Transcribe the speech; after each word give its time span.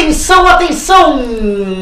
Atenção, 0.00 0.46
atenção! 0.46 1.18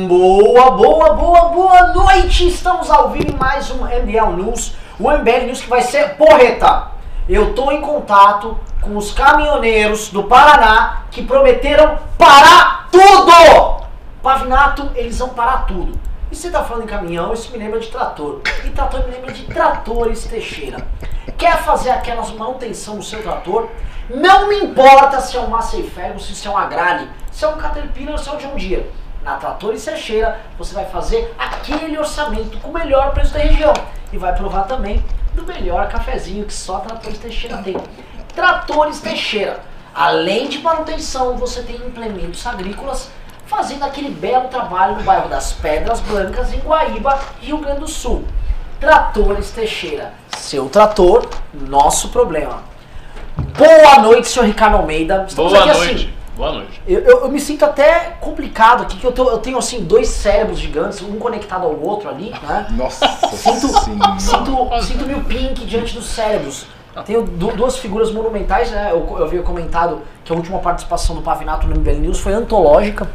Boa, 0.08 0.72
boa, 0.72 1.12
boa, 1.12 1.40
boa 1.50 1.92
noite! 1.92 2.48
Estamos 2.48 2.90
ao 2.90 3.10
vivo 3.10 3.30
em 3.30 3.36
mais 3.36 3.70
um 3.70 3.84
MBL 3.84 4.32
News. 4.36 4.74
O 4.98 5.08
MBL 5.08 5.46
News 5.46 5.60
que 5.60 5.68
vai 5.68 5.82
ser 5.82 6.16
porreta. 6.16 6.88
Eu 7.28 7.54
tô 7.54 7.70
em 7.70 7.80
contato 7.80 8.58
com 8.80 8.96
os 8.96 9.12
caminhoneiros 9.12 10.08
do 10.08 10.24
Paraná 10.24 11.04
que 11.12 11.22
prometeram 11.22 11.96
parar 12.18 12.88
tudo! 12.90 13.86
Pavinato, 14.20 14.90
eles 14.96 15.16
vão 15.20 15.28
parar 15.28 15.66
tudo. 15.66 15.96
E 16.28 16.34
você 16.34 16.50
tá 16.50 16.64
falando 16.64 16.82
em 16.82 16.88
caminhão, 16.88 17.32
isso 17.32 17.52
me 17.52 17.58
lembra 17.58 17.78
de 17.78 17.86
trator. 17.86 18.40
E 18.64 18.70
trator 18.70 19.04
me 19.04 19.12
lembra 19.12 19.32
de 19.32 19.44
tratores 19.44 20.24
Teixeira. 20.24 20.84
Quer 21.38 21.58
fazer 21.58 21.90
aquelas 21.90 22.32
manutenção 22.32 22.96
no 22.96 23.02
seu 23.02 23.22
trator? 23.22 23.68
Não 24.10 24.48
me 24.48 24.56
importa 24.56 25.20
se 25.20 25.36
é 25.36 25.40
um 25.40 25.48
Massey 25.48 25.84
Ferguson, 25.84 26.34
se 26.34 26.48
é 26.48 26.50
um 26.50 26.56
Agrale, 26.58 27.08
se 27.38 27.44
é 27.44 27.48
um 27.48 27.56
Caterpillar 27.56 28.14
ou 28.14 28.18
se 28.18 28.28
é 28.28 28.32
um 28.32 28.36
John 28.36 28.56
Deere. 28.56 28.90
Na 29.22 29.36
Tratores 29.36 29.84
Teixeira 29.84 30.40
você 30.58 30.74
vai 30.74 30.86
fazer 30.86 31.32
aquele 31.38 31.96
orçamento 31.96 32.58
com 32.58 32.70
o 32.70 32.74
melhor 32.74 33.12
preço 33.12 33.32
da 33.32 33.38
região. 33.38 33.72
E 34.12 34.18
vai 34.18 34.34
provar 34.34 34.64
também 34.64 35.04
do 35.34 35.44
melhor 35.44 35.88
cafezinho 35.88 36.44
que 36.44 36.52
só 36.52 36.80
Tratores 36.80 37.16
Teixeira 37.18 37.58
tem. 37.58 37.76
Tratores 38.34 39.00
Teixeira. 39.00 39.60
Além 39.94 40.48
de 40.48 40.58
manutenção, 40.58 41.36
você 41.36 41.62
tem 41.62 41.76
implementos 41.76 42.44
agrícolas 42.44 43.08
fazendo 43.46 43.84
aquele 43.84 44.10
belo 44.10 44.48
trabalho 44.48 44.96
no 44.96 45.04
bairro 45.04 45.28
das 45.28 45.52
Pedras 45.52 46.00
Brancas, 46.00 46.52
em 46.52 46.58
Guaíba, 46.58 47.20
Rio 47.40 47.58
Grande 47.58 47.80
do 47.80 47.88
Sul. 47.88 48.24
Tratores 48.80 49.52
Teixeira. 49.52 50.12
Seu 50.36 50.68
trator, 50.68 51.28
nosso 51.54 52.08
problema. 52.08 52.64
Boa 53.56 54.02
noite, 54.02 54.26
senhor 54.26 54.46
Ricardo 54.46 54.78
Almeida. 54.78 55.24
Estamos 55.28 55.52
Boa 55.52 55.64
aqui 55.64 55.78
noite. 55.78 55.94
assim. 55.94 56.17
Boa 56.38 56.52
noite. 56.52 56.80
Eu, 56.86 57.00
eu- 57.00 57.20
eu 57.24 57.28
me 57.28 57.40
sinto 57.40 57.64
até 57.64 58.16
complicado 58.20 58.82
aqui, 58.82 58.96
que 58.96 59.04
eu, 59.04 59.10
tô- 59.12 59.28
eu 59.28 59.38
tenho 59.38 59.58
assim 59.58 59.82
dois 59.82 60.06
cérebros 60.08 60.58
gigantes, 60.58 61.02
um 61.02 61.18
conectado 61.18 61.66
ao 61.66 61.76
outro 61.80 62.08
ali, 62.08 62.30
né? 62.46 62.66
Nossa 62.70 63.06
Sinto, 63.36 63.66
senhora. 63.80 64.20
sinto, 64.20 64.82
sinto 64.82 65.04
meio 65.04 65.20
pink 65.24 65.66
diante 65.66 65.94
dos 65.94 66.06
cérebros. 66.06 66.66
Tenho 67.04 67.22
du- 67.24 67.52
duas 67.56 67.76
figuras 67.78 68.12
monumentais, 68.12 68.70
né? 68.70 68.88
Eu, 68.92 69.04
eu 69.18 69.24
havia 69.24 69.42
comentado 69.42 70.00
que 70.24 70.32
a 70.32 70.36
última 70.36 70.58
participação 70.60 71.14
do 71.16 71.22
Pavinato 71.22 71.66
no 71.66 71.74
MBL 71.74 71.98
News 72.00 72.20
foi 72.20 72.32
antológica. 72.32 73.08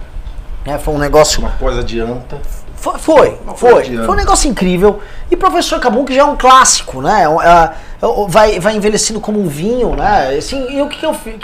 Né? 0.66 0.78
Foi 0.78 0.94
um 0.94 0.98
negócio 0.98 1.40
Uma 1.42 1.52
coisa 1.52 1.82
adianta. 1.82 2.40
foi, 2.76 2.98
foi, 3.00 3.38
foi. 3.56 3.84
Foi 3.98 4.10
um 4.10 4.16
negócio 4.18 4.50
incrível. 4.50 5.00
E 5.30 5.36
Professor 5.36 5.80
Cabum, 5.80 6.06
que 6.06 6.14
já 6.14 6.22
é 6.22 6.26
um 6.26 6.36
clássico, 6.38 7.02
né? 7.02 7.24
É 7.24 7.48
é- 7.48 8.06
é- 8.06 8.28
vai, 8.28 8.60
vai 8.60 8.76
envelhecendo 8.76 9.20
como 9.20 9.40
um 9.40 9.48
vinho, 9.48 9.96
né? 9.96 10.36
Assim, 10.38 10.66
e 10.72 10.82
o 10.82 10.88
que, 10.88 11.00
que 11.00 11.06
eu 11.06 11.14
fiz? 11.14 11.36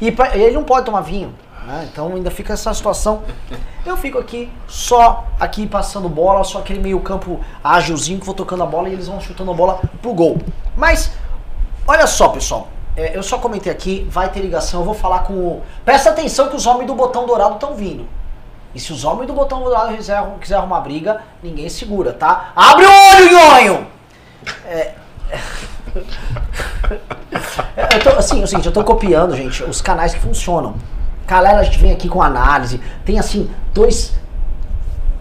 E 0.00 0.10
pra- 0.10 0.36
ele 0.36 0.54
não 0.54 0.64
pode 0.64 0.86
tomar 0.86 1.00
vinho, 1.02 1.32
né? 1.66 1.88
Então 1.92 2.14
ainda 2.14 2.30
fica 2.30 2.52
essa 2.52 2.72
situação. 2.74 3.22
Eu 3.86 3.96
fico 3.96 4.18
aqui, 4.18 4.50
só 4.66 5.24
aqui 5.38 5.66
passando 5.66 6.08
bola, 6.08 6.42
só 6.42 6.58
aquele 6.58 6.78
meio 6.80 6.98
campo 7.00 7.40
ágilzinho 7.62 8.18
que 8.18 8.26
vou 8.26 8.34
tocando 8.34 8.62
a 8.62 8.66
bola 8.66 8.88
e 8.88 8.92
eles 8.92 9.06
vão 9.08 9.20
chutando 9.20 9.50
a 9.50 9.54
bola 9.54 9.80
pro 10.00 10.12
gol. 10.14 10.38
Mas, 10.76 11.12
olha 11.86 12.06
só, 12.06 12.28
pessoal. 12.28 12.68
é, 12.96 13.16
eu 13.16 13.22
só 13.22 13.38
comentei 13.38 13.70
aqui, 13.72 14.06
vai 14.10 14.28
ter 14.30 14.40
ligação, 14.40 14.80
eu 14.80 14.86
vou 14.86 14.94
falar 14.94 15.20
com 15.20 15.32
o... 15.34 15.62
Presta 15.84 16.10
atenção 16.10 16.48
que 16.48 16.54
os 16.56 16.64
homens 16.66 16.86
do 16.86 16.94
botão 16.94 17.26
dourado 17.26 17.54
estão 17.54 17.74
vindo. 17.74 18.06
E 18.74 18.80
se 18.80 18.92
os 18.92 19.04
homens 19.04 19.26
do 19.26 19.32
botão 19.32 19.62
dourado 19.62 19.96
quiser, 19.96 20.22
quiser 20.40 20.56
arrumar 20.56 20.80
briga, 20.80 21.22
ninguém 21.42 21.68
segura, 21.68 22.12
tá? 22.12 22.52
Abre 22.56 22.84
o 22.84 22.90
olho, 22.90 23.30
nhonho! 23.30 23.86
É... 24.66 24.92
eu 27.94 28.02
tô, 28.02 28.10
assim, 28.18 28.40
é 28.40 28.44
o 28.44 28.46
seguinte, 28.46 28.66
eu 28.66 28.72
tô 28.72 28.82
copiando, 28.82 29.36
gente, 29.36 29.62
os 29.62 29.80
canais 29.80 30.12
que 30.12 30.20
funcionam. 30.20 30.74
Galera, 31.26 31.60
a 31.60 31.62
gente 31.62 31.78
vem 31.78 31.92
aqui 31.92 32.08
com 32.08 32.20
análise, 32.20 32.80
tem 33.04 33.18
assim, 33.18 33.48
dois 33.72 34.12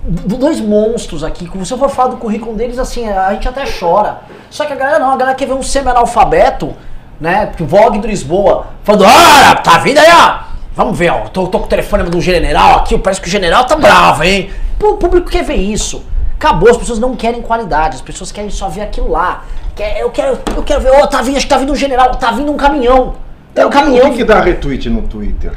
dois 0.06 0.60
monstros 0.60 1.24
aqui, 1.24 1.50
se 1.64 1.74
eu 1.74 1.78
for 1.78 1.90
falar 1.90 2.10
do 2.10 2.18
currículo 2.18 2.58
deles, 2.58 2.78
assim, 2.78 3.08
a 3.08 3.34
gente 3.34 3.48
até 3.48 3.64
chora. 3.66 4.20
Só 4.50 4.66
que 4.66 4.74
a 4.74 4.76
galera 4.76 5.00
não, 5.00 5.12
a 5.12 5.16
galera 5.16 5.36
quer 5.36 5.46
ver 5.46 5.54
um 5.54 5.64
semi-analfabeto, 5.64 6.76
né, 7.22 7.54
Vogue 7.58 8.00
do 8.00 8.08
Lisboa, 8.08 8.68
falando, 8.84 9.06
ah, 9.06 9.56
tá 9.56 9.78
vindo 9.78 10.00
aí, 10.00 10.10
ó, 10.12 10.40
vamos 10.76 10.98
ver, 10.98 11.12
ó, 11.12 11.20
tô, 11.30 11.48
tô 11.48 11.60
com 11.60 11.66
o 11.66 11.70
telefone 11.70 12.04
do 12.04 12.20
general 12.22 12.80
aqui, 12.80 12.98
parece 12.98 13.22
que 13.22 13.28
o 13.28 13.32
general 13.32 13.66
tá 13.66 13.76
bravo, 13.76 14.24
hein. 14.24 14.50
Pô, 14.80 14.92
o 14.92 14.98
público 14.98 15.30
quer 15.30 15.44
ver 15.44 15.56
isso. 15.56 16.04
Acabou, 16.36 16.70
as 16.70 16.78
pessoas 16.78 17.00
não 17.00 17.16
querem 17.16 17.42
qualidade, 17.42 17.96
as 17.96 18.02
pessoas 18.02 18.32
querem 18.32 18.50
só 18.50 18.68
ver 18.68 18.82
aquilo 18.82 19.10
lá. 19.10 19.46
Quer, 19.76 20.02
eu 20.02 20.10
quero, 20.12 20.38
eu 20.56 20.64
quero 20.64 20.82
ver, 20.82 20.92
ó, 20.92 21.08
tá 21.08 21.22
vindo, 21.22 21.38
acho 21.38 21.46
que 21.46 21.50
tá 21.50 21.58
vindo 21.58 21.72
um 21.72 21.76
general, 21.76 22.12
tá 22.16 22.32
vindo 22.32 22.52
um 22.52 22.58
caminhão. 22.58 23.16
Tem 23.54 23.64
um 23.64 23.68
o 23.68 23.72
caminhão. 23.72 24.12
que, 24.12 24.18
que 24.18 24.24
dá 24.24 24.42
retweet 24.42 24.90
no 24.90 25.04
Twitter? 25.04 25.54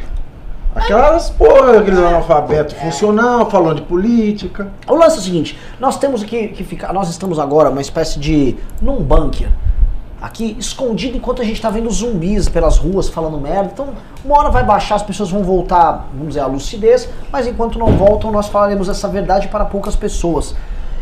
Aquelas, 0.77 1.31
porra, 1.31 1.79
aqueles 1.79 1.99
analfabetos 1.99 2.75
funcional, 2.75 3.51
falando 3.51 3.77
de 3.77 3.83
política. 3.83 4.69
O 4.87 4.95
lance 4.95 5.17
é 5.17 5.21
o 5.21 5.23
seguinte, 5.23 5.59
nós 5.81 5.99
temos 5.99 6.23
que, 6.23 6.49
que 6.49 6.63
ficar, 6.63 6.93
nós 6.93 7.09
estamos 7.09 7.39
agora 7.39 7.71
uma 7.71 7.81
espécie 7.81 8.19
de 8.19 8.57
num 8.81 9.03
bunker. 9.03 9.49
Aqui, 10.27 10.57
escondido 10.59 11.17
enquanto 11.17 11.41
a 11.41 11.45
gente 11.45 11.63
tá 11.63 11.71
vendo 11.71 11.89
zumbis 11.89 12.49
pelas 12.49 12.79
ruas 12.79 13.09
falando 13.09 13.39
merda. 13.41 13.71
Então, 13.73 13.91
uma 14.25 14.37
hora 14.37 14.51
vai 14.51 14.65
baixar, 14.65 14.97
as 14.97 15.03
pessoas 15.05 15.31
vão 15.31 15.45
voltar, 15.45 16.09
vamos 16.13 16.31
dizer, 16.31 16.41
à 16.41 16.47
lucidez, 16.47 17.09
mas 17.31 17.47
enquanto 17.47 17.79
não 17.79 17.97
voltam, 17.97 18.33
nós 18.33 18.49
falaremos 18.49 18.89
essa 18.89 19.07
verdade 19.07 19.47
para 19.47 19.65
poucas 19.65 19.95
pessoas. 19.95 20.57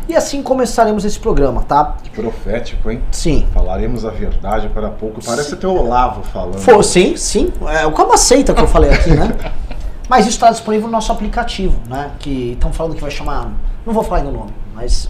E 0.07 0.15
assim 0.15 0.43
começaremos 0.43 1.07
esse 1.07 1.19
programa, 1.19 1.63
tá? 1.63 1.97
Que 2.03 2.11
profético, 2.11 2.91
hein? 2.91 3.01
Sim. 3.11 3.47
Falaremos 3.55 4.05
a 4.05 4.11
verdade 4.11 4.69
para 4.69 4.91
pouco. 4.91 5.25
Parece 5.25 5.55
até 5.55 5.67
o 5.67 5.75
Olavo 5.75 6.23
falando. 6.25 6.59
For, 6.59 6.85
sim, 6.85 7.17
sim. 7.17 7.51
É 7.81 7.87
o 7.87 7.93
como 7.93 8.13
aceita 8.13 8.53
que 8.53 8.61
eu 8.61 8.69
falei 8.69 8.91
aqui, 8.91 9.11
né? 9.11 9.35
Mas 10.07 10.27
isso 10.27 10.37
está 10.37 10.51
disponível 10.51 10.87
no 10.87 10.93
nosso 10.93 11.11
aplicativo, 11.11 11.81
né? 11.89 12.11
Que 12.19 12.53
estão 12.53 12.75
falando 12.75 12.95
que 12.95 13.01
vai 13.01 13.11
chamar. 13.11 13.51
Não 13.87 13.95
vou 13.95 14.05
falar 14.05 14.19
ainda 14.19 14.29
o 14.29 14.35
nome, 14.35 14.53
mas 14.75 15.09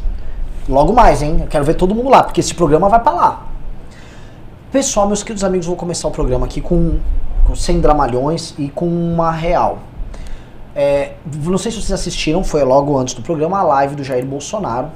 logo 0.68 0.92
mais, 0.92 1.20
hein? 1.20 1.38
Eu 1.40 1.46
quero 1.48 1.64
ver 1.64 1.74
todo 1.74 1.94
mundo 1.94 2.10
lá, 2.10 2.22
porque 2.22 2.38
esse 2.38 2.54
programa 2.54 2.88
vai 2.88 3.00
pra 3.00 3.12
lá. 3.12 3.53
Pessoal, 4.74 5.06
meus 5.06 5.22
queridos 5.22 5.44
amigos, 5.44 5.68
vou 5.68 5.76
começar 5.76 6.08
o 6.08 6.10
programa 6.10 6.46
aqui 6.46 6.60
com, 6.60 6.98
com 7.46 7.54
100 7.54 7.78
dramalhões 7.78 8.54
e 8.58 8.68
com 8.68 8.88
uma 8.88 9.30
real. 9.30 9.78
É, 10.74 11.12
não 11.44 11.56
sei 11.56 11.70
se 11.70 11.80
vocês 11.80 11.92
assistiram, 11.92 12.42
foi 12.42 12.64
logo 12.64 12.98
antes 12.98 13.14
do 13.14 13.22
programa, 13.22 13.60
a 13.60 13.62
live 13.62 13.94
do 13.94 14.02
Jair 14.02 14.26
Bolsonaro, 14.26 14.88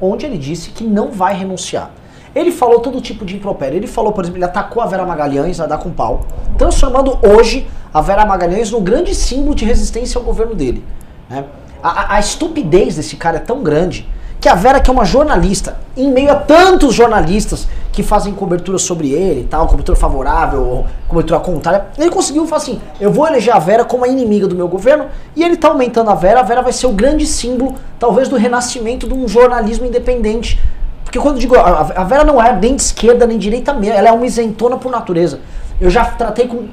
onde 0.00 0.26
ele 0.26 0.36
disse 0.36 0.70
que 0.70 0.82
não 0.82 1.12
vai 1.12 1.34
renunciar. 1.36 1.92
Ele 2.34 2.50
falou 2.50 2.80
todo 2.80 3.00
tipo 3.00 3.24
de 3.24 3.36
impropério. 3.36 3.76
Ele 3.76 3.86
falou, 3.86 4.10
por 4.10 4.24
exemplo, 4.24 4.38
ele 4.38 4.44
atacou 4.44 4.82
a 4.82 4.86
Vera 4.86 5.06
Magalhães, 5.06 5.60
a 5.60 5.66
dar 5.66 5.78
com 5.78 5.90
pau, 5.92 6.22
transformando 6.58 7.16
hoje 7.22 7.68
a 7.94 8.00
Vera 8.00 8.26
Magalhães 8.26 8.72
no 8.72 8.80
grande 8.80 9.14
símbolo 9.14 9.54
de 9.54 9.64
resistência 9.64 10.18
ao 10.18 10.24
governo 10.24 10.52
dele. 10.56 10.82
né? 11.30 11.44
A, 11.80 11.90
a- 11.90 12.14
a 12.16 12.18
estupidez 12.18 12.96
desse 12.96 13.14
cara 13.14 13.36
é 13.36 13.40
tão 13.40 13.62
grande 13.62 14.04
que 14.40 14.48
a 14.48 14.54
Vera, 14.54 14.80
que 14.80 14.90
é 14.90 14.92
uma 14.92 15.04
jornalista, 15.04 15.78
em 15.96 16.10
meio 16.10 16.30
a 16.30 16.36
tantos 16.36 16.94
jornalistas 16.94 17.66
que 17.92 18.02
fazem 18.02 18.34
cobertura 18.34 18.78
sobre 18.78 19.10
ele, 19.10 19.40
e 19.40 19.44
tal, 19.44 19.66
cobertura 19.66 19.96
favorável, 19.96 20.84
cobertura 21.08 21.40
contrária, 21.40 21.86
ele 21.98 22.10
conseguiu 22.10 22.46
falar 22.46 22.62
assim: 22.62 22.80
eu 23.00 23.10
vou 23.10 23.26
eleger 23.26 23.54
a 23.54 23.58
Vera 23.58 23.84
como 23.84 24.04
a 24.04 24.08
inimiga 24.08 24.46
do 24.46 24.54
meu 24.54 24.68
governo, 24.68 25.06
e 25.34 25.42
ele 25.42 25.56
tá 25.56 25.68
aumentando 25.68 26.10
a 26.10 26.14
Vera. 26.14 26.40
A 26.40 26.42
Vera 26.42 26.62
vai 26.62 26.72
ser 26.72 26.86
o 26.86 26.92
grande 26.92 27.26
símbolo, 27.26 27.74
talvez, 27.98 28.28
do 28.28 28.36
renascimento 28.36 29.08
de 29.08 29.14
um 29.14 29.26
jornalismo 29.26 29.86
independente 29.86 30.60
porque 31.06 31.20
quando 31.20 31.36
eu 31.36 31.40
digo, 31.40 31.54
a, 31.56 31.80
a 31.80 32.04
Vera 32.04 32.24
não 32.24 32.42
é 32.42 32.54
nem 32.54 32.74
de 32.74 32.82
esquerda 32.82 33.26
nem 33.26 33.38
de 33.38 33.44
direita 33.44 33.72
mesmo, 33.72 33.94
ela 33.94 34.08
é 34.08 34.12
uma 34.12 34.26
isentona 34.26 34.76
por 34.76 34.90
natureza. 34.90 35.38
Eu 35.80 35.88
já 35.88 36.04
tratei 36.04 36.48
com 36.48 36.66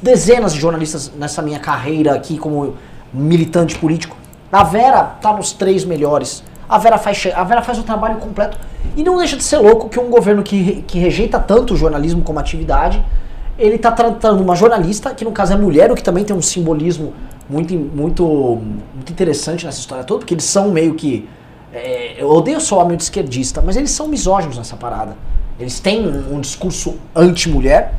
dezenas 0.00 0.54
de 0.54 0.60
jornalistas 0.60 1.12
nessa 1.16 1.42
minha 1.42 1.58
carreira 1.58 2.14
aqui 2.14 2.38
como 2.38 2.74
militante 3.12 3.76
político. 3.76 4.16
A 4.52 4.62
Vera 4.62 5.02
tá 5.20 5.32
nos 5.32 5.52
três 5.52 5.84
melhores. 5.84 6.44
A 6.68 6.78
Vera 6.78 6.98
faz, 6.98 7.28
a 7.34 7.44
Vera 7.44 7.62
faz 7.62 7.78
o 7.78 7.82
trabalho 7.82 8.16
completo. 8.16 8.58
E 8.96 9.02
não 9.02 9.18
deixa 9.18 9.36
de 9.36 9.42
ser 9.42 9.58
louco 9.58 9.88
que 9.88 10.00
um 10.00 10.10
governo 10.10 10.42
que, 10.42 10.82
que 10.82 10.98
rejeita 10.98 11.38
tanto 11.38 11.74
o 11.74 11.76
jornalismo 11.76 12.22
como 12.22 12.38
atividade, 12.38 13.02
ele 13.58 13.78
tá 13.78 13.90
tratando 13.90 14.42
uma 14.42 14.54
jornalista, 14.54 15.14
que 15.14 15.24
no 15.24 15.32
caso 15.32 15.52
é 15.52 15.56
mulher, 15.56 15.90
o 15.90 15.94
que 15.94 16.02
também 16.02 16.24
tem 16.24 16.34
um 16.34 16.42
simbolismo 16.42 17.14
muito, 17.48 17.74
muito, 17.74 18.24
muito 18.94 19.10
interessante 19.10 19.64
nessa 19.64 19.78
história 19.78 20.04
toda, 20.04 20.20
porque 20.20 20.34
eles 20.34 20.44
são 20.44 20.70
meio 20.70 20.94
que 20.94 21.28
é, 21.72 22.14
eu 22.18 22.30
odeio 22.30 22.60
só 22.60 22.78
o 22.78 22.80
homem 22.80 22.96
esquerdista, 22.96 23.60
mas 23.60 23.76
eles 23.76 23.90
são 23.90 24.08
misóginos 24.08 24.56
nessa 24.56 24.76
parada. 24.76 25.16
Eles 25.58 25.80
têm 25.80 26.06
um, 26.06 26.36
um 26.36 26.40
discurso 26.40 26.96
anti-mulher. 27.14 27.94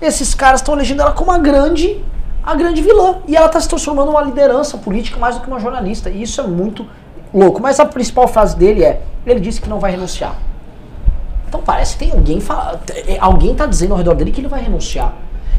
Esses 0.00 0.34
caras 0.34 0.60
estão 0.60 0.74
elegendo 0.74 1.02
ela 1.02 1.12
como 1.12 1.30
a 1.30 1.38
grande, 1.38 2.02
a 2.42 2.54
grande 2.54 2.80
vilã. 2.82 3.16
E 3.26 3.36
ela 3.36 3.46
está 3.46 3.60
se 3.60 3.68
transformando 3.68 4.06
numa 4.06 4.22
liderança 4.22 4.78
política 4.78 5.18
mais 5.18 5.36
do 5.36 5.42
que 5.42 5.48
uma 5.48 5.60
jornalista. 5.60 6.08
E 6.08 6.22
isso 6.22 6.40
é 6.40 6.46
muito 6.46 6.86
louco. 7.32 7.60
Mas 7.60 7.80
a 7.80 7.84
principal 7.84 8.28
frase 8.28 8.56
dele 8.56 8.84
é: 8.84 9.02
ele 9.26 9.40
disse 9.40 9.60
que 9.60 9.68
não 9.68 9.78
vai 9.78 9.90
renunciar. 9.92 10.36
Então 11.48 11.60
parece 11.60 11.96
que 11.96 12.04
tem 12.04 12.12
alguém 12.12 12.40
fala, 12.40 12.80
é, 13.08 13.18
alguém 13.18 13.52
está 13.52 13.66
dizendo 13.66 13.92
ao 13.92 13.98
redor 13.98 14.14
dele 14.14 14.30
que 14.30 14.40
ele 14.40 14.48
vai 14.48 14.62
renunciar. 14.62 15.12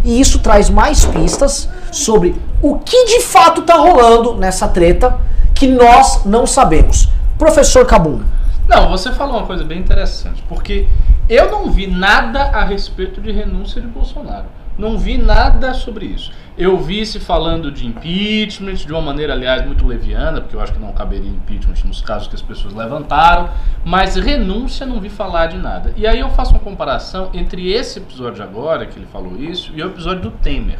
E 0.03 0.19
isso 0.19 0.39
traz 0.39 0.69
mais 0.69 1.06
pistas 1.06 1.69
sobre 1.91 2.35
o 2.62 2.79
que 2.79 3.06
de 3.06 3.21
fato 3.21 3.62
está 3.62 3.75
rolando 3.75 4.35
nessa 4.35 4.68
treta 4.68 5.19
que 5.53 5.68
nós 5.68 6.25
não 6.25 6.47
sabemos. 6.47 7.09
Professor 7.38 7.85
Cabum. 7.85 8.21
Não, 8.68 8.89
você 8.89 9.12
falou 9.12 9.38
uma 9.38 9.45
coisa 9.45 9.63
bem 9.65 9.79
interessante, 9.79 10.41
porque 10.47 10.88
eu 11.27 11.51
não 11.51 11.69
vi 11.69 11.88
nada 11.88 12.44
a 12.45 12.63
respeito 12.63 13.19
de 13.19 13.31
renúncia 13.31 13.81
de 13.81 13.88
Bolsonaro. 13.88 14.45
Não 14.77 14.97
vi 14.97 15.18
nada 15.18 15.73
sobre 15.73 16.06
isso. 16.06 16.31
eu 16.57 16.77
vi 16.77 17.06
se 17.06 17.19
falando 17.19 17.71
de 17.71 17.88
impeachment, 17.88 18.75
de 18.75 18.91
uma 18.91 19.01
maneira, 19.01 19.33
aliás, 19.33 19.65
muito 19.65 19.88
leviana, 19.88 20.41
porque 20.41 20.56
eu 20.56 20.62
acho 20.62 20.73
que 20.73 20.79
não 20.79 20.91
caberia 20.91 21.29
impeachment 21.29 21.75
nos 21.85 22.01
casos 22.01 22.27
que 22.27 22.35
as 22.35 22.41
pessoas 22.41 22.73
levantaram, 22.73 23.50
mas 23.83 24.15
renúncia 24.15 24.85
não 24.85 25.00
vi 25.00 25.09
falar 25.09 25.47
de 25.47 25.57
nada. 25.57 25.94
E 25.95 26.06
aí 26.06 26.19
eu 26.19 26.29
faço 26.29 26.51
uma 26.51 26.59
comparação 26.59 27.29
entre 27.33 27.71
esse 27.71 28.00
episódio 28.00 28.44
agora, 28.44 28.85
que 28.85 28.97
ele 28.97 29.07
falou 29.07 29.38
isso, 29.41 29.71
e 29.75 29.81
o 29.81 29.88
episódio 29.88 30.23
do 30.23 30.31
Temer. 30.31 30.79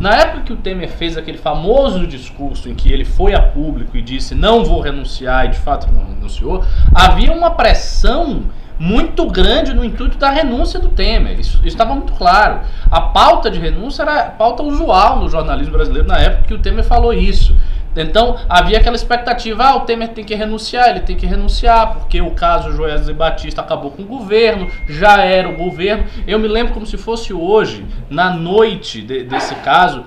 Na 0.00 0.14
época 0.14 0.44
que 0.44 0.52
o 0.52 0.56
Temer 0.56 0.88
fez 0.88 1.16
aquele 1.18 1.36
famoso 1.36 2.06
discurso 2.06 2.68
em 2.70 2.74
que 2.74 2.90
ele 2.90 3.04
foi 3.04 3.34
a 3.34 3.42
público 3.42 3.96
e 3.96 4.02
disse 4.02 4.34
não 4.34 4.64
vou 4.64 4.80
renunciar, 4.80 5.44
e 5.46 5.50
de 5.50 5.58
fato 5.58 5.92
não 5.92 6.06
renunciou, 6.06 6.64
havia 6.94 7.32
uma 7.32 7.50
pressão 7.50 8.44
muito 8.80 9.26
grande 9.26 9.74
no 9.74 9.84
intuito 9.84 10.16
da 10.16 10.30
renúncia 10.30 10.80
do 10.80 10.88
Temer. 10.88 11.38
Isso, 11.38 11.60
estava 11.66 11.94
muito 11.94 12.14
claro. 12.14 12.60
A 12.90 12.98
pauta 12.98 13.50
de 13.50 13.60
renúncia 13.60 14.02
era 14.02 14.20
a 14.22 14.30
pauta 14.30 14.62
usual 14.62 15.20
no 15.20 15.28
jornalismo 15.28 15.74
brasileiro 15.74 16.08
na 16.08 16.18
época 16.18 16.48
que 16.48 16.54
o 16.54 16.58
Temer 16.58 16.82
falou 16.82 17.12
isso. 17.12 17.54
Então 17.94 18.38
havia 18.48 18.78
aquela 18.78 18.96
expectativa, 18.96 19.64
ah, 19.64 19.76
o 19.76 19.80
Temer 19.80 20.08
tem 20.08 20.24
que 20.24 20.34
renunciar, 20.34 20.88
ele 20.88 21.00
tem 21.00 21.14
que 21.14 21.26
renunciar, 21.26 21.92
porque 21.92 22.22
o 22.22 22.30
caso 22.30 22.72
Joesley 22.72 23.14
Batista 23.14 23.60
acabou 23.60 23.90
com 23.90 24.02
o 24.02 24.06
governo, 24.06 24.70
já 24.88 25.22
era 25.22 25.46
o 25.46 25.56
governo. 25.56 26.04
Eu 26.26 26.38
me 26.38 26.48
lembro 26.48 26.72
como 26.72 26.86
se 26.86 26.96
fosse 26.96 27.34
hoje, 27.34 27.84
na 28.08 28.30
noite 28.30 29.02
de, 29.02 29.24
desse 29.24 29.54
caso, 29.56 30.06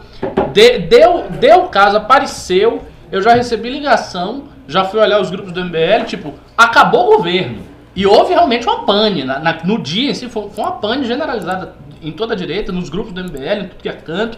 de, 0.52 0.80
deu, 0.80 1.26
deu 1.30 1.66
o 1.66 1.68
caso, 1.68 1.98
apareceu, 1.98 2.82
eu 3.12 3.22
já 3.22 3.36
recebi 3.36 3.70
ligação, 3.70 4.46
já 4.68 4.84
fui 4.84 5.00
olhar 5.00 5.22
os 5.22 5.30
grupos 5.30 5.52
do 5.52 5.64
MBL, 5.64 6.06
tipo, 6.08 6.34
acabou 6.58 7.14
o 7.14 7.18
governo. 7.18 7.73
E 7.96 8.06
houve 8.06 8.34
realmente 8.34 8.68
uma 8.68 8.86
pane. 8.86 9.24
Na, 9.24 9.40
na, 9.40 9.64
no 9.64 9.82
dia 9.82 10.12
em 10.12 10.14
si, 10.14 10.30
foi, 10.30 10.50
foi, 10.50 10.64
uma 10.64 10.74
pane 10.74 11.06
generalizada 11.06 11.76
em 12.02 12.12
toda 12.12 12.34
a 12.34 12.38
direita, 12.38 12.72
nos 12.72 12.90
grupos 12.90 13.14
do 13.14 13.24
MBL, 13.24 13.66
em 13.66 13.68
tudo 13.68 13.82
que 13.82 13.90
é 13.90 13.94
canto. 13.94 14.38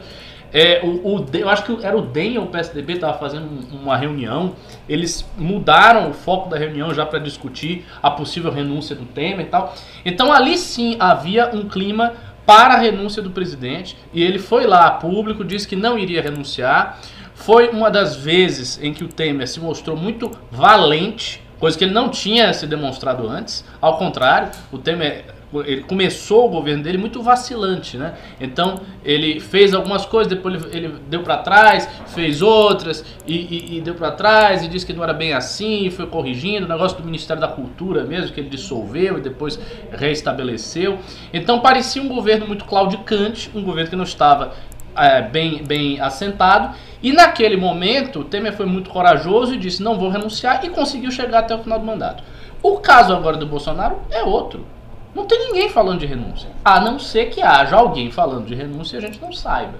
É, 0.53 0.81
o, 0.83 1.15
o, 1.15 1.25
eu 1.33 1.49
acho 1.49 1.63
que 1.63 1.85
era 1.85 1.97
o 1.97 2.01
DEM 2.01 2.37
ou 2.37 2.45
o 2.45 2.47
PSDB 2.47 2.93
estava 2.93 3.17
fazendo 3.17 3.49
uma 3.73 3.97
reunião. 3.97 4.55
Eles 4.87 5.25
mudaram 5.37 6.09
o 6.09 6.13
foco 6.13 6.49
da 6.49 6.57
reunião 6.57 6.93
já 6.93 7.05
para 7.05 7.19
discutir 7.19 7.85
a 8.01 8.09
possível 8.09 8.51
renúncia 8.51 8.95
do 8.95 9.05
Temer 9.05 9.47
e 9.47 9.49
tal. 9.49 9.75
Então 10.05 10.31
ali 10.31 10.57
sim 10.57 10.95
havia 10.99 11.53
um 11.53 11.67
clima 11.67 12.13
para 12.45 12.75
a 12.75 12.77
renúncia 12.77 13.21
do 13.21 13.31
presidente. 13.31 13.97
E 14.13 14.23
ele 14.23 14.39
foi 14.39 14.65
lá 14.65 14.85
a 14.85 14.91
público, 14.91 15.43
disse 15.43 15.67
que 15.67 15.75
não 15.75 15.97
iria 15.97 16.21
renunciar. 16.21 16.99
Foi 17.33 17.69
uma 17.69 17.91
das 17.91 18.15
vezes 18.15 18.81
em 18.81 18.93
que 18.93 19.03
o 19.03 19.09
Temer 19.09 19.47
se 19.47 19.59
mostrou 19.59 19.97
muito 19.97 20.31
valente 20.49 21.41
coisa 21.59 21.77
que 21.77 21.83
ele 21.83 21.93
não 21.93 22.09
tinha 22.09 22.53
se 22.53 22.67
demonstrado 22.67 23.27
antes. 23.27 23.63
Ao 23.81 23.97
contrário, 23.97 24.49
o 24.71 24.77
Temer 24.77 25.35
ele 25.63 25.83
começou 25.83 26.47
o 26.47 26.49
governo 26.49 26.83
dele 26.83 26.97
muito 26.97 27.21
vacilante, 27.21 27.97
né? 27.97 28.15
Então 28.39 28.79
ele 29.03 29.39
fez 29.39 29.73
algumas 29.73 30.05
coisas, 30.05 30.27
depois 30.27 30.63
ele, 30.65 30.87
ele 30.87 30.95
deu 31.07 31.21
para 31.21 31.37
trás, 31.37 31.87
fez 32.07 32.41
outras 32.41 33.05
e, 33.25 33.35
e, 33.35 33.77
e 33.77 33.81
deu 33.81 33.95
para 33.95 34.11
trás 34.11 34.63
e 34.63 34.67
disse 34.67 34.85
que 34.85 34.93
não 34.93 35.03
era 35.03 35.13
bem 35.13 35.33
assim, 35.33 35.85
e 35.85 35.91
foi 35.91 36.07
corrigindo. 36.07 36.65
O 36.65 36.69
negócio 36.69 36.97
do 36.97 37.03
Ministério 37.03 37.39
da 37.39 37.47
Cultura 37.47 38.03
mesmo 38.03 38.33
que 38.33 38.39
ele 38.39 38.49
dissolveu 38.49 39.17
e 39.17 39.21
depois 39.21 39.59
reestabeleceu. 39.91 40.97
Então 41.33 41.59
parecia 41.59 42.01
um 42.01 42.07
governo 42.07 42.47
muito 42.47 42.65
claudicante, 42.65 43.49
um 43.53 43.63
governo 43.63 43.89
que 43.89 43.95
não 43.95 44.03
estava 44.03 44.53
é, 44.95 45.21
bem, 45.21 45.63
bem 45.63 45.99
assentado. 45.99 46.75
E 47.01 47.11
naquele 47.11 47.57
momento, 47.57 48.23
Temer 48.23 48.55
foi 48.55 48.65
muito 48.65 48.89
corajoso 48.89 49.53
e 49.53 49.57
disse: 49.57 49.83
não 49.83 49.97
vou 49.97 50.09
renunciar, 50.09 50.63
e 50.63 50.69
conseguiu 50.69 51.11
chegar 51.11 51.39
até 51.39 51.55
o 51.55 51.63
final 51.63 51.79
do 51.79 51.85
mandato. 51.85 52.23
O 52.61 52.79
caso 52.79 53.13
agora 53.13 53.37
do 53.37 53.45
Bolsonaro 53.45 53.97
é 54.09 54.23
outro. 54.23 54.65
Não 55.13 55.25
tem 55.25 55.47
ninguém 55.47 55.69
falando 55.69 55.99
de 55.99 56.05
renúncia. 56.05 56.49
A 56.63 56.79
não 56.79 56.99
ser 56.99 57.29
que 57.29 57.41
haja 57.41 57.75
alguém 57.75 58.11
falando 58.11 58.47
de 58.47 58.55
renúncia 58.55 58.97
e 58.97 58.99
a 58.99 59.01
gente 59.01 59.21
não 59.21 59.31
saiba. 59.31 59.75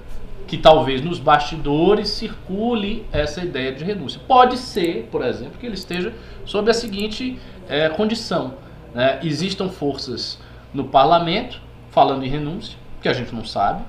Que 0.47 0.57
talvez 0.57 1.01
nos 1.01 1.19
bastidores 1.19 2.09
circule 2.09 3.05
essa 3.11 3.41
ideia 3.41 3.73
de 3.73 3.83
renúncia. 3.83 4.21
Pode 4.27 4.57
ser, 4.57 5.09
por 5.11 5.25
exemplo, 5.25 5.57
que 5.59 5.65
ele 5.65 5.75
esteja 5.75 6.13
sob 6.45 6.69
a 6.69 6.73
seguinte 6.73 7.39
é, 7.67 7.89
condição: 7.89 8.53
né? 8.93 9.19
existam 9.23 9.67
forças 9.67 10.39
no 10.73 10.85
parlamento 10.85 11.59
falando 11.89 12.23
em 12.23 12.29
renúncia, 12.29 12.77
que 13.01 13.09
a 13.09 13.13
gente 13.13 13.33
não 13.33 13.43
sabe, 13.43 13.81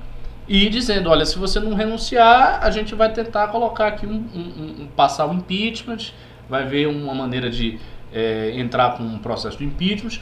e 0.49 0.69
dizendo, 0.69 1.11
olha, 1.11 1.27
se 1.27 1.39
você 1.39 1.59
não 1.59 1.75
renunciar, 1.75 2.61
a 2.63 2.71
gente 2.71 2.95
vai 2.95 3.13
tentar 3.13 3.49
colocar 3.49 3.89
aqui 3.89 4.07
um, 4.07 4.25
um, 4.35 4.83
um 4.83 4.89
passar 4.95 5.27
o 5.27 5.31
um 5.31 5.35
impeachment, 5.35 6.13
vai 6.49 6.65
ver 6.65 6.87
uma 6.87 7.15
maneira 7.15 7.51
de 7.51 7.81
é, 8.13 8.53
entrar 8.55 8.97
com 8.97 9.03
um 9.03 9.19
processo 9.19 9.59
de 9.59 9.65
impeachment. 9.65 10.21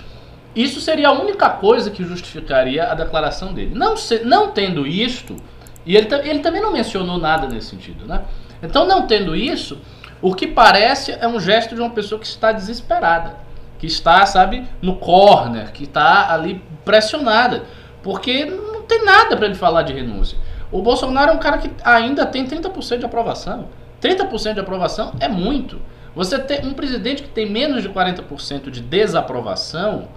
Isso 0.56 0.81
seria 0.81 1.09
a 1.09 1.12
única 1.12 1.50
coisa 1.50 1.91
que 1.91 2.03
justificaria 2.05 2.85
a 2.85 2.94
declaração 2.94 3.53
dele. 3.53 3.75
Não, 3.75 3.97
se, 3.97 4.25
não 4.25 4.50
tendo 4.50 4.87
isto, 4.87 5.37
e 5.85 5.97
ele, 5.97 6.09
ele 6.25 6.38
também 6.38 6.62
não 6.62 6.73
mencionou 6.73 7.19
nada 7.19 7.47
nesse 7.47 7.69
sentido, 7.69 8.06
né? 8.06 8.23
Então, 8.62 8.87
não 8.87 9.06
tendo 9.06 9.37
isso, 9.37 9.79
o 10.23 10.35
que 10.35 10.47
parece 10.47 11.12
é 11.12 11.29
um 11.29 11.38
gesto 11.38 11.75
de 11.75 11.81
uma 11.82 11.91
pessoa 11.91 12.19
que 12.19 12.27
está 12.27 12.50
desesperada, 12.50 13.37
que 13.79 13.87
está, 13.87 14.25
sabe, 14.25 14.65
no 14.81 14.97
corner, 14.97 15.70
que 15.73 15.85
está 15.85 16.32
ali 16.32 16.62
pressionada, 16.82 17.65
porque 18.03 18.47
tem 18.85 19.05
nada 19.05 19.37
para 19.37 19.47
ele 19.47 19.55
falar 19.55 19.83
de 19.83 19.93
renúncia. 19.93 20.39
O 20.71 20.83
Bolsonaro 20.83 21.31
é 21.31 21.35
um 21.35 21.39
cara 21.39 21.59
que 21.59 21.71
ainda 21.85 22.27
tem 22.27 22.47
30% 22.47 22.99
de 22.99 23.07
aprovação. 23.07 23.69
30% 24.03 24.55
de 24.55 24.61
aprovação 24.61 25.13
é 25.21 25.29
muito. 25.29 25.81
Você 26.15 26.39
ter 26.39 26.65
um 26.65 26.75
presidente 26.75 27.23
que 27.23 27.29
tem 27.29 27.51
menos 27.51 27.83
de 27.83 27.89
40% 27.89 28.71
de 28.71 28.81
desaprovação 28.81 30.09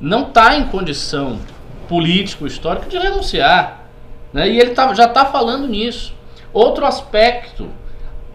não 0.00 0.28
está 0.28 0.56
em 0.56 0.66
condição 0.66 1.38
político-histórica 1.88 2.88
de 2.88 2.98
renunciar. 2.98 3.84
Né? 4.32 4.48
E 4.48 4.58
ele 4.58 4.70
tá, 4.70 4.92
já 4.92 5.04
está 5.04 5.24
falando 5.24 5.66
nisso. 5.68 6.14
Outro 6.52 6.84
aspecto 6.84 7.68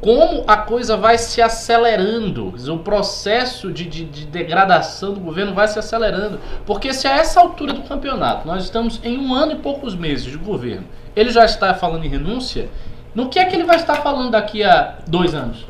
como 0.01 0.46
a 0.48 0.57
coisa 0.57 0.96
vai 0.96 1.18
se 1.18 1.42
acelerando, 1.42 2.54
o 2.72 2.80
processo 2.80 3.72
de, 3.72 3.86
de, 3.86 4.06
de, 4.06 4.25
degradação 4.25 5.13
do 5.13 5.19
governo 5.19 5.54
vai 5.54 5.68
se 5.68 5.78
acelerando. 5.78 6.40
Porque 6.66 6.94
se 6.94 7.07
a 7.07 7.18
essa 7.18 7.42
altura 7.42 7.74
do 7.74 7.81
campeonato 7.81 8.48
nós 8.48 8.63
estamos 8.63 9.00
em 9.04 9.18
um 9.18 9.34
ano 9.34 9.54
e 9.54 9.56
poucos 9.56 9.96
meses 9.96 10.25
de 10.25 10.38
governo, 10.38 10.86
ele 11.16 11.30
já 11.31 11.44
está 11.44 11.74
falando 11.74 12.06
em 12.06 12.10
renúncia, 12.10 12.69
no 13.13 13.28
que 13.28 13.40
é 13.40 13.46
que 13.46 13.56
ele 13.56 13.66
vai 13.66 13.75
estar 13.75 13.96
falando 13.96 14.31
daqui 14.31 14.63
a 14.63 15.00
dois 15.06 15.36
anos? 15.36 15.66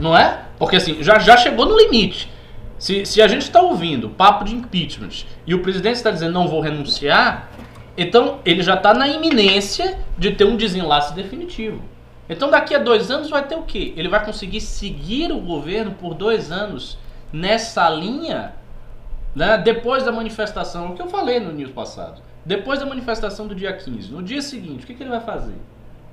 Não 0.00 0.16
é? 0.16 0.40
Porque 0.58 0.76
assim, 0.76 1.02
já, 1.02 1.18
já 1.18 1.36
chegou 1.36 1.64
no 1.64 1.76
limite. 1.76 2.30
Se, 2.78 3.06
se 3.06 3.22
a 3.22 3.28
gente 3.28 3.42
está 3.42 3.62
ouvindo 3.62 4.10
papo 4.10 4.44
de 4.44 4.54
impeachment 4.54 5.24
e 5.46 5.54
o 5.54 5.62
presidente 5.62 5.96
está 5.96 6.10
dizendo 6.10 6.32
não 6.32 6.48
vou 6.48 6.60
renunciar, 6.60 7.48
então 7.96 8.40
ele 8.44 8.62
já 8.62 8.74
está 8.74 8.92
na 8.92 9.06
iminência 9.06 9.98
de 10.18 10.32
ter 10.32 10.44
um 10.44 10.56
desenlace 10.56 11.14
definitivo. 11.14 11.91
Então 12.32 12.50
daqui 12.50 12.74
a 12.74 12.78
dois 12.78 13.10
anos 13.10 13.28
vai 13.28 13.46
ter 13.46 13.56
o 13.56 13.62
quê? 13.62 13.92
Ele 13.96 14.08
vai 14.08 14.24
conseguir 14.24 14.60
seguir 14.60 15.30
o 15.30 15.38
governo 15.38 15.92
por 15.92 16.14
dois 16.14 16.50
anos 16.50 16.98
nessa 17.32 17.88
linha, 17.88 18.54
né? 19.34 19.58
depois 19.58 20.04
da 20.04 20.12
manifestação, 20.12 20.90
o 20.90 20.94
que 20.94 21.02
eu 21.02 21.08
falei 21.08 21.40
no 21.40 21.52
news 21.52 21.70
passado. 21.70 22.22
Depois 22.44 22.80
da 22.80 22.86
manifestação 22.86 23.46
do 23.46 23.54
dia 23.54 23.72
15, 23.72 24.10
no 24.10 24.22
dia 24.22 24.42
seguinte, 24.42 24.84
o 24.84 24.86
que, 24.86 24.94
que 24.94 25.02
ele 25.02 25.10
vai 25.10 25.20
fazer? 25.20 25.54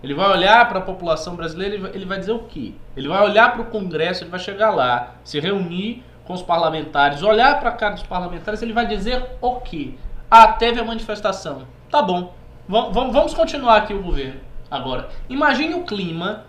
Ele 0.03 0.13
vai 0.13 0.29
olhar 0.29 0.67
para 0.69 0.79
a 0.79 0.81
população 0.81 1.35
brasileira 1.35 1.75
e 1.75 1.95
ele 1.95 2.05
vai 2.05 2.19
dizer 2.19 2.31
o 2.31 2.39
quê? 2.39 2.73
Ele 2.95 3.07
vai 3.07 3.23
olhar 3.23 3.51
para 3.51 3.61
o 3.61 3.65
Congresso, 3.65 4.23
ele 4.23 4.29
vai 4.29 4.39
chegar 4.39 4.69
lá, 4.69 5.15
se 5.23 5.39
reunir 5.39 6.03
com 6.25 6.33
os 6.33 6.41
parlamentares, 6.41 7.23
olhar 7.23 7.59
para 7.59 7.69
a 7.69 7.73
cara 7.73 7.95
dos 7.95 8.03
parlamentares, 8.03 8.61
ele 8.61 8.71
vai 8.71 8.85
dizer 8.85 9.25
o 9.41 9.55
quê? 9.55 9.95
Ah, 10.29 10.47
teve 10.49 10.79
a 10.79 10.83
manifestação. 10.83 11.63
Tá 11.89 12.01
bom, 12.01 12.33
vamos 12.67 13.33
continuar 13.33 13.77
aqui 13.77 13.93
o 13.93 14.03
governo. 14.03 14.48
Agora, 14.69 15.09
imagine 15.27 15.73
o 15.73 15.83
clima 15.83 16.45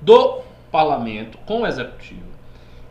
do 0.00 0.40
parlamento 0.70 1.38
com 1.46 1.62
o 1.62 1.66
executivo 1.66 2.32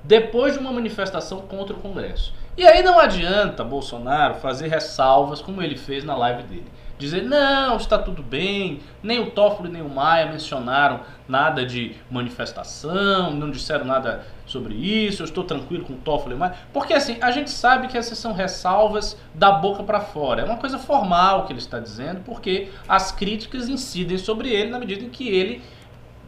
depois 0.04 0.54
de 0.54 0.60
uma 0.60 0.72
manifestação 0.72 1.42
contra 1.42 1.76
o 1.76 1.80
Congresso. 1.80 2.34
E 2.58 2.66
aí 2.66 2.82
não 2.82 3.00
adianta 3.00 3.64
Bolsonaro 3.64 4.36
fazer 4.36 4.68
ressalvas 4.68 5.42
como 5.42 5.62
ele 5.62 5.78
fez 5.78 6.04
na 6.04 6.16
live 6.16 6.44
dele 6.44 6.68
dizer 7.02 7.24
não, 7.24 7.76
está 7.76 7.98
tudo 7.98 8.22
bem, 8.22 8.80
nem 9.02 9.20
o 9.20 9.32
Toffoli 9.32 9.70
nem 9.70 9.82
o 9.82 9.90
Maia 9.90 10.32
mencionaram 10.32 11.02
nada 11.28 11.66
de 11.66 11.96
manifestação, 12.10 13.32
não 13.32 13.50
disseram 13.50 13.86
nada 13.86 14.24
sobre 14.46 14.76
isso, 14.76 15.22
eu 15.22 15.26
estou 15.26 15.44
tranquilo 15.44 15.84
com 15.84 15.94
o 15.94 15.98
Toffoli 15.98 16.34
e 16.34 16.36
o 16.36 16.40
Maia, 16.40 16.54
porque 16.72 16.94
assim, 16.94 17.18
a 17.20 17.32
gente 17.32 17.50
sabe 17.50 17.88
que 17.88 17.98
essas 17.98 18.18
são 18.18 18.34
ressalvas 18.34 19.18
da 19.34 19.52
boca 19.52 19.84
para 19.84 20.00
fora, 20.00 20.42
é 20.42 20.46
uma 20.46 20.58
coisa 20.58 20.78
formal 20.78 21.46
que 21.46 21.52
ele 21.52 21.60
está 21.60 21.80
dizendo, 21.80 22.22
porque 22.24 22.70
as 22.88 23.12
críticas 23.12 23.68
incidem 23.68 24.18
sobre 24.18 24.50
ele 24.50 24.70
na 24.70 24.80
medida 24.80 25.04
em 25.04 25.10
que 25.10 25.28
ele 25.28 25.62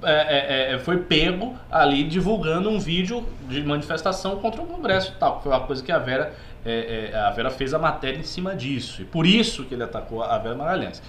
é, 0.02 0.72
é, 0.72 0.74
é 0.74 0.80
foi 0.80 0.98
pego 0.98 1.56
ali 1.72 2.04
divulgando 2.04 2.70
um 2.70 2.80
vídeo 2.80 3.26
de 3.48 3.64
manifestação 3.64 4.38
contra 4.38 4.62
o 4.62 4.66
Congresso 4.66 5.14
e 5.16 5.20
tal, 5.20 5.38
que 5.38 5.44
foi 5.44 5.52
uma 5.52 5.62
coisa 5.62 5.82
que 5.82 5.92
a 5.92 6.00
Vera 6.00 6.34
é, 6.66 7.12
é, 7.12 7.18
a 7.18 7.30
Vera 7.32 7.50
fez 7.50 7.74
a 7.74 7.80
matéria 7.80 8.18
em 8.18 8.24
cima 8.24 8.56
disso. 8.56 9.02
E 9.02 9.06
por 9.06 9.26
isso 9.26 9.64
que 9.66 9.74
ele 9.74 9.84
atacou 9.84 10.24
a 10.24 10.38
Vera 10.38 10.56
Magalhães. 10.56 11.02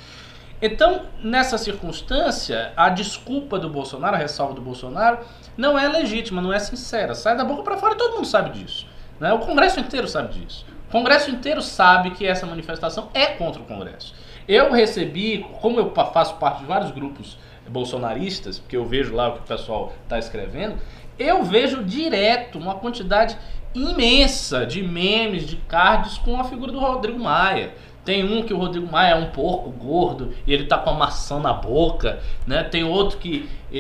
Então, 0.60 1.02
nessa 1.22 1.58
circunstância, 1.58 2.72
a 2.76 2.88
desculpa 2.88 3.58
do 3.58 3.68
Bolsonaro, 3.68 4.16
a 4.16 4.18
ressalva 4.18 4.54
do 4.54 4.62
Bolsonaro, 4.62 5.18
não 5.56 5.78
é 5.78 5.86
legítima, 5.88 6.40
não 6.40 6.52
é 6.52 6.58
sincera. 6.58 7.14
Sai 7.14 7.36
da 7.36 7.44
boca 7.44 7.62
para 7.62 7.76
fora 7.76 7.94
e 7.94 7.98
todo 7.98 8.14
mundo 8.14 8.26
sabe 8.26 8.50
disso. 8.50 8.86
Né? 9.20 9.32
O 9.32 9.40
Congresso 9.40 9.78
inteiro 9.80 10.08
sabe 10.08 10.38
disso. 10.38 10.64
O 10.88 10.92
Congresso 10.92 11.30
inteiro 11.30 11.60
sabe 11.60 12.12
que 12.12 12.26
essa 12.26 12.46
manifestação 12.46 13.10
é 13.12 13.26
contra 13.26 13.60
o 13.60 13.64
Congresso. 13.64 14.14
Eu 14.46 14.72
recebi, 14.72 15.44
como 15.60 15.78
eu 15.78 15.92
faço 16.12 16.36
parte 16.36 16.60
de 16.60 16.66
vários 16.66 16.90
grupos 16.90 17.38
bolsonaristas, 17.68 18.58
porque 18.58 18.76
eu 18.76 18.84
vejo 18.84 19.14
lá 19.14 19.28
o 19.28 19.32
que 19.34 19.38
o 19.40 19.42
pessoal 19.42 19.92
está 20.04 20.18
escrevendo, 20.18 20.76
eu 21.18 21.42
vejo 21.42 21.82
direto 21.82 22.58
uma 22.58 22.74
quantidade 22.74 23.36
imensa 23.74 24.64
de 24.64 24.82
memes, 24.82 25.46
de 25.46 25.56
cards 25.56 26.18
com 26.18 26.38
a 26.38 26.44
figura 26.44 26.70
do 26.70 26.78
Rodrigo 26.78 27.18
Maia. 27.18 27.74
Tem 28.04 28.22
um 28.22 28.42
que 28.42 28.52
o 28.52 28.58
Rodrigo 28.58 28.90
Maia 28.90 29.12
é 29.12 29.14
um 29.14 29.30
porco 29.30 29.70
gordo 29.70 30.34
e 30.46 30.52
ele 30.52 30.66
tá 30.66 30.76
com 30.76 30.90
a 30.90 30.94
maçã 30.94 31.40
na 31.40 31.54
boca, 31.54 32.20
né? 32.46 32.62
Tem 32.62 32.84
outro 32.84 33.18
que 33.18 33.48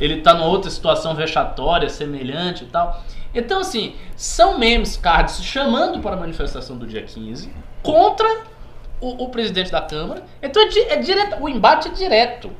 ele 0.00 0.20
tá 0.20 0.34
numa 0.34 0.46
outra 0.46 0.68
situação 0.70 1.14
vexatória, 1.14 1.88
semelhante 1.88 2.64
e 2.64 2.66
tal. 2.66 3.02
Então, 3.32 3.60
assim, 3.60 3.94
são 4.16 4.58
memes, 4.58 4.96
cards 4.96 5.42
chamando 5.44 6.00
para 6.00 6.16
a 6.16 6.18
manifestação 6.18 6.76
do 6.76 6.86
dia 6.86 7.02
15 7.02 7.52
contra 7.82 8.26
o, 9.00 9.24
o 9.24 9.28
presidente 9.28 9.70
da 9.70 9.80
Câmara. 9.80 10.24
Então, 10.42 10.62
é, 10.62 10.94
é 10.94 10.96
direto, 10.96 11.40
o 11.40 11.48
embate 11.48 11.88
é 11.88 11.90
direto 11.92 12.50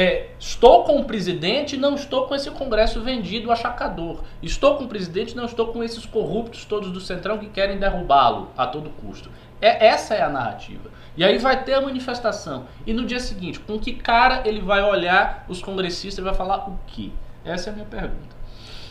é, 0.00 0.28
estou 0.38 0.84
com 0.84 1.00
o 1.00 1.04
presidente 1.04 1.76
não 1.76 1.96
estou 1.96 2.28
com 2.28 2.34
esse 2.36 2.48
Congresso 2.52 3.00
vendido 3.00 3.50
achacador. 3.50 4.22
Estou 4.40 4.76
com 4.76 4.84
o 4.84 4.88
presidente 4.88 5.34
não 5.34 5.44
estou 5.44 5.72
com 5.72 5.82
esses 5.82 6.06
corruptos 6.06 6.64
todos 6.64 6.92
do 6.92 7.00
Centrão 7.00 7.36
que 7.36 7.48
querem 7.48 7.80
derrubá-lo 7.80 8.48
a 8.56 8.64
todo 8.64 8.90
custo. 8.90 9.28
É, 9.60 9.88
essa 9.88 10.14
é 10.14 10.22
a 10.22 10.28
narrativa. 10.28 10.88
E 11.16 11.24
aí 11.24 11.36
vai 11.38 11.64
ter 11.64 11.74
a 11.74 11.80
manifestação. 11.80 12.66
E 12.86 12.92
no 12.92 13.04
dia 13.04 13.18
seguinte, 13.18 13.58
com 13.58 13.76
que 13.76 13.92
cara 13.92 14.42
ele 14.44 14.60
vai 14.60 14.84
olhar 14.84 15.44
os 15.48 15.60
congressistas 15.60 16.18
e 16.18 16.22
vai 16.22 16.32
falar 16.32 16.68
o 16.68 16.78
quê? 16.86 17.10
Essa 17.44 17.70
é 17.70 17.72
a 17.72 17.74
minha 17.74 17.86
pergunta. 17.86 18.36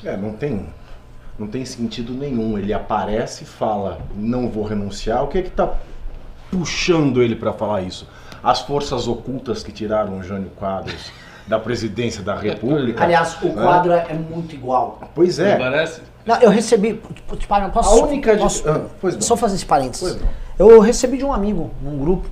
É, 0.03 0.17
não 0.17 0.33
tem, 0.33 0.67
não 1.39 1.47
tem 1.47 1.63
sentido 1.63 2.13
nenhum. 2.13 2.57
Ele 2.57 2.73
aparece 2.73 3.45
e 3.45 3.47
fala, 3.47 4.01
não 4.13 4.49
vou 4.49 4.65
renunciar. 4.65 5.23
O 5.23 5.29
que 5.29 5.37
é 5.37 5.41
que 5.41 5.47
está 5.47 5.73
puxando 6.51 7.23
ele 7.23 7.37
para 7.37 7.53
falar 7.53 7.83
isso? 7.83 8.05
As 8.43 8.61
forças 8.61 9.07
ocultas 9.07 9.63
que 9.63 9.71
tiraram 9.71 10.17
o 10.17 10.23
Jânio 10.23 10.49
Quadros 10.51 11.11
da 11.47 11.57
presidência 11.57 12.21
da 12.21 12.35
República. 12.35 13.03
Aliás, 13.03 13.37
o 13.41 13.47
né? 13.47 13.53
quadro 13.53 13.91
é, 13.93 14.07
é 14.09 14.13
muito 14.13 14.53
igual. 14.53 14.99
Pois 15.15 15.39
é. 15.39 15.51
Não 15.51 15.59
parece? 15.59 16.01
Não, 16.25 16.35
eu 16.37 16.49
recebi. 16.49 17.01
Posso, 17.73 17.89
a 17.89 18.05
única. 18.05 18.35
Posso, 18.37 18.63
ah, 18.69 18.81
só 19.19 19.37
fazer 19.37 19.55
esse 19.55 19.65
parênteses. 19.65 20.17
Eu 20.59 20.79
recebi 20.81 21.17
de 21.17 21.23
um 21.23 21.31
amigo, 21.31 21.71
num 21.81 21.97
grupo, 21.97 22.29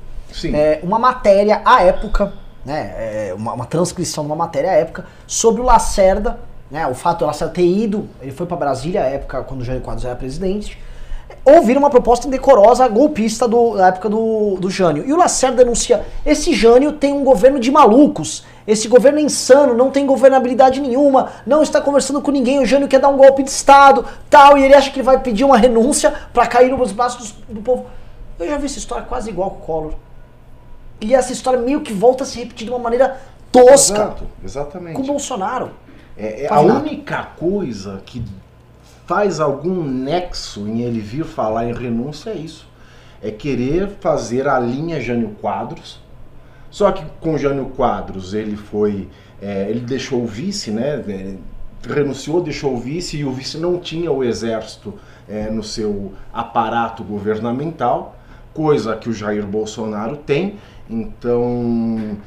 é, 0.53 0.79
uma 0.83 0.99
matéria 0.99 1.61
à 1.63 1.81
época, 1.83 2.33
né? 2.65 2.93
É, 2.97 3.33
uma, 3.33 3.53
uma, 3.53 3.65
transcrição 3.65 4.25
de 4.25 4.29
uma 4.29 4.35
matéria 4.35 4.71
à 4.71 4.73
época, 4.73 5.05
sobre 5.25 5.61
o 5.61 5.63
Lacerda, 5.63 6.37
né? 6.69 6.85
O 6.87 6.93
fato 6.93 7.19
do 7.19 7.25
Lacerda 7.25 7.53
ter 7.53 7.65
ido, 7.65 8.09
ele 8.21 8.31
foi 8.31 8.45
para 8.45 8.57
Brasília 8.57 9.03
à 9.03 9.05
época, 9.05 9.43
quando 9.43 9.61
o 9.61 9.63
Jânio 9.63 9.81
Quadros 9.81 10.03
era 10.03 10.15
presidente 10.15 10.77
ouvir 11.45 11.77
uma 11.77 11.89
proposta 11.89 12.27
indecorosa 12.27 12.87
golpista 12.87 13.47
do, 13.47 13.77
da 13.77 13.87
época 13.87 14.09
do, 14.09 14.57
do 14.59 14.69
Jânio. 14.69 15.05
E 15.05 15.13
o 15.13 15.15
Lacerda 15.15 15.57
denuncia: 15.57 16.03
esse 16.25 16.53
Jânio 16.53 16.93
tem 16.93 17.13
um 17.13 17.23
governo 17.23 17.59
de 17.59 17.71
malucos. 17.71 18.43
Esse 18.67 18.87
governo 18.87 19.19
é 19.19 19.21
insano, 19.21 19.75
não 19.75 19.91
tem 19.91 20.07
governabilidade 20.07 20.81
nenhuma, 20.81 21.29
não 21.45 21.61
está 21.61 21.79
conversando 21.79 22.19
com 22.19 22.31
ninguém. 22.31 22.59
O 22.59 22.65
Jânio 22.65 22.87
quer 22.87 22.99
dar 22.99 23.09
um 23.09 23.17
golpe 23.17 23.43
de 23.43 23.51
Estado, 23.51 24.03
tal, 24.27 24.57
e 24.57 24.63
ele 24.63 24.73
acha 24.73 24.89
que 24.89 25.03
vai 25.03 25.19
pedir 25.19 25.43
uma 25.43 25.55
renúncia 25.55 26.11
para 26.33 26.47
cair 26.47 26.75
nos 26.75 26.91
braços 26.91 27.31
do, 27.31 27.53
do 27.53 27.61
povo. 27.61 27.85
Eu 28.39 28.47
já 28.47 28.57
vi 28.57 28.65
essa 28.65 28.79
história 28.79 29.05
quase 29.05 29.29
igual 29.29 29.51
com 29.51 29.59
o 29.59 29.61
Collor. 29.61 29.93
E 30.99 31.13
essa 31.13 31.31
história 31.31 31.59
meio 31.59 31.81
que 31.81 31.93
volta 31.93 32.23
a 32.23 32.27
se 32.27 32.39
repetir 32.39 32.65
de 32.65 32.71
uma 32.71 32.79
maneira 32.79 33.19
tosca. 33.51 33.93
Exato, 33.93 34.23
exatamente. 34.43 34.95
Com 34.95 35.03
o 35.03 35.05
Bolsonaro. 35.05 35.71
É, 36.17 36.45
é 36.45 36.47
a 36.49 36.59
única 36.61 37.23
coisa 37.37 38.01
que 38.05 38.23
faz 39.05 39.39
algum 39.39 39.83
nexo 39.83 40.67
em 40.67 40.81
ele 40.81 40.99
vir 40.99 41.25
falar 41.25 41.65
em 41.65 41.73
renúncia 41.73 42.31
é 42.31 42.35
isso. 42.35 42.67
É 43.21 43.31
querer 43.31 43.89
fazer 43.99 44.47
a 44.47 44.59
linha 44.59 44.99
Jânio 44.99 45.35
Quadros. 45.41 45.99
Só 46.69 46.91
que 46.91 47.03
com 47.21 47.37
Jânio 47.37 47.67
Quadros 47.67 48.33
ele 48.33 48.55
foi. 48.55 49.07
É, 49.41 49.69
ele 49.69 49.79
deixou 49.79 50.23
o 50.23 50.27
vice, 50.27 50.71
né? 50.71 51.03
É, 51.07 51.35
renunciou, 51.87 52.41
deixou 52.41 52.73
o 52.73 52.77
vice 52.77 53.17
e 53.17 53.25
o 53.25 53.31
vice 53.31 53.57
não 53.57 53.79
tinha 53.79 54.11
o 54.11 54.23
exército 54.23 54.93
é, 55.29 55.49
no 55.49 55.63
seu 55.63 56.13
aparato 56.33 57.03
governamental, 57.03 58.17
coisa 58.53 58.95
que 58.95 59.07
o 59.07 59.13
Jair 59.13 59.45
Bolsonaro 59.45 60.17
tem. 60.17 60.55
Então 60.89 62.17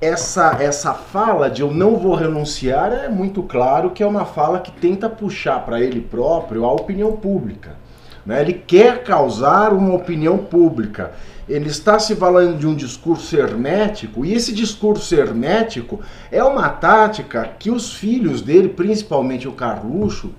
essa, 0.00 0.56
essa 0.60 0.94
fala 0.94 1.50
de 1.50 1.62
eu 1.62 1.72
não 1.72 1.96
vou 1.96 2.14
renunciar 2.14 2.92
é 2.92 3.08
muito 3.08 3.42
claro 3.42 3.90
que 3.90 4.02
é 4.02 4.06
uma 4.06 4.24
fala 4.24 4.60
que 4.60 4.70
tenta 4.70 5.08
puxar 5.08 5.64
para 5.64 5.80
ele 5.80 6.00
próprio 6.00 6.64
a 6.64 6.72
opinião 6.72 7.12
pública. 7.12 7.76
Né? 8.24 8.40
Ele 8.40 8.52
quer 8.52 9.02
causar 9.02 9.72
uma 9.72 9.94
opinião 9.94 10.38
pública. 10.38 11.12
Ele 11.48 11.68
está 11.68 11.98
se 11.98 12.14
valendo 12.14 12.58
de 12.58 12.66
um 12.66 12.74
discurso 12.74 13.34
hermético, 13.36 14.24
e 14.24 14.34
esse 14.34 14.52
discurso 14.52 15.14
hermético 15.14 16.00
é 16.30 16.44
uma 16.44 16.68
tática 16.68 17.50
que 17.58 17.70
os 17.70 17.94
filhos 17.94 18.42
dele, 18.42 18.68
principalmente 18.68 19.48
o 19.48 19.52
Carluxo, 19.52 20.32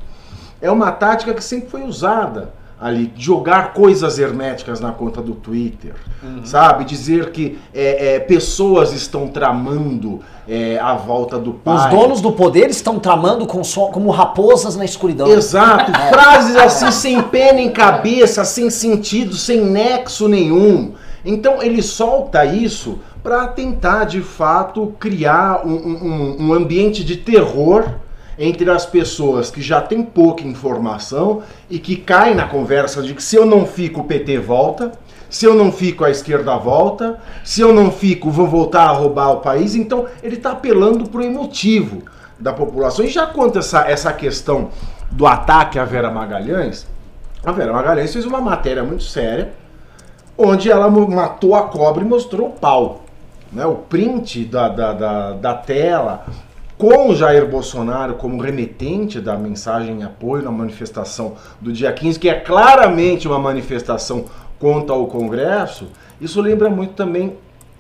é 0.62 0.70
uma 0.70 0.92
tática 0.92 1.34
que 1.34 1.44
sempre 1.44 1.70
foi 1.70 1.82
usada 1.82 2.54
ali, 2.80 3.12
jogar 3.18 3.74
coisas 3.74 4.18
herméticas 4.18 4.80
na 4.80 4.92
conta 4.92 5.22
do 5.22 5.34
Twitter, 5.34 5.96
uhum. 6.24 6.46
sabe? 6.46 6.86
Dizer 6.86 7.32
que 7.32 7.60
é, 7.74 8.16
é, 8.16 8.20
pessoas 8.20 8.94
estão 8.94 9.28
tramando 9.28 10.22
é, 10.48 10.80
a 10.80 10.96
volta 10.96 11.38
do 11.38 11.54
pai. 11.54 11.94
Os 11.94 12.00
donos 12.00 12.22
do 12.22 12.32
poder 12.32 12.70
estão 12.70 12.98
tramando 12.98 13.46
com 13.46 13.64
so, 13.64 13.88
como 13.88 14.10
raposas 14.12 14.78
na 14.78 14.86
escuridão. 14.86 15.28
Exato, 15.28 15.92
é. 15.96 16.10
frases 16.10 16.56
assim 16.56 16.92
sem 16.92 17.22
pé 17.24 17.52
nem 17.52 17.70
cabeça, 17.70 18.46
sem 18.46 18.70
sentido, 18.70 19.36
sem 19.36 19.60
nexo 19.60 20.30
nenhum. 20.30 20.94
Então 21.26 21.62
ele 21.62 21.82
solta 21.82 22.46
isso 22.46 23.00
para 23.22 23.46
tentar 23.48 24.06
de 24.06 24.22
fato 24.22 24.94
criar 24.98 25.68
um, 25.68 25.74
um, 25.74 26.48
um 26.48 26.54
ambiente 26.54 27.04
de 27.04 27.18
terror 27.18 27.86
entre 28.40 28.72
as 28.72 28.86
pessoas 28.86 29.52
que 29.52 29.62
já 29.62 29.82
têm 29.82 30.02
pouca 30.02 30.48
informação 30.48 31.44
e 31.70 31.78
que 31.78 31.98
caem 31.98 32.34
na 32.34 32.48
conversa 32.48 33.04
de 33.04 33.14
que 33.14 33.22
se 33.22 33.36
eu 33.36 33.46
não 33.46 33.66
fico, 33.66 34.00
o 34.00 34.04
PT 34.06 34.40
volta, 34.40 34.94
se 35.30 35.46
eu 35.46 35.54
não 35.54 35.74
fico, 35.74 36.06
a 36.06 36.10
esquerda 36.10 36.56
volta, 36.58 37.20
se 37.44 37.60
eu 37.60 37.74
não 37.74 37.92
fico, 37.92 38.32
vou 38.32 38.48
voltar 38.48 38.84
a 38.84 38.92
roubar 38.92 39.32
o 39.32 39.42
país. 39.42 39.76
Então, 39.76 40.06
ele 40.24 40.38
está 40.38 40.52
apelando 40.52 41.08
para 41.10 41.20
o 41.20 41.24
emotivo 41.24 42.04
da 42.40 42.54
população. 42.54 43.04
E 43.04 43.10
já 43.10 43.28
quanto 43.28 43.60
essa, 43.60 43.82
essa 43.82 44.14
questão 44.14 44.70
do 45.12 45.28
ataque 45.28 45.78
à 45.78 45.84
Vera 45.84 46.10
Magalhães, 46.10 46.88
a 47.46 47.52
Vera 47.52 47.74
Magalhães 47.74 48.14
fez 48.14 48.26
uma 48.26 48.40
matéria 48.40 48.84
muito 48.84 49.04
séria, 49.04 49.52
onde 50.38 50.72
ela 50.72 50.90
matou 50.90 51.54
a 51.56 51.64
cobra 51.64 52.02
e 52.02 52.08
mostrou 52.08 52.48
o 52.48 52.52
pau. 52.52 53.02
Né? 53.52 53.66
O 53.66 53.76
print 53.76 54.46
da, 54.46 54.70
da, 54.70 54.94
da, 54.94 55.34
da 55.34 55.54
tela, 55.54 56.26
com 56.80 57.14
Jair 57.14 57.46
Bolsonaro 57.46 58.14
como 58.14 58.42
remetente 58.42 59.20
da 59.20 59.36
mensagem 59.36 60.00
em 60.00 60.04
apoio 60.04 60.42
na 60.42 60.50
manifestação 60.50 61.36
do 61.60 61.74
dia 61.74 61.92
15, 61.92 62.18
que 62.18 62.30
é 62.30 62.40
claramente 62.40 63.28
uma 63.28 63.38
manifestação 63.38 64.24
contra 64.58 64.96
o 64.96 65.06
Congresso, 65.08 65.90
isso 66.22 66.40
lembra 66.40 66.70
muito 66.70 66.94
também, 66.94 67.36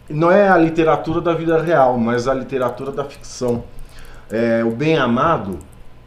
não 0.09 0.29
é 0.29 0.49
a 0.49 0.57
literatura 0.57 1.21
da 1.21 1.33
vida 1.33 1.61
real, 1.61 1.97
mas 1.97 2.27
a 2.27 2.33
literatura 2.33 2.91
da 2.91 3.05
ficção. 3.05 3.63
É, 4.29 4.65
o 4.65 4.71
Bem 4.71 4.97
Amado, 4.97 5.59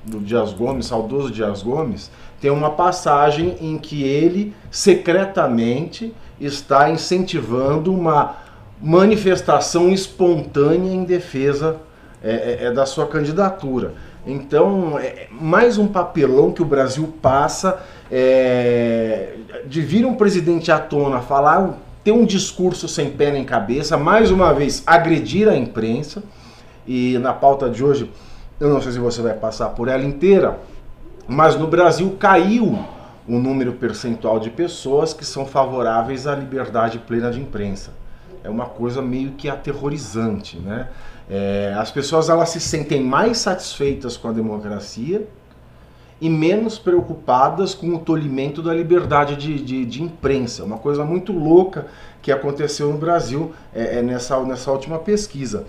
do 0.04 0.20
Dias 0.20 0.52
Gomes, 0.52 0.84
saudoso 0.84 1.30
Dias 1.30 1.62
Gomes, 1.62 2.10
tem 2.42 2.50
uma 2.50 2.72
passagem 2.72 3.56
em 3.62 3.78
que 3.78 4.02
ele 4.02 4.54
secretamente 4.70 6.14
está 6.38 6.90
incentivando 6.90 7.90
uma 7.90 8.36
manifestação 8.82 9.88
espontânea 9.88 10.92
em 10.92 11.04
defesa 11.04 11.80
é, 12.22 12.60
é, 12.62 12.64
é 12.66 12.70
da 12.70 12.86
sua 12.86 13.06
candidatura. 13.06 13.94
Então, 14.26 14.98
é 14.98 15.26
mais 15.30 15.78
um 15.78 15.88
papelão 15.88 16.52
que 16.52 16.62
o 16.62 16.64
Brasil 16.64 17.12
passa 17.20 17.82
é, 18.10 19.34
de 19.66 19.80
vir 19.80 20.06
um 20.06 20.14
presidente 20.14 20.70
à 20.70 20.78
tona 20.78 21.20
falar, 21.20 21.76
ter 22.04 22.12
um 22.12 22.24
discurso 22.24 22.86
sem 22.86 23.10
pé 23.10 23.30
nem 23.32 23.44
cabeça, 23.44 23.96
mais 23.96 24.30
uma 24.30 24.52
vez 24.52 24.82
agredir 24.86 25.48
a 25.48 25.56
imprensa. 25.56 26.22
E 26.86 27.18
na 27.18 27.32
pauta 27.32 27.68
de 27.68 27.82
hoje, 27.82 28.10
eu 28.60 28.68
não 28.68 28.80
sei 28.80 28.92
se 28.92 28.98
você 28.98 29.22
vai 29.22 29.34
passar 29.34 29.70
por 29.70 29.88
ela 29.88 30.04
inteira, 30.04 30.58
mas 31.26 31.56
no 31.56 31.66
Brasil 31.66 32.16
caiu 32.18 32.78
o 33.26 33.38
número 33.38 33.72
percentual 33.72 34.38
de 34.38 34.50
pessoas 34.50 35.14
que 35.14 35.24
são 35.24 35.46
favoráveis 35.46 36.26
à 36.26 36.34
liberdade 36.34 36.98
plena 36.98 37.30
de 37.30 37.40
imprensa. 37.40 37.90
É 38.44 38.50
uma 38.50 38.66
coisa 38.66 39.00
meio 39.00 39.32
que 39.32 39.48
aterrorizante, 39.48 40.58
né? 40.58 40.88
É, 41.34 41.72
as 41.78 41.90
pessoas 41.90 42.28
elas 42.28 42.50
se 42.50 42.60
sentem 42.60 43.02
mais 43.02 43.38
satisfeitas 43.38 44.18
com 44.18 44.28
a 44.28 44.32
democracia 44.32 45.26
e 46.20 46.28
menos 46.28 46.78
preocupadas 46.78 47.74
com 47.74 47.88
o 47.94 47.98
tolimento 47.98 48.60
da 48.60 48.74
liberdade 48.74 49.34
de, 49.36 49.58
de, 49.64 49.86
de 49.86 50.02
imprensa. 50.02 50.62
Uma 50.62 50.76
coisa 50.76 51.06
muito 51.06 51.32
louca 51.32 51.86
que 52.20 52.30
aconteceu 52.30 52.92
no 52.92 52.98
Brasil 52.98 53.54
é, 53.74 54.00
é 54.00 54.02
nessa, 54.02 54.38
nessa 54.44 54.70
última 54.70 54.98
pesquisa. 54.98 55.64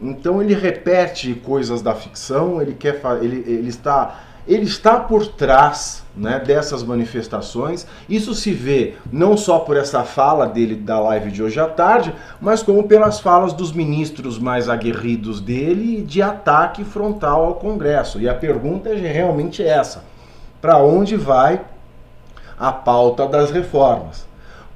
Então 0.00 0.40
ele 0.40 0.54
repete 0.54 1.34
coisas 1.34 1.82
da 1.82 1.94
ficção, 1.94 2.62
ele, 2.62 2.72
quer, 2.72 2.98
ele, 3.20 3.44
ele 3.46 3.68
está 3.68 4.18
ele 4.48 4.64
está 4.64 4.98
por 4.98 5.26
trás 5.26 6.02
né, 6.16 6.40
dessas 6.40 6.82
manifestações. 6.82 7.86
Isso 8.08 8.34
se 8.34 8.50
vê 8.50 8.94
não 9.12 9.36
só 9.36 9.58
por 9.58 9.76
essa 9.76 10.02
fala 10.04 10.46
dele 10.46 10.74
da 10.74 10.98
live 10.98 11.30
de 11.30 11.42
hoje 11.42 11.60
à 11.60 11.66
tarde, 11.66 12.14
mas 12.40 12.62
como 12.62 12.84
pelas 12.84 13.20
falas 13.20 13.52
dos 13.52 13.72
ministros 13.72 14.38
mais 14.38 14.68
aguerridos 14.68 15.40
dele 15.40 16.02
de 16.02 16.22
ataque 16.22 16.82
frontal 16.82 17.44
ao 17.44 17.54
Congresso. 17.56 18.18
E 18.18 18.26
a 18.26 18.34
pergunta 18.34 18.88
é 18.88 18.96
realmente 18.96 19.62
essa: 19.62 20.02
para 20.62 20.78
onde 20.78 21.14
vai 21.14 21.60
a 22.58 22.72
pauta 22.72 23.26
das 23.26 23.50
reformas? 23.50 24.26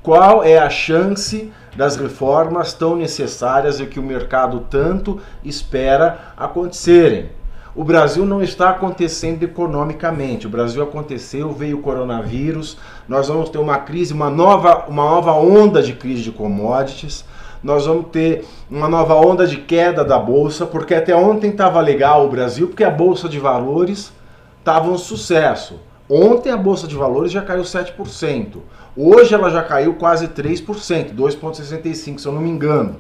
Qual 0.03 0.45
é 0.45 0.59
a 0.59 0.69
chance 0.69 1.51
das 1.75 1.97
reformas 1.97 2.75
tão 2.75 2.97
necessárias 2.97 3.81
e 3.81 3.87
que 3.87 3.99
o 3.99 4.03
mercado 4.03 4.67
tanto 4.69 5.19
espera 5.43 6.33
acontecerem? 6.37 7.31
O 7.75 7.85
Brasil 7.85 8.27
não 8.27 8.43
está 8.43 8.69
acontecendo 8.69 9.43
economicamente. 9.43 10.47
O 10.47 10.51
Brasil 10.51 10.83
aconteceu, 10.83 11.53
veio 11.53 11.79
o 11.79 11.83
coronavírus, 11.83 12.77
nós 13.09 13.29
vamos 13.29 13.49
ter 13.49 13.57
uma 13.57 13.79
crise, 13.79 14.13
uma 14.13 14.29
nova, 14.29 14.85
uma 14.89 15.05
nova 15.05 15.33
onda 15.33 15.83
de 15.83 15.95
crise 15.95 16.23
de 16.23 16.31
commodities. 16.31 17.25
Nós 17.63 17.87
vamos 17.87 18.09
ter 18.13 18.45
uma 18.71 18.89
nova 18.89 19.15
onda 19.15 19.47
de 19.47 19.57
queda 19.57 20.05
da 20.05 20.19
bolsa, 20.19 20.67
porque 20.67 20.95
até 20.95 21.17
ontem 21.17 21.49
estava 21.49 21.81
legal 21.81 22.27
o 22.27 22.29
Brasil, 22.29 22.69
porque 22.69 22.85
a 22.85 22.91
bolsa 22.91 23.27
de 23.27 23.39
valores 23.39 24.13
estava 24.59 24.91
um 24.91 24.99
sucesso. 24.99 25.81
Ontem 26.11 26.51
a 26.51 26.59
bolsa 26.59 26.87
de 26.87 26.95
valores 26.95 27.33
já 27.33 27.41
caiu 27.41 27.63
7%. 27.63 28.59
Hoje 28.95 29.35
ela 29.35 29.49
já 29.49 29.63
caiu 29.63 29.95
quase 29.95 30.29
3%, 30.29 31.15
2,65 31.15 32.19
se 32.19 32.27
eu 32.27 32.33
não 32.33 32.43
me 32.43 32.51
engano. 32.51 32.97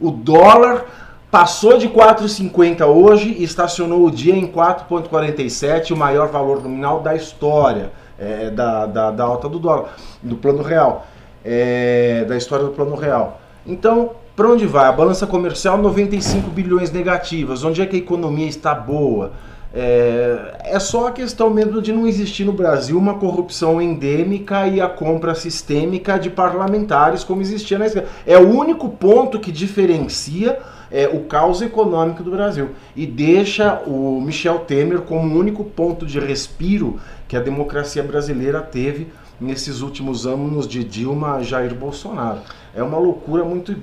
O 0.00 0.10
dólar 0.10 0.86
Passou 1.30 1.76
de 1.76 1.88
4,50 1.88 2.86
hoje 2.86 3.34
e 3.38 3.42
estacionou 3.42 4.06
o 4.06 4.10
dia 4.10 4.34
em 4.34 4.46
4,47, 4.46 5.90
o 5.90 5.96
maior 5.96 6.28
valor 6.28 6.62
nominal 6.62 7.00
da 7.00 7.16
história 7.16 7.90
é, 8.16 8.48
da, 8.50 8.86
da, 8.86 9.10
da, 9.10 9.24
alta 9.24 9.48
do 9.48 9.58
dólar, 9.58 9.96
do 10.22 10.36
plano 10.36 10.62
real, 10.62 11.04
é, 11.44 12.24
da 12.28 12.36
história 12.36 12.64
do 12.64 12.70
plano 12.70 12.94
real. 12.94 13.40
Então, 13.66 14.12
para 14.36 14.48
onde 14.48 14.66
vai? 14.66 14.86
A 14.86 14.92
balança 14.92 15.26
comercial 15.26 15.76
95 15.76 16.48
bilhões 16.50 16.92
negativas. 16.92 17.64
Onde 17.64 17.82
é 17.82 17.86
que 17.86 17.96
a 17.96 17.98
economia 17.98 18.46
está 18.46 18.72
boa? 18.72 19.32
É, 19.74 20.58
é 20.64 20.78
só 20.78 21.08
a 21.08 21.10
questão 21.10 21.50
mesmo 21.50 21.82
de 21.82 21.92
não 21.92 22.06
existir 22.06 22.44
no 22.44 22.52
Brasil 22.52 22.96
uma 22.96 23.14
corrupção 23.14 23.82
endêmica 23.82 24.68
e 24.68 24.80
a 24.80 24.88
compra 24.88 25.34
sistêmica 25.34 26.18
de 26.18 26.30
parlamentares 26.30 27.24
como 27.24 27.42
existia 27.42 27.78
na 27.78 27.86
esquerda. 27.86 28.08
É 28.24 28.38
o 28.38 28.48
único 28.48 28.88
ponto 28.88 29.40
que 29.40 29.50
diferencia 29.50 30.58
é, 30.90 31.08
o 31.08 31.24
caos 31.24 31.62
econômico 31.62 32.22
do 32.22 32.30
Brasil 32.30 32.70
e 32.94 33.06
deixa 33.06 33.80
o 33.86 34.20
Michel 34.20 34.60
Temer 34.60 35.00
como 35.02 35.34
o 35.34 35.38
único 35.38 35.64
ponto 35.64 36.06
de 36.06 36.18
respiro 36.18 37.00
que 37.28 37.36
a 37.36 37.40
democracia 37.40 38.02
brasileira 38.02 38.60
teve 38.60 39.08
nesses 39.40 39.80
últimos 39.80 40.26
anos 40.26 40.66
de 40.66 40.82
Dilma 40.84 41.42
Jair 41.42 41.74
Bolsonaro. 41.74 42.40
É 42.74 42.82
uma 42.82 42.98
loucura 42.98 43.44
muito. 43.44 43.76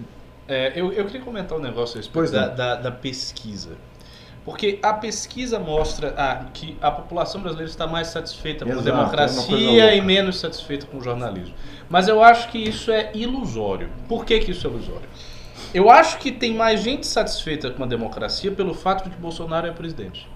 É, 0.48 0.74
eu, 0.76 0.92
eu 0.92 1.06
queria 1.06 1.22
comentar 1.22 1.58
um 1.58 1.62
negócio 1.62 1.98
a 1.98 2.02
respeito 2.02 2.32
da, 2.32 2.48
da, 2.48 2.76
da, 2.76 2.92
pesquisa. 2.92 3.72
Porque 4.44 4.78
a 4.84 4.94
pesquisa 4.94 5.58
mostra 5.58 6.14
ah, 6.18 6.46
que 6.54 6.78
a 6.82 6.92
população 6.92 7.42
brasileira 7.42 7.72
está 7.72 7.88
mais 7.88 8.08
satisfeita 8.08 8.66
Exato, 8.66 8.84
com 8.84 8.90
a 8.90 8.92
é 8.92 8.98
democracia 8.98 9.86
é 9.86 9.98
e 9.98 10.02
menos 10.02 10.38
satisfeita 10.40 10.86
com 10.86 10.98
o 10.98 11.02
jornalismo. 11.02 11.54
Mas 11.90 12.10
eu 12.10 12.22
acho 12.22 12.50
que 12.50 12.58
isso 12.58 12.92
é 12.92 13.12
ilusório. 13.14 13.90
Por 14.10 14.26
que, 14.26 14.38
que 14.40 14.52
isso 14.52 14.68
é 14.68 14.70
ilusório? 14.70 15.08
Eu 15.74 15.90
acho 15.90 16.20
que 16.20 16.32
tem 16.32 16.54
mais 16.54 16.82
gente 16.82 17.08
satisfeita 17.08 17.72
com 17.72 17.84
a 17.84 17.88
democracia 17.88 18.52
pelo 18.52 18.76
fato 18.76 19.06
de 19.06 19.10
que 19.10 19.18
Bolsonaro 19.20 19.66
é 19.66 19.72
presidente. 19.72 20.30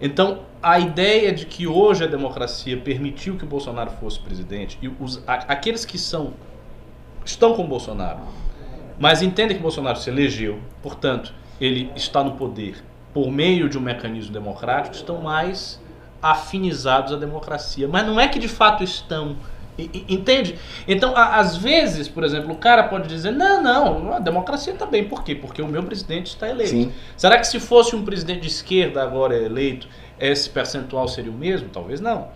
Então, 0.00 0.40
a 0.60 0.78
ideia 0.78 1.32
de 1.32 1.46
que 1.46 1.66
hoje 1.66 2.02
a 2.02 2.06
democracia 2.08 2.76
permitiu 2.76 3.36
que 3.36 3.44
o 3.44 3.46
Bolsonaro 3.46 3.92
fosse 3.92 4.18
presidente 4.18 4.76
e 4.82 4.88
os, 4.88 5.22
a, 5.26 5.34
aqueles 5.34 5.84
que 5.84 5.96
são 5.96 6.34
estão 7.24 7.54
com 7.54 7.66
Bolsonaro, 7.66 8.20
mas 8.98 9.22
entendem 9.22 9.56
que 9.56 9.62
Bolsonaro 9.62 9.98
se 9.98 10.10
elegeu, 10.10 10.60
portanto, 10.82 11.32
ele 11.60 11.90
está 11.94 12.22
no 12.22 12.32
poder 12.32 12.84
por 13.14 13.30
meio 13.30 13.68
de 13.68 13.78
um 13.78 13.80
mecanismo 13.80 14.32
democrático, 14.32 14.94
estão 14.94 15.22
mais 15.22 15.80
afinizados 16.20 17.12
à 17.12 17.16
democracia. 17.16 17.88
Mas 17.88 18.06
não 18.06 18.20
é 18.20 18.28
que 18.28 18.38
de 18.38 18.48
fato 18.48 18.84
estão 18.84 19.36
Entende? 19.78 20.58
Então, 20.88 21.14
às 21.14 21.56
vezes, 21.56 22.08
por 22.08 22.24
exemplo, 22.24 22.52
o 22.52 22.56
cara 22.56 22.84
pode 22.84 23.08
dizer: 23.08 23.30
não, 23.30 23.62
não, 23.62 24.14
a 24.14 24.18
democracia 24.18 24.72
está 24.72 24.86
bem. 24.86 25.04
Por 25.04 25.22
quê? 25.22 25.34
Porque 25.34 25.60
o 25.60 25.68
meu 25.68 25.82
presidente 25.82 26.28
está 26.28 26.48
eleito. 26.48 26.70
Sim. 26.70 26.92
Será 27.16 27.38
que 27.38 27.46
se 27.46 27.60
fosse 27.60 27.94
um 27.94 28.04
presidente 28.04 28.40
de 28.40 28.48
esquerda 28.48 29.02
agora 29.02 29.36
eleito, 29.36 29.86
esse 30.18 30.48
percentual 30.48 31.06
seria 31.08 31.30
o 31.30 31.34
mesmo? 31.34 31.68
Talvez 31.68 32.00
não. 32.00 32.28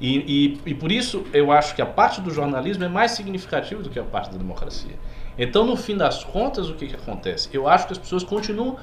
E, 0.00 0.58
e, 0.66 0.70
e 0.70 0.74
por 0.74 0.90
isso 0.90 1.24
eu 1.32 1.50
acho 1.50 1.74
que 1.74 1.82
a 1.82 1.86
parte 1.86 2.20
do 2.20 2.30
jornalismo 2.30 2.84
é 2.84 2.88
mais 2.88 3.12
significativa 3.12 3.82
do 3.82 3.90
que 3.90 3.98
a 3.98 4.04
parte 4.04 4.30
da 4.30 4.38
democracia. 4.38 4.94
Então, 5.36 5.64
no 5.64 5.76
fim 5.76 5.96
das 5.96 6.22
contas, 6.22 6.68
o 6.68 6.74
que, 6.74 6.86
que 6.86 6.94
acontece? 6.94 7.48
Eu 7.52 7.66
acho 7.66 7.86
que 7.86 7.92
as 7.92 7.98
pessoas 7.98 8.22
continuam 8.22 8.76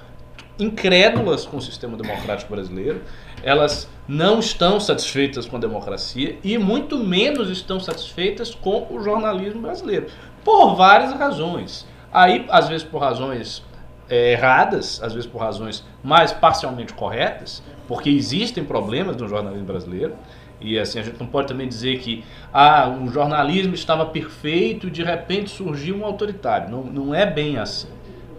incrédulas 0.59 1.45
com 1.45 1.57
o 1.57 1.61
sistema 1.61 1.97
democrático 1.97 2.51
brasileiro, 2.51 3.01
elas 3.43 3.89
não 4.07 4.39
estão 4.39 4.79
satisfeitas 4.79 5.45
com 5.45 5.57
a 5.57 5.59
democracia 5.59 6.37
e 6.43 6.57
muito 6.57 6.97
menos 6.97 7.49
estão 7.49 7.79
satisfeitas 7.79 8.53
com 8.53 8.87
o 8.89 9.01
jornalismo 9.01 9.61
brasileiro, 9.61 10.07
por 10.43 10.75
várias 10.75 11.13
razões. 11.13 11.87
Aí, 12.11 12.45
às 12.49 12.67
vezes 12.67 12.83
por 12.83 12.99
razões 12.99 13.63
é, 14.09 14.33
erradas, 14.33 15.01
às 15.01 15.13
vezes 15.13 15.29
por 15.29 15.39
razões 15.39 15.83
mais 16.03 16.33
parcialmente 16.33 16.93
corretas, 16.93 17.63
porque 17.87 18.09
existem 18.09 18.63
problemas 18.63 19.15
no 19.15 19.27
jornalismo 19.27 19.65
brasileiro. 19.65 20.13
E 20.59 20.77
assim, 20.77 20.99
a 20.99 21.03
gente 21.03 21.19
não 21.19 21.25
pode 21.25 21.47
também 21.47 21.67
dizer 21.67 21.99
que 21.99 22.23
ah, 22.53 22.87
o 22.87 23.07
jornalismo 23.07 23.73
estava 23.73 24.05
perfeito 24.05 24.87
e 24.87 24.91
de 24.91 25.03
repente 25.03 25.49
surgiu 25.49 25.95
um 25.95 26.05
autoritário. 26.05 26.69
Não, 26.69 26.83
não 26.83 27.15
é 27.15 27.25
bem 27.25 27.57
assim. 27.57 27.87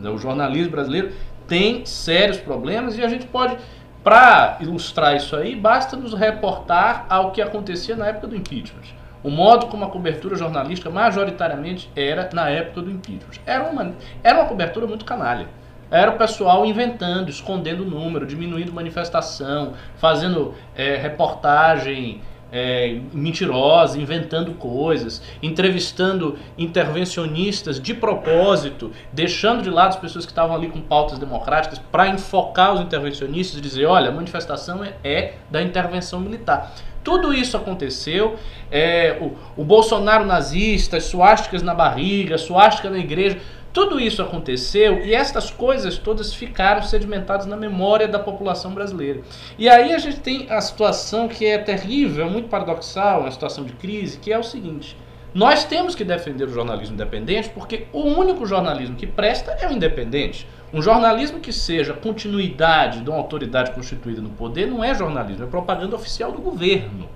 O 0.01 0.19
jornalismo 0.19 0.71
brasileiro 0.71 1.13
tem 1.49 1.85
sérios 1.85 2.39
problemas 2.39 2.97
e 2.97 3.03
a 3.03 3.09
gente 3.09 3.27
pode, 3.27 3.57
para 4.03 4.57
ilustrar 4.61 5.17
isso 5.17 5.37
aí, 5.37 5.55
basta 5.55 5.97
nos 5.97 6.13
reportar 6.13 7.07
ao 7.09 7.31
que 7.31 7.41
acontecia 7.41 7.95
na 7.95 8.09
época 8.09 8.27
do 8.27 8.37
impeachment. 8.37 8.83
O 9.23 9.31
modo 9.31 9.67
como 9.67 9.85
a 9.85 9.89
cobertura 9.89 10.35
jornalística 10.35 10.91
majoritariamente 10.91 11.89
era 11.95 12.29
na 12.33 12.49
época 12.49 12.83
do 12.83 12.91
impeachment. 12.91 13.41
Era 13.47 13.65
uma, 13.65 13.93
era 14.23 14.41
uma 14.41 14.49
cobertura 14.49 14.87
muito 14.87 15.05
canalha. 15.05 15.47
Era 15.89 16.11
o 16.11 16.19
pessoal 16.19 16.67
inventando, 16.67 17.29
escondendo 17.29 17.85
o 17.85 17.87
número, 17.87 18.27
diminuindo 18.27 18.73
manifestação, 18.73 19.75
fazendo 19.99 20.55
é, 20.75 20.97
reportagem 20.97 22.23
é, 22.53 23.01
mentirosa, 23.15 23.99
inventando 23.99 24.53
coisas, 24.53 25.23
entrevistando 25.43 26.39
intervencionistas 26.59 27.81
de 27.81 27.95
propósito, 27.95 28.93
deixando 29.11 29.63
de 29.63 29.71
lado 29.71 29.89
as 29.89 29.97
pessoas 29.97 30.27
que 30.27 30.33
estavam 30.33 30.55
ali 30.55 30.69
com 30.69 30.81
pautas 30.81 31.19
democráticas 31.19 31.79
para 31.79 32.09
enfocar 32.09 32.75
os 32.75 32.81
intervencionistas 32.81 33.59
e 33.59 33.63
dizer: 33.63 33.87
olha, 33.87 34.11
a 34.11 34.13
manifestação 34.13 34.85
é, 34.85 34.95
é 35.03 35.35
da 35.51 35.63
intervenção 35.63 36.21
militar. 36.21 36.75
Tudo 37.03 37.33
isso 37.33 37.57
aconteceu. 37.57 38.37
É, 38.71 39.19
o, 39.21 39.63
o 39.63 39.65
Bolsonaro 39.65 40.25
nazista, 40.25 41.01
suásticas 41.01 41.63
na 41.63 41.75
barriga, 41.75 42.39
suástica 42.39 42.89
na 42.89 42.99
igreja 42.99 43.41
tudo 43.73 43.99
isso 43.99 44.21
aconteceu 44.21 45.03
e 45.05 45.15
estas 45.15 45.51
coisas 45.51 45.97
todas 45.97 46.35
ficaram 46.35 46.83
sedimentadas 46.83 47.47
na 47.47 47.57
memória 47.57 48.07
da 48.07 48.19
população 48.19 48.73
brasileira. 48.73 49.23
E 49.59 49.69
aí 49.69 49.95
a 49.95 49.99
gente 49.99 50.21
tem 50.21 50.47
a 50.51 50.61
situação 50.61 51.27
que 51.27 51.47
é 51.47 51.57
terrível, 51.57 52.27
é 52.27 52.29
muito 52.29 52.49
paradoxal, 52.49 53.21
uma 53.21 53.31
situação 53.31 53.65
de 53.65 53.73
crise, 53.73 54.19
que 54.19 54.31
é 54.31 54.39
o 54.39 54.43
seguinte: 54.43 54.97
nós 55.35 55.65
temos 55.65 55.95
que 55.95 56.05
defender 56.05 56.45
o 56.45 56.53
jornalismo 56.53 56.95
independente 56.95 57.49
porque 57.49 57.87
o 57.93 58.03
único 58.03 58.45
jornalismo 58.45 58.97
que 58.97 59.07
presta 59.07 59.53
é 59.53 59.67
o 59.67 59.73
independente. 59.73 60.47
Um 60.75 60.83
jornalismo 60.83 61.41
que 61.41 61.53
seja 61.53 61.95
continuidade 61.95 63.01
de 63.01 63.09
uma 63.09 63.19
autoridade 63.19 63.73
constituída 63.73 64.21
no 64.21 64.31
poder 64.31 64.67
não 64.67 64.85
é 64.85 64.95
jornalismo, 64.95 65.45
é 65.45 65.47
propaganda 65.47 65.97
oficial 65.97 66.33
do 66.33 66.41
governo. 66.41 67.09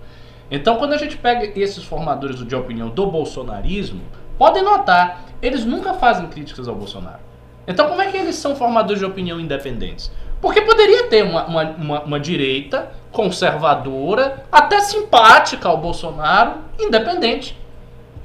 Então, 0.51 0.77
quando 0.77 0.93
a 0.93 0.99
gente 0.99 1.17
pega 1.17 1.59
esses 1.59 1.85
formadores 1.85 2.43
de 2.43 2.55
opinião 2.55 2.89
do 2.89 3.07
bolsonarismo, 3.07 4.01
podem 4.39 4.63
notar 4.63 5.26
eles 5.41 5.65
nunca 5.65 5.95
fazem 5.95 6.27
críticas 6.27 6.69
ao 6.69 6.75
Bolsonaro. 6.75 7.21
Então, 7.67 7.89
como 7.89 8.01
é 8.01 8.11
que 8.11 8.17
eles 8.17 8.37
são 8.37 8.55
formadores 8.55 9.01
de 9.01 9.05
opinião 9.05 9.41
independentes? 9.41 10.11
Porque 10.41 10.61
poderia 10.61 11.05
ter 11.05 11.25
uma, 11.25 11.47
uma, 11.47 11.63
uma, 11.63 12.03
uma 12.03 12.21
direita 12.21 12.91
conservadora, 13.11 14.45
até 14.53 14.81
simpática 14.81 15.69
ao 15.69 15.79
Bolsonaro, 15.79 16.59
independente. 16.79 17.57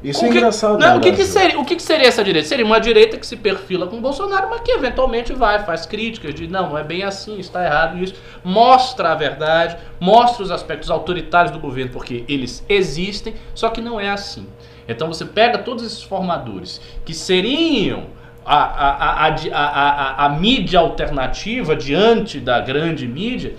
Isso 0.03 0.23
o 0.23 0.27
é 0.27 0.31
que, 0.31 0.37
engraçado. 0.37 0.79
Não, 0.79 0.93
né, 0.93 0.95
o, 0.95 0.99
que, 0.99 1.11
que, 1.11 1.23
seria, 1.23 1.59
o 1.59 1.65
que, 1.65 1.75
que 1.75 1.81
seria 1.81 2.07
essa 2.07 2.23
direita? 2.23 2.47
Seria 2.47 2.65
uma 2.65 2.79
direita 2.79 3.17
que 3.17 3.25
se 3.25 3.37
perfila 3.37 3.87
com 3.87 3.97
o 3.97 4.01
Bolsonaro, 4.01 4.49
mas 4.49 4.61
que 4.61 4.71
eventualmente 4.71 5.31
vai, 5.31 5.63
faz 5.63 5.85
críticas 5.85 6.33
de 6.33 6.47
não, 6.47 6.69
não 6.69 6.77
é 6.77 6.83
bem 6.83 7.03
assim, 7.03 7.39
está 7.39 7.63
errado 7.63 7.97
isso. 7.99 8.15
Mostra 8.43 9.11
a 9.11 9.15
verdade, 9.15 9.77
mostra 9.99 10.43
os 10.43 10.51
aspectos 10.51 10.89
autoritários 10.89 11.51
do 11.51 11.59
governo, 11.59 11.91
porque 11.91 12.25
eles 12.27 12.65
existem, 12.67 13.35
só 13.53 13.69
que 13.69 13.79
não 13.79 13.99
é 13.99 14.09
assim. 14.09 14.47
Então 14.91 15.07
você 15.07 15.25
pega 15.25 15.57
todos 15.59 15.83
esses 15.83 16.03
formadores 16.03 16.81
que 17.05 17.13
seriam 17.13 18.03
a, 18.45 18.55
a, 18.57 19.27
a, 19.27 19.35
a, 19.51 20.23
a, 20.23 20.25
a 20.25 20.29
mídia 20.29 20.79
alternativa 20.79 21.75
diante 21.75 22.39
da 22.39 22.59
grande 22.59 23.07
mídia 23.07 23.53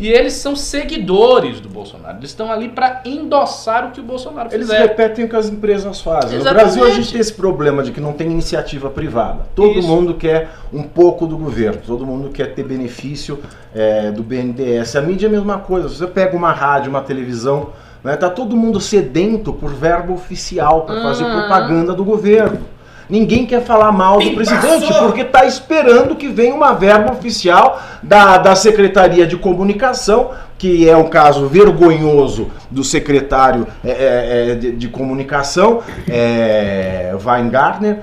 E 0.00 0.06
eles 0.06 0.34
são 0.34 0.54
seguidores 0.54 1.60
do 1.60 1.68
Bolsonaro. 1.68 2.18
Eles 2.18 2.30
estão 2.30 2.52
ali 2.52 2.68
para 2.68 3.02
endossar 3.04 3.88
o 3.88 3.90
que 3.90 3.98
o 4.00 4.02
Bolsonaro 4.04 4.48
Eles 4.52 4.68
fizer. 4.68 4.78
repetem 4.78 5.24
o 5.24 5.28
que 5.28 5.34
as 5.34 5.48
empresas 5.48 6.00
fazem. 6.00 6.38
No 6.38 6.42
Exatamente. 6.42 6.62
Brasil 6.62 6.84
a 6.84 6.90
gente 6.90 7.10
tem 7.10 7.20
esse 7.20 7.32
problema 7.32 7.82
de 7.82 7.90
que 7.90 8.00
não 8.00 8.12
tem 8.12 8.30
iniciativa 8.30 8.88
privada. 8.90 9.48
Todo 9.56 9.80
Isso. 9.80 9.88
mundo 9.88 10.14
quer 10.14 10.50
um 10.72 10.84
pouco 10.84 11.26
do 11.26 11.36
governo, 11.36 11.80
todo 11.84 12.06
mundo 12.06 12.30
quer 12.30 12.54
ter 12.54 12.62
benefício 12.62 13.40
é, 13.74 14.12
do 14.12 14.22
BNDES. 14.22 14.94
A 14.94 15.00
mídia 15.02 15.26
é 15.26 15.30
a 15.30 15.32
mesma 15.32 15.58
coisa. 15.58 15.88
Você 15.88 16.06
pega 16.06 16.36
uma 16.36 16.52
rádio, 16.52 16.90
uma 16.90 17.00
televisão, 17.02 17.70
né, 18.08 18.16
tá 18.16 18.30
todo 18.30 18.56
mundo 18.56 18.80
sedento 18.80 19.52
por 19.52 19.70
verbo 19.74 20.14
oficial 20.14 20.82
para 20.82 21.02
fazer 21.02 21.24
Uhum. 21.24 21.38
propaganda 21.40 21.92
do 21.92 22.02
governo. 22.04 22.60
Ninguém 23.10 23.46
quer 23.46 23.62
falar 23.62 23.90
mal 23.92 24.18
do 24.18 24.34
presidente 24.34 24.92
porque 24.98 25.22
está 25.22 25.44
esperando 25.46 26.14
que 26.16 26.28
venha 26.28 26.54
uma 26.54 26.72
verba 26.74 27.12
oficial 27.12 27.80
da, 28.02 28.36
da 28.36 28.54
Secretaria 28.54 29.26
de 29.26 29.36
Comunicação, 29.36 30.30
que 30.58 30.88
é 30.88 30.94
um 30.96 31.08
caso 31.08 31.46
vergonhoso 31.46 32.48
do 32.70 32.84
secretário 32.84 33.66
é, 33.84 33.90
é, 33.90 34.50
é, 34.50 34.54
de, 34.56 34.72
de 34.72 34.88
Comunicação, 34.88 35.80
é, 36.08 37.14
Weingartner, 37.24 38.00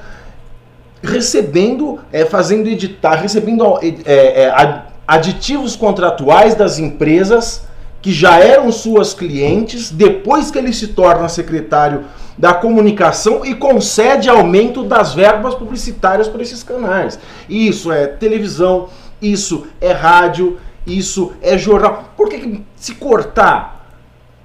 recebendo, 1.03 1.99
é, 2.11 2.25
fazendo 2.25 2.67
editar, 2.67 3.15
recebendo 3.15 3.63
é, 4.05 4.43
é, 4.43 4.49
ad- 4.51 4.83
aditivos 5.07 5.75
contratuais 5.75 6.55
das 6.55 6.79
empresas 6.79 7.67
que 8.05 8.13
já 8.13 8.37
eram 8.37 8.71
suas 8.71 9.15
clientes, 9.15 9.89
depois 9.89 10.51
que 10.51 10.59
ele 10.59 10.71
se 10.71 10.89
torna 10.89 11.27
secretário 11.27 12.05
da 12.37 12.53
comunicação 12.53 13.43
e 13.43 13.55
concede 13.55 14.29
aumento 14.29 14.83
das 14.83 15.15
verbas 15.15 15.55
publicitárias 15.55 16.27
para 16.27 16.43
esses 16.43 16.61
canais. 16.61 17.17
Isso 17.49 17.91
é 17.91 18.05
televisão, 18.05 18.89
isso 19.19 19.65
é 19.81 19.91
rádio, 19.91 20.59
isso 20.85 21.33
é 21.41 21.57
jornal. 21.57 22.13
Por 22.15 22.29
que, 22.29 22.37
que 22.37 22.63
se 22.75 22.93
cortar, 22.93 23.89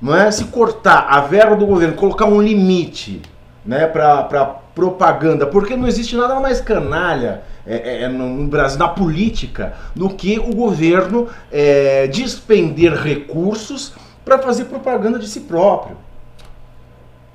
não 0.01 0.17
é? 0.17 0.31
Se 0.31 0.45
cortar 0.45 1.07
a 1.11 1.21
verba 1.21 1.55
do 1.55 1.67
governo, 1.67 1.95
colocar 1.97 2.25
um 2.25 2.41
limite, 2.41 3.21
né, 3.63 3.87
para 3.87 4.45
propaganda, 4.75 5.47
porque 5.47 5.77
não 5.77 5.87
existe 5.87 6.17
nada 6.17 6.41
mais 6.41 6.63
canalha 6.63 7.43
é, 7.71 7.77
é, 7.77 8.03
é, 8.03 8.09
no, 8.09 8.29
no 8.29 8.49
Brasil, 8.49 8.81
na 8.81 8.89
política, 8.89 9.75
do 9.95 10.09
que 10.11 10.41
o 10.41 10.53
governo 10.53 11.29
é, 11.53 12.09
despender 12.09 12.93
recursos 12.93 13.93
para 14.25 14.41
fazer 14.41 14.65
propaganda 14.65 15.21
de 15.21 15.29
si 15.29 15.41
próprio. 15.41 15.97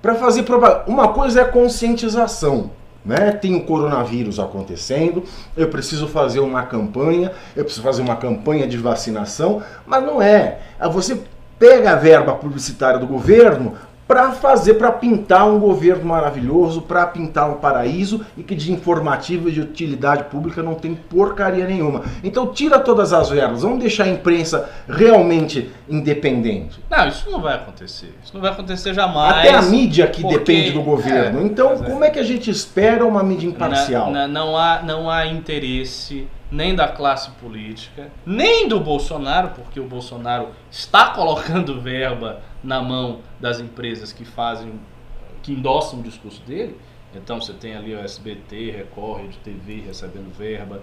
Para 0.02 0.16
fazer 0.16 0.44
propaganda. 0.44 0.84
Uma 0.88 1.14
coisa 1.14 1.40
é 1.40 1.44
a 1.44 1.48
conscientização. 1.48 2.72
Né? 3.06 3.32
Tem 3.32 3.56
o 3.56 3.64
coronavírus 3.64 4.38
acontecendo, 4.38 5.24
eu 5.56 5.70
preciso 5.70 6.08
fazer 6.08 6.42
uma 6.42 6.64
campanha, 6.64 7.32
eu 7.56 7.64
preciso 7.64 7.84
fazer 7.84 8.02
uma 8.02 8.18
campanha 8.18 8.68
de 8.68 8.78
vacinação, 8.78 9.64
mas 9.86 10.04
não 10.04 10.22
é. 10.22 10.58
Você 10.92 11.22
pega 11.58 11.92
a 11.92 11.96
verba 11.96 12.34
publicitária 12.34 13.00
do 13.00 13.08
governo 13.08 13.76
para 14.08 14.32
fazer, 14.34 14.76
para 14.76 14.92
pintar 14.92 15.48
um 15.48 15.60
governo 15.60 16.06
maravilhoso, 16.06 16.82
para 16.82 17.08
pintar 17.08 17.50
um 17.50 17.56
paraíso 17.56 18.24
e 18.38 18.44
que 18.44 18.54
de 18.56 18.72
informativo 18.72 19.50
e 19.50 19.52
de 19.52 19.62
utilidade 19.62 20.26
pública 20.26 20.62
não 20.62 20.76
tem 20.76 20.94
porcaria 20.94 21.66
nenhuma. 21.66 22.04
Então 22.24 22.48
tira 22.54 22.78
todas 22.80 23.12
as 23.14 23.30
verbas, 23.30 23.64
vamos 23.64 23.80
deixar 23.80 24.04
a 24.04 24.10
imprensa 24.10 24.70
realmente 24.88 25.72
independente. 25.90 26.80
Não, 26.90 27.08
isso 27.08 27.30
não 27.32 27.42
vai 27.42 27.56
acontecer. 27.56 28.14
Isso 28.24 28.34
não 28.34 28.42
vai 28.42 28.52
acontecer 28.52 28.94
jamais. 28.94 29.38
Até 29.40 29.54
a 29.56 29.62
mídia 29.64 30.08
que 30.08 30.22
porque- 30.22 30.38
depende 30.38 30.72
do 30.72 30.82
governo. 30.84 31.40
é, 31.42 31.44
então, 31.44 31.74
é. 31.74 31.78
como 31.78 32.04
é 32.04 32.10
que 32.10 32.20
a 32.20 32.24
gente 32.24 32.50
espera 32.50 33.06
uma 33.06 33.24
mídia 33.24 33.48
imparcial? 33.48 34.12
Na- 34.12 34.28
na- 34.28 34.28
não, 34.28 34.58
há, 34.58 34.82
não 34.84 35.10
há 35.10 35.26
interesse 35.26 36.28
nem 36.52 36.76
da 36.76 36.88
classe 36.88 37.32
política, 37.42 38.08
nem 38.26 38.68
do 38.68 38.80
Bolsonaro, 38.80 39.50
porque 39.56 39.80
o 39.80 39.86
Bolsonaro 39.86 40.50
está 40.72 41.08
colocando 41.08 41.82
verba 41.82 42.40
na 42.66 42.82
mão 42.82 43.20
das 43.40 43.60
empresas 43.60 44.12
que 44.12 44.26
fazem, 44.26 44.74
que 45.44 45.54
endossam 45.54 46.00
o 46.00 46.04
discurso 46.04 46.42
dele. 46.44 46.78
Então 47.14 47.40
você 47.40 47.54
tem 47.54 47.76
ali 47.76 47.94
o 47.94 48.00
SBT, 48.00 48.72
Record, 48.72 49.34
TV 49.44 49.84
recebendo 49.86 50.36
verba. 50.36 50.82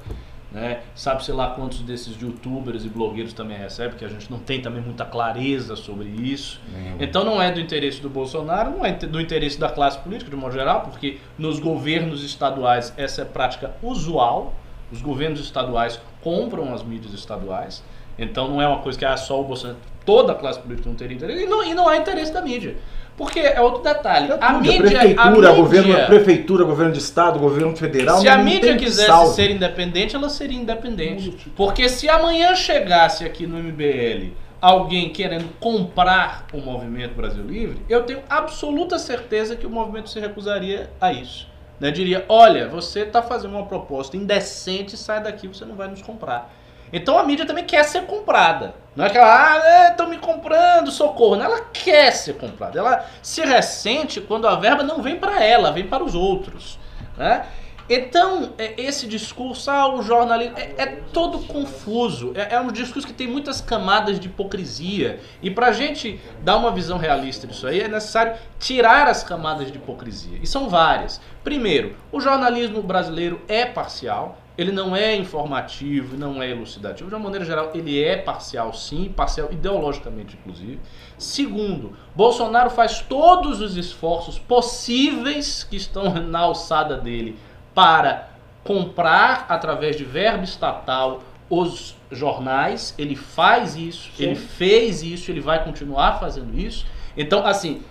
Né? 0.50 0.82
Sabe, 0.94 1.24
sei 1.24 1.34
lá, 1.34 1.50
quantos 1.50 1.80
desses 1.80 2.20
youtubers 2.20 2.84
e 2.84 2.88
blogueiros 2.88 3.32
também 3.32 3.56
recebem, 3.56 3.96
que 3.96 4.04
a 4.04 4.08
gente 4.08 4.30
não 4.30 4.38
tem 4.38 4.60
também 4.60 4.82
muita 4.82 5.04
clareza 5.04 5.74
sobre 5.76 6.08
isso. 6.08 6.60
Então 7.00 7.24
não 7.24 7.40
é 7.40 7.50
do 7.50 7.58
interesse 7.58 8.00
do 8.02 8.10
Bolsonaro, 8.10 8.70
não 8.70 8.84
é 8.84 8.92
do 8.92 9.20
interesse 9.20 9.58
da 9.58 9.70
classe 9.70 9.98
política 9.98 10.30
de 10.30 10.36
modo 10.36 10.52
geral, 10.52 10.82
porque 10.82 11.18
nos 11.38 11.58
governos 11.58 12.22
estaduais 12.22 12.92
essa 12.96 13.22
é 13.22 13.24
prática 13.24 13.74
usual. 13.82 14.54
Os 14.90 15.00
governos 15.00 15.40
estaduais 15.40 15.98
compram 16.20 16.74
as 16.74 16.82
mídias 16.82 17.14
estaduais. 17.14 17.82
Então 18.18 18.46
não 18.46 18.60
é 18.60 18.68
uma 18.68 18.80
coisa 18.80 18.98
que 18.98 19.06
é 19.06 19.16
só 19.16 19.40
o 19.40 19.44
Bolsonaro. 19.44 19.78
Toda 20.04 20.32
a 20.32 20.34
classe 20.34 20.58
política 20.60 20.88
não 20.88 20.96
teria 20.96 21.16
interesse. 21.16 21.44
E 21.44 21.46
não, 21.46 21.64
e 21.64 21.74
não 21.74 21.88
há 21.88 21.96
interesse 21.96 22.32
da 22.32 22.40
mídia. 22.40 22.76
Porque 23.16 23.40
é 23.40 23.60
outro 23.60 23.82
detalhe. 23.82 24.30
É 24.32 24.38
a 24.40 24.52
mídia, 24.54 24.80
prefeitura, 24.80 25.22
a 25.22 25.30
mídia, 25.30 25.52
governo, 25.52 26.06
prefeitura, 26.06 26.64
governo 26.64 26.92
de 26.92 26.98
estado, 26.98 27.38
governo 27.38 27.76
federal. 27.76 28.20
se 28.20 28.28
a 28.28 28.38
mídia 28.38 28.76
quisesse 28.76 29.06
salve. 29.06 29.34
ser 29.34 29.50
independente, 29.50 30.16
ela 30.16 30.28
seria 30.28 30.58
independente. 30.58 31.52
Porque 31.54 31.88
se 31.88 32.08
amanhã 32.08 32.54
chegasse 32.54 33.24
aqui 33.24 33.46
no 33.46 33.58
MBL 33.58 34.32
alguém 34.60 35.10
querendo 35.10 35.48
comprar 35.58 36.46
o 36.52 36.58
Movimento 36.58 37.14
Brasil 37.14 37.44
Livre, 37.44 37.82
eu 37.88 38.04
tenho 38.04 38.20
absoluta 38.30 38.98
certeza 38.98 39.56
que 39.56 39.66
o 39.66 39.70
movimento 39.70 40.08
se 40.08 40.20
recusaria 40.20 40.90
a 41.00 41.12
isso. 41.12 41.48
Né? 41.80 41.90
Diria, 41.90 42.24
olha, 42.28 42.68
você 42.68 43.00
está 43.00 43.20
fazendo 43.20 43.56
uma 43.56 43.66
proposta 43.66 44.16
indecente, 44.16 44.96
sai 44.96 45.20
daqui, 45.20 45.48
você 45.48 45.64
não 45.64 45.74
vai 45.74 45.88
nos 45.88 46.00
comprar. 46.00 46.54
Então 46.92 47.18
a 47.18 47.24
mídia 47.24 47.46
também 47.46 47.64
quer 47.64 47.84
ser 47.84 48.02
comprada. 48.02 48.74
Não 48.94 49.06
é 49.06 49.10
que 49.10 49.16
ela, 49.16 49.54
ah, 49.54 49.88
estão 49.88 50.08
me 50.08 50.18
comprando, 50.18 50.90
socorro. 50.90 51.36
Não, 51.36 51.46
ela 51.46 51.62
quer 51.72 52.10
ser 52.12 52.34
comprada. 52.34 52.78
Ela 52.78 53.06
se 53.22 53.40
ressente 53.40 54.20
quando 54.20 54.46
a 54.46 54.56
verba 54.56 54.82
não 54.82 55.00
vem 55.00 55.16
para 55.16 55.42
ela, 55.42 55.72
vem 55.72 55.86
para 55.86 56.04
os 56.04 56.14
outros. 56.14 56.78
Né? 57.16 57.46
Então, 57.88 58.52
é, 58.58 58.80
esse 58.80 59.06
discurso, 59.06 59.70
ah, 59.70 59.94
o 59.94 60.02
jornalismo, 60.02 60.56
é, 60.58 60.74
é 60.76 60.86
todo 61.12 61.40
confuso. 61.40 62.32
É, 62.34 62.54
é 62.54 62.60
um 62.60 62.70
discurso 62.70 63.06
que 63.06 63.14
tem 63.14 63.26
muitas 63.26 63.60
camadas 63.60 64.20
de 64.20 64.28
hipocrisia. 64.28 65.20
E 65.42 65.50
pra 65.50 65.72
gente 65.72 66.20
dar 66.42 66.58
uma 66.58 66.70
visão 66.70 66.98
realista 66.98 67.46
disso 67.46 67.66
aí, 67.66 67.80
é 67.80 67.88
necessário 67.88 68.34
tirar 68.58 69.08
as 69.08 69.22
camadas 69.22 69.72
de 69.72 69.78
hipocrisia. 69.78 70.38
E 70.42 70.46
são 70.46 70.68
várias. 70.68 71.20
Primeiro, 71.42 71.96
o 72.10 72.20
jornalismo 72.20 72.82
brasileiro 72.82 73.40
é 73.48 73.64
parcial. 73.64 74.38
Ele 74.56 74.70
não 74.70 74.94
é 74.94 75.16
informativo, 75.16 76.16
não 76.16 76.42
é 76.42 76.50
elucidativo. 76.50 77.08
De 77.08 77.14
uma 77.14 77.24
maneira 77.24 77.44
geral, 77.44 77.70
ele 77.74 78.02
é 78.02 78.16
parcial 78.16 78.72
sim, 78.74 79.12
parcial 79.14 79.50
ideologicamente, 79.50 80.36
inclusive. 80.38 80.78
Segundo, 81.16 81.96
Bolsonaro 82.14 82.68
faz 82.68 83.00
todos 83.00 83.60
os 83.60 83.76
esforços 83.76 84.38
possíveis 84.38 85.64
que 85.64 85.76
estão 85.76 86.12
na 86.14 86.40
alçada 86.40 86.98
dele 86.98 87.38
para 87.74 88.28
comprar 88.62 89.46
através 89.48 89.96
de 89.96 90.04
verba 90.04 90.44
estatal 90.44 91.22
os 91.48 91.96
jornais. 92.10 92.94
Ele 92.98 93.16
faz 93.16 93.76
isso, 93.76 94.10
Sim. 94.16 94.24
ele 94.24 94.34
fez 94.36 95.02
isso, 95.02 95.30
ele 95.30 95.40
vai 95.40 95.64
continuar 95.64 96.20
fazendo 96.20 96.58
isso. 96.58 96.86
Então, 97.16 97.46
assim, 97.46 97.82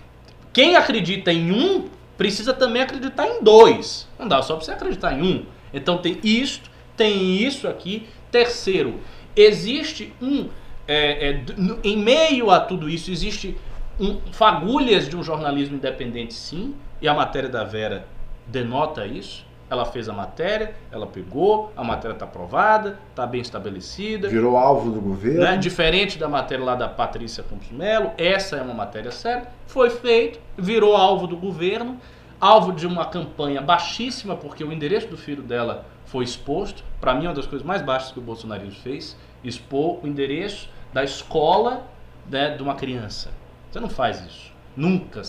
quem 0.52 0.76
acredita 0.76 1.32
em 1.32 1.50
um 1.50 1.88
precisa 2.16 2.52
também 2.52 2.82
acreditar 2.82 3.26
em 3.26 3.42
dois. 3.42 4.08
Não 4.18 4.28
dá 4.28 4.42
só 4.42 4.54
para 4.56 4.64
você 4.64 4.72
acreditar 4.72 5.12
em 5.12 5.22
um. 5.22 5.46
Então 5.72 5.98
tem 5.98 6.18
isto, 6.22 6.70
tem 6.96 7.36
isso 7.36 7.68
aqui. 7.68 8.08
Terceiro, 8.30 9.00
existe 9.36 10.12
um 10.20 10.48
é, 10.86 11.30
é, 11.30 11.44
em 11.84 11.96
meio 11.96 12.50
a 12.50 12.60
tudo 12.60 12.88
isso 12.88 13.10
existe 13.10 13.56
um, 14.00 14.18
fagulhas 14.32 15.08
de 15.08 15.16
um 15.16 15.22
jornalismo 15.22 15.76
independente, 15.76 16.34
sim. 16.34 16.74
E 17.00 17.08
a 17.08 17.14
matéria 17.14 17.48
da 17.48 17.64
Vera 17.64 18.06
denota 18.46 19.06
isso. 19.06 19.50
Ela 19.70 19.86
fez 19.86 20.06
a 20.06 20.12
matéria, 20.12 20.74
ela 20.90 21.06
pegou, 21.06 21.72
a 21.74 21.82
matéria 21.82 22.12
está 22.12 22.26
aprovada, 22.26 22.98
está 23.08 23.26
bem 23.26 23.40
estabelecida. 23.40 24.28
Virou 24.28 24.58
alvo 24.58 24.90
do 24.90 25.00
governo. 25.00 25.40
Né? 25.40 25.56
Diferente 25.56 26.18
da 26.18 26.28
matéria 26.28 26.62
lá 26.62 26.74
da 26.74 26.88
Patrícia 26.88 27.42
Campos 27.42 27.70
Melo, 27.70 28.10
essa 28.18 28.56
é 28.56 28.62
uma 28.62 28.74
matéria 28.74 29.10
séria. 29.10 29.48
Foi 29.66 29.88
feito, 29.88 30.38
virou 30.58 30.94
alvo 30.94 31.26
do 31.26 31.38
governo, 31.38 31.98
alvo 32.42 32.72
de 32.72 32.88
uma 32.88 33.06
campanha 33.06 33.62
baixíssima, 33.62 34.34
porque 34.34 34.64
o 34.64 34.72
endereço 34.72 35.06
do 35.06 35.16
filho 35.16 35.44
dela 35.44 35.86
foi 36.04 36.24
exposto. 36.24 36.82
Para 37.00 37.14
mim, 37.14 37.26
é 37.26 37.28
uma 37.28 37.34
das 37.34 37.46
coisas 37.46 37.64
mais 37.64 37.80
baixas 37.80 38.10
que 38.10 38.18
o 38.18 38.22
bolsonarismo 38.22 38.80
fez: 38.82 39.16
expor 39.44 40.04
o 40.04 40.08
endereço 40.08 40.68
da 40.92 41.04
escola 41.04 41.86
né, 42.28 42.56
de 42.56 42.62
uma 42.62 42.74
criança. 42.74 43.30
Você 43.70 43.78
não 43.78 43.88
faz 43.88 44.20
isso. 44.26 44.52
Nunca. 44.76 45.20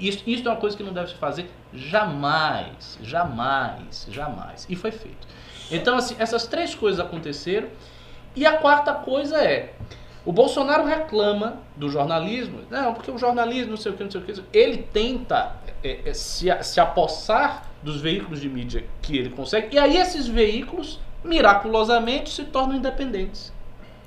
Isso, 0.00 0.22
isso 0.26 0.46
é 0.46 0.50
uma 0.50 0.56
coisa 0.56 0.76
que 0.76 0.82
não 0.82 0.92
deve 0.92 1.08
se 1.08 1.16
fazer 1.16 1.50
jamais. 1.74 2.98
Jamais. 3.02 4.06
Jamais. 4.08 4.66
E 4.68 4.76
foi 4.76 4.92
feito. 4.92 5.26
Então, 5.70 5.96
assim, 5.96 6.14
essas 6.18 6.46
três 6.46 6.74
coisas 6.74 7.04
aconteceram. 7.04 7.68
E 8.36 8.46
a 8.46 8.56
quarta 8.58 8.94
coisa 8.94 9.36
é, 9.36 9.74
o 10.24 10.32
Bolsonaro 10.32 10.84
reclama 10.84 11.58
do 11.76 11.88
jornalismo, 11.88 12.60
não, 12.70 12.94
porque 12.94 13.10
o 13.10 13.18
jornalismo, 13.18 13.70
não 13.70 13.76
sei 13.76 13.92
o 13.92 13.96
que, 13.96 14.04
não 14.04 14.10
sei 14.10 14.20
o 14.20 14.24
que, 14.24 14.42
ele 14.52 14.78
tenta 14.78 15.56
é, 15.82 16.00
é, 16.06 16.14
se, 16.14 16.46
se 16.62 16.80
apossar 16.80 17.68
dos 17.82 18.00
veículos 18.00 18.40
de 18.40 18.48
mídia 18.48 18.84
que 19.00 19.16
ele 19.16 19.30
consegue, 19.30 19.74
e 19.74 19.78
aí 19.78 19.96
esses 19.96 20.28
veículos, 20.28 21.00
miraculosamente, 21.24 22.30
se 22.30 22.44
tornam 22.44 22.76
independentes. 22.76 23.52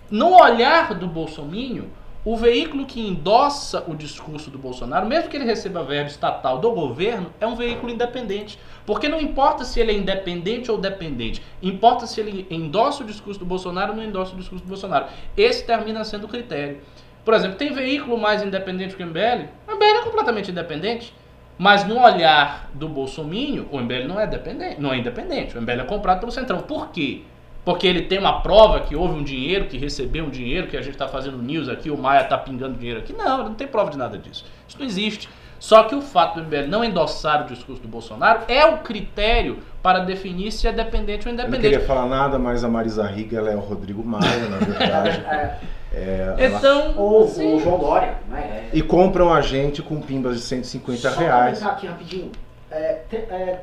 no 0.10 0.34
olhar 0.41 0.93
do 0.93 1.08
bolsominho, 1.08 1.91
o 2.25 2.35
veículo 2.35 2.88
que 2.88 2.99
endossa 2.99 3.83
o 3.88 3.93
discurso 3.93 4.49
do 4.49 4.57
Bolsonaro, 4.57 5.05
mesmo 5.05 5.29
que 5.29 5.38
ele 5.38 5.45
receba 5.45 5.83
verba 5.83 6.09
estatal 6.09 6.57
do 6.57 6.71
governo, 6.71 7.31
é 7.39 7.45
um 7.45 7.55
veículo 7.55 7.91
independente. 7.91 8.59
Porque 8.83 9.07
não 9.07 9.21
importa 9.21 9.63
se 9.63 9.79
ele 9.79 9.91
é 9.91 9.95
independente 9.95 10.71
ou 10.71 10.79
dependente, 10.79 11.43
importa 11.61 12.07
se 12.07 12.19
ele 12.19 12.47
endossa 12.49 13.03
o 13.03 13.05
discurso 13.05 13.39
do 13.39 13.45
Bolsonaro 13.45 13.91
ou 13.91 13.97
não 13.97 14.03
endossa 14.03 14.33
o 14.33 14.38
discurso 14.38 14.65
do 14.65 14.67
Bolsonaro. 14.67 15.05
Esse 15.38 15.63
termina 15.63 16.03
sendo 16.03 16.23
o 16.25 16.27
critério. 16.27 16.81
Por 17.23 17.35
exemplo, 17.35 17.57
tem 17.57 17.71
veículo 17.71 18.17
mais 18.17 18.41
independente 18.41 18.95
que 18.95 19.03
o 19.03 19.05
MBL? 19.05 19.45
O 19.67 19.75
MBL 19.75 19.99
é 19.99 20.03
completamente 20.03 20.49
independente. 20.49 21.13
Mas 21.57 21.88
no 21.88 21.99
olhar 21.99 22.69
do 22.73 22.89
Bolsonaro, 22.89 23.67
o 23.71 23.79
MBL 23.79 24.07
não 24.07 24.19
é 24.19 24.27
dependente, 24.27 24.81
não 24.81 24.91
é 24.91 24.97
independente. 24.97 25.55
O 25.55 25.61
MBL 25.61 25.81
é 25.81 25.83
comprado 25.85 26.19
pelo 26.19 26.31
Centrão. 26.31 26.59
Por 26.59 26.89
quê? 26.89 27.21
Porque 27.65 27.88
ele 27.88 28.04
tem 28.04 28.19
uma 28.19 28.41
prova 28.41 28.80
que 28.82 28.95
houve 28.95 29.15
um 29.15 29.23
dinheiro, 29.23 29.65
que 29.65 29.75
recebeu 29.78 30.25
um 30.25 30.30
dinheiro, 30.30 30.67
que 30.67 30.78
a 30.78 30.82
gente 30.82 30.93
está 30.93 31.08
fazendo 31.08 31.38
news 31.39 31.67
aqui, 31.67 31.89
o 31.89 31.97
Maia 31.97 32.21
está 32.21 32.38
pingando 32.38 32.75
dinheiro 32.78 32.99
aqui. 32.99 33.12
Não, 33.12 33.43
não 33.43 33.54
tem 33.56 33.65
prova 33.67 33.89
de 33.89 33.97
nada 33.97 34.17
disso. 34.19 34.45
Isso 34.67 34.78
não 34.80 34.86
existe. 34.86 35.28
Só 35.60 35.84
que 35.84 35.95
o 35.95 36.01
fato 36.01 36.36
do 36.36 36.43
MBL 36.43 36.67
não 36.67 36.84
endossar 36.84 37.43
o 37.43 37.47
discurso 37.47 37.82
do 37.82 37.88
Bolsonaro 37.88 38.41
é 38.47 38.63
o 38.65 38.80
critério 38.80 39.60
para 39.82 39.99
definir 39.99 40.51
se 40.51 40.67
é 40.67 40.71
dependente 40.71 41.28
ou 41.28 41.34
Eu 41.34 41.38
não 41.38 41.43
independente. 41.45 41.71
queria 41.73 41.88
falar 41.88 42.06
nada, 42.06 42.38
mas 42.38 42.63
a 42.63 42.67
Marisa 42.67 43.04
Riga 43.08 43.38
ela 43.39 43.49
é 43.49 43.56
o 43.56 43.60
Rodrigo 43.60 44.04
Maia, 44.04 44.47
na 44.49 44.58
verdade. 44.58 45.25
É, 45.97 45.97
É, 45.97 46.36
ela- 46.38 46.58
Então, 46.58 46.93
ou 46.97 47.25
sim. 47.28 47.56
o 47.56 47.60
João 47.62 47.80
Dória, 47.80 48.15
né? 48.30 48.67
É, 48.73 48.78
E 48.78 48.82
compram 48.82 49.34
a 49.34 49.39
gente 49.41 49.82
com 49.82 50.01
pimbas 50.01 50.36
de 50.36 50.41
150 50.41 51.10
Só 51.10 51.17
reais. 51.19 51.60
pra 51.60 51.69
aqui 51.71 51.88
rapidinho. 51.88 52.32
É, 52.69 52.99
te- 53.10 53.15
é, 53.15 53.62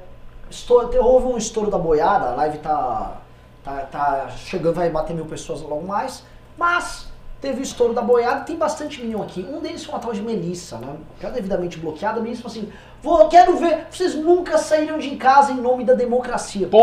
estou- 0.51 0.88
te- 0.88 0.97
houve 0.97 1.27
um 1.27 1.37
estouro 1.37 1.71
da 1.71 1.77
boiada, 1.77 2.31
a 2.31 2.35
live 2.37 2.57
tá, 2.59 3.19
tá, 3.64 3.72
tá 3.90 4.29
chegando, 4.37 4.75
vai 4.75 4.90
bater 4.90 5.14
mil 5.14 5.27
pessoas 5.27 5.61
logo 5.62 5.87
mais, 5.87 6.25
mas 6.57 7.07
teve 7.40 7.61
o 7.61 7.62
estouro 7.62 7.92
da 7.92 8.03
boiada 8.03 8.44
tem 8.44 8.57
bastante 8.57 9.01
minion 9.01 9.22
aqui. 9.22 9.46
Um 9.53 9.61
deles 9.61 9.85
foi 9.85 9.94
uma 9.94 10.01
tal 10.01 10.12
de 10.12 10.22
Melissa, 10.22 10.79
né? 10.79 10.94
Que 11.18 11.27
é 11.27 11.31
devidamente 11.31 11.79
bloqueada. 11.79 12.20
A 12.20 12.22
Melissa 12.22 12.42
falou 12.42 12.57
assim: 12.57 12.72
Vou, 13.03 13.29
quero 13.29 13.57
ver, 13.57 13.87
vocês 13.90 14.14
nunca 14.14 14.57
saíram 14.59 14.96
de 14.98 15.16
casa 15.16 15.51
em 15.51 15.57
nome 15.57 15.83
da 15.85 15.92
democracia. 15.94 16.68
Pô, 16.68 16.81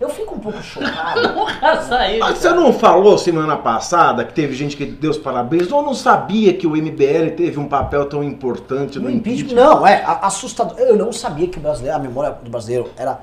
Eu 0.00 0.08
fico 0.08 0.34
um 0.34 0.40
pouco 0.40 0.60
chocado. 0.60 1.22
nunca 1.34 1.82
saiu. 1.82 2.18
Mas 2.18 2.38
você 2.38 2.50
não 2.50 2.72
falou 2.72 3.16
semana 3.16 3.56
passada 3.56 4.24
que 4.24 4.34
teve 4.34 4.54
gente 4.54 4.76
que 4.76 4.84
deu 4.84 5.12
os 5.12 5.18
parabéns? 5.18 5.70
Ou 5.70 5.82
não 5.82 5.94
sabia 5.94 6.52
que 6.52 6.66
o 6.66 6.70
MBL 6.70 7.36
teve 7.36 7.60
um 7.60 7.68
papel 7.68 8.06
tão 8.06 8.24
importante 8.24 8.98
no, 8.98 9.04
No 9.04 9.10
impeachment, 9.10 9.52
impeachment? 9.52 9.64
não, 9.64 9.86
é 9.86 10.02
assustador. 10.22 10.76
Eu 10.78 10.96
não 10.96 11.12
sabia 11.12 11.46
que 11.46 11.58
o 11.58 11.60
brasileiro, 11.60 11.96
a 11.96 12.00
memória 12.00 12.32
do 12.42 12.50
brasileiro 12.50 12.90
era 12.96 13.20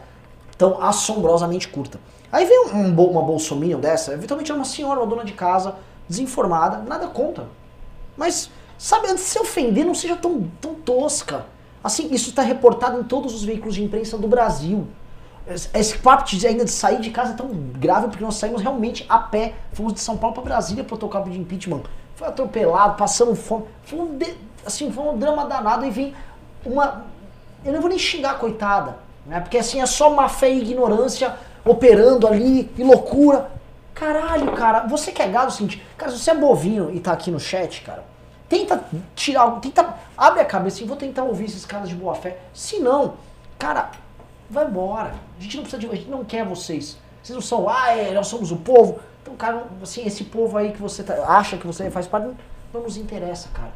tão 0.58 0.82
assombrosamente 0.82 1.67
curta. 1.67 2.00
Aí 2.34 2.46
vem 2.46 2.65
um, 2.74 2.91
bo- 2.91 3.06
uma 3.12 3.22
bolsominion 3.22 3.80
dessa, 3.80 4.12
eventualmente 4.12 4.52
é 4.52 4.56
uma 4.56 4.65
senhora, 4.65 5.00
uma 5.00 5.06
dona 5.06 5.24
de 5.24 5.34
casa, 5.34 5.76
desinformada, 6.10 6.80
nada 6.80 7.06
contra. 7.08 7.46
Mas, 8.17 8.50
sabe, 8.76 9.08
antes 9.08 9.24
de 9.24 9.30
se 9.30 9.39
ofender, 9.39 9.86
não 9.86 9.93
seja 9.93 10.15
tão, 10.15 10.50
tão 10.60 10.74
tosca. 10.74 11.46
Assim, 11.84 12.08
isso 12.12 12.30
está 12.32 12.41
reportado 12.41 13.00
em 13.00 13.04
todos 13.04 13.36
os 13.36 13.43
veículos 13.43 13.76
de 13.76 13.84
imprensa 13.84 14.17
do 14.17 14.28
Brasil. 14.28 14.88
Esse 15.74 15.98
papo 16.00 16.26
de, 16.26 16.48
ainda 16.48 16.65
de 16.65 16.72
sair 16.72 17.00
de 17.02 17.12
casa 17.12 17.34
é 17.34 17.36
tão 17.36 17.50
grave 17.50 18.08
porque 18.08 18.24
nós 18.24 18.36
saímos 18.36 18.62
realmente 18.63 19.06
a 19.08 19.19
pé. 19.19 19.54
Fomos 19.74 19.93
de 19.93 20.00
São 20.00 20.17
Paulo 20.17 20.34
para 20.34 20.43
Brasília 20.43 20.84
para 20.84 20.98
cabo 21.08 21.30
de 21.30 21.39
impeachment. 21.39 21.82
Foi 22.15 22.28
atropelado, 22.28 22.96
passamos 22.98 23.38
fome. 23.39 23.65
Foi 23.84 24.00
um, 24.00 24.17
de- 24.17 24.36
assim, 24.65 24.91
foi 24.91 25.04
um 25.04 25.17
drama 25.17 25.46
danado 25.46 25.86
e 25.86 25.89
vem 25.91 26.15
uma. 26.65 27.06
Eu 27.63 27.74
não 27.74 27.80
vou 27.82 27.89
nem 27.89 28.00
xingar 28.00 28.39
coitada, 28.39 28.98
né? 29.26 29.39
Porque 29.41 29.58
assim 29.58 29.82
é 29.82 29.86
só 29.86 30.10
má 30.10 30.30
fé 30.30 30.50
e 30.50 30.62
ignorância 30.62 31.36
operando 31.65 32.28
ali 32.28 32.71
e 32.78 32.84
loucura. 32.84 33.52
Caralho, 33.93 34.52
cara, 34.54 34.88
você 34.88 35.12
que 35.12 35.21
é 35.21 35.28
gado, 35.28 35.47
é 35.47 35.52
seguinte, 35.52 35.86
cara, 35.97 36.12
se 36.12 36.19
você 36.19 36.32
é 36.32 36.36
bovino 36.36 36.91
e 36.91 36.99
tá 36.99 37.13
aqui 37.13 37.30
no 37.30 37.39
chat, 37.39 37.82
cara, 37.82 38.04
tenta 38.49 38.84
tirar 39.15 39.49
tenta, 39.60 39.93
abre 40.17 40.41
a 40.41 40.45
cabeça 40.45 40.84
e 40.84 40.88
vou 40.88 40.97
tentar 40.97 41.23
ouvir 41.23 41.45
esses 41.45 41.65
caras 41.65 41.88
de 41.89 41.95
boa 41.95 42.15
fé. 42.15 42.38
Se 42.54 42.80
não, 42.80 43.13
cara, 43.60 43.91
vai 44.49 44.65
embora. 44.65 45.13
A 45.38 45.41
gente 45.41 45.56
não 45.58 45.63
precisa 45.63 45.80
de, 45.80 45.88
a 45.88 45.95
gente 45.95 46.10
não 46.10 46.23
quer 46.26 46.43
vocês. 46.43 46.97
Vocês 47.21 47.36
não 47.36 47.41
são, 47.41 47.69
ah, 47.69 47.95
é, 47.95 48.12
nós 48.13 48.28
somos 48.28 48.52
o 48.52 48.58
povo. 48.58 48.99
Então, 49.21 49.36
cara, 49.36 49.63
assim, 49.82 50.06
esse 50.06 50.26
povo 50.26 50.58
aí 50.58 50.71
que 50.73 50.82
você 50.82 51.04
tá- 51.04 51.23
acha 51.28 51.56
que 51.56 51.65
você 51.65 51.89
faz 51.89 52.06
parte, 52.08 52.28
não, 52.28 52.36
não 52.73 52.82
nos 52.82 52.97
interessa, 52.97 53.47
cara. 53.54 53.71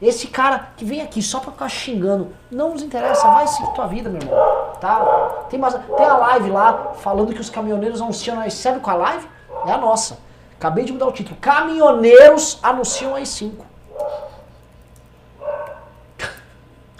Esse 0.00 0.26
cara 0.28 0.68
que 0.76 0.84
vem 0.84 1.00
aqui 1.00 1.22
só 1.22 1.40
pra 1.40 1.52
ficar 1.52 1.68
xingando, 1.68 2.28
não 2.50 2.70
nos 2.70 2.82
interessa, 2.82 3.26
vai 3.28 3.46
seguir 3.48 3.72
tua 3.72 3.86
vida, 3.86 4.10
meu 4.10 4.20
irmão. 4.20 4.36
Tá? 4.82 5.44
Tem, 5.48 5.60
mais, 5.60 5.74
tem 5.74 6.04
a 6.04 6.16
live 6.16 6.50
lá 6.50 6.94
falando 6.94 7.32
que 7.32 7.40
os 7.40 7.48
caminhoneiros 7.48 8.02
anunciam 8.02 8.40
a 8.40 8.50
sabe 8.50 8.80
qual 8.80 8.96
a 8.96 9.10
live? 9.10 9.28
É 9.64 9.70
a 9.70 9.78
nossa. 9.78 10.18
Acabei 10.58 10.84
de 10.84 10.92
mudar 10.92 11.06
o 11.06 11.12
título. 11.12 11.36
Caminhoneiros 11.40 12.58
anunciam 12.60 13.14
as 13.14 13.28
5. 13.28 13.64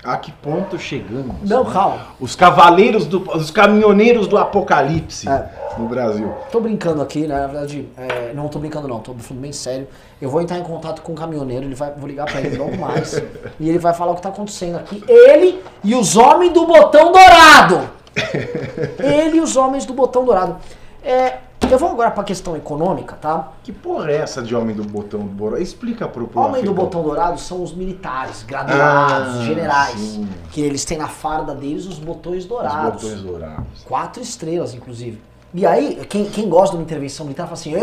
A 0.04 0.16
que 0.16 0.32
ponto 0.32 0.76
chegamos? 0.80 1.48
Não, 1.48 1.64
calma. 1.64 2.06
Os 2.18 2.34
cavaleiros 2.34 3.06
do. 3.06 3.20
Os 3.36 3.52
caminhoneiros 3.52 4.26
do 4.26 4.36
apocalipse 4.36 5.28
É. 5.28 5.48
no 5.78 5.86
Brasil. 5.86 6.34
Tô 6.50 6.60
brincando 6.60 7.00
aqui, 7.00 7.20
né? 7.26 7.38
na 7.40 7.46
verdade, 7.46 7.88
é, 7.96 8.32
não 8.34 8.48
tô 8.48 8.58
brincando 8.58 8.88
não, 8.88 8.98
tô 8.98 9.14
falando 9.14 9.42
bem 9.42 9.52
sério. 9.52 9.86
Eu 10.20 10.28
vou 10.28 10.42
entrar 10.42 10.58
em 10.58 10.64
contato 10.64 11.02
com 11.02 11.12
o 11.12 11.14
caminhoneiro, 11.14 11.66
ele 11.66 11.76
vai, 11.76 11.92
vou 11.92 12.08
ligar 12.08 12.26
pra 12.26 12.40
ele 12.40 12.56
logo 12.56 12.76
mais 12.76 13.22
e 13.60 13.68
ele 13.68 13.78
vai 13.78 13.94
falar 13.94 14.10
o 14.10 14.14
que 14.16 14.22
tá 14.22 14.30
acontecendo 14.30 14.76
aqui. 14.76 15.04
Ele 15.06 15.62
e 15.84 15.94
os 15.94 16.16
homens 16.16 16.52
do 16.52 16.66
botão 16.66 17.12
dourado. 17.12 17.88
Ele 18.98 19.38
e 19.38 19.40
os 19.40 19.56
homens 19.56 19.86
do 19.86 19.94
botão 19.94 20.24
dourado. 20.24 20.56
É, 21.02 21.38
eu 21.70 21.78
vou 21.78 21.90
agora 21.90 22.10
pra 22.10 22.22
questão 22.24 22.56
econômica, 22.56 23.16
tá? 23.20 23.48
Que 23.62 23.72
porra 23.72 24.10
é 24.10 24.16
essa 24.16 24.42
de 24.42 24.54
homem 24.54 24.74
do 24.76 24.84
botão 24.84 25.20
do 25.20 25.26
Boró? 25.28 25.56
Explica 25.56 26.06
pro 26.08 26.26
pro 26.28 26.40
Homem 26.42 26.62
do 26.62 26.72
botão 26.74 27.02
dourado 27.02 27.38
são 27.40 27.62
os 27.62 27.72
militares, 27.72 28.42
graduados, 28.42 29.40
Ah, 29.40 29.44
generais, 29.44 29.98
sim. 29.98 30.28
que 30.50 30.60
eles 30.60 30.84
têm 30.84 30.98
na 30.98 31.08
farda 31.08 31.54
deles 31.54 31.86
os 31.86 31.98
botões 31.98 32.40
Os 32.42 32.46
dourados. 32.46 33.02
botões 33.02 33.20
dourados. 33.22 33.84
Quatro 33.86 34.22
estrelas, 34.22 34.74
inclusive. 34.74 35.20
E 35.54 35.64
aí, 35.66 36.04
quem, 36.08 36.24
quem 36.26 36.48
gosta 36.48 36.70
de 36.70 36.76
uma 36.76 36.82
intervenção 36.84 37.24
militar 37.26 37.44
fala 37.44 37.54
assim: 37.54 37.74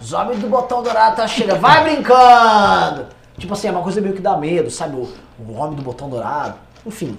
os 0.00 0.12
homens 0.12 0.38
do 0.40 0.48
botão 0.48 0.82
dourado 0.82 1.16
tá 1.16 1.26
chegando, 1.26 1.60
vai 1.60 1.82
brincando! 1.84 3.06
Tipo 3.38 3.52
assim, 3.54 3.68
é 3.68 3.70
uma 3.70 3.82
coisa 3.82 4.00
meio 4.00 4.14
que 4.14 4.22
dá 4.22 4.36
medo, 4.36 4.70
sabe? 4.70 4.96
O, 4.96 5.08
o 5.46 5.54
homem 5.54 5.74
do 5.76 5.82
botão 5.82 6.08
dourado. 6.08 6.54
Enfim. 6.86 7.16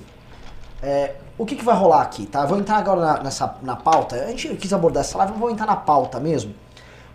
É, 0.82 1.16
o 1.38 1.46
que, 1.46 1.56
que 1.56 1.66
vai 1.66 1.76
rolar 1.76 2.02
aqui, 2.02 2.26
tá? 2.26 2.42
Eu 2.42 2.48
vou 2.48 2.58
entrar 2.58 2.78
agora 2.78 3.02
na, 3.02 3.24
nessa, 3.24 3.56
na 3.62 3.76
pauta. 3.76 4.16
A 4.16 4.28
gente 4.28 4.56
quis 4.56 4.72
abordar 4.72 5.02
essa 5.02 5.18
live, 5.18 5.34
eu 5.34 5.40
vou 5.40 5.50
entrar 5.50 5.66
na 5.66 5.76
pauta 5.76 6.20
mesmo. 6.20 6.54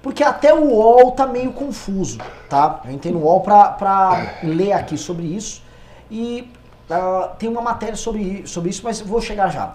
Porque 0.02 0.22
até 0.22 0.52
o 0.54 0.64
UOL 0.64 1.12
tá 1.12 1.26
meio 1.26 1.52
confuso, 1.52 2.18
tá? 2.48 2.80
Eu 2.84 2.92
entrei 2.92 3.12
no 3.12 3.20
UOL 3.20 3.40
pra, 3.40 3.68
pra 3.70 4.34
ler 4.42 4.72
aqui 4.72 4.96
sobre 4.96 5.26
isso. 5.26 5.62
E 6.10 6.50
ah, 6.90 7.32
tem 7.38 7.48
uma 7.48 7.62
matéria 7.62 7.96
sobre, 7.96 8.46
sobre 8.46 8.70
isso, 8.70 8.82
mas 8.82 9.00
vou 9.00 9.20
chegar 9.20 9.48
já. 9.48 9.74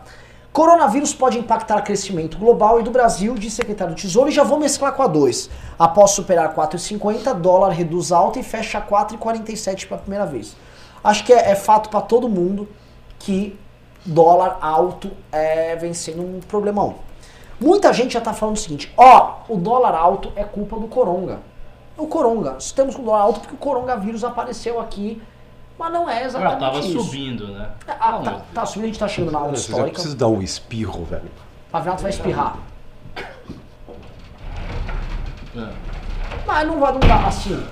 Coronavírus 0.52 1.14
pode 1.14 1.38
impactar 1.38 1.82
crescimento 1.82 2.38
global 2.38 2.80
e 2.80 2.84
do 2.84 2.90
Brasil, 2.90 3.36
diz 3.36 3.54
secretário 3.54 3.94
do 3.94 4.00
Tesouro, 4.00 4.30
e 4.30 4.32
já 4.32 4.44
vou 4.44 4.58
mesclar 4.58 4.94
com 4.94 5.04
a 5.04 5.08
2. 5.08 5.50
Após 5.78 6.12
superar 6.12 6.56
4,50, 6.56 7.34
dólar 7.34 7.70
reduz 7.72 8.12
alta 8.12 8.40
e 8.40 8.44
fecha 8.44 8.78
a 8.78 8.82
4,47 8.82 9.88
pela 9.88 10.00
primeira 10.00 10.26
vez. 10.26 10.56
Acho 11.04 11.24
que 11.26 11.34
é, 11.34 11.52
é 11.52 11.56
fato 11.56 11.90
para 11.90 12.02
todo 12.02 12.30
mundo 12.30 12.68
que 13.20 13.58
dólar 14.06 14.58
alto 14.62 15.12
é, 15.32 15.76
vem 15.76 15.94
sendo 15.94 16.22
um 16.22 16.40
problemão. 16.42 16.96
Muita 17.60 17.92
gente 17.94 18.14
já 18.14 18.20
está 18.20 18.34
falando 18.34 18.56
o 18.58 18.60
seguinte, 18.60 18.94
ó, 18.98 19.38
o 19.48 19.58
dólar 19.58 19.96
alto 19.96 20.32
é 20.36 20.44
culpa 20.44 20.78
do 20.78 20.88
coronga. 20.88 21.40
O 21.98 22.08
coronga, 22.08 22.56
estamos 22.60 22.96
com 22.96 23.04
dólar 23.04 23.22
alto 23.22 23.40
porque 23.40 23.56
o 23.56 23.58
coronavírus 23.58 24.24
apareceu 24.26 24.80
aqui, 24.82 25.22
mas 25.80 25.92
não 25.94 26.10
é 26.10 26.24
exatamente 26.26 26.60
tava 26.60 26.80
isso. 26.80 27.00
subindo, 27.02 27.48
né? 27.48 27.70
Ah, 27.88 28.12
Não, 28.12 28.24
tá, 28.24 28.42
tá 28.54 28.66
subindo, 28.66 28.84
a 28.84 28.88
gente 28.88 29.00
tá 29.00 29.08
chegando 29.08 29.32
na 29.32 29.40
aula 29.40 29.52
Eu 29.52 29.56
histórica. 29.56 29.92
preciso 29.92 30.16
dar 30.18 30.28
um 30.28 30.42
espirro, 30.42 31.06
velho. 31.06 31.32
Pavinato 31.72 32.02
vai 32.02 32.12
espirrar. 32.12 32.58
é. 35.56 35.70
Mas 36.46 36.68
não 36.68 36.80
vai, 36.80 36.92
não 36.92 37.00
dá, 37.00 37.28
assim, 37.28 37.66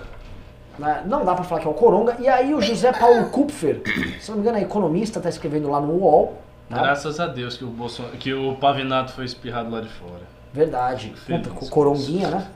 né, 0.80 1.04
não 1.06 1.24
dá 1.26 1.34
pra 1.36 1.44
falar 1.44 1.62
que 1.62 1.68
é 1.68 1.70
o 1.70 1.74
Coronga. 1.74 2.16
E 2.20 2.28
aí 2.28 2.54
o 2.54 2.62
José 2.62 2.92
Paulo 2.92 3.26
Kupfer, 3.30 3.82
se 4.20 4.30
não 4.30 4.38
me 4.38 4.42
engano 4.44 4.58
é 4.58 4.62
economista, 4.62 5.20
tá 5.20 5.30
escrevendo 5.30 5.70
lá 5.70 5.80
no 5.80 5.94
UOL. 5.94 6.38
tá? 6.70 6.78
Graças 6.82 7.20
a 7.20 7.28
Deus 7.28 7.58
que 7.58 7.64
o, 7.64 7.68
Bolson... 7.68 8.04
que 8.20 8.34
o 8.34 8.56
Pavinato 8.56 9.12
foi 9.14 9.26
espirrado 9.26 9.70
lá 9.70 9.82
de 9.82 9.90
fora. 9.90 10.22
Verdade. 10.54 11.14
Puta, 11.26 11.50
com 11.50 11.56
co- 11.66 11.70
coronguinha, 11.70 12.30
né? 12.30 12.48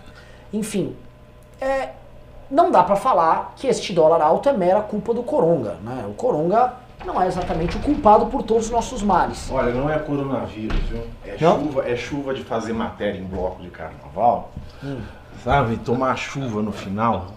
Enfim, 0.54 0.96
é, 1.60 1.90
não 2.50 2.72
dá 2.72 2.84
pra 2.84 2.96
falar 2.96 3.54
que 3.56 3.68
este 3.68 3.92
dólar 3.94 4.22
alto 4.22 4.48
é 4.50 4.54
mera 4.54 4.82
culpa 4.82 5.14
do 5.14 5.24
Coronga, 5.24 5.76
né? 5.84 6.06
O 6.08 6.14
Coronga 6.14 6.74
não 7.06 7.22
é 7.22 7.28
exatamente 7.28 7.76
o 7.78 7.80
culpado 7.80 8.28
por 8.28 8.44
todos 8.44 8.66
os 8.66 8.72
nossos 8.72 9.02
males. 9.02 9.50
Olha, 9.52 9.74
não 9.74 9.90
é 9.90 9.98
coronavírus, 10.00 10.78
viu? 10.90 11.02
É 11.26 11.38
Não? 11.42 11.60
chuva, 11.64 11.88
é 11.90 11.96
chuva 11.96 12.34
de 12.34 12.44
fazer 12.44 12.74
matéria 12.74 13.20
em 13.20 13.24
bloco 13.24 13.62
de 13.62 13.70
carnaval. 13.70 14.52
Hum. 14.84 15.02
Sabe? 15.44 15.78
Tomar 15.78 16.16
chuva 16.18 16.62
no 16.62 16.72
final. 16.72 17.28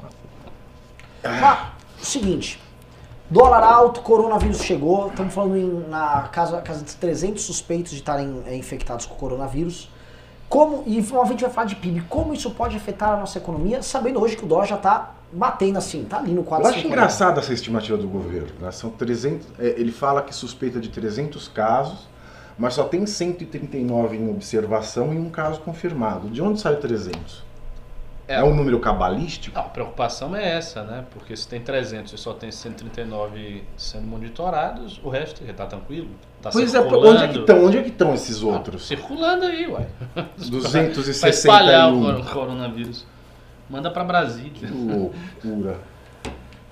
Ah, 1.25 1.73
o 2.01 2.05
seguinte, 2.05 2.61
dólar 3.29 3.63
alto, 3.63 4.01
coronavírus 4.01 4.63
chegou, 4.63 5.09
estamos 5.09 5.33
falando 5.33 5.57
em, 5.57 5.89
na 5.89 6.29
casa, 6.33 6.61
casa 6.61 6.85
de 6.85 6.95
300 6.97 7.43
suspeitos 7.43 7.93
de 7.93 7.99
estarem 7.99 8.43
é, 8.47 8.57
infectados 8.57 9.07
com 9.07 9.15
coronavírus. 9.15 9.89
Como, 10.49 10.83
e 10.85 11.01
finalmente 11.01 11.31
gente 11.31 11.43
vai 11.43 11.51
falar 11.51 11.67
de 11.69 11.77
PIB, 11.77 12.03
como 12.09 12.35
isso 12.35 12.51
pode 12.51 12.77
afetar 12.77 13.11
a 13.11 13.17
nossa 13.19 13.39
economia, 13.39 13.83
sabendo 13.83 14.21
hoje 14.21 14.37
que 14.37 14.45
o 14.45 14.49
dólar 14.49 14.67
já 14.67 14.75
está 14.75 15.15
batendo 15.33 15.79
assim, 15.79 16.05
tá 16.05 16.19
ali 16.19 16.33
no 16.33 16.43
4 16.43 16.67
Eu 16.67 16.75
acho 16.75 16.87
engraçada 16.89 17.41
essa 17.41 17.53
estimativa 17.53 17.97
do 17.97 18.09
governo. 18.09 18.51
Né? 18.61 18.71
São 18.73 18.91
300, 18.91 19.47
é, 19.61 19.69
ele 19.79 19.93
fala 19.93 20.23
que 20.23 20.35
suspeita 20.35 20.81
de 20.81 20.89
300 20.89 21.47
casos, 21.47 22.09
mas 22.59 22.75
só 22.75 22.83
tem 22.83 23.07
139 23.07 24.17
em 24.17 24.29
observação 24.29 25.15
e 25.15 25.19
um 25.19 25.31
caso 25.31 25.61
confirmado. 25.61 26.29
De 26.29 26.43
onde 26.43 26.61
saiu 26.61 26.81
300? 26.81 27.45
É, 28.31 28.37
é 28.37 28.45
um 28.45 28.55
número 28.55 28.79
cabalístico? 28.79 29.57
Não, 29.57 29.63
a 29.67 29.69
preocupação 29.69 30.37
é 30.37 30.57
essa, 30.57 30.85
né? 30.85 31.05
Porque 31.11 31.37
se 31.37 31.49
tem 31.49 31.61
300 31.61 32.13
e 32.13 32.17
só 32.17 32.33
tem 32.33 32.53
139 32.53 33.65
sendo 33.77 34.07
monitorados, 34.07 35.01
o 35.03 35.09
resto 35.09 35.43
está 35.43 35.67
tranquilo. 35.67 36.11
Tá 36.41 36.51
pois 36.53 36.73
é, 36.73 36.81
onde 36.81 37.25
é 37.25 37.29
que 37.29 37.39
estão? 37.41 37.65
Onde 37.65 37.79
é 37.79 37.83
que 37.83 37.89
estão 37.89 38.15
esses 38.15 38.41
outros? 38.41 38.85
Ah, 38.85 38.87
circulando 38.87 39.45
aí, 39.47 39.67
ué. 39.67 39.85
261. 40.39 41.21
Para 41.21 41.29
espalhar 41.29 41.93
o 41.93 42.25
coronavírus. 42.25 43.05
Manda 43.69 43.91
para 43.91 44.05
Brasília. 44.05 44.53
Que 44.53 44.67
loucura. 44.67 45.79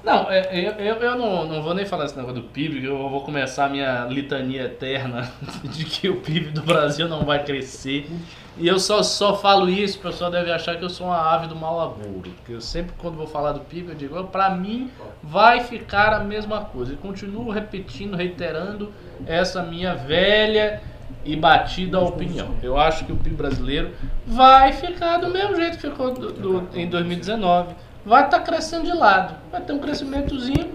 Não, 0.09 0.31
é, 0.31 0.39
é, 0.39 0.91
eu, 0.91 0.95
eu 0.95 1.19
não, 1.19 1.47
não 1.47 1.63
vou 1.63 1.75
nem 1.75 1.85
falar 1.85 2.07
esse 2.07 2.17
negócio 2.17 2.41
do 2.41 2.49
PIB, 2.49 2.83
eu 2.83 3.11
vou 3.11 3.21
começar 3.21 3.67
a 3.67 3.69
minha 3.69 4.07
litania 4.07 4.63
eterna 4.63 5.31
de 5.63 5.85
que 5.85 6.09
o 6.09 6.17
PIB 6.23 6.49
do 6.49 6.63
Brasil 6.63 7.07
não 7.07 7.27
vai 7.27 7.45
crescer. 7.45 8.11
E 8.57 8.67
eu 8.67 8.79
só, 8.79 9.03
só 9.03 9.37
falo 9.37 9.69
isso, 9.69 9.99
o 9.99 10.01
pessoal 10.01 10.31
deve 10.31 10.51
achar 10.51 10.79
que 10.79 10.83
eu 10.83 10.89
sou 10.89 11.09
uma 11.09 11.35
ave 11.35 11.47
do 11.47 11.55
mau 11.55 11.79
agouro. 11.79 12.31
Porque 12.37 12.55
eu 12.55 12.61
sempre, 12.63 12.95
quando 12.97 13.17
vou 13.17 13.27
falar 13.27 13.53
do 13.53 13.61
PIB, 13.61 13.91
eu 13.91 13.95
digo, 13.95 14.25
para 14.25 14.49
mim 14.49 14.91
vai 15.23 15.61
ficar 15.61 16.15
a 16.15 16.21
mesma 16.21 16.63
coisa. 16.63 16.95
E 16.95 16.97
continuo 16.97 17.51
repetindo, 17.51 18.17
reiterando 18.17 18.91
essa 19.27 19.63
minha 19.63 19.95
velha 19.95 20.81
e 21.23 21.37
batida 21.37 22.01
opinião. 22.01 22.55
Eu 22.63 22.79
acho 22.79 23.05
que 23.05 23.13
o 23.13 23.17
PIB 23.17 23.37
brasileiro 23.37 23.91
vai 24.27 24.73
ficar 24.73 25.19
do 25.19 25.29
mesmo 25.29 25.55
jeito 25.55 25.77
que 25.77 25.87
ficou 25.87 26.15
do, 26.15 26.33
do, 26.33 26.69
em 26.75 26.89
2019 26.89 27.75
vai 28.09 28.25
estar 28.25 28.39
tá 28.39 28.45
crescendo 28.45 28.87
de 28.87 28.93
lado. 28.93 29.37
Vai 29.53 29.61
ter 29.61 29.73
um 29.73 29.79
crescimentozinho 29.79 30.73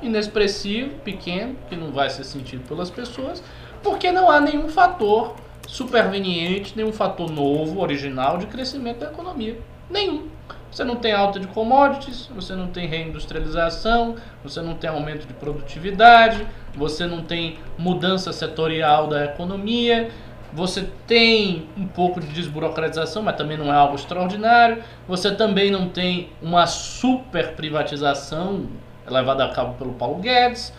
inexpressivo, 0.00 0.94
pequeno, 1.00 1.56
que 1.68 1.76
não 1.76 1.90
vai 1.90 2.08
ser 2.08 2.24
sentido 2.24 2.66
pelas 2.66 2.88
pessoas, 2.90 3.42
porque 3.82 4.10
não 4.12 4.30
há 4.30 4.40
nenhum 4.40 4.68
fator 4.68 5.34
superveniente, 5.66 6.74
nenhum 6.76 6.92
fator 6.92 7.30
novo, 7.30 7.80
original 7.80 8.38
de 8.38 8.46
crescimento 8.46 9.00
da 9.00 9.06
economia. 9.06 9.58
Nenhum. 9.90 10.28
Você 10.70 10.84
não 10.84 10.94
tem 10.94 11.12
alta 11.12 11.40
de 11.40 11.48
commodities, 11.48 12.30
você 12.32 12.54
não 12.54 12.68
tem 12.68 12.86
reindustrialização, 12.86 14.14
você 14.42 14.62
não 14.62 14.74
tem 14.74 14.88
aumento 14.88 15.26
de 15.26 15.34
produtividade, 15.34 16.46
você 16.72 17.06
não 17.06 17.22
tem 17.22 17.58
mudança 17.76 18.32
setorial 18.32 19.08
da 19.08 19.24
economia, 19.24 20.10
você 20.52 20.88
tem 21.06 21.68
um 21.76 21.86
pouco 21.86 22.20
de 22.20 22.26
desburocratização, 22.28 23.22
mas 23.22 23.36
também 23.36 23.56
não 23.56 23.72
é 23.72 23.76
algo 23.76 23.94
extraordinário. 23.94 24.82
Você 25.06 25.34
também 25.34 25.70
não 25.70 25.88
tem 25.88 26.30
uma 26.42 26.66
super 26.66 27.54
privatização 27.54 28.66
levada 29.06 29.44
a 29.44 29.48
cabo 29.50 29.74
pelo 29.74 29.92
Paulo 29.92 30.16
Guedes. 30.16 30.72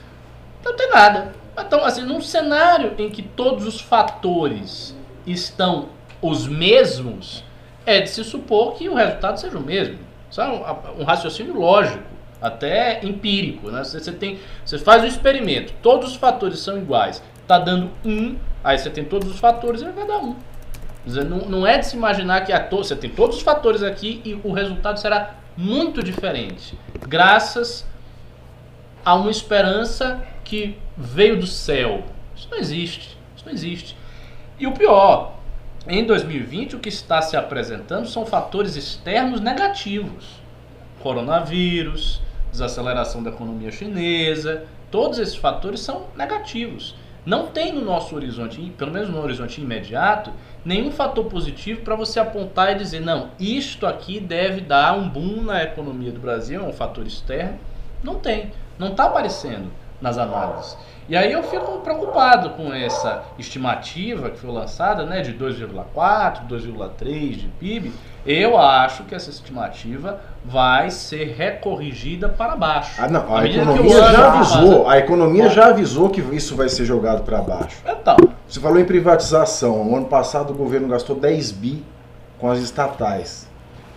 Não 0.63 0.75
tem 0.75 0.89
nada. 0.89 1.33
Então, 1.57 1.83
assim, 1.83 2.01
num 2.01 2.21
cenário 2.21 2.93
em 2.97 3.09
que 3.09 3.21
todos 3.21 3.65
os 3.65 3.79
fatores 3.79 4.95
estão 5.25 5.89
os 6.21 6.47
mesmos, 6.47 7.43
é 7.85 8.01
de 8.01 8.09
se 8.09 8.23
supor 8.23 8.73
que 8.73 8.87
o 8.87 8.93
resultado 8.93 9.39
seja 9.39 9.57
o 9.57 9.61
mesmo. 9.61 9.99
Sabe? 10.29 10.63
Um 10.97 11.03
raciocínio 11.03 11.57
lógico, 11.57 12.03
até 12.41 13.05
empírico. 13.05 13.69
Né? 13.69 13.83
Você, 13.83 14.11
tem, 14.11 14.39
você 14.65 14.77
faz 14.77 15.03
um 15.03 15.07
experimento, 15.07 15.73
todos 15.81 16.11
os 16.11 16.15
fatores 16.15 16.59
são 16.59 16.77
iguais, 16.77 17.21
está 17.43 17.59
dando 17.59 17.89
um 18.05 18.37
Aí 18.63 18.77
você 18.77 18.89
tem 18.89 19.03
todos 19.03 19.29
os 19.29 19.39
fatores 19.39 19.81
e 19.81 19.85
vai 19.85 20.05
dar 20.05 20.19
um. 20.19 20.35
Não, 21.05 21.49
não 21.49 21.67
é 21.67 21.79
de 21.79 21.87
se 21.87 21.95
imaginar 21.95 22.41
que 22.41 22.53
a 22.53 22.59
to 22.59 22.77
você 22.77 22.95
tem 22.95 23.09
todos 23.09 23.37
os 23.37 23.41
fatores 23.41 23.81
aqui 23.81 24.21
e 24.23 24.35
o 24.35 24.51
resultado 24.51 24.99
será 24.99 25.35
muito 25.57 26.03
diferente. 26.03 26.77
Graças 27.07 27.85
a 29.03 29.15
uma 29.15 29.31
esperança 29.31 30.23
que 30.43 30.77
veio 30.95 31.39
do 31.39 31.47
céu. 31.47 32.03
Isso 32.35 32.47
não 32.51 32.59
existe. 32.59 33.17
Isso 33.35 33.45
não 33.45 33.51
existe. 33.51 33.97
E 34.59 34.67
o 34.67 34.73
pior, 34.73 35.37
em 35.87 36.05
2020 36.05 36.75
o 36.75 36.79
que 36.79 36.89
está 36.89 37.19
se 37.19 37.35
apresentando 37.35 38.07
são 38.07 38.27
fatores 38.27 38.75
externos 38.75 39.41
negativos. 39.41 40.39
Coronavírus, 41.01 42.21
desaceleração 42.51 43.23
da 43.23 43.31
economia 43.31 43.71
chinesa, 43.71 44.65
todos 44.91 45.17
esses 45.17 45.35
fatores 45.35 45.79
são 45.79 46.05
negativos. 46.15 46.95
Não 47.23 47.47
tem 47.47 47.71
no 47.71 47.85
nosso 47.85 48.15
horizonte, 48.15 48.59
pelo 48.75 48.91
menos 48.91 49.09
no 49.09 49.21
horizonte 49.21 49.61
imediato, 49.61 50.31
nenhum 50.65 50.91
fator 50.91 51.25
positivo 51.25 51.81
para 51.81 51.95
você 51.95 52.19
apontar 52.19 52.71
e 52.71 52.75
dizer, 52.75 52.99
não, 52.99 53.29
isto 53.39 53.85
aqui 53.85 54.19
deve 54.19 54.61
dar 54.61 54.97
um 54.97 55.07
boom 55.07 55.43
na 55.43 55.63
economia 55.63 56.11
do 56.11 56.19
Brasil, 56.19 56.59
é 56.59 56.63
um 56.63 56.73
fator 56.73 57.05
externo. 57.05 57.59
Não 58.03 58.15
tem, 58.15 58.51
não 58.79 58.87
está 58.89 59.05
aparecendo 59.05 59.71
nas 60.01 60.17
análises. 60.17 60.75
E 61.07 61.15
aí 61.15 61.31
eu 61.31 61.43
fico 61.43 61.79
preocupado 61.81 62.51
com 62.51 62.73
essa 62.73 63.23
estimativa 63.37 64.31
que 64.31 64.37
foi 64.39 64.49
lançada, 64.49 65.05
né, 65.05 65.21
de 65.21 65.33
2,4, 65.33 66.47
2,3 66.47 67.31
de 67.33 67.47
PIB. 67.59 67.93
Eu 68.25 68.57
acho 68.57 69.03
que 69.03 69.15
essa 69.15 69.29
estimativa 69.29 70.21
vai 70.45 70.91
ser 70.91 71.35
recorrigida 71.35 72.29
para 72.29 72.55
baixo. 72.55 73.01
Ah, 73.01 73.07
não, 73.07 73.35
a 73.35 73.45
economia 73.45 74.11
já 74.11 74.33
avisou, 74.33 74.89
a 74.89 74.97
economia 74.97 75.49
já 75.49 75.65
avisou 75.67 76.09
que 76.09 76.21
isso 76.35 76.55
vai 76.55 76.69
ser 76.69 76.85
jogado 76.85 77.23
para 77.23 77.41
baixo. 77.41 77.77
Então. 77.85 78.17
Você 78.47 78.59
falou 78.59 78.79
em 78.79 78.85
privatização. 78.85 79.83
No 79.83 79.95
ano 79.95 80.05
passado 80.05 80.51
o 80.51 80.55
governo 80.55 80.87
gastou 80.87 81.15
10 81.15 81.51
bi 81.51 81.83
com 82.39 82.49
as 82.49 82.59
estatais. 82.59 83.49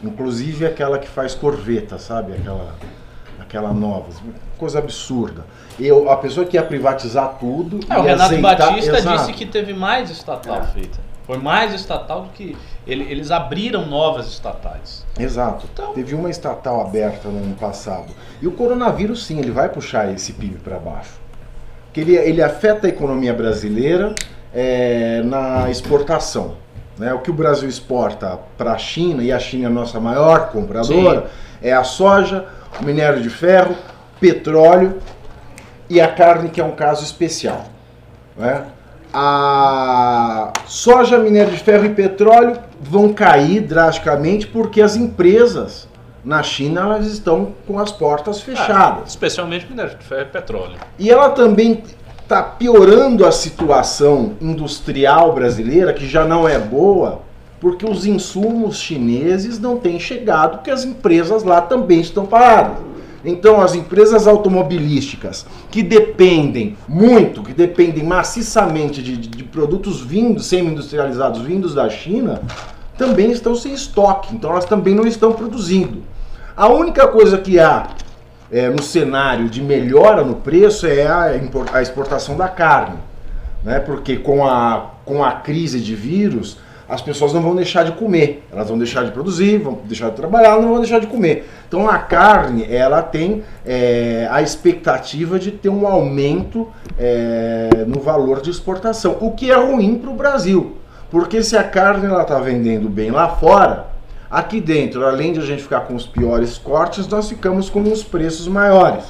Inclusive 0.03 0.67
aquela 0.67 0.99
que 0.99 1.09
faz 1.09 1.35
corveta, 1.35 1.99
sabe? 1.99 2.33
Aquela 2.33 2.75
aquela 3.55 3.73
nova. 3.73 4.07
Coisa 4.59 4.79
absurda. 4.79 5.45
Eu, 5.79 6.11
a 6.11 6.17
pessoa 6.17 6.45
que 6.45 6.57
ia 6.57 6.63
privatizar 6.63 7.37
tudo. 7.39 7.81
É, 7.89 7.99
o 7.99 8.03
Renato 8.03 8.37
Batista 8.39 8.99
exato. 8.99 9.19
disse 9.19 9.33
que 9.33 9.47
teve 9.47 9.73
mais 9.73 10.11
estatal 10.11 10.57
é. 10.57 10.67
feita. 10.67 10.99
Foi 11.27 11.39
mais 11.39 11.73
estatal 11.73 12.23
do 12.23 12.29
que. 12.31 12.57
Ele, 12.87 13.05
eles 13.05 13.31
abriram 13.31 13.87
novas 13.87 14.29
estatais. 14.29 15.07
Exato. 15.19 15.67
Então, 15.73 15.95
Teve 15.95 16.15
uma 16.15 16.29
estatal 16.29 16.81
aberta 16.81 17.29
no 17.29 17.39
ano 17.39 17.55
passado. 17.55 18.13
E 18.43 18.47
o 18.47 18.53
coronavírus, 18.53 19.25
sim, 19.25 19.39
ele 19.39 19.51
vai 19.51 19.69
puxar 19.71 20.13
esse 20.13 20.35
PIB 20.35 20.59
para 20.59 20.79
baixo. 20.79 21.13
Porque 21.87 22.01
ele, 22.01 22.17
ele 22.17 22.43
afeta 22.43 22.87
a 22.87 22.91
economia 22.91 23.33
brasileira 23.33 24.15
é, 24.53 25.23
na 25.23 25.71
exportação. 25.71 26.57
Né? 26.99 27.13
O 27.15 27.21
que 27.21 27.31
o 27.31 27.35
Brasil 27.35 27.69
exporta 27.69 28.39
para 28.59 28.73
a 28.73 28.79
China, 28.79 29.23
e 29.23 29.33
a 29.33 29.39
China 29.39 29.65
é 29.65 29.67
a 29.67 29.71
nossa 29.71 29.99
maior 29.99 30.51
compradora, 30.51 31.23
sim. 31.23 31.27
é 31.69 31.73
a 31.73 31.83
soja, 31.85 32.47
o 32.81 32.85
minério 32.85 33.23
de 33.23 33.31
ferro, 33.31 33.75
petróleo 34.21 34.99
e 35.89 36.01
a 36.01 36.09
carne, 36.09 36.51
que 36.51 36.61
é 36.61 36.65
um 36.65 36.73
caso 36.73 37.03
especial. 37.03 37.65
Né? 38.37 38.65
A 39.17 40.53
soja, 40.67 41.19
minério 41.19 41.53
de 41.53 41.59
ferro 41.59 41.85
e 41.85 41.91
petróleo 41.91 42.59
vão 42.81 43.13
cair 43.13 43.61
drasticamente 43.61 44.47
porque 44.49 44.83
as 44.83 44.97
empresas 44.97 45.89
na 46.25 46.43
China 46.43 46.81
elas 46.81 47.07
estão 47.07 47.53
com 47.65 47.79
as 47.79 47.93
portas 47.93 48.41
fechadas. 48.41 49.03
Ah, 49.03 49.07
especialmente 49.07 49.67
minério 49.71 49.97
de 49.97 50.05
ferro 50.05 50.23
e 50.23 50.25
petróleo. 50.25 50.77
E 50.99 51.11
ela 51.11 51.31
também 51.31 51.85
está 52.23 52.43
piorando 52.43 53.25
a 53.25 53.31
situação 53.31 54.33
industrial 54.41 55.33
brasileira, 55.33 55.93
que 55.93 56.09
já 56.09 56.25
não 56.25 56.49
é 56.49 56.59
boa, 56.59 57.21
porque 57.61 57.87
os 57.87 58.07
insumos 58.07 58.79
chineses 58.79 59.61
não 59.61 59.77
têm 59.77 60.01
chegado, 60.01 60.57
porque 60.57 60.71
as 60.71 60.85
empresas 60.85 61.45
lá 61.45 61.61
também 61.61 62.01
estão 62.01 62.27
paradas. 62.27 62.79
Então, 63.25 63.61
as 63.61 63.75
empresas 63.75 64.27
automobilísticas 64.27 65.47
que 65.71 65.83
dependem 65.83 66.77
muito, 66.87 67.43
que 67.43 67.55
dependem 67.55 68.05
maciçamente 68.05 69.03
de, 69.03 69.17
de, 69.17 69.29
de 69.29 69.45
produtos 69.45 70.03
vindos, 70.03 70.47
semi-industrializados 70.47 71.41
vindos 71.41 71.75
da 71.75 71.89
China, 71.89 72.43
também 72.99 73.31
estão 73.31 73.55
sem 73.55 73.73
estoque. 73.73 74.35
Então, 74.35 74.51
elas 74.51 74.67
também 74.67 74.95
não 74.95 75.07
estão 75.07 75.33
produzindo. 75.33 76.03
A 76.55 76.69
única 76.69 77.09
coisa 77.09 77.39
que 77.39 77.59
há 77.59 77.89
é, 78.53 78.69
no 78.69 78.83
cenário 78.83 79.49
de 79.49 79.63
melhora 79.63 80.23
no 80.23 80.37
preço 80.37 80.87
é 80.87 81.07
a, 81.07 81.41
a 81.73 81.83
exportação 81.83 82.37
da 82.37 82.49
carne. 82.49 82.99
Né? 83.65 83.81
Porque 83.81 84.17
com 84.17 84.47
a, 84.47 84.91
com 85.05 85.25
a 85.25 85.33
crise 85.33 85.81
de 85.81 85.95
vírus, 85.95 86.59
as 86.89 87.01
pessoas 87.01 87.33
não 87.33 87.41
vão 87.41 87.55
deixar 87.57 87.85
de 87.85 87.93
comer, 87.93 88.45
elas 88.53 88.69
vão 88.69 88.77
deixar 88.77 89.05
de 89.05 89.11
produzir, 89.11 89.59
vão 89.59 89.79
deixar 89.85 90.11
de 90.11 90.17
trabalhar, 90.17 90.61
não 90.61 90.69
vão 90.69 90.81
deixar 90.81 90.99
de 90.99 91.07
comer. 91.07 91.49
Então 91.67 91.89
a 91.89 91.99
carne, 91.99 92.67
ela 92.69 93.03
tem 93.03 93.43
é, 93.65 94.29
a 94.31 94.43
expectativa 94.43 95.39
de 95.39 95.51
ter 95.51 95.71
um 95.71 95.87
aumento 95.87 96.69
é, 96.99 97.85
no 97.87 98.01
valor 98.01 98.41
de 98.41 98.51
exportação, 98.51 99.17
o 99.21 99.33
que 99.33 99.51
é 99.51 99.57
ruim 99.57 99.97
para 99.97 100.11
o 100.11 100.15
Brasil, 100.15 100.77
porque 101.11 101.43
se 101.43 101.57
a 101.57 101.65
carne 101.65 102.07
ela 102.07 102.23
está 102.23 102.39
vendendo 102.39 102.89
bem 102.89 103.11
lá 103.11 103.29
fora, 103.29 103.87
aqui 104.31 104.61
dentro, 104.61 105.07
além 105.07 105.33
de 105.33 105.41
a 105.41 105.45
gente 105.45 105.63
ficar 105.63 105.81
com 105.81 105.95
os 105.95 106.07
piores 106.07 106.59
cortes, 106.59 107.07
nós 107.09 107.29
ficamos 107.29 107.71
com 107.71 107.81
os 107.83 108.03
preços 108.03 108.47
maiores. 108.49 109.05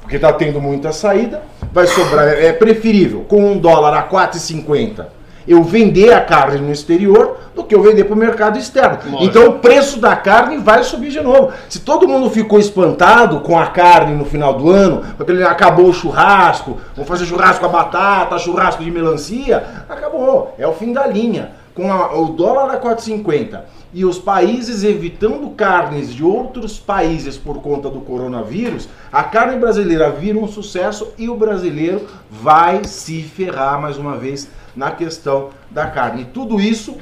Porque 0.00 0.16
está 0.16 0.32
tendo 0.32 0.58
muita 0.58 0.90
saída, 0.90 1.42
vai 1.70 1.86
sobrar, 1.86 2.28
é 2.28 2.50
preferível 2.50 3.26
com 3.28 3.52
um 3.52 3.58
dólar 3.58 3.92
a 3.92 4.08
4,50 4.08 5.17
eu 5.48 5.62
vender 5.62 6.12
a 6.12 6.20
carne 6.20 6.58
no 6.60 6.70
exterior 6.70 7.36
do 7.54 7.64
que 7.64 7.74
eu 7.74 7.82
vender 7.82 8.04
para 8.04 8.14
o 8.14 8.18
mercado 8.18 8.58
externo. 8.58 8.98
Então 9.20 9.48
o 9.48 9.52
preço 9.58 9.98
da 9.98 10.14
carne 10.14 10.58
vai 10.58 10.84
subir 10.84 11.10
de 11.10 11.20
novo. 11.20 11.52
Se 11.68 11.80
todo 11.80 12.06
mundo 12.06 12.30
ficou 12.30 12.58
espantado 12.58 13.40
com 13.40 13.58
a 13.58 13.66
carne 13.66 14.14
no 14.14 14.24
final 14.24 14.54
do 14.54 14.70
ano, 14.70 15.02
porque 15.16 15.32
ele 15.32 15.42
acabou 15.42 15.86
o 15.86 15.92
churrasco, 15.94 16.76
vamos 16.94 17.08
fazer 17.08 17.24
churrasco 17.26 17.60
com 17.60 17.66
a 17.66 17.68
batata, 17.82 18.38
churrasco 18.38 18.84
de 18.84 18.90
melancia, 18.90 19.64
acabou. 19.88 20.54
É 20.58 20.66
o 20.66 20.72
fim 20.74 20.92
da 20.92 21.06
linha. 21.06 21.52
Com 21.74 21.92
a- 21.92 22.12
o 22.18 22.30
dólar 22.30 22.74
a 22.74 22.76
4,50 22.76 23.60
e 23.94 24.04
os 24.04 24.18
países 24.18 24.82
evitando 24.82 25.48
carnes 25.50 26.12
de 26.12 26.24
outros 26.24 26.76
países 26.76 27.36
por 27.38 27.62
conta 27.62 27.88
do 27.88 28.00
coronavírus, 28.00 28.88
a 29.12 29.22
carne 29.22 29.56
brasileira 29.56 30.10
vira 30.10 30.36
um 30.38 30.48
sucesso 30.48 31.12
e 31.16 31.28
o 31.28 31.36
brasileiro 31.36 32.02
vai 32.28 32.82
se 32.82 33.22
ferrar 33.22 33.80
mais 33.80 33.96
uma 33.96 34.16
vez 34.16 34.48
na 34.78 34.92
questão 34.92 35.50
da 35.70 35.86
carne. 35.88 36.22
E 36.22 36.26
tudo 36.26 36.60
isso 36.60 36.96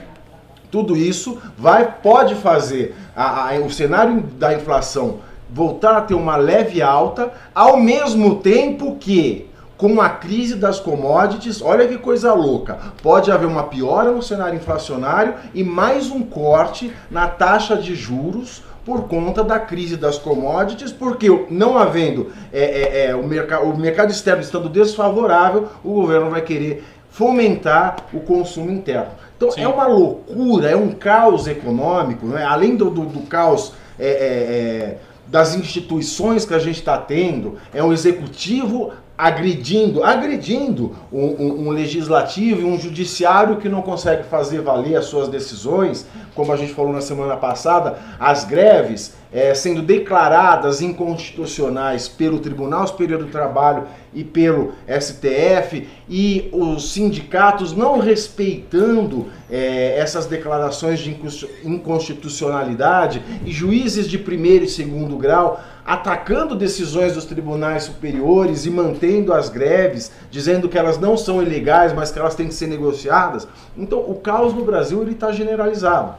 tudo 0.68 0.96
isso 0.96 1.38
vai 1.56 1.90
pode 2.02 2.34
fazer 2.34 2.94
a- 3.14 3.50
a- 3.54 3.58
o 3.60 3.70
cenário 3.70 4.20
da 4.36 4.52
inflação 4.52 5.18
voltar 5.48 5.96
a 5.96 6.00
ter 6.00 6.14
uma 6.14 6.36
leve 6.36 6.82
alta, 6.82 7.32
ao 7.54 7.76
mesmo 7.76 8.36
tempo 8.36 8.96
que 8.96 9.48
com 9.76 10.00
a 10.00 10.08
crise 10.08 10.56
das 10.56 10.80
commodities, 10.80 11.62
olha 11.62 11.86
que 11.86 11.98
coisa 11.98 12.32
louca, 12.34 12.78
pode 13.02 13.30
haver 13.30 13.46
uma 13.46 13.62
piora 13.64 14.10
no 14.10 14.22
cenário 14.22 14.56
inflacionário 14.56 15.34
e 15.54 15.62
mais 15.62 16.10
um 16.10 16.22
corte 16.22 16.92
na 17.10 17.28
taxa 17.28 17.76
de 17.76 17.94
juros 17.94 18.62
por 18.84 19.02
conta 19.08 19.42
da 19.44 19.58
crise 19.58 19.96
das 19.96 20.16
commodities, 20.18 20.92
porque 20.92 21.28
não 21.50 21.76
havendo 21.76 22.30
é, 22.52 22.62
é, 22.62 23.06
é, 23.10 23.16
o, 23.16 23.22
merca 23.26 23.60
o 23.60 23.76
mercado 23.76 24.10
externo 24.10 24.40
estando 24.40 24.68
desfavorável, 24.68 25.68
o 25.84 25.92
governo 25.92 26.30
vai 26.30 26.40
querer 26.40 26.84
fomentar 27.16 27.96
o 28.12 28.20
consumo 28.20 28.70
interno. 28.70 29.12
Então 29.38 29.50
Sim. 29.50 29.62
é 29.62 29.68
uma 29.68 29.86
loucura, 29.86 30.68
é 30.68 30.76
um 30.76 30.90
caos 30.90 31.46
econômico, 31.46 32.26
né? 32.26 32.44
além 32.44 32.76
do, 32.76 32.90
do, 32.90 33.06
do 33.06 33.20
caos 33.22 33.72
é, 33.98 34.06
é, 34.06 34.10
é, 34.10 34.98
das 35.26 35.54
instituições 35.54 36.44
que 36.44 36.52
a 36.52 36.58
gente 36.58 36.76
está 36.78 36.98
tendo, 36.98 37.56
é 37.72 37.82
um 37.82 37.90
executivo 37.90 38.92
agredindo, 39.18 40.04
agredindo 40.04 40.94
um, 41.12 41.24
um- 41.24 41.68
um 41.68 41.70
legislativo 41.70 42.60
e 42.60 42.64
um 42.64 42.78
judiciário 42.78 43.56
que 43.56 43.68
não 43.68 43.82
consegue 43.82 44.24
fazer 44.24 44.60
valer 44.60 44.96
as 44.96 45.06
suas 45.06 45.28
decisões, 45.28 46.06
como 46.34 46.52
a 46.52 46.56
gente 46.56 46.74
falou 46.74 46.92
na 46.92 47.00
semana 47.00 47.36
passada, 47.36 47.98
as 48.20 48.44
greves 48.44 49.14
é, 49.32 49.52
sendo 49.54 49.82
declaradas 49.82 50.80
inconstitucionais 50.80 52.08
pelo 52.08 52.38
Tribunal 52.38 52.86
Superior 52.86 53.18
do 53.24 53.30
Trabalho 53.30 53.84
e 54.14 54.22
pelo 54.22 54.72
STF 54.88 55.86
e 56.08 56.48
os 56.52 56.92
sindicatos 56.92 57.72
não 57.76 57.98
respeitando 57.98 59.26
é, 59.50 59.98
essas 59.98 60.26
declarações 60.26 61.00
de 61.00 61.10
inconsti- 61.10 61.48
inconstitucionalidade 61.64 63.22
e 63.44 63.50
juízes 63.50 64.08
de 64.08 64.18
primeiro 64.18 64.64
e 64.64 64.68
segundo 64.68 65.16
grau 65.16 65.60
atacando 65.86 66.56
decisões 66.56 67.14
dos 67.14 67.24
tribunais 67.24 67.84
superiores 67.84 68.66
e 68.66 68.70
mantendo 68.70 69.32
as 69.32 69.48
greves, 69.48 70.10
dizendo 70.30 70.68
que 70.68 70.76
elas 70.76 70.98
não 70.98 71.16
são 71.16 71.40
ilegais, 71.40 71.92
mas 71.92 72.10
que 72.10 72.18
elas 72.18 72.34
têm 72.34 72.48
que 72.48 72.54
ser 72.54 72.66
negociadas. 72.66 73.46
Então, 73.76 74.00
o 74.00 74.16
caos 74.16 74.52
no 74.52 74.64
Brasil 74.64 75.00
ele 75.02 75.12
está 75.12 75.30
generalizado. 75.30 76.14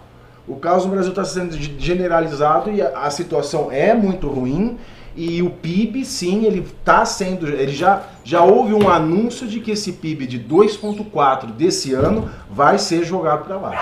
O 0.48 0.56
caos 0.56 0.86
no 0.86 0.92
Brasil 0.92 1.10
está 1.10 1.26
sendo 1.26 1.52
ge- 1.58 1.76
generalizado 1.78 2.72
e 2.72 2.82
a, 2.82 3.00
a 3.00 3.10
situação 3.10 3.70
é 3.70 3.94
muito 3.94 4.30
ruim. 4.30 4.78
E 5.18 5.42
o 5.42 5.50
PIB, 5.50 6.06
sim, 6.06 6.46
ele 6.46 6.60
está 6.60 7.04
sendo. 7.04 7.48
Ele 7.48 7.74
já, 7.74 8.04
já 8.24 8.44
houve 8.44 8.74
um 8.76 8.88
anúncio 8.88 9.48
de 9.48 9.60
que 9.60 9.72
esse 9.72 9.94
PIB 9.94 10.28
de 10.28 10.40
2,4 10.40 11.48
desse 11.52 11.92
ano 11.94 12.30
vai 12.50 12.78
ser 12.78 13.04
jogado 13.04 13.44
para 13.46 13.58
baixo. 13.58 13.82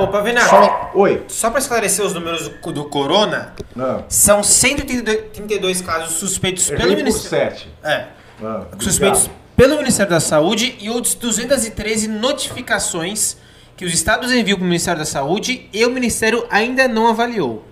Ô, 0.00 0.06
Pavinato, 0.08 0.48
Só- 0.48 0.90
Oi. 0.94 1.22
só 1.26 1.50
pra 1.50 1.58
esclarecer 1.58 2.04
os 2.04 2.14
números 2.14 2.48
do, 2.48 2.72
do 2.72 2.84
Corona, 2.84 3.54
Ah, 3.78 4.02
são 4.08 4.42
132 4.42 5.80
casos 5.82 6.14
suspeitos 6.16 6.68
pelo 6.68 6.80
por 6.90 6.96
Ministério. 6.96 7.56
7. 7.56 7.68
É, 7.82 8.06
Ah, 8.42 8.62
suspeitos 8.78 9.22
obrigado. 9.24 9.40
pelo 9.56 9.76
Ministério 9.78 10.10
da 10.10 10.20
Saúde 10.20 10.76
e 10.80 10.88
outros 10.90 11.14
213 11.14 12.06
notificações 12.08 13.36
que 13.76 13.84
os 13.84 13.92
estados 13.92 14.30
enviam 14.32 14.56
para 14.58 14.64
o 14.64 14.66
Ministério 14.68 14.98
da 15.00 15.04
Saúde 15.06 15.68
e 15.72 15.84
o 15.84 15.90
Ministério 15.90 16.46
ainda 16.50 16.86
não 16.88 17.08
avaliou. 17.08 17.64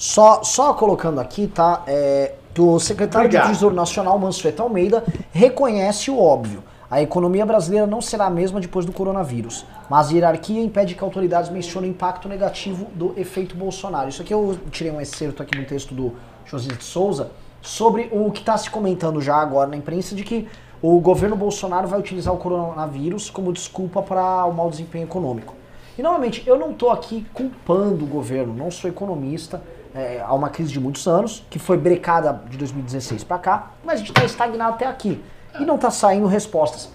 Só, 0.00 0.42
só 0.42 0.72
colocando 0.72 1.20
aqui, 1.20 1.46
tá? 1.46 1.82
É, 1.86 2.32
que 2.54 2.60
o 2.62 2.78
secretário 2.78 3.26
Obrigado. 3.26 3.48
de 3.48 3.52
Tesouro 3.52 3.74
Nacional, 3.74 4.18
Mansueto 4.18 4.62
Almeida, 4.62 5.04
reconhece 5.30 6.10
o 6.10 6.18
óbvio. 6.18 6.64
A 6.90 7.02
economia 7.02 7.44
brasileira 7.44 7.86
não 7.86 8.00
será 8.00 8.24
a 8.24 8.30
mesma 8.30 8.62
depois 8.62 8.86
do 8.86 8.92
coronavírus, 8.92 9.66
mas 9.90 10.08
a 10.08 10.12
hierarquia 10.12 10.62
impede 10.62 10.94
que 10.94 11.04
autoridades 11.04 11.50
mencionem 11.50 11.90
o 11.90 11.92
impacto 11.92 12.30
negativo 12.30 12.86
do 12.94 13.12
efeito 13.14 13.54
Bolsonaro. 13.54 14.08
Isso 14.08 14.22
aqui 14.22 14.32
eu 14.32 14.58
tirei 14.70 14.90
um 14.90 15.02
excerto 15.02 15.42
aqui 15.42 15.54
no 15.54 15.66
texto 15.66 15.94
do 15.94 16.14
José 16.46 16.72
de 16.72 16.82
Souza 16.82 17.30
sobre 17.60 18.08
o 18.10 18.30
que 18.30 18.40
está 18.40 18.56
se 18.56 18.70
comentando 18.70 19.20
já 19.20 19.36
agora 19.36 19.68
na 19.68 19.76
imprensa 19.76 20.14
de 20.14 20.24
que 20.24 20.48
o 20.80 20.98
governo 20.98 21.36
Bolsonaro 21.36 21.86
vai 21.86 22.00
utilizar 22.00 22.32
o 22.32 22.38
coronavírus 22.38 23.28
como 23.28 23.52
desculpa 23.52 24.00
para 24.00 24.46
o 24.46 24.52
mau 24.54 24.70
desempenho 24.70 25.04
econômico. 25.04 25.54
E 25.98 26.02
novamente, 26.02 26.42
eu 26.46 26.58
não 26.58 26.70
estou 26.70 26.90
aqui 26.90 27.26
culpando 27.34 28.06
o 28.06 28.08
governo, 28.08 28.54
não 28.54 28.70
sou 28.70 28.88
economista. 28.88 29.62
É, 29.94 30.22
há 30.24 30.32
uma 30.34 30.48
crise 30.48 30.72
de 30.72 30.78
muitos 30.80 31.06
anos, 31.08 31.44
que 31.50 31.58
foi 31.58 31.76
brecada 31.76 32.40
de 32.48 32.56
2016 32.56 33.24
para 33.24 33.38
cá, 33.38 33.70
mas 33.84 33.94
a 33.94 33.98
gente 33.98 34.10
está 34.10 34.24
estagnado 34.24 34.74
até 34.74 34.86
aqui. 34.86 35.20
E 35.58 35.64
não 35.64 35.74
está 35.74 35.90
saindo 35.90 36.26
respostas. 36.26 36.88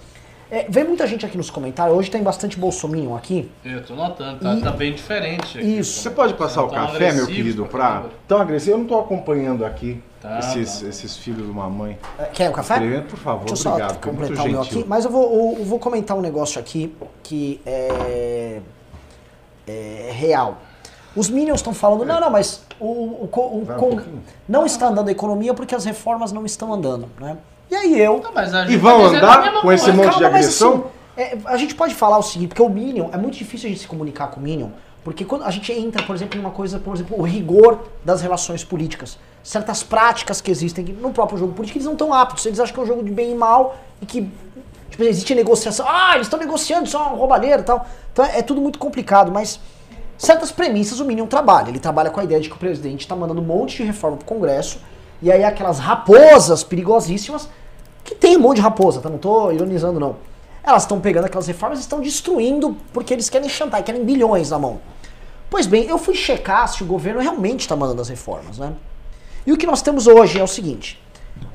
É, 0.49 0.65
vem 0.69 0.83
muita 0.85 1.05
gente 1.07 1.25
aqui 1.25 1.35
nos 1.35 1.49
comentários, 1.49 1.97
hoje 1.97 2.09
tem 2.09 2.21
bastante 2.23 2.57
bolsominion 2.57 3.15
aqui. 3.15 3.51
Eu 3.65 3.83
tô 3.83 3.95
notando, 3.95 4.39
tá, 4.39 4.53
E- 4.53 4.61
tá 4.61 4.71
bem 4.71 4.93
diferente. 4.93 5.57
aqui. 5.57 5.79
Isso. 5.79 5.99
Você 6.01 6.09
pode 6.11 6.35
passar 6.35 6.63
o 6.63 6.69
café, 6.69 7.11
meu 7.11 7.25
querido, 7.27 7.65
pra. 7.65 8.03
Tão 8.27 8.37
agressivo. 8.39 8.73
Eu 8.75 8.77
não 8.77 8.85
tô 8.85 8.97
acompanhando 8.99 9.65
aqui 9.65 10.01
Tá, 10.21 10.39
esses, 10.39 10.81
tá. 10.81 10.87
esses 10.87 11.17
filhos 11.17 11.43
de 11.45 11.51
uma 11.51 11.67
mãe. 11.69 11.97
É, 12.17 12.25
Quer 12.25 12.49
o 12.51 12.53
café? 12.53 12.75
Escrevendo, 12.75 13.07
por 13.07 13.17
favor, 13.19 13.45
Deixa 13.45 13.69
obrigado. 13.69 13.93
só 13.95 13.99
completar 13.99 14.45
o 14.45 14.49
meu 14.49 14.63
gentil. 14.63 14.79
aqui. 14.81 14.89
Mas 14.89 15.03
eu 15.03 15.11
vou, 15.11 15.55
eu 15.57 15.65
vou 15.65 15.79
comentar 15.79 16.15
um 16.15 16.21
negócio 16.21 16.59
aqui 16.61 16.95
que 17.23 17.59
é, 17.65 18.61
é 19.67 20.11
real. 20.13 20.59
Os 21.15 21.29
Minions 21.29 21.59
estão 21.59 21.73
falando, 21.73 22.05
não, 22.05 22.19
não, 22.19 22.29
mas 22.29 22.63
o, 22.79 22.85
o, 22.85 23.29
o 23.33 23.63
Vai 23.65 23.77
um 23.79 24.19
não 24.47 24.65
está 24.65 24.87
andando 24.87 25.07
a 25.07 25.11
economia 25.11 25.53
porque 25.53 25.73
as 25.73 25.85
reformas 25.85 26.31
não 26.31 26.45
estão 26.45 26.73
andando, 26.73 27.07
né? 27.19 27.37
E 27.71 27.75
aí 27.75 27.99
eu... 27.99 28.21
Não, 28.21 28.33
mas 28.33 28.51
E 28.69 28.77
vão 28.77 28.99
tá 28.99 29.07
dizendo 29.07 29.25
andar 29.25 29.61
com 29.61 29.71
esse 29.71 29.91
monte 29.91 30.15
de 30.17 30.23
mas 30.23 30.25
agressão? 30.25 30.73
assim, 30.73 30.83
é, 31.17 31.37
a 31.45 31.57
gente 31.57 31.73
pode 31.73 31.95
falar 31.95 32.17
o 32.17 32.23
seguinte, 32.23 32.49
porque 32.49 32.61
o 32.61 32.69
Minion, 32.69 33.09
é 33.11 33.17
muito 33.17 33.37
difícil 33.37 33.67
a 33.67 33.69
gente 33.69 33.81
se 33.81 33.87
comunicar 33.87 34.27
com 34.27 34.39
o 34.39 34.43
Minion, 34.43 34.69
porque 35.03 35.23
quando 35.23 35.43
a 35.43 35.51
gente 35.51 35.71
entra, 35.71 36.03
por 36.03 36.15
exemplo, 36.15 36.37
em 36.37 36.41
uma 36.41 36.51
coisa, 36.51 36.79
por 36.79 36.93
exemplo, 36.95 37.17
o 37.17 37.23
rigor 37.23 37.79
das 38.03 38.21
relações 38.21 38.63
políticas, 38.63 39.17
certas 39.43 39.83
práticas 39.83 40.41
que 40.41 40.51
existem 40.51 40.83
no 40.85 41.11
próprio 41.11 41.37
jogo 41.37 41.53
político, 41.53 41.77
eles 41.77 41.85
não 41.85 41.93
estão 41.93 42.13
aptos, 42.13 42.45
eles 42.45 42.59
acham 42.59 42.73
que 42.73 42.79
é 42.79 42.83
um 42.83 42.87
jogo 42.87 43.03
de 43.03 43.11
bem 43.11 43.31
e 43.31 43.35
mal 43.35 43.77
e 44.01 44.05
que 44.05 44.29
tipo, 44.89 45.03
existe 45.03 45.35
negociação, 45.35 45.85
ah, 45.87 46.15
eles 46.15 46.25
estão 46.25 46.39
negociando, 46.39 46.85
isso 46.85 46.97
é 46.97 46.99
uma 46.99 47.09
roubalheira 47.09 47.61
e 47.61 47.65
tal. 47.65 47.85
Então 48.11 48.25
é, 48.25 48.39
é 48.39 48.41
tudo 48.41 48.59
muito 48.59 48.79
complicado, 48.79 49.31
mas 49.31 49.59
certas 50.17 50.51
premissas 50.51 50.99
o 50.99 51.05
Minion 51.05 51.27
trabalha. 51.27 51.69
Ele 51.69 51.79
trabalha 51.79 52.09
com 52.09 52.19
a 52.19 52.23
ideia 52.23 52.39
de 52.39 52.49
que 52.49 52.55
o 52.55 52.59
presidente 52.59 53.01
está 53.01 53.15
mandando 53.15 53.41
um 53.41 53.45
monte 53.45 53.77
de 53.77 53.83
reforma 53.83 54.17
pro 54.17 54.25
Congresso, 54.25 54.79
e 55.21 55.31
aí 55.31 55.43
aquelas 55.43 55.79
raposas 55.79 56.63
perigosíssimas 56.63 57.49
que 58.03 58.13
tem 58.13 58.37
um 58.37 58.39
monte 58.39 58.57
de 58.57 58.61
raposa, 58.61 59.01
tá? 59.01 59.09
Não 59.09 59.17
tô 59.17 59.51
ironizando, 59.51 59.99
não. 59.99 60.17
Elas 60.63 60.83
estão 60.83 60.99
pegando 60.99 61.25
aquelas 61.25 61.47
reformas 61.47 61.79
e 61.79 61.81
estão 61.81 62.01
destruindo 62.01 62.75
porque 62.93 63.13
eles 63.13 63.29
querem 63.29 63.49
chantar, 63.49 63.81
querem 63.83 64.03
bilhões 64.03 64.49
na 64.49 64.59
mão. 64.59 64.79
Pois 65.49 65.67
bem, 65.67 65.85
eu 65.85 65.97
fui 65.97 66.15
checar 66.15 66.67
se 66.67 66.83
o 66.83 66.85
governo 66.85 67.21
realmente 67.21 67.61
está 67.61 67.75
mandando 67.75 68.01
as 68.01 68.09
reformas, 68.09 68.57
né? 68.57 68.73
E 69.45 69.53
o 69.53 69.57
que 69.57 69.65
nós 69.65 69.81
temos 69.81 70.07
hoje 70.07 70.39
é 70.39 70.43
o 70.43 70.47
seguinte: 70.47 71.01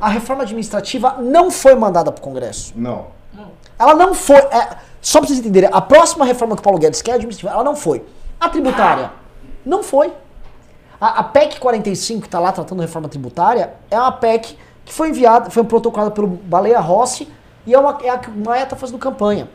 a 0.01 0.09
reforma 0.09 0.43
administrativa 0.43 1.17
não 1.21 1.51
foi 1.51 1.75
mandada 1.75 2.11
para 2.13 2.21
o 2.21 2.23
Congresso. 2.23 2.73
Não. 2.77 3.07
Ela 3.79 3.95
não 3.95 4.15
foi. 4.15 4.37
é, 4.37 4.77
só 5.01 5.19
para 5.19 5.29
vocês 5.29 5.39
entenderem, 5.39 5.71
a 5.73 5.81
próxima 5.81 6.25
reforma 6.25 6.55
que 6.55 6.61
o 6.61 6.63
Paulo 6.63 6.79
Guedes 6.79 7.01
quer 7.03 7.13
é 7.13 7.15
administrativa, 7.15 7.53
ela 7.53 7.65
não 7.65 7.75
foi. 7.75 8.05
A 8.41 8.49
tributária, 8.49 9.11
não 9.65 9.83
foi. 9.83 10.13
A, 11.01 11.21
a 11.21 11.23
PEC 11.23 11.61
45, 11.61 12.23
que 12.23 12.27
está 12.27 12.41
lá 12.41 12.51
tratando 12.53 12.81
reforma 12.81 13.09
tributária, 13.09 13.75
é 13.91 13.99
uma 13.99 14.13
PEC 14.13 14.57
que 14.85 14.93
foi 14.93 15.11
enviada, 15.11 15.51
foi 15.51 15.63
protocolada 15.65 16.11
pelo 16.11 16.27
Baleia 16.27 16.81
Rossi 16.81 17.29
e 17.67 17.75
é, 17.75 17.79
uma, 17.79 17.99
é 18.03 18.09
a 18.09 18.19
que 18.19 18.31
o 18.31 18.37
Maia 18.37 18.65
está 18.65 18.75
fazendo 18.75 18.99
campanha. 18.99 19.49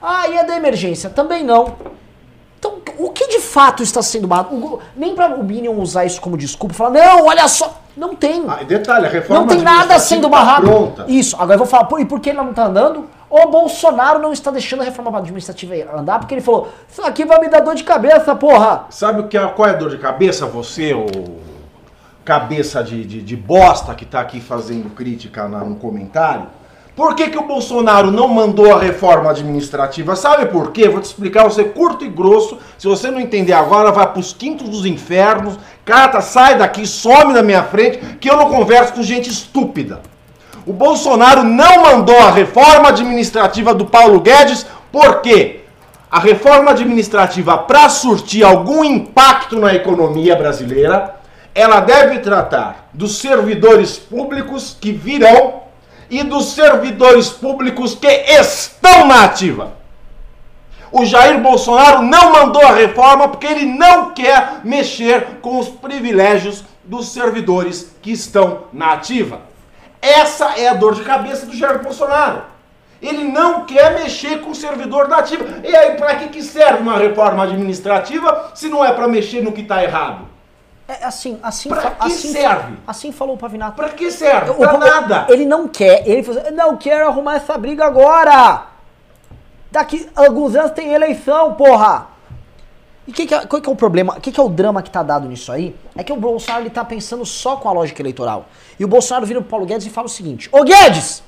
Ah, 0.00 0.28
e 0.28 0.38
a 0.38 0.44
da 0.44 0.56
emergência? 0.56 1.10
Também 1.10 1.44
não. 1.44 1.74
Então, 2.58 2.74
o 2.98 3.10
que 3.10 3.28
de 3.28 3.40
fato 3.40 3.82
está 3.82 4.02
sendo 4.02 4.26
barrado? 4.26 4.80
Nem 4.96 5.14
para 5.14 5.34
o 5.36 5.44
Minion 5.44 5.74
usar 5.74 6.04
isso 6.04 6.20
como 6.20 6.36
desculpa, 6.36 6.74
falar, 6.74 6.90
não, 6.90 7.26
olha 7.26 7.46
só, 7.46 7.80
não 7.96 8.14
tem. 8.14 8.44
Ah, 8.48 8.62
detalhe, 8.62 9.06
a 9.06 9.08
reforma 9.08 9.40
Não 9.42 9.48
tem 9.48 9.60
nada 9.60 9.98
sendo 9.98 10.22
tá 10.22 10.28
barrado. 10.28 10.66
pronta. 10.66 11.04
Isso, 11.08 11.36
agora 11.36 11.54
eu 11.54 11.58
vou 11.58 11.66
falar, 11.66 12.00
e 12.00 12.04
por 12.04 12.20
que 12.20 12.30
ele 12.30 12.38
não 12.38 12.52
tá 12.52 12.66
andando? 12.66 13.08
O 13.30 13.46
Bolsonaro 13.48 14.18
não 14.18 14.32
está 14.32 14.50
deixando 14.50 14.80
a 14.80 14.84
reforma 14.84 15.18
administrativa 15.18 15.74
andar, 15.94 16.18
porque 16.18 16.34
ele 16.34 16.40
falou, 16.40 16.68
isso 16.90 17.02
aqui 17.02 17.24
vai 17.24 17.38
me 17.40 17.48
dar 17.48 17.60
dor 17.60 17.74
de 17.74 17.84
cabeça, 17.84 18.34
porra. 18.34 18.86
Sabe 18.90 19.20
o 19.20 19.28
que 19.28 19.36
é, 19.36 19.46
qual 19.48 19.68
é 19.68 19.72
a 19.72 19.74
dor 19.74 19.90
de 19.90 19.98
cabeça? 19.98 20.46
Você, 20.46 20.94
o 20.94 21.06
cabeça 22.24 22.82
de, 22.84 23.04
de, 23.04 23.22
de 23.22 23.36
bosta 23.36 23.94
que 23.94 24.04
tá 24.04 24.20
aqui 24.20 24.40
fazendo 24.40 24.90
crítica 24.94 25.48
na- 25.48 25.60
no 25.64 25.76
comentário, 25.76 26.46
Por 26.94 27.14
que, 27.14 27.28
que 27.30 27.38
o 27.38 27.46
Bolsonaro 27.46 28.10
não 28.10 28.26
mandou 28.26 28.74
a 28.74 28.80
reforma 28.80 29.30
administrativa? 29.30 30.16
Sabe 30.16 30.46
por 30.46 30.72
quê? 30.72 30.88
Vou 30.88 31.00
te 31.00 31.04
explicar, 31.04 31.44
você 31.44 31.62
curto 31.62 32.04
e 32.04 32.08
grosso. 32.08 32.58
Se 32.76 32.88
você 32.88 33.08
não 33.08 33.20
entender 33.20 33.52
agora, 33.52 33.92
vai 33.92 34.12
pros 34.12 34.32
quintos 34.32 34.68
dos 34.68 34.84
infernos. 34.84 35.56
Cata, 35.84 36.20
sai 36.20 36.58
daqui, 36.58 36.84
some 36.88 37.32
da 37.32 37.40
minha 37.40 37.62
frente, 37.62 37.98
que 38.20 38.28
eu 38.28 38.36
não 38.36 38.50
converso 38.50 38.94
com 38.94 39.02
gente 39.04 39.30
estúpida. 39.30 40.00
O 40.68 40.72
Bolsonaro 40.74 41.44
não 41.44 41.82
mandou 41.82 42.18
a 42.18 42.30
reforma 42.30 42.90
administrativa 42.90 43.72
do 43.72 43.86
Paulo 43.86 44.20
Guedes, 44.20 44.66
por 44.92 45.22
quê? 45.22 45.60
A 46.10 46.20
reforma 46.20 46.72
administrativa, 46.72 47.56
para 47.56 47.88
surtir 47.88 48.44
algum 48.44 48.84
impacto 48.84 49.58
na 49.58 49.74
economia 49.74 50.36
brasileira, 50.36 51.16
ela 51.54 51.80
deve 51.80 52.18
tratar 52.18 52.90
dos 52.92 53.16
servidores 53.16 53.96
públicos 53.96 54.76
que 54.78 54.92
virão 54.92 55.62
e 56.10 56.22
dos 56.22 56.52
servidores 56.52 57.30
públicos 57.30 57.94
que 57.94 58.06
estão 58.06 59.06
na 59.06 59.24
ativa. 59.24 59.72
O 60.92 61.02
Jair 61.06 61.40
Bolsonaro 61.40 62.02
não 62.02 62.30
mandou 62.30 62.62
a 62.62 62.74
reforma 62.74 63.26
porque 63.26 63.46
ele 63.46 63.64
não 63.64 64.10
quer 64.10 64.60
mexer 64.64 65.38
com 65.40 65.58
os 65.58 65.68
privilégios 65.70 66.62
dos 66.84 67.08
servidores 67.08 67.90
que 68.02 68.12
estão 68.12 68.64
na 68.70 68.92
ativa. 68.92 69.47
Essa 70.00 70.58
é 70.58 70.68
a 70.68 70.74
dor 70.74 70.94
de 70.94 71.02
cabeça 71.02 71.46
do 71.46 71.54
Jair 71.56 71.82
Bolsonaro. 71.82 72.42
Ele 73.00 73.24
não 73.24 73.64
quer 73.64 73.94
mexer 73.94 74.40
com 74.40 74.50
o 74.50 74.54
servidor 74.54 75.06
da 75.08 75.18
ativa. 75.18 75.44
E 75.64 75.74
aí, 75.74 75.96
para 75.96 76.16
que, 76.16 76.28
que 76.28 76.42
serve 76.42 76.82
uma 76.82 76.96
reforma 76.98 77.44
administrativa 77.44 78.50
se 78.54 78.68
não 78.68 78.84
é 78.84 78.92
para 78.92 79.06
mexer 79.06 79.40
no 79.42 79.52
que 79.52 79.60
está 79.60 79.82
errado? 79.82 80.26
É 80.88 81.04
assim, 81.04 81.38
assim, 81.42 81.68
Pra 81.68 81.90
que 81.90 82.06
assim, 82.06 82.32
serve? 82.32 82.76
assim 82.86 83.12
falou 83.12 83.34
o 83.34 83.38
Pavinato. 83.38 83.76
Para 83.76 83.90
que 83.90 84.10
serve? 84.10 84.50
O- 84.50 84.78
nada. 84.78 85.26
Ele 85.28 85.44
não 85.44 85.68
quer, 85.68 86.08
ele 86.08 86.22
falou 86.22 86.40
assim, 86.40 86.50
não 86.52 86.76
quero 86.76 87.06
arrumar 87.06 87.36
essa 87.36 87.56
briga 87.58 87.84
agora. 87.84 88.62
Daqui 89.70 90.08
a 90.16 90.22
alguns 90.24 90.56
anos 90.56 90.70
tem 90.72 90.92
eleição, 90.94 91.54
porra. 91.54 92.06
E 93.08 93.12
que 93.12 93.26
que 93.26 93.34
é, 93.34 93.46
qual 93.46 93.62
que 93.62 93.66
é 93.66 93.72
o 93.72 93.74
problema? 93.74 94.18
O 94.18 94.20
que, 94.20 94.30
que 94.30 94.38
é 94.38 94.42
o 94.42 94.50
drama 94.50 94.82
que 94.82 94.90
tá 94.90 95.02
dado 95.02 95.26
nisso 95.26 95.50
aí? 95.50 95.74
É 95.96 96.04
que 96.04 96.12
o 96.12 96.16
Bolsonaro 96.16 96.64
ele 96.64 96.70
tá 96.70 96.84
pensando 96.84 97.24
só 97.24 97.56
com 97.56 97.66
a 97.66 97.72
lógica 97.72 98.02
eleitoral. 98.02 98.50
E 98.78 98.84
o 98.84 98.88
Bolsonaro 98.88 99.24
vira 99.24 99.40
pro 99.40 99.48
Paulo 99.48 99.64
Guedes 99.64 99.86
e 99.86 99.90
fala 99.90 100.06
o 100.06 100.10
seguinte: 100.10 100.46
Ô 100.52 100.62
Guedes! 100.62 101.22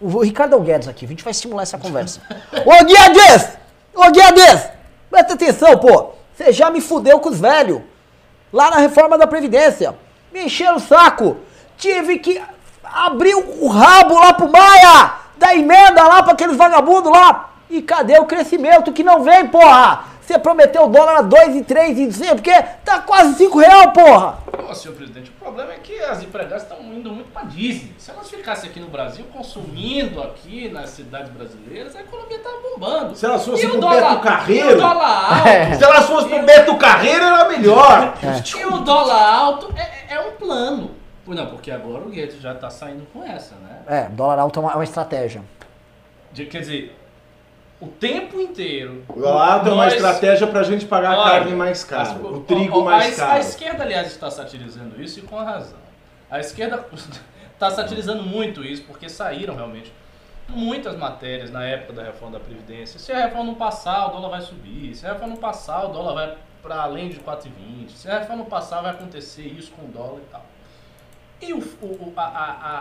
O 0.00 0.22
Ricardo 0.22 0.54
é 0.54 0.56
o 0.56 0.62
Guedes 0.62 0.88
aqui, 0.88 1.04
a 1.04 1.08
gente 1.08 1.22
vai 1.22 1.34
simular 1.34 1.64
essa 1.64 1.76
conversa. 1.76 2.22
Ô 2.64 2.84
Guedes! 2.86 3.58
Ô 3.94 4.10
Guedes! 4.10 4.70
Presta 5.10 5.34
atenção, 5.34 5.76
pô! 5.76 6.12
Você 6.34 6.50
já 6.50 6.70
me 6.70 6.80
fudeu 6.80 7.20
com 7.20 7.28
os 7.28 7.38
velhos 7.38 7.82
lá 8.50 8.70
na 8.70 8.78
reforma 8.78 9.18
da 9.18 9.26
Previdência. 9.26 9.94
Me 10.32 10.46
encheram 10.46 10.76
o 10.76 10.80
saco. 10.80 11.36
Tive 11.76 12.20
que 12.20 12.40
abrir 12.82 13.34
o 13.34 13.68
rabo 13.68 14.14
lá 14.14 14.32
pro 14.32 14.50
Maia, 14.50 15.12
da 15.36 15.54
emenda 15.54 16.04
lá 16.04 16.22
pra 16.22 16.32
aqueles 16.32 16.56
vagabundos 16.56 17.12
lá. 17.12 17.50
E 17.68 17.82
cadê 17.82 18.18
o 18.18 18.24
crescimento 18.24 18.92
que 18.92 19.04
não 19.04 19.22
vem, 19.22 19.46
porra? 19.48 20.11
Você 20.32 20.38
prometeu 20.38 20.84
o 20.84 20.88
dólar 20.88 21.18
a 21.18 21.20
2 21.22 21.56
e 21.56 21.62
3 21.62 21.98
e 21.98 22.04
não 22.06 22.12
sei 22.12 22.28
porque 22.28 22.50
tá 22.82 23.00
quase 23.00 23.34
5 23.34 23.58
real, 23.58 23.92
porra. 23.92 24.38
Ô, 24.66 24.74
senhor 24.74 24.94
presidente, 24.96 25.28
o 25.28 25.32
problema 25.34 25.72
é 25.74 25.76
que 25.76 25.98
as 26.00 26.22
empregadas 26.22 26.62
estão 26.62 26.78
indo 26.82 27.10
muito 27.12 27.30
para 27.30 27.42
Disney. 27.42 27.92
Se 27.98 28.10
elas 28.10 28.30
ficassem 28.30 28.70
aqui 28.70 28.80
no 28.80 28.86
Brasil, 28.88 29.26
consumindo 29.30 30.22
aqui 30.22 30.70
nas 30.70 30.88
cidades 30.88 31.30
brasileiras, 31.30 31.94
a 31.94 32.00
economia 32.00 32.38
tava 32.38 32.56
bombando. 32.62 33.14
Se 33.14 33.26
elas 33.26 33.44
fossem 33.44 33.66
E 33.66 33.70
pro 33.72 33.80
dólar- 33.80 34.00
Beto 34.14 34.20
Carreiro- 34.22 34.70
E 34.70 34.72
o 34.72 34.76
dólar 34.78 35.34
alto. 35.36 35.48
É. 35.48 35.74
Se 35.74 35.84
elas 35.84 36.06
fossem 36.06 36.28
pro 36.30 36.46
Beto 36.46 36.76
Carreiro, 36.78 37.24
era 37.24 37.48
melhor. 37.50 38.14
E 38.58 38.64
o 38.64 38.78
dólar 38.78 39.34
alto 39.34 39.74
é, 39.76 40.14
é 40.14 40.20
um 40.20 40.30
plano. 40.32 40.92
Não, 41.26 41.46
porque 41.48 41.70
agora 41.70 42.04
o 42.04 42.08
Guedes 42.08 42.40
já 42.40 42.54
tá 42.54 42.70
saindo 42.70 43.06
com 43.12 43.22
essa, 43.22 43.54
né? 43.56 43.80
É, 43.86 44.02
dólar 44.08 44.38
alto 44.38 44.58
é 44.58 44.62
uma, 44.62 44.72
é 44.72 44.74
uma 44.76 44.84
estratégia. 44.84 45.42
De- 46.32 46.46
quer 46.46 46.60
dizer, 46.60 46.96
o 47.82 47.88
tempo 47.88 48.40
inteiro. 48.40 49.04
Lá 49.16 49.58
tem 49.60 49.72
uma 49.72 49.88
estratégia 49.88 50.46
pra 50.46 50.62
gente 50.62 50.86
pagar 50.86 51.14
a 51.14 51.20
Olha, 51.20 51.30
carne 51.32 51.52
mais 51.54 51.82
cara, 51.84 52.14
o 52.18 52.40
trigo 52.40 52.78
ó, 52.78 52.82
ó, 52.82 52.84
mais 52.84 53.18
a, 53.20 53.24
A 53.24 53.28
caro. 53.28 53.40
esquerda, 53.40 53.82
aliás, 53.82 54.06
está 54.06 54.30
satirizando 54.30 55.02
isso 55.02 55.18
e 55.18 55.22
com 55.22 55.36
razão. 55.36 55.78
A 56.30 56.38
esquerda 56.40 56.86
está 57.52 57.70
satirizando 57.72 58.22
muito 58.22 58.64
isso 58.64 58.84
porque 58.84 59.08
saíram 59.08 59.54
realmente 59.56 59.92
muitas 60.48 60.96
matérias 60.96 61.50
na 61.50 61.64
época 61.64 61.92
da 61.94 62.02
reforma 62.04 62.38
da 62.38 62.44
Previdência. 62.44 62.98
Se 62.98 63.10
a 63.12 63.18
reforma 63.26 63.44
não 63.44 63.54
passar, 63.54 64.06
o 64.06 64.10
dólar 64.12 64.28
vai 64.30 64.40
subir. 64.42 64.94
Se 64.94 65.06
a 65.06 65.12
reforma 65.12 65.34
não 65.34 65.40
passar, 65.40 65.84
o 65.84 65.88
dólar 65.92 66.14
vai 66.14 66.36
para 66.62 66.76
além 66.82 67.08
de 67.08 67.18
4,20. 67.20 67.88
Se 67.90 68.08
a 68.08 68.18
reforma 68.20 68.42
não 68.44 68.50
passar, 68.50 68.80
vai 68.82 68.92
acontecer 68.92 69.42
isso 69.46 69.72
com 69.72 69.82
o 69.86 69.88
dólar 69.88 70.18
e 70.18 70.30
tal. 70.30 70.44
E 71.40 71.52
o, 71.52 71.58
o, 71.58 72.12
a, 72.16 72.22
a, 72.22 72.26
a, 72.28 72.78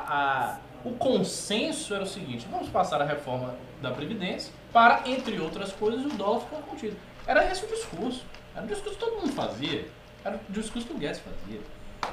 a- 0.51 0.57
o 0.83 0.91
consenso 0.93 1.93
era 1.93 2.03
o 2.03 2.07
seguinte: 2.07 2.47
vamos 2.51 2.69
passar 2.69 3.01
a 3.01 3.05
reforma 3.05 3.55
da 3.81 3.89
Previdência 3.91 4.53
para, 4.71 5.01
entre 5.05 5.39
outras 5.39 5.71
coisas, 5.71 6.05
o 6.05 6.09
dólar 6.09 6.41
ficar 6.41 6.61
contido. 6.61 6.97
Era 7.25 7.49
esse 7.51 7.65
o 7.65 7.67
discurso. 7.67 8.25
Era 8.55 8.65
o 8.65 8.67
discurso 8.67 8.97
que 8.97 9.05
todo 9.05 9.21
mundo 9.21 9.33
fazia. 9.33 9.87
Era 10.23 10.37
o 10.37 10.51
discurso 10.51 10.87
que 10.87 10.93
o 10.93 10.97
Guedes 10.97 11.19
fazia. 11.19 11.59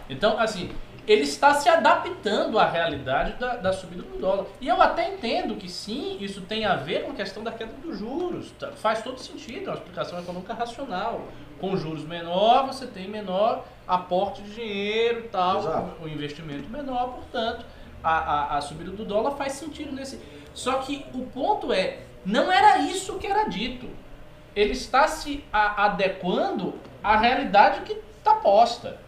Então, 0.08 0.38
assim, 0.38 0.70
ele 1.06 1.22
está 1.22 1.54
se 1.54 1.68
adaptando 1.68 2.58
à 2.58 2.68
realidade 2.68 3.32
da, 3.34 3.56
da 3.56 3.72
subida 3.72 4.02
do 4.02 4.18
dólar. 4.18 4.46
E 4.60 4.68
eu 4.68 4.80
até 4.80 5.14
entendo 5.14 5.56
que 5.56 5.68
sim, 5.68 6.18
isso 6.20 6.42
tem 6.42 6.66
a 6.66 6.76
ver 6.76 7.04
com 7.04 7.12
a 7.12 7.14
questão 7.14 7.42
da 7.42 7.50
queda 7.50 7.72
dos 7.82 7.98
juros. 7.98 8.50
Tá? 8.58 8.72
Faz 8.72 9.02
todo 9.02 9.18
sentido, 9.18 9.66
é 9.66 9.70
uma 9.70 9.76
explicação 9.76 10.18
econômica 10.18 10.52
racional. 10.52 11.26
Com 11.58 11.76
juros 11.76 12.04
menor, 12.04 12.66
você 12.66 12.86
tem 12.86 13.08
menor 13.08 13.64
aporte 13.86 14.42
de 14.42 14.54
dinheiro 14.54 15.20
e 15.20 15.28
tal, 15.28 15.58
Exato. 15.60 16.02
o 16.02 16.08
investimento 16.08 16.68
menor, 16.68 17.14
portanto, 17.14 17.64
a, 18.04 18.12
a, 18.12 18.58
a 18.58 18.60
subida 18.60 18.90
do 18.90 19.04
dólar 19.04 19.32
faz 19.32 19.54
sentido 19.54 19.90
nesse. 19.92 20.20
Só 20.54 20.74
que 20.78 21.06
o 21.14 21.24
ponto 21.26 21.72
é, 21.72 22.00
não 22.28 22.50
era 22.52 22.78
isso 22.78 23.18
que 23.18 23.26
era 23.26 23.44
dito. 23.48 23.88
Ele 24.54 24.72
está 24.72 25.06
se 25.08 25.44
a- 25.52 25.84
adequando 25.86 26.74
à 27.02 27.16
realidade 27.16 27.80
que 27.82 27.92
está 28.18 28.34
posta. 28.34 28.98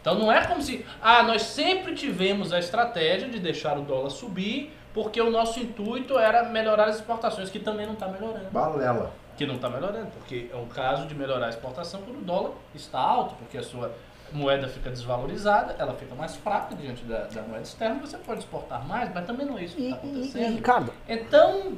Então 0.00 0.14
não 0.18 0.30
é 0.30 0.46
como 0.46 0.62
se, 0.62 0.84
ah, 1.02 1.22
nós 1.22 1.42
sempre 1.42 1.94
tivemos 1.94 2.52
a 2.52 2.58
estratégia 2.58 3.28
de 3.28 3.38
deixar 3.38 3.76
o 3.78 3.82
dólar 3.82 4.10
subir, 4.10 4.72
porque 4.94 5.20
o 5.20 5.30
nosso 5.30 5.58
intuito 5.60 6.18
era 6.18 6.44
melhorar 6.44 6.84
as 6.88 6.96
exportações, 6.96 7.50
que 7.50 7.58
também 7.58 7.86
não 7.86 7.94
está 7.94 8.06
melhorando. 8.08 8.50
Balela. 8.50 9.12
Que 9.36 9.46
não 9.46 9.54
está 9.56 9.68
melhorando, 9.68 10.06
porque 10.18 10.48
é 10.52 10.56
um 10.56 10.66
caso 10.66 11.06
de 11.06 11.14
melhorar 11.14 11.46
a 11.46 11.50
exportação 11.50 12.00
quando 12.02 12.18
o 12.18 12.22
dólar 12.22 12.52
está 12.74 12.98
alto, 12.98 13.34
porque 13.36 13.56
a 13.58 13.62
sua 13.62 13.92
moeda 14.32 14.66
fica 14.68 14.90
desvalorizada, 14.90 15.74
ela 15.78 15.94
fica 15.94 16.14
mais 16.14 16.36
fraca 16.36 16.74
diante 16.74 17.04
da, 17.04 17.20
da 17.24 17.42
moeda 17.42 17.62
externa, 17.62 18.00
você 18.00 18.16
pode 18.18 18.40
exportar 18.40 18.86
mais, 18.86 19.12
mas 19.14 19.24
também 19.26 19.46
não 19.46 19.56
é 19.56 19.64
isso 19.64 19.76
que 19.76 19.82
E, 19.82 19.90
está 19.90 19.96
e- 20.02 20.06
e, 20.06 20.10
acontecendo. 20.12 20.54
Ricardo, 20.56 20.92
Então, 21.08 21.72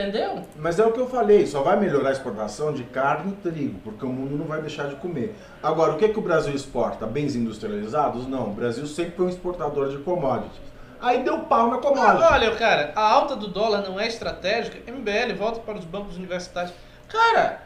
entendeu? 0.00 0.42
Mas 0.56 0.78
é 0.78 0.84
o 0.84 0.92
que 0.92 1.00
eu 1.00 1.08
falei, 1.08 1.46
só 1.46 1.62
vai 1.62 1.78
melhorar 1.78 2.10
a 2.10 2.12
exportação 2.12 2.72
de 2.72 2.84
carne 2.84 3.32
e 3.32 3.36
trigo, 3.48 3.80
porque 3.82 4.04
o 4.04 4.08
mundo 4.08 4.36
não 4.36 4.44
vai 4.44 4.60
deixar 4.60 4.88
de 4.88 4.96
comer. 4.96 5.34
Agora, 5.62 5.92
o 5.92 5.96
que, 5.96 6.08
que 6.08 6.18
o 6.18 6.22
Brasil 6.22 6.54
exporta? 6.54 7.06
Bens 7.06 7.34
industrializados? 7.34 8.26
Não, 8.28 8.48
o 8.48 8.52
Brasil 8.52 8.86
sempre 8.86 9.12
foi 9.16 9.26
um 9.26 9.30
exportador 9.30 9.88
de 9.88 9.98
commodities. 9.98 10.66
Aí 11.00 11.22
deu 11.22 11.40
pau 11.40 11.68
na 11.70 11.76
Ah, 11.76 11.80
commodity. 11.80 12.22
olha, 12.32 12.50
cara, 12.56 12.92
a 12.94 13.02
alta 13.02 13.36
do 13.36 13.48
dólar 13.48 13.82
não 13.82 13.98
é 14.00 14.06
estratégica. 14.06 14.78
MBL, 14.90 15.34
volta 15.36 15.60
para 15.60 15.78
os 15.78 15.84
bancos 15.84 16.16
universitários. 16.16 16.72
Cara, 17.08 17.60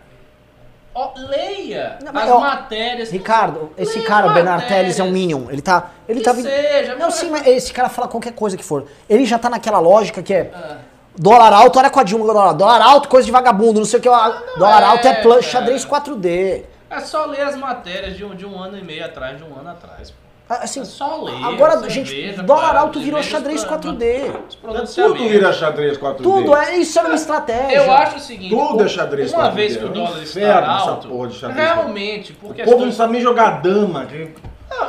ó, 0.94 1.12
leia 1.16 1.98
Não, 2.04 2.12
mas, 2.12 2.24
as 2.24 2.30
ó, 2.30 2.38
Ricardo, 2.40 3.10
Ricardo, 3.12 3.70
esse 3.78 4.00
cara, 4.02 4.26
o 4.30 4.34
Bernard 4.34 4.66
Teles, 4.66 4.98
é 4.98 5.04
um 5.04 5.10
Minion. 5.12 5.48
Ele 5.48 5.62
tá. 5.62 5.90
Ele 6.08 6.18
Que 6.18 6.24
tá 6.24 6.34
seja, 6.34 6.94
Não, 6.96 7.06
mas- 7.06 7.14
sim, 7.14 7.30
mas 7.30 7.46
esse 7.46 7.72
cara 7.72 7.88
fala 7.88 8.08
qualquer 8.08 8.32
coisa 8.34 8.56
que 8.56 8.64
for. 8.64 8.86
Ele 9.08 9.24
já 9.24 9.38
tá 9.38 9.48
naquela 9.48 9.78
lógica 9.78 10.22
que 10.22 10.34
é. 10.34 10.50
Ah. 10.52 10.78
Dólar 11.18 11.52
alto, 11.52 11.78
olha 11.78 11.90
com 11.90 12.00
a 12.00 12.02
Dilma, 12.02 12.26
dólar, 12.32 12.52
dólar 12.54 12.80
alto, 12.82 13.08
coisa 13.08 13.26
de 13.26 13.32
vagabundo, 13.32 13.80
não 13.80 13.84
sei 13.86 13.98
o 13.98 14.02
que. 14.02 14.08
dólar 14.08 14.82
é, 14.82 14.84
alto 14.84 15.08
é 15.08 15.14
plan, 15.14 15.30
cara. 15.36 15.42
xadrez 15.42 15.84
4D. 15.84 16.64
É 16.88 17.00
só 17.00 17.24
ler 17.26 17.42
as 17.42 17.56
matérias 17.56 18.16
de 18.16 18.24
um, 18.24 18.34
de 18.34 18.46
um 18.46 18.58
ano 18.58 18.78
e 18.78 18.82
meio 18.82 19.04
atrás, 19.04 19.36
de 19.36 19.44
um 19.44 19.58
ano 19.58 19.70
atrás. 19.70 20.12
Ah, 20.48 20.64
Assim, 20.64 20.80
É 20.80 20.84
só 20.84 21.22
ler. 21.22 21.44
agora, 21.44 21.88
gente, 21.88 22.12
veja, 22.12 22.42
dólar 22.42 22.66
cara, 22.68 22.80
alto 22.80 22.98
virou 22.98 23.22
xadrez 23.22 23.60
os 23.60 23.64
pro- 23.66 23.76
4D. 23.78 24.32
os 24.48 24.94
Tudo 24.94 25.14
vira 25.28 25.52
xadrez 25.52 25.96
4D. 25.98 26.22
Tudo 26.22 26.56
é, 26.56 26.76
isso 26.78 26.98
era 26.98 27.06
uma 27.08 27.14
estratégia. 27.14 27.76
Eu 27.76 27.92
acho 27.92 28.16
o 28.16 28.20
seguinte, 28.20 28.56
Tudo 28.56 28.82
é 28.84 28.88
xadrez 28.88 29.32
uma 29.32 29.44
4D, 29.50 29.54
vez 29.54 29.76
que 29.76 29.82
é 29.82 29.86
o 29.86 29.88
um 29.90 29.92
dólar 29.92 30.22
está 30.22 30.40
essa 30.40 30.90
alto, 30.90 31.08
porra 31.08 31.28
de 31.28 31.34
xadrez 31.36 31.60
4D. 31.68 31.74
realmente, 31.74 32.32
por 32.32 32.50
O 32.50 32.64
povo 32.64 32.84
não 32.84 32.92
sabe 32.92 33.12
nem 33.12 33.22
jogar 33.22 33.60
dama. 33.62 34.08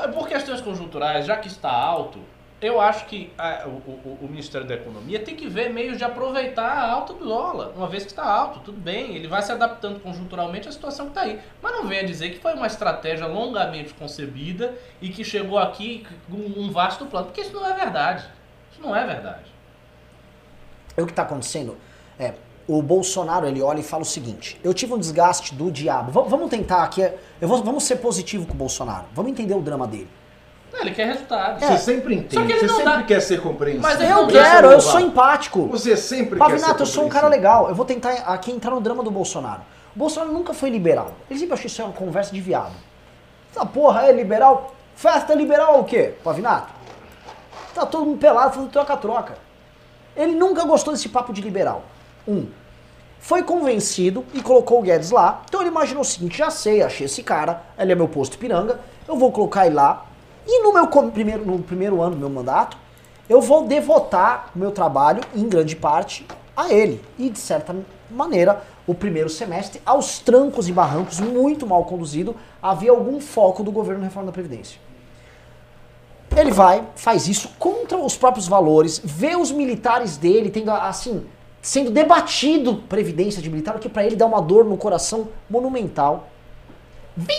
é 0.03 0.07
por 0.07 0.27
questões 0.27 0.61
conjunturais, 0.61 1.25
já 1.27 1.35
que 1.37 1.47
está 1.47 1.71
alto, 1.71 2.17
eu 2.61 2.79
acho 2.79 3.05
que 3.07 3.31
a- 3.37 3.63
o, 3.65 3.69
o- 3.91 4.17
o 4.21 4.27
Ministério 4.29 4.67
da 4.67 4.75
Economia 4.75 5.19
tem 5.19 5.35
que 5.35 5.47
ver 5.47 5.69
meios 5.73 5.97
de 5.97 6.03
aproveitar 6.03 6.67
a 6.67 6.91
alta 6.91 7.13
do 7.13 7.25
dólar. 7.25 7.71
Uma 7.75 7.87
vez 7.87 8.03
que 8.03 8.11
está 8.11 8.23
alto, 8.23 8.59
tudo 8.59 8.79
bem, 8.79 9.15
ele 9.15 9.27
vai 9.27 9.41
se 9.41 9.51
adaptando 9.51 9.99
conjunturalmente 9.99 10.67
à 10.67 10.71
situação 10.71 11.05
que 11.07 11.11
está 11.11 11.21
aí. 11.21 11.39
Mas 11.61 11.71
não 11.71 11.87
venha 11.87 12.03
dizer 12.05 12.29
que 12.29 12.39
foi 12.39 12.53
uma 12.53 12.67
estratégia 12.67 13.25
longamente 13.25 13.93
concebida 13.95 14.75
e 15.01 15.09
que 15.09 15.23
chegou 15.23 15.57
aqui 15.57 16.05
com 16.29 16.37
um 16.37 16.69
vasto 16.71 17.05
plano, 17.07 17.25
porque 17.27 17.41
isso 17.41 17.53
não 17.53 17.65
é 17.65 17.73
verdade. 17.73 18.25
Isso 18.71 18.81
não 18.81 18.95
é 18.95 19.05
verdade. 19.07 19.49
O 20.97 21.05
que 21.05 21.11
está 21.11 21.23
acontecendo 21.23 21.77
é, 22.19 22.33
o 22.67 22.81
Bolsonaro 22.81 23.47
ele 23.47 23.61
olha 23.61 23.79
e 23.79 23.83
fala 23.83 24.03
o 24.03 24.05
seguinte: 24.05 24.59
eu 24.63 24.71
tive 24.73 24.93
um 24.93 24.99
desgaste 24.99 25.55
do 25.55 25.71
diabo. 25.71 26.11
Vamos, 26.11 26.29
vamos 26.29 26.49
tentar 26.49 26.83
aqui, 26.83 27.01
eu 27.39 27.47
vou- 27.47 27.63
vamos 27.63 27.83
ser 27.85 27.95
positivo 27.97 28.45
com 28.45 28.53
o 28.53 28.57
Bolsonaro. 28.57 29.05
Vamos 29.13 29.31
entender 29.31 29.55
o 29.55 29.61
drama 29.61 29.87
dele. 29.87 30.07
Ele 30.79 30.91
quer 30.91 31.07
resultado. 31.07 31.59
Você 31.59 31.77
sempre 31.77 32.15
Só 32.15 32.19
entende, 32.21 32.45
que 32.45 32.51
ele 32.53 32.59
você 32.59 32.67
não 32.67 32.75
sempre 32.77 32.93
dá- 32.93 33.03
quer 33.03 33.19
ser 33.21 33.41
compreensivo. 33.41 33.83
Mas 33.83 33.99
ele 33.99 34.11
Eu 34.11 34.15
não 34.17 34.27
quero, 34.27 34.67
eu 34.67 34.71
não 34.71 34.81
sou 34.81 34.99
empático. 34.99 35.67
Você 35.67 35.97
sempre 35.97 36.39
quer 36.39 36.45
ser 36.45 36.51
Pavinato, 36.51 36.81
eu 36.83 36.85
sou 36.87 37.05
um 37.05 37.09
cara 37.09 37.27
legal. 37.27 37.67
Eu 37.69 37.75
vou 37.75 37.85
tentar 37.85 38.11
aqui 38.25 38.51
entrar 38.51 38.71
no 38.71 38.81
drama 38.81 39.03
do 39.03 39.11
Bolsonaro. 39.11 39.61
O 39.95 39.99
Bolsonaro 39.99 40.31
nunca 40.31 40.53
foi 40.53 40.69
liberal. 40.69 41.11
Ele 41.29 41.39
sempre 41.39 41.53
achou 41.53 41.65
isso 41.67 41.83
uma 41.83 41.91
conversa 41.93 42.33
de 42.33 42.39
viado. 42.41 42.73
Essa 43.53 43.65
porra 43.65 44.03
é 44.07 44.11
liberal? 44.13 44.73
Festa 44.95 45.33
liberal 45.35 45.79
o 45.79 45.83
quê, 45.83 46.13
Pavinato? 46.23 46.71
Tá 47.73 47.85
todo 47.85 48.05
mundo 48.05 48.17
pelado 48.17 48.53
fazendo 48.53 48.71
troca-troca. 48.71 49.37
Ele 50.15 50.33
nunca 50.33 50.63
gostou 50.63 50.93
desse 50.93 51.09
papo 51.09 51.33
de 51.33 51.41
liberal. 51.41 51.83
Um. 52.27 52.47
Foi 53.19 53.43
convencido 53.43 54.25
e 54.33 54.41
colocou 54.41 54.79
o 54.79 54.81
Guedes 54.81 55.11
lá. 55.11 55.41
Então 55.47 55.61
ele 55.61 55.69
imaginou 55.69 56.01
o 56.01 56.05
seguinte: 56.05 56.37
já 56.37 56.49
sei, 56.49 56.81
achei 56.81 57.05
esse 57.05 57.21
cara, 57.23 57.61
ele 57.77 57.91
é 57.91 57.95
meu 57.95 58.07
posto 58.07 58.37
piranga, 58.37 58.79
eu 59.07 59.15
vou 59.15 59.31
colocar 59.31 59.65
ele 59.67 59.75
lá. 59.75 60.05
E 60.47 60.63
no 60.63 60.73
meu 60.73 60.87
primeiro, 61.11 61.45
no 61.45 61.59
primeiro 61.59 62.01
ano 62.01 62.15
do 62.15 62.19
meu 62.19 62.29
mandato, 62.29 62.77
eu 63.29 63.41
vou 63.41 63.65
devotar 63.65 64.51
o 64.55 64.59
meu 64.59 64.71
trabalho, 64.71 65.21
em 65.35 65.47
grande 65.47 65.75
parte, 65.75 66.25
a 66.55 66.73
ele. 66.73 67.01
E, 67.17 67.29
de 67.29 67.39
certa 67.39 67.75
maneira, 68.09 68.61
o 68.85 68.93
primeiro 68.93 69.29
semestre, 69.29 69.81
aos 69.85 70.19
trancos 70.19 70.67
e 70.67 70.73
barrancos, 70.73 71.19
muito 71.19 71.65
mal 71.65 71.85
conduzido, 71.85 72.35
havia 72.61 72.91
algum 72.91 73.19
foco 73.19 73.63
do 73.63 73.71
governo 73.71 74.01
na 74.01 74.07
reforma 74.07 74.27
da 74.27 74.33
Previdência. 74.33 74.79
Ele 76.35 76.51
vai, 76.51 76.83
faz 76.95 77.27
isso 77.27 77.51
contra 77.59 77.97
os 77.97 78.15
próprios 78.15 78.47
valores, 78.47 79.01
vê 79.03 79.35
os 79.35 79.51
militares 79.51 80.17
dele 80.17 80.49
tendo, 80.49 80.71
assim, 80.71 81.25
sendo 81.61 81.91
debatido 81.91 82.77
previdência 82.89 83.41
de 83.41 83.49
militar, 83.49 83.75
o 83.75 83.79
que 83.79 83.89
pra 83.89 84.05
ele 84.05 84.15
dá 84.15 84.25
uma 84.25 84.41
dor 84.41 84.65
no 84.65 84.77
coração 84.77 85.27
monumental. 85.49 86.29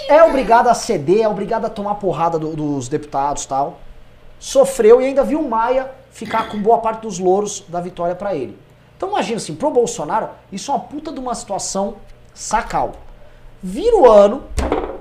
É 0.08 0.22
obrigado 0.22 0.68
a 0.68 0.74
ceder, 0.74 1.22
é 1.22 1.28
obrigado 1.28 1.64
a 1.64 1.70
tomar 1.70 1.94
porrada 1.96 2.38
do- 2.38 2.54
dos 2.54 2.88
deputados 2.88 3.46
tal. 3.46 3.80
Sofreu 4.38 5.00
e 5.00 5.06
ainda 5.06 5.24
viu 5.24 5.40
o 5.40 5.48
Maia 5.48 5.90
ficar 6.10 6.48
com 6.50 6.58
boa 6.60 6.78
parte 6.78 7.02
dos 7.02 7.18
louros 7.18 7.64
da 7.68 7.80
vitória 7.80 8.14
pra 8.14 8.34
ele. 8.34 8.58
Então 8.96 9.08
imagina 9.08 9.38
assim, 9.38 9.54
pro 9.54 9.70
Bolsonaro, 9.70 10.28
isso 10.50 10.70
é 10.70 10.74
uma 10.74 10.80
puta 10.80 11.10
de 11.10 11.18
uma 11.18 11.34
situação 11.34 11.96
sacal. 12.34 12.92
Vira 13.62 13.96
o 13.96 14.10
ano, 14.10 14.44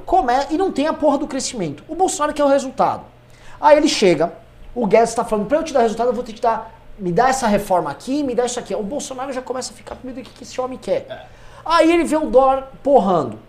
come... 0.05 0.33
e 0.49 0.57
não 0.57 0.71
tem 0.71 0.87
a 0.87 0.93
porra 0.93 1.17
do 1.17 1.27
crescimento. 1.27 1.83
O 1.87 1.95
Bolsonaro 1.95 2.33
quer 2.33 2.43
o 2.43 2.47
resultado. 2.47 3.03
Aí 3.59 3.77
ele 3.77 3.87
chega, 3.87 4.33
o 4.73 4.87
Guedes 4.87 5.13
tá 5.13 5.25
falando, 5.25 5.47
pra 5.47 5.57
eu 5.57 5.63
te 5.63 5.73
dar 5.73 5.81
resultado, 5.81 6.07
eu 6.09 6.13
vou 6.13 6.23
ter 6.23 6.31
que 6.33 6.39
te 6.39 6.43
dar. 6.43 6.71
Me 6.97 7.11
dá 7.11 7.29
essa 7.29 7.47
reforma 7.47 7.89
aqui, 7.89 8.23
me 8.23 8.33
dá 8.35 8.45
isso 8.45 8.59
aqui. 8.59 8.73
O 8.75 8.83
Bolsonaro 8.83 9.33
já 9.33 9.41
começa 9.41 9.73
a 9.73 9.75
ficar 9.75 9.95
com 9.95 10.07
medo 10.07 10.21
do 10.21 10.23
que 10.23 10.29
que 10.31 10.43
esse 10.43 10.59
homem 10.61 10.77
quer. 10.77 11.27
Aí 11.65 11.91
ele 11.91 12.03
vê 12.03 12.15
o 12.15 12.27
dólar 12.27 12.71
porrando. 12.83 13.39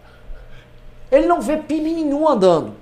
Ele 1.13 1.27
não 1.27 1.43
vê 1.43 1.59
PIB 1.59 1.93
nenhum 1.93 2.27
andando. 2.27 2.75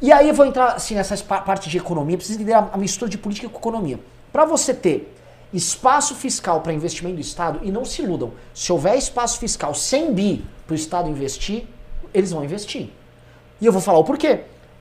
E 0.00 0.10
aí 0.10 0.28
eu 0.28 0.34
vou 0.34 0.46
entrar 0.46 0.68
assim, 0.72 0.94
nessa 0.94 1.16
pa- 1.18 1.42
parte 1.42 1.68
de 1.68 1.76
economia, 1.76 2.16
precisa 2.16 2.38
entender 2.40 2.54
a, 2.54 2.70
a 2.72 2.78
mistura 2.78 3.10
de 3.10 3.18
política 3.18 3.48
com 3.48 3.58
economia. 3.58 4.00
Para 4.32 4.46
você 4.46 4.72
ter 4.72 5.14
espaço 5.52 6.14
fiscal 6.14 6.60
para 6.62 6.72
investimento 6.72 7.16
do 7.16 7.20
Estado, 7.20 7.60
e 7.62 7.70
não 7.70 7.84
se 7.84 8.02
iludam, 8.02 8.32
se 8.54 8.72
houver 8.72 8.96
espaço 8.96 9.38
fiscal 9.38 9.74
sem 9.74 10.12
bi 10.12 10.44
para 10.66 10.72
o 10.72 10.76
Estado 10.76 11.08
investir, 11.08 11.66
eles 12.14 12.30
vão 12.30 12.42
investir. 12.44 12.90
E 13.60 13.66
eu 13.66 13.72
vou 13.72 13.82
falar 13.82 13.98
o 13.98 14.04
porquê. 14.04 14.40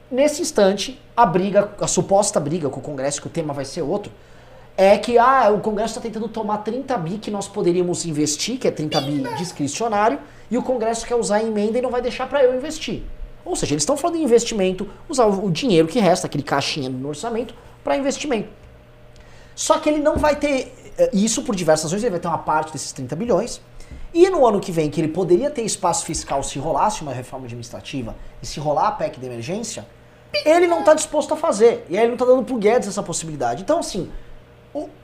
Nesse 0.10 0.42
instante, 0.42 1.02
a 1.16 1.26
briga, 1.26 1.72
a 1.82 1.88
suposta 1.88 2.40
briga 2.40 2.70
com 2.70 2.80
o 2.80 2.84
Congresso, 2.84 3.20
que 3.22 3.28
o 3.28 3.30
tema 3.30 3.54
vai 3.54 3.66
ser 3.66 3.82
outro, 3.82 4.12
é 4.78 4.98
que 4.98 5.18
ah, 5.18 5.50
o 5.52 5.60
Congresso 5.60 5.98
está 5.98 6.02
tentando 6.02 6.30
tomar 6.30 6.60
30 6.60 6.96
bi 6.98 7.18
que 7.18 7.32
nós 7.32 7.48
poderíamos 7.48 8.06
investir, 8.06 8.58
que 8.60 8.68
é 8.68 8.72
30 8.72 9.02
bi 9.02 9.24
discricionário, 9.38 10.20
e 10.50 10.58
o 10.58 10.64
Congresso 10.64 11.06
quer 11.06 11.16
usar 11.16 11.38
a 11.38 11.44
emenda 11.44 11.78
e 11.78 11.82
não 11.82 11.90
vai 11.90 12.02
deixar 12.02 12.28
para 12.28 12.44
eu 12.44 12.56
investir. 12.56 13.04
Ou 13.44 13.56
seja, 13.56 13.74
eles 13.74 13.84
estão 13.84 13.96
falando 13.96 14.18
em 14.18 14.24
investimento, 14.24 14.90
usar 15.08 15.26
o 15.26 15.50
dinheiro 15.50 15.88
que 15.88 16.00
resta, 16.00 16.28
aquele 16.28 16.44
caixinha 16.44 16.90
no 16.90 17.08
orçamento, 17.08 17.54
para 17.84 17.96
investimento. 17.96 18.50
Só 19.56 19.80
que 19.80 19.90
ele 19.90 20.00
não 20.00 20.18
vai 20.18 20.36
ter 20.36 20.74
eh, 20.98 21.10
isso 21.14 21.42
por 21.44 21.56
diversas 21.56 21.86
razões, 21.86 22.04
ele 22.04 22.12
vai 22.12 22.20
ter 22.20 22.28
uma 22.28 22.38
parte 22.38 22.72
desses 22.74 22.92
30 22.92 23.16
bilhões. 23.16 23.62
E 24.14 24.30
no 24.30 24.46
ano 24.46 24.60
que 24.60 24.72
vem, 24.72 24.90
que 24.90 25.00
ele 25.00 25.08
poderia 25.08 25.50
ter 25.50 25.62
espaço 25.64 26.06
fiscal 26.06 26.44
se 26.44 26.60
rolasse 26.60 27.02
uma 27.02 27.14
reforma 27.14 27.46
administrativa 27.46 28.16
e 28.42 28.46
se 28.46 28.60
rolar 28.60 28.88
a 28.88 28.92
PEC 28.92 29.20
de 29.20 29.26
emergência, 29.26 29.88
ele 30.46 30.68
não 30.68 30.80
está 30.80 30.94
disposto 30.94 31.34
a 31.34 31.38
fazer. 31.38 31.86
E 31.90 31.98
aí 31.98 32.04
ele 32.04 32.08
não 32.08 32.16
está 32.16 32.26
dando 32.26 32.44
pro 32.44 32.58
Guedes 32.58 32.88
essa 32.88 33.02
possibilidade. 33.02 33.64
Então, 33.64 33.80
assim, 33.80 34.12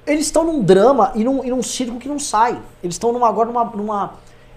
eles 0.05 0.25
estão 0.25 0.43
num 0.43 0.61
drama 0.61 1.11
e 1.15 1.23
num, 1.23 1.43
e 1.43 1.49
num 1.49 1.63
círculo 1.63 1.99
que 1.99 2.07
não 2.07 2.19
sai. 2.19 2.61
Eles 2.83 2.95
estão 2.95 3.23
agora 3.23 3.47
numa, 3.47 3.63
numa. 3.65 4.13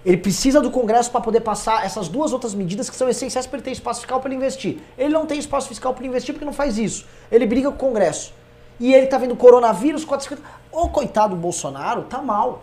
Ele 0.07 0.15
precisa 0.15 0.61
do 0.61 0.71
Congresso 0.71 1.11
para 1.11 1.19
poder 1.19 1.41
passar 1.41 1.85
essas 1.85 2.07
duas 2.07 2.31
outras 2.31 2.53
medidas 2.53 2.89
que 2.89 2.95
são 2.95 3.09
essenciais 3.09 3.45
para 3.45 3.57
ele 3.57 3.65
ter 3.65 3.71
espaço 3.71 3.99
fiscal 3.99 4.21
para 4.21 4.29
ele 4.29 4.37
investir. 4.37 4.77
Ele 4.97 5.09
não 5.13 5.25
tem 5.25 5.37
espaço 5.37 5.67
fiscal 5.67 5.93
para 5.93 6.05
investir 6.07 6.33
porque 6.33 6.45
não 6.45 6.53
faz 6.53 6.77
isso. 6.77 7.05
Ele 7.29 7.45
briga 7.45 7.69
com 7.69 7.75
o 7.75 7.89
Congresso. 7.89 8.33
E 8.79 8.93
ele 8.93 9.07
tá 9.07 9.17
vendo 9.17 9.35
coronavírus, 9.35 10.05
450. 10.05 10.41
Ô, 10.71 10.87
coitado 10.87 11.35
do 11.35 11.41
Bolsonaro, 11.41 12.03
tá 12.03 12.21
mal. 12.21 12.61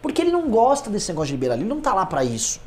Porque 0.00 0.22
ele 0.22 0.30
não 0.32 0.48
gosta 0.48 0.88
desse 0.88 1.10
negócio 1.10 1.26
de 1.26 1.32
liberalismo, 1.34 1.66
ele 1.68 1.74
não 1.74 1.82
tá 1.82 1.92
lá 1.92 2.06
para 2.06 2.24
isso. 2.24 2.62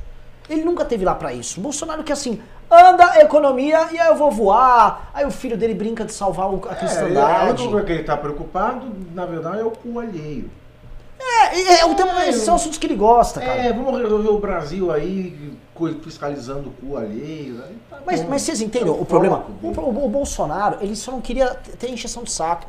Ele 0.47 0.63
nunca 0.63 0.85
teve 0.85 1.03
lá 1.03 1.15
para 1.15 1.33
isso. 1.33 1.59
O 1.59 1.63
Bolsonaro 1.63 2.03
que 2.03 2.11
assim, 2.13 2.39
anda 2.69 3.09
a 3.13 3.21
economia 3.21 3.87
e 3.91 3.97
aí 3.97 4.09
eu 4.09 4.15
vou 4.15 4.29
voar. 4.29 5.09
Aí 5.11 5.25
o 5.25 5.31
filho 5.31 5.57
dele 5.57 5.73
brinca 5.73 6.05
de 6.05 6.13
salvar 6.13 6.53
o- 6.53 6.61
a 6.69 6.73
É, 6.73 6.75
cristandade. 6.75 7.39
a 7.39 7.43
única 7.45 7.63
coisa 7.71 7.85
que 7.87 7.91
ele 7.93 8.03
tá 8.03 8.15
preocupado, 8.15 8.85
na 9.15 9.25
verdade, 9.25 9.59
é 9.61 9.63
o 9.63 9.71
cu 9.71 9.99
alheio. 9.99 10.51
É, 11.19 11.59
é, 11.59 11.79
é 11.81 11.85
o 11.85 11.95
tema, 11.95 12.25
esses 12.27 12.43
são 12.43 12.55
assuntos 12.55 12.77
que 12.77 12.87
ele 12.87 12.95
gosta, 12.95 13.39
cara. 13.41 13.61
É, 13.61 13.73
vamos 13.73 13.99
resolver 13.99 14.29
o 14.29 14.39
Brasil 14.39 14.91
aí, 14.91 15.53
fiscalizando 16.01 16.69
o 16.69 16.71
cu 16.87 16.97
alheio. 16.97 17.61
aí 17.63 17.75
tá 17.89 17.97
Mas, 18.05 18.21
bom. 18.21 18.29
mas 18.29 18.41
vocês 18.41 18.61
entendem 18.61 18.87
É 18.87 18.91
o 18.91 19.05
problema? 19.05 19.45
O, 19.61 19.67
o- 19.67 20.05
o 20.05 20.09
Bolsonaro, 20.09 20.77
ele 20.81 20.95
só 20.95 21.11
não 21.11 21.21
queria 21.21 21.47
ter 21.79 21.89
encheção 21.89 22.23
de 22.23 22.31
saco. 22.31 22.67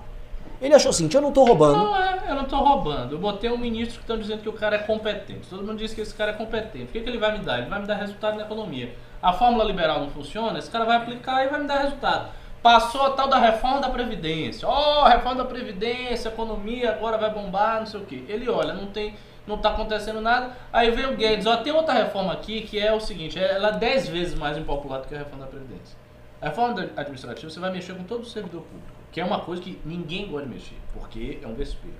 Ele 0.61 0.75
achou 0.75 0.91
assim, 0.91 1.09
eu 1.13 1.21
não 1.23 1.33
tô 1.33 1.43
roubando. 1.45 1.77
Não, 1.79 1.97
é, 1.97 2.23
eu 2.29 2.35
não 2.35 2.45
tô 2.45 2.57
roubando. 2.59 3.13
Eu 3.15 3.19
botei 3.19 3.51
um 3.51 3.57
ministro 3.57 3.97
que 3.97 4.03
estão 4.03 4.19
dizendo 4.19 4.43
que 4.43 4.49
o 4.49 4.53
cara 4.53 4.77
é 4.77 4.79
competente. 4.81 5.49
Todo 5.49 5.61
mundo 5.65 5.77
diz 5.79 5.95
que 5.95 6.03
esse 6.03 6.13
cara 6.15 6.33
é 6.33 6.35
competente. 6.35 6.85
O 6.85 6.89
que, 6.89 7.01
que 7.01 7.09
ele 7.09 7.19
vai 7.19 7.37
me 7.39 7.43
dar? 7.45 7.61
Ele 7.61 7.71
vai 7.71 7.81
me 7.81 7.87
dar 7.87 7.95
resultado 7.95 8.37
na 8.37 8.43
economia. 8.43 8.95
A 9.23 9.33
fórmula 9.33 9.65
liberal 9.65 10.01
não 10.01 10.11
funciona, 10.11 10.59
esse 10.59 10.71
cara 10.71 10.85
vai 10.85 10.97
aplicar 10.99 11.45
e 11.45 11.49
vai 11.49 11.61
me 11.61 11.67
dar 11.67 11.79
resultado. 11.81 12.29
Passou 12.63 13.03
a 13.03 13.11
tal 13.11 13.29
da 13.29 13.39
reforma 13.39 13.81
da 13.81 13.89
Previdência. 13.89 14.69
Ó, 14.69 15.07
reforma 15.07 15.43
da 15.43 15.49
Previdência, 15.49 16.29
economia 16.29 16.91
agora 16.93 17.17
vai 17.17 17.31
bombar, 17.31 17.81
não 17.81 17.87
sei 17.87 18.01
o 18.01 18.05
quê. 18.05 18.25
Ele 18.29 18.49
olha, 18.51 18.75
não 18.75 18.87
tem. 18.87 19.15
Não 19.47 19.57
tá 19.57 19.71
acontecendo 19.71 20.21
nada. 20.21 20.55
Aí 20.73 20.91
vem 20.91 21.07
o 21.07 21.17
Guedes, 21.17 21.47
ó, 21.47 21.57
tem 21.57 21.73
outra 21.73 21.95
reforma 21.95 22.33
aqui 22.33 22.61
que 22.61 22.79
é 22.79 22.93
o 22.93 23.01
seguinte, 23.01 23.39
ela 23.39 23.69
é 23.69 23.73
10 23.73 24.09
vezes 24.09 24.35
mais 24.35 24.57
impopular 24.59 25.01
do 25.01 25.09
que 25.09 25.15
a 25.15 25.19
reforma 25.19 25.45
da 25.45 25.51
Previdência. 25.51 25.97
A 26.41 26.49
reforma 26.49 26.89
administrativa 26.97 27.51
você 27.51 27.59
vai 27.59 27.73
mexer 27.73 27.95
com 27.95 28.05
todo 28.05 28.23
o 28.23 28.27
servidor 28.27 28.63
público, 28.63 28.87
que 29.11 29.21
é 29.21 29.25
uma 29.25 29.41
coisa 29.41 29.61
que 29.61 29.81
ninguém 29.85 30.29
gosta 30.29 30.47
de 30.47 30.55
mexer, 30.55 30.77
porque 30.93 31.39
é 31.43 31.47
um 31.47 31.55
vespeiro. 31.55 31.97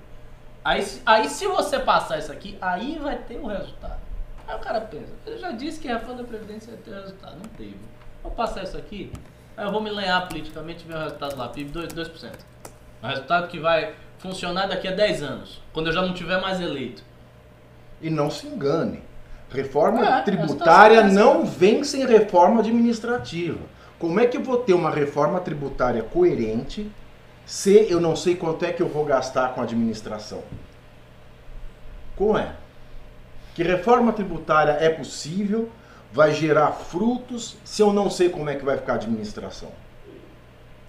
Aí, 0.63 0.85
aí 1.05 1.27
se 1.27 1.47
você 1.47 1.79
passar 1.79 2.19
isso 2.19 2.31
aqui, 2.31 2.57
aí 2.61 2.97
vai 2.99 3.17
ter 3.17 3.37
o 3.37 3.47
resultado. 3.47 3.99
Aí 4.47 4.55
o 4.55 4.59
cara 4.59 4.81
pensa, 4.81 5.11
eu 5.25 5.37
já 5.37 5.51
disse 5.51 5.79
que 5.79 5.89
a 5.89 5.93
reforma 5.93 6.21
da 6.21 6.27
Previdência 6.27 6.71
ia 6.71 6.77
ter 6.77 6.93
resultado, 6.93 7.35
não 7.35 7.49
teve. 7.57 7.77
Vou 8.23 8.31
passar 8.31 8.63
isso 8.63 8.77
aqui, 8.77 9.11
eu 9.65 9.71
vou 9.71 9.81
me 9.81 9.89
lenhar 9.89 10.27
politicamente 10.27 10.83
e 10.83 10.87
ver 10.87 10.95
o 10.95 10.99
resultado 11.03 11.37
lá, 11.37 11.49
PIB 11.49 11.71
2%. 11.71 11.87
2%. 11.93 12.31
Um 13.03 13.07
resultado 13.07 13.47
que 13.47 13.59
vai 13.59 13.93
funcionar 14.19 14.67
daqui 14.67 14.87
a 14.87 14.91
10 14.91 15.23
anos, 15.23 15.61
quando 15.73 15.87
eu 15.87 15.93
já 15.93 16.01
não 16.01 16.13
tiver 16.13 16.39
mais 16.39 16.59
eleito. 16.59 17.03
E 18.01 18.09
não 18.09 18.29
se 18.29 18.47
engane. 18.47 19.01
Reforma 19.49 20.05
É, 20.05 20.21
tributária 20.21 20.99
é 20.99 21.03
não 21.03 21.45
vem 21.45 21.83
sem 21.83 22.05
reforma 22.05 22.61
administrativa. 22.61 23.59
Como 23.99 24.19
é 24.19 24.25
que 24.25 24.37
eu 24.37 24.43
vou 24.43 24.57
ter 24.57 24.73
uma 24.73 24.89
reforma 24.89 25.39
tributária 25.39 26.01
coerente 26.01 26.89
se 27.45 27.87
eu 27.91 27.99
não 27.99 28.15
sei 28.15 28.35
quanto 28.35 28.63
é 28.63 28.71
que 28.71 28.81
eu 28.81 28.87
vou 28.87 29.03
gastar 29.05 29.53
com 29.53 29.61
a 29.61 29.63
administração? 29.63 30.41
Como 32.15 32.37
é? 32.37 32.53
Que 33.53 33.63
reforma 33.63 34.13
tributária 34.13 34.71
é 34.71 34.89
possível, 34.89 35.69
vai 36.13 36.33
gerar 36.33 36.71
frutos, 36.71 37.57
se 37.63 37.81
eu 37.81 37.93
não 37.93 38.09
sei 38.09 38.29
como 38.29 38.49
é 38.49 38.55
que 38.55 38.65
vai 38.65 38.77
ficar 38.77 38.93
a 38.93 38.95
administração? 38.95 39.69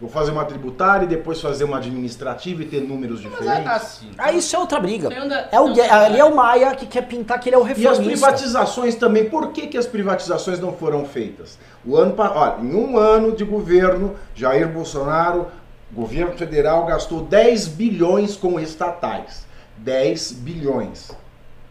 Vou 0.00 0.10
fazer 0.10 0.32
uma 0.32 0.44
tributária 0.44 1.04
e 1.04 1.08
depois 1.08 1.40
fazer 1.40 1.62
uma 1.62 1.76
administrativa 1.76 2.62
e 2.62 2.66
ter 2.66 2.80
números 2.80 3.22
Mas 3.22 3.32
é 3.34 3.38
diferentes? 3.38 3.70
assim. 3.70 4.10
Aí 4.18 4.38
isso 4.38 4.56
é 4.56 4.58
outra 4.58 4.80
briga. 4.80 5.08
É 5.52 5.60
o, 5.60 5.66
ali 5.92 6.18
é 6.18 6.24
o 6.24 6.34
Maia 6.34 6.74
que 6.74 6.86
quer 6.86 7.02
pintar 7.02 7.38
que 7.38 7.48
ele 7.48 7.54
é 7.54 7.58
o 7.58 7.62
E 7.62 7.70
as 7.70 7.78
reformista. 7.78 8.04
privatizações 8.10 8.96
também, 8.96 9.30
por 9.30 9.52
que, 9.52 9.68
que 9.68 9.78
as 9.78 9.86
privatizações 9.86 10.58
não 10.58 10.72
foram 10.72 11.04
feitas? 11.04 11.56
O 11.86 11.96
ano, 11.96 12.16
olha, 12.18 12.56
em 12.60 12.74
um 12.74 12.98
ano 12.98 13.30
de 13.30 13.44
governo, 13.44 14.16
Jair 14.34 14.68
Bolsonaro, 14.68 15.46
governo 15.92 16.36
federal, 16.36 16.84
gastou 16.84 17.22
10 17.22 17.68
bilhões 17.68 18.34
com 18.34 18.58
estatais. 18.58 19.46
10 19.76 20.32
bilhões. 20.32 21.12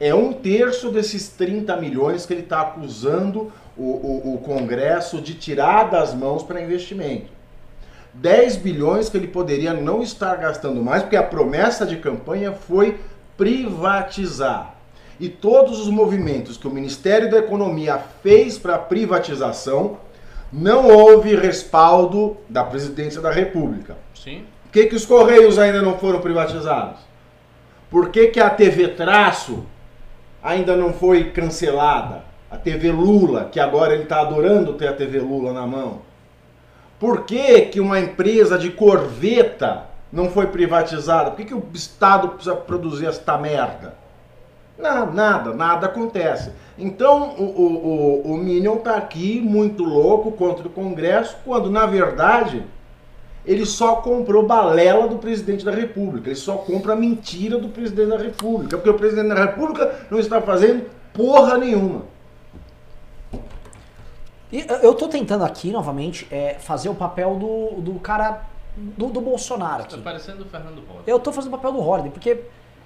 É 0.04 0.16
um 0.16 0.34
terço 0.34 0.90
desses 0.90 1.28
30 1.28 1.78
milhões 1.78 2.26
que 2.26 2.34
ele 2.34 2.42
está 2.42 2.62
acusando 2.62 3.52
o, 3.78 3.84
o- 3.84 4.34
o 4.34 4.38
Congresso 4.40 5.22
de 5.22 5.36
tirar 5.36 5.92
das 5.92 6.12
mãos 6.16 6.42
para 6.42 6.60
investimento. 6.60 7.28
10 8.16 8.56
bilhões 8.58 9.10
que 9.10 9.16
ele 9.18 9.28
poderia 9.28 9.74
não 9.76 10.02
estar 10.02 10.36
gastando 10.38 10.82
mais, 10.84 11.04
porque 11.04 11.16
a 11.16 11.22
promessa 11.24 11.86
de 11.86 11.98
campanha 11.98 12.52
foi 12.52 12.98
privatizar. 13.38 14.74
E 15.20 15.30
todos 15.30 15.80
os 15.80 15.88
movimentos 15.88 16.58
que 16.58 16.68
o 16.68 16.72
Ministério 16.72 17.30
da 17.30 17.38
Economia 17.38 18.00
fez 18.24 18.58
para 18.58 18.80
privatização 18.80 19.98
não 20.52 20.88
houve 20.88 21.36
respaldo 21.36 22.36
da 22.50 22.64
presidência 22.64 23.22
da 23.22 23.32
República. 23.32 23.96
Sim. 24.16 24.46
Por 24.64 24.72
que, 24.72 24.88
que 24.88 24.96
os 24.96 25.06
Correios 25.06 25.60
ainda 25.60 25.82
não 25.82 25.98
foram 26.00 26.20
privatizados? 26.22 27.00
Por 27.90 28.10
que, 28.10 28.28
que 28.28 28.40
a 28.40 28.50
TV 28.50 28.90
Traço 28.90 29.64
ainda 30.44 30.76
não 30.76 30.94
foi 30.94 31.32
cancelada? 31.32 32.24
A 32.50 32.58
TV 32.58 32.92
Lula, 32.92 33.46
que 33.46 33.60
agora 33.60 33.94
ele 33.94 34.04
está 34.04 34.20
adorando 34.20 34.74
ter 34.74 34.88
a 34.88 34.94
TV 34.94 35.20
Lula 35.20 35.54
na 35.54 35.66
mão. 35.66 36.02
Por 37.00 37.24
que, 37.24 37.62
que 37.62 37.80
uma 37.80 38.00
empresa 38.00 38.58
de 38.58 38.70
corveta 38.72 39.86
não 40.12 40.30
foi 40.30 40.48
privatizada? 40.48 41.32
Por 41.32 41.38
que, 41.38 41.46
que 41.46 41.54
o 41.54 41.64
Estado 41.74 42.28
precisa 42.30 42.56
produzir 42.56 43.06
esta 43.06 43.38
merda? 43.38 43.96
Nada, 44.78 45.12
nada, 45.12 45.54
nada 45.54 45.86
acontece. 45.88 46.52
Então 46.78 47.36
o, 47.38 47.44
o, 47.44 48.32
o, 48.32 48.34
o 48.34 48.38
Minion 48.38 48.78
tá 48.78 48.98
aqui 48.98 49.40
muito 49.40 49.84
louco 49.84 50.32
contra 50.32 50.68
o 50.68 50.72
Congresso, 50.72 51.38
quando 51.46 51.70
na 51.70 51.86
verdade 51.86 52.64
ele 53.46 53.66
só 53.66 53.96
comprou 53.98 54.46
balela 54.46 55.08
do 55.08 55.18
presidente 55.18 55.66
da 55.66 55.72
República. 55.72 56.30
Ele 56.30 56.36
só 56.36 56.58
compra 56.58 56.94
a 56.94 56.96
mentira 56.96 57.58
do 57.58 57.70
presidente 57.70 58.10
da 58.10 58.18
República. 58.18 58.78
Porque 58.78 58.90
o 58.90 58.94
presidente 58.98 59.30
da 59.30 59.46
República 59.46 60.06
não 60.12 60.20
está 60.20 60.40
fazendo 60.42 60.86
porra 61.14 61.58
nenhuma. 61.58 62.04
E 64.52 64.66
eu- 64.84 64.94
tô 64.94 65.08
tentando 65.08 65.44
aqui, 65.46 65.72
novamente, 65.72 66.28
é, 66.30 66.56
fazer 66.60 66.90
o 66.90 66.96
papel 66.96 67.36
do, 67.36 67.82
do 67.82 68.00
cara 68.00 68.44
do, 68.76 69.08
do 69.08 69.22
Bolsonaro 69.22 69.84
Tá 69.84 69.96
aqui. 69.96 70.02
parecendo 70.02 70.44
o 70.44 70.46
Fernando 70.46 70.82
Collor. 70.86 71.04
Eu 71.08 71.20
tô 71.20 71.32
fazendo 71.32 71.54
o 71.54 71.58
papel 71.58 71.72
do 71.72 71.80
Horden, 71.80 72.12
porque 72.12 72.38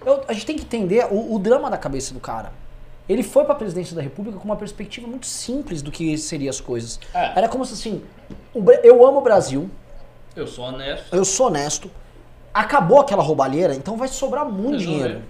eu- 0.05 0.23
a 0.27 0.33
gente 0.33 0.45
tem 0.45 0.55
que 0.55 0.63
entender 0.63 1.07
o, 1.11 1.33
o 1.35 1.39
drama 1.39 1.69
da 1.69 1.77
cabeça 1.77 2.13
do 2.13 2.19
cara. 2.19 2.51
Ele 3.09 3.21
foi 3.23 3.45
pra 3.45 3.53
presidência 3.55 3.95
da 3.95 4.01
República 4.01 4.37
com 4.37 4.45
uma 4.45 4.55
perspectiva 4.55 5.07
muito 5.07 5.25
simples 5.27 5.81
do 5.81 5.91
que 5.91 6.17
seriam 6.17 6.49
as 6.49 6.59
coisas. 6.61 6.99
É. 7.13 7.37
Era 7.37 7.49
como 7.49 7.65
se 7.65 7.73
assim, 7.73 8.01
eu 8.83 9.05
amo 9.05 9.19
o 9.19 9.21
Brasil, 9.21 9.69
Eu 10.35 10.47
sou 10.47 10.65
honesto. 10.65 11.15
eu 11.15 11.23
sou 11.25 11.47
honesto, 11.47 11.89
acabou 12.53 12.99
aquela 12.99 13.23
roubalheira, 13.23 13.73
então 13.75 13.97
vai 13.97 14.07
sobrar 14.07 14.45
muito 14.45 14.77
dinheiro. 14.79 15.21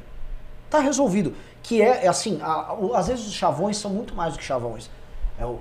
Tá 0.70 0.80
resolvido. 0.80 1.34
Que 1.62 1.82
é, 1.82 2.06
é 2.06 2.08
assim, 2.08 2.40
a- 2.42 2.74
o- 2.74 2.94
às 2.96 3.08
vezes 3.08 3.26
os 3.28 3.34
chavões 3.34 3.78
são 3.78 3.90
muito 3.92 4.14
mais 4.16 4.34
do 4.34 4.40
que 4.40 4.46
chavões. 4.46 4.90
É 5.40 5.46
o 5.46 5.60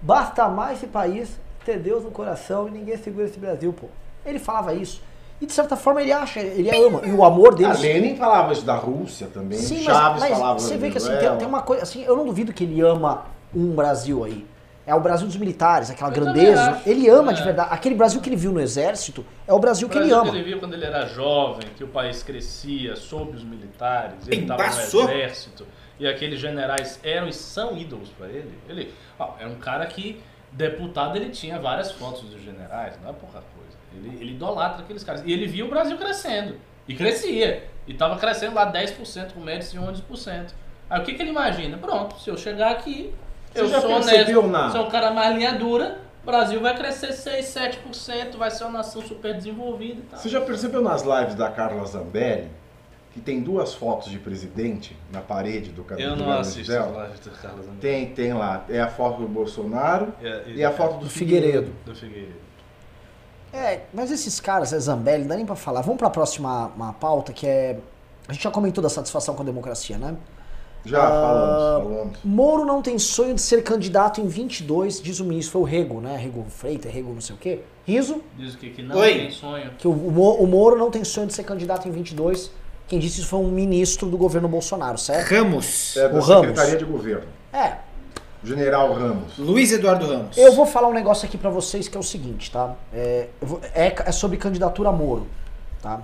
basta 0.00 0.48
mais 0.48 0.78
esse 0.78 0.86
país 0.86 1.38
ter 1.64 1.78
Deus 1.78 2.02
no 2.04 2.10
coração 2.10 2.66
e 2.68 2.70
ninguém 2.70 2.96
segura 2.96 3.26
esse 3.26 3.38
Brasil, 3.38 3.72
pô. 3.72 3.86
Ele 4.26 4.38
falava 4.38 4.74
isso. 4.74 5.00
E 5.40 5.46
de 5.46 5.52
certa 5.52 5.76
forma 5.76 6.00
ele 6.02 6.12
acha, 6.12 6.40
ele 6.40 6.70
ama. 6.70 7.00
E 7.04 7.10
o 7.12 7.24
amor 7.24 7.52
A 7.52 7.56
dele. 7.56 7.72
Lenin 7.74 8.16
falava 8.16 8.52
isso 8.52 8.64
da 8.64 8.74
Rússia 8.76 9.28
também. 9.32 9.58
Sim, 9.58 9.80
Chaves 9.82 10.20
mas, 10.20 10.30
falava 10.32 10.52
mas 10.54 10.62
você 10.62 10.74
da 10.74 10.80
vê 10.80 10.90
que 10.90 10.98
assim, 10.98 11.16
tem, 11.18 11.36
tem 11.38 11.46
uma 11.48 11.62
coisa, 11.62 11.82
assim, 11.82 12.02
eu 12.04 12.16
não 12.16 12.24
duvido 12.26 12.52
que 12.52 12.62
ele 12.64 12.80
ama 12.80 13.24
um 13.54 13.74
Brasil 13.74 14.22
aí. 14.24 14.46
É 14.86 14.94
o 14.94 15.00
Brasil 15.00 15.26
dos 15.26 15.36
militares, 15.36 15.90
aquela 15.90 16.10
Eu 16.10 16.14
grandeza. 16.14 16.72
acho. 16.72 16.88
Ele 16.88 17.08
ama 17.08 17.30
É. 17.30 17.34
de 17.34 17.42
verdade. 17.42 17.68
Aquele 17.72 17.94
Brasil 17.94 18.20
que 18.20 18.28
ele 18.28 18.36
viu 18.36 18.50
no 18.52 18.60
exército 18.60 19.24
é 19.46 19.52
o 19.52 19.58
Brasil 19.58 19.86
O 19.86 19.90
que 19.90 19.96
ele 19.96 20.06
Brasil 20.08 20.22
ama. 20.22 20.30
que 20.32 20.36
ele 20.38 20.44
viu 20.44 20.58
quando 20.58 20.74
ele 20.74 20.84
era 20.84 21.06
jovem, 21.06 21.68
que 21.76 21.84
o 21.84 21.88
país 21.88 22.22
crescia 22.22 22.96
sob 22.96 23.36
os 23.36 23.44
militares, 23.44 24.26
ele 24.26 24.42
estava 24.42 24.62
no 24.64 24.68
exército, 24.70 25.66
e 26.00 26.06
aqueles 26.06 26.40
generais 26.40 26.98
eram 27.04 27.28
e 27.28 27.32
são 27.32 27.76
ídolos 27.76 28.08
para 28.10 28.26
ele. 28.28 28.58
Ele 28.68 28.92
ó, 29.18 29.34
é 29.38 29.46
um 29.46 29.54
cara 29.54 29.86
que, 29.86 30.20
deputado, 30.50 31.16
ele 31.16 31.30
tinha 31.30 31.60
várias 31.60 31.92
fotos 31.92 32.22
dos 32.22 32.42
generais, 32.42 32.94
não 33.02 33.10
é 33.10 33.12
pouca 33.12 33.40
coisa. 33.54 33.78
Ele, 33.94 34.16
ele 34.20 34.32
idolatra 34.32 34.82
aqueles 34.82 35.04
caras. 35.04 35.22
E 35.24 35.32
ele 35.32 35.46
via 35.46 35.64
o 35.64 35.68
Brasil 35.68 35.96
crescendo. 35.96 36.56
E 36.88 36.94
crescia. 36.96 37.68
E 37.86 37.92
estava 37.92 38.16
crescendo 38.16 38.54
lá 38.54 38.72
10%, 38.72 39.32
com 39.32 39.40
médios 39.40 39.72
e 39.72 39.76
11%. 39.76 40.52
Aí 40.90 41.00
o 41.00 41.04
que, 41.04 41.14
que 41.14 41.22
ele 41.22 41.30
imagina? 41.30 41.78
Pronto, 41.78 42.18
se 42.18 42.28
eu 42.28 42.36
chegar 42.36 42.72
aqui, 42.72 43.14
eu 43.54 43.68
já 43.68 43.80
sou 43.80 43.90
percebeu 43.94 44.40
honesto, 44.40 44.52
na- 44.52 44.70
sou 44.70 44.86
um 44.86 44.90
cara 44.90 45.10
mais 45.10 45.34
linha 45.36 45.52
dura, 45.52 45.98
o 46.22 46.26
Brasil 46.26 46.60
vai 46.60 46.76
crescer 46.76 47.12
6, 47.12 47.44
7%, 47.46 48.36
vai 48.38 48.50
ser 48.50 48.64
uma 48.64 48.78
nação 48.78 49.02
super 49.02 49.34
desenvolvida 49.34 50.00
e 50.00 50.02
tal. 50.04 50.18
Você 50.20 50.28
já 50.28 50.40
percebeu 50.40 50.80
nas 50.82 51.02
lives 51.02 51.34
da 51.34 51.50
Carla 51.50 51.84
Zambelli 51.86 52.48
que 53.12 53.20
tem 53.20 53.42
duas 53.42 53.74
fotos 53.74 54.10
de 54.10 54.18
presidente 54.18 54.96
na 55.12 55.20
parede 55.20 55.70
do 55.70 55.84
cabelo 55.84 56.12
Eu 56.12 56.16
do 56.16 56.20
não 56.20 56.26
Gabriel 56.28 56.40
assisto 56.40 56.72
as 56.72 56.86
lives 57.08 57.20
do 57.20 57.30
Carlos 57.32 57.66
André. 57.68 57.78
Tem, 57.80 58.06
tem 58.14 58.32
lá. 58.32 58.64
É 58.70 58.80
a 58.80 58.88
foto 58.88 59.20
do 59.20 59.28
Bolsonaro 59.28 60.14
É, 60.22 60.44
e 60.46 60.64
a 60.64 60.70
foto 60.70 60.94
do, 60.94 61.04
Do 61.04 61.10
Figueiredo. 61.10 61.70
do 61.84 61.94
Figueiredo. 61.94 62.40
É, 63.52 63.80
mas 63.92 64.10
esses 64.10 64.40
caras, 64.40 64.72
é 64.72 64.78
Zambelli, 64.78 65.22
não 65.22 65.28
dá 65.28 65.36
nem 65.36 65.44
pra 65.44 65.54
falar. 65.54 65.82
Vamos 65.82 65.98
pra 65.98 66.08
próxima 66.08 66.68
uma 66.74 66.94
pauta 66.94 67.32
que 67.34 67.46
é. 67.46 67.78
A 68.26 68.32
gente 68.32 68.42
já 68.44 68.50
comentou 68.50 68.80
da 68.82 68.88
satisfação 68.88 69.34
com 69.34 69.42
a 69.42 69.44
democracia, 69.44 69.98
né? 69.98 70.16
Já 70.84 70.98
Ah, 71.06 71.10
falamos, 71.10 71.84
falamos. 71.92 72.18
Moro 72.24 72.64
não 72.64 72.82
tem 72.82 72.98
sonho 72.98 73.34
de 73.34 73.40
ser 73.40 73.62
candidato 73.62 74.20
em 74.20 74.26
22, 74.26 75.00
diz 75.00 75.20
o 75.20 75.24
ministro. 75.24 75.52
Foi 75.52 75.62
o 75.62 75.64
Rego, 75.64 76.00
né? 76.00 76.16
Rego 76.16 76.44
Freitas, 76.48 76.92
Rego 76.92 77.12
não 77.12 77.20
sei 77.20 77.36
o 77.36 77.38
quê. 77.38 77.60
Riso, 77.86 78.20
Diz 78.36 78.56
que, 78.56 78.70
que 78.70 78.82
não 78.82 78.96
Oi. 78.96 79.14
tem 79.14 79.30
sonho. 79.30 79.70
que 79.78 79.86
o, 79.86 79.92
o 79.92 80.10
Mo- 80.10 80.34
o 80.34 80.46
Moro 80.46 80.76
não 80.76 80.90
tem 80.90 81.04
sonho 81.04 81.26
de 81.26 81.32
ser 81.32 81.44
candidato 81.44 81.86
em 81.88 81.90
22. 81.92 82.50
Quem 82.88 82.98
disse 82.98 83.20
isso 83.20 83.28
foi 83.28 83.38
um 83.40 83.48
ministro 83.48 84.08
do 84.08 84.16
governo 84.18 84.48
Bolsonaro, 84.48 84.98
certo? 84.98 85.30
Ramos. 85.30 85.96
É 85.96 86.08
da 86.08 86.18
o 86.18 86.20
Ramos. 86.20 86.46
Secretaria 86.48 86.76
de 86.78 86.84
Governo. 86.84 87.26
É, 87.52 87.76
General 88.44 88.92
Ramos. 88.92 89.38
Luiz 89.38 89.70
Eduardo 89.72 90.04
Ramos. 90.06 90.36
Eu 90.36 90.52
vou 90.52 90.66
falar 90.66 90.88
um 90.88 90.92
negócio 90.92 91.26
aqui 91.26 91.38
pra 91.38 91.48
vocês 91.48 91.86
que 91.86 91.96
é 91.96 92.00
o 92.00 92.02
seguinte, 92.02 92.50
tá? 92.50 92.74
É, 92.92 93.28
é- 93.74 93.94
é 94.06 94.12
sobre 94.12 94.36
candidatura 94.36 94.88
a 94.88 94.92
Moro, 94.92 95.26
tá? 95.80 96.02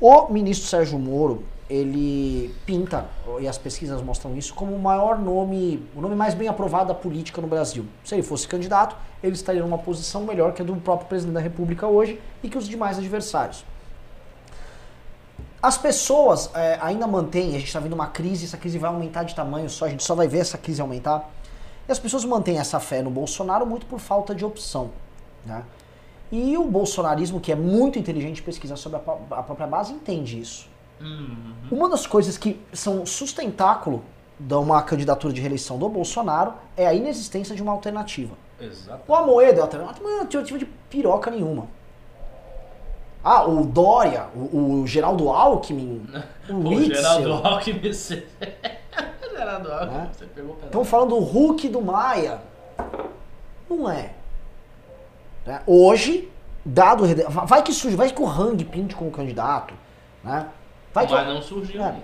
O 0.00 0.28
ministro 0.32 0.68
Sérgio 0.68 0.98
Moro, 0.98 1.42
ele 1.68 2.54
pinta, 2.64 3.06
e 3.40 3.48
as 3.48 3.58
pesquisas 3.58 4.00
mostram 4.00 4.36
isso, 4.36 4.54
como 4.54 4.74
o 4.74 4.78
maior 4.78 5.18
nome, 5.18 5.84
o 5.96 6.00
nome 6.00 6.14
mais 6.14 6.32
bem 6.32 6.46
aprovado 6.46 6.88
da 6.88 6.94
política 6.94 7.40
no 7.40 7.48
Brasil. 7.48 7.84
Se 8.04 8.14
ele 8.14 8.22
fosse 8.22 8.46
candidato, 8.46 8.96
ele 9.22 9.34
estaria 9.34 9.62
numa 9.62 9.78
posição 9.78 10.24
melhor 10.24 10.52
que 10.52 10.62
a 10.62 10.64
do 10.64 10.76
próprio 10.76 11.08
presidente 11.08 11.34
da 11.34 11.40
República 11.40 11.86
hoje 11.86 12.20
e 12.42 12.48
que 12.48 12.56
os 12.56 12.68
demais 12.68 12.98
adversários. 12.98 13.64
As 15.60 15.76
pessoas 15.76 16.50
é, 16.54 16.78
ainda 16.80 17.06
mantêm, 17.08 17.48
a 17.50 17.58
gente 17.58 17.66
está 17.66 17.80
vendo 17.80 17.94
uma 17.94 18.06
crise, 18.06 18.44
essa 18.44 18.56
crise 18.56 18.78
vai 18.78 18.88
aumentar 18.88 19.24
de 19.24 19.34
tamanho 19.34 19.68
só, 19.68 19.86
a 19.86 19.88
gente 19.88 20.04
só 20.04 20.14
vai 20.14 20.28
ver 20.28 20.38
essa 20.38 20.56
crise 20.56 20.80
aumentar. 20.80 21.28
E 21.88 21.90
as 21.92 21.98
pessoas 21.98 22.24
mantêm 22.24 22.58
essa 22.58 22.78
fé 22.78 23.02
no 23.02 23.10
Bolsonaro 23.10 23.66
muito 23.66 23.86
por 23.86 23.98
falta 23.98 24.34
de 24.34 24.44
opção. 24.44 24.90
Né? 25.44 25.64
E 26.30 26.56
o 26.56 26.64
bolsonarismo, 26.64 27.40
que 27.40 27.50
é 27.50 27.56
muito 27.56 27.98
inteligente 27.98 28.42
pesquisar 28.42 28.76
sobre 28.76 28.98
a, 28.98 29.38
a 29.38 29.42
própria 29.42 29.66
base, 29.66 29.92
entende 29.92 30.40
isso. 30.40 30.68
Uhum. 31.00 31.54
Uma 31.70 31.88
das 31.88 32.06
coisas 32.06 32.38
que 32.38 32.60
são 32.72 33.04
sustentáculo 33.04 34.02
de 34.38 34.54
uma 34.54 34.82
candidatura 34.82 35.32
de 35.32 35.40
reeleição 35.40 35.78
do 35.78 35.88
Bolsonaro 35.88 36.54
é 36.76 36.86
a 36.86 36.94
inexistência 36.94 37.54
de 37.54 37.62
uma 37.62 37.72
alternativa. 37.72 38.34
Exato. 38.60 39.02
O 39.06 39.14
Amoedo 39.14 39.58
é 39.60 39.62
alternativa, 39.62 40.00
não 40.02 40.16
é 40.16 40.20
alternativa 40.20 40.58
de 40.58 40.64
piroca 40.64 41.30
nenhuma. 41.30 41.66
Ah, 43.22 43.44
o 43.44 43.64
Dória, 43.66 44.26
o, 44.34 44.80
o 44.82 44.86
Geraldo 44.86 45.28
Alckmin, 45.30 46.06
o 46.48 46.52
O 46.54 46.68
Witzel. 46.68 46.94
Geraldo 46.94 47.32
Alckmin. 47.46 47.80
você- 47.92 48.26
Geraldo 49.36 49.72
Alckmin, 49.72 49.98
Né? 49.98 50.10
você 50.16 50.26
pegou. 50.26 50.56
Estão 50.64 50.84
falando 50.84 51.08
do 51.10 51.18
Hulk 51.18 51.68
do 51.68 51.82
Maia. 51.82 52.40
Não 53.68 53.90
é. 53.90 54.12
Né? 55.44 55.60
Hoje, 55.66 56.30
dado. 56.64 57.04
Vai 57.46 57.62
que 57.62 57.72
surge, 57.72 57.96
vai 57.96 58.10
que 58.10 58.22
o 58.22 58.26
Hang 58.26 58.64
pinte 58.64 58.94
como 58.94 59.10
candidato. 59.10 59.74
Né? 60.22 60.46
Vai 60.96 61.06
que, 61.06 61.12
Mas 61.12 61.26
não 61.34 61.42
surgiu 61.42 61.82
É. 61.82 61.94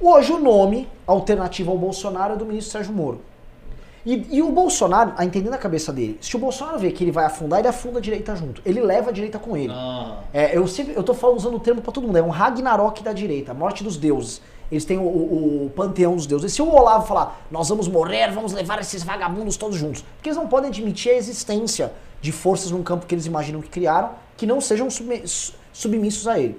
Hoje 0.00 0.32
o 0.32 0.38
nome 0.38 0.88
alternativo 1.06 1.70
ao 1.70 1.78
Bolsonaro 1.78 2.34
é 2.34 2.36
do 2.36 2.44
ministro 2.46 2.72
Sérgio 2.72 2.92
Moro. 2.92 3.20
E, 4.06 4.26
e 4.36 4.42
o 4.42 4.50
Bolsonaro, 4.50 5.12
a 5.16 5.24
entender 5.24 5.48
na 5.50 5.56
cabeça 5.58 5.90
dele, 5.92 6.18
se 6.20 6.34
o 6.36 6.38
Bolsonaro 6.38 6.78
vê 6.78 6.90
que 6.90 7.04
ele 7.04 7.10
vai 7.10 7.24
afundar, 7.24 7.58
ele 7.58 7.68
afunda 7.68 7.98
a 7.98 8.02
direita 8.02 8.34
junto. 8.36 8.60
Ele 8.64 8.80
leva 8.80 9.10
a 9.10 9.12
direita 9.12 9.38
com 9.38 9.56
ele. 9.56 9.72
Ah, 9.74 10.18
É, 10.32 10.56
eu 10.56 10.66
sempre, 10.66 10.94
eu 10.94 11.02
tô 11.02 11.14
falando 11.14 11.36
usando 11.38 11.56
o 11.56 11.60
termo 11.60 11.80
pra 11.82 11.90
todo 11.92 12.06
mundo, 12.06 12.16
é 12.18 12.22
um 12.22 12.28
Ragnarok 12.28 13.02
da 13.02 13.12
direita, 13.14 13.52
a 13.52 13.54
morte 13.54 13.82
dos 13.84 13.96
deuses. 13.96 14.42
Eles 14.70 14.84
têm 14.84 14.98
o, 14.98 15.02
o- 15.02 15.66
o 15.66 15.70
panteão 15.70 16.16
dos 16.16 16.26
deuses. 16.26 16.52
E 16.52 16.54
se 16.54 16.60
o 16.62 16.68
Olavo 16.68 17.06
falar, 17.06 17.42
nós 17.50 17.68
vamos 17.68 17.88
morrer, 17.88 18.30
vamos 18.30 18.52
levar 18.52 18.78
esses 18.80 19.02
vagabundos 19.02 19.56
todos 19.56 19.76
juntos, 19.76 20.02
porque 20.16 20.28
eles 20.30 20.36
não 20.38 20.48
podem 20.48 20.68
admitir 20.70 21.12
a 21.12 21.14
existência 21.16 21.92
de 22.20 22.32
forças 22.32 22.70
num 22.70 22.82
campo 22.82 23.06
que 23.06 23.14
eles 23.14 23.24
imaginam 23.26 23.60
que 23.62 23.68
criaram, 23.68 24.10
que 24.36 24.46
não 24.46 24.60
sejam 24.60 24.90
submi- 24.90 25.26
su- 25.26 25.52
submissos 25.72 26.26
a 26.28 26.38
ele. 26.38 26.58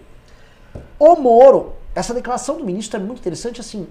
O 1.00 1.16
Moro, 1.16 1.74
essa 1.94 2.14
declaração 2.14 2.58
do 2.58 2.64
ministro 2.64 3.00
é 3.00 3.04
muito 3.04 3.20
interessante, 3.20 3.62
assim, 3.62 3.88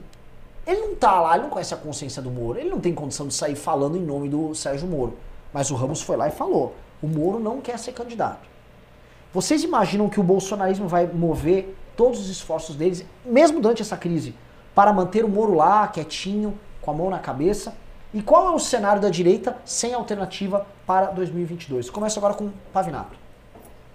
ele 0.67 0.81
não 0.81 0.95
tá 0.95 1.21
lá, 1.21 1.35
ele 1.35 1.45
não 1.45 1.51
conhece 1.51 1.75
a 1.75 1.77
consciência 1.77 2.23
do 2.23 2.31
Moro, 2.31 2.59
ele 2.59 2.71
não 2.71 2.81
tem 2.81 2.95
condição 2.95 3.27
de 3.27 3.35
sair 3.35 3.55
falando 3.55 3.97
em 3.97 4.01
nome 4.01 4.29
do 4.29 4.55
Sérgio 4.55 4.89
Moro. 4.89 5.17
Mas 5.53 5.71
o 5.71 5.75
Ramos 5.75 6.03
foi 6.03 6.17
lá 6.17 6.29
e 6.29 6.31
falou, 6.31 6.75
o 7.03 7.07
Moro 7.07 7.39
não 7.39 7.61
quer 7.61 7.79
ser 7.79 7.93
candidato. 7.93 8.49
Vocês 9.33 9.63
imaginam 9.63 10.09
que 10.09 10.21
o 10.21 10.23
bolsonarismo 10.23 10.89
vai 10.89 11.07
mover 11.07 11.77
todos 11.97 12.21
os 12.21 12.31
esforços 12.31 12.77
deles, 12.77 13.05
mesmo 13.25 13.61
durante 13.61 13.83
essa 13.83 13.97
crise, 13.97 14.35
para 14.75 14.93
manter 14.93 15.25
o 15.25 15.29
Moro 15.29 15.55
lá, 15.55 15.87
quietinho, 15.89 16.59
com 16.81 16.91
a 16.91 16.95
mão 16.95 17.11
na 17.11 17.19
cabeça? 17.19 17.75
E 18.13 18.23
qual 18.23 18.47
é 18.47 18.51
o 18.55 18.59
cenário 18.59 19.03
da 19.03 19.09
direita 19.09 19.57
sem 19.65 19.93
alternativa 19.93 20.67
para 20.87 21.07
2022? 21.07 21.91
Começa 21.91 22.19
agora 22.19 22.35
com 22.35 22.51
Pavinato. 22.73 23.19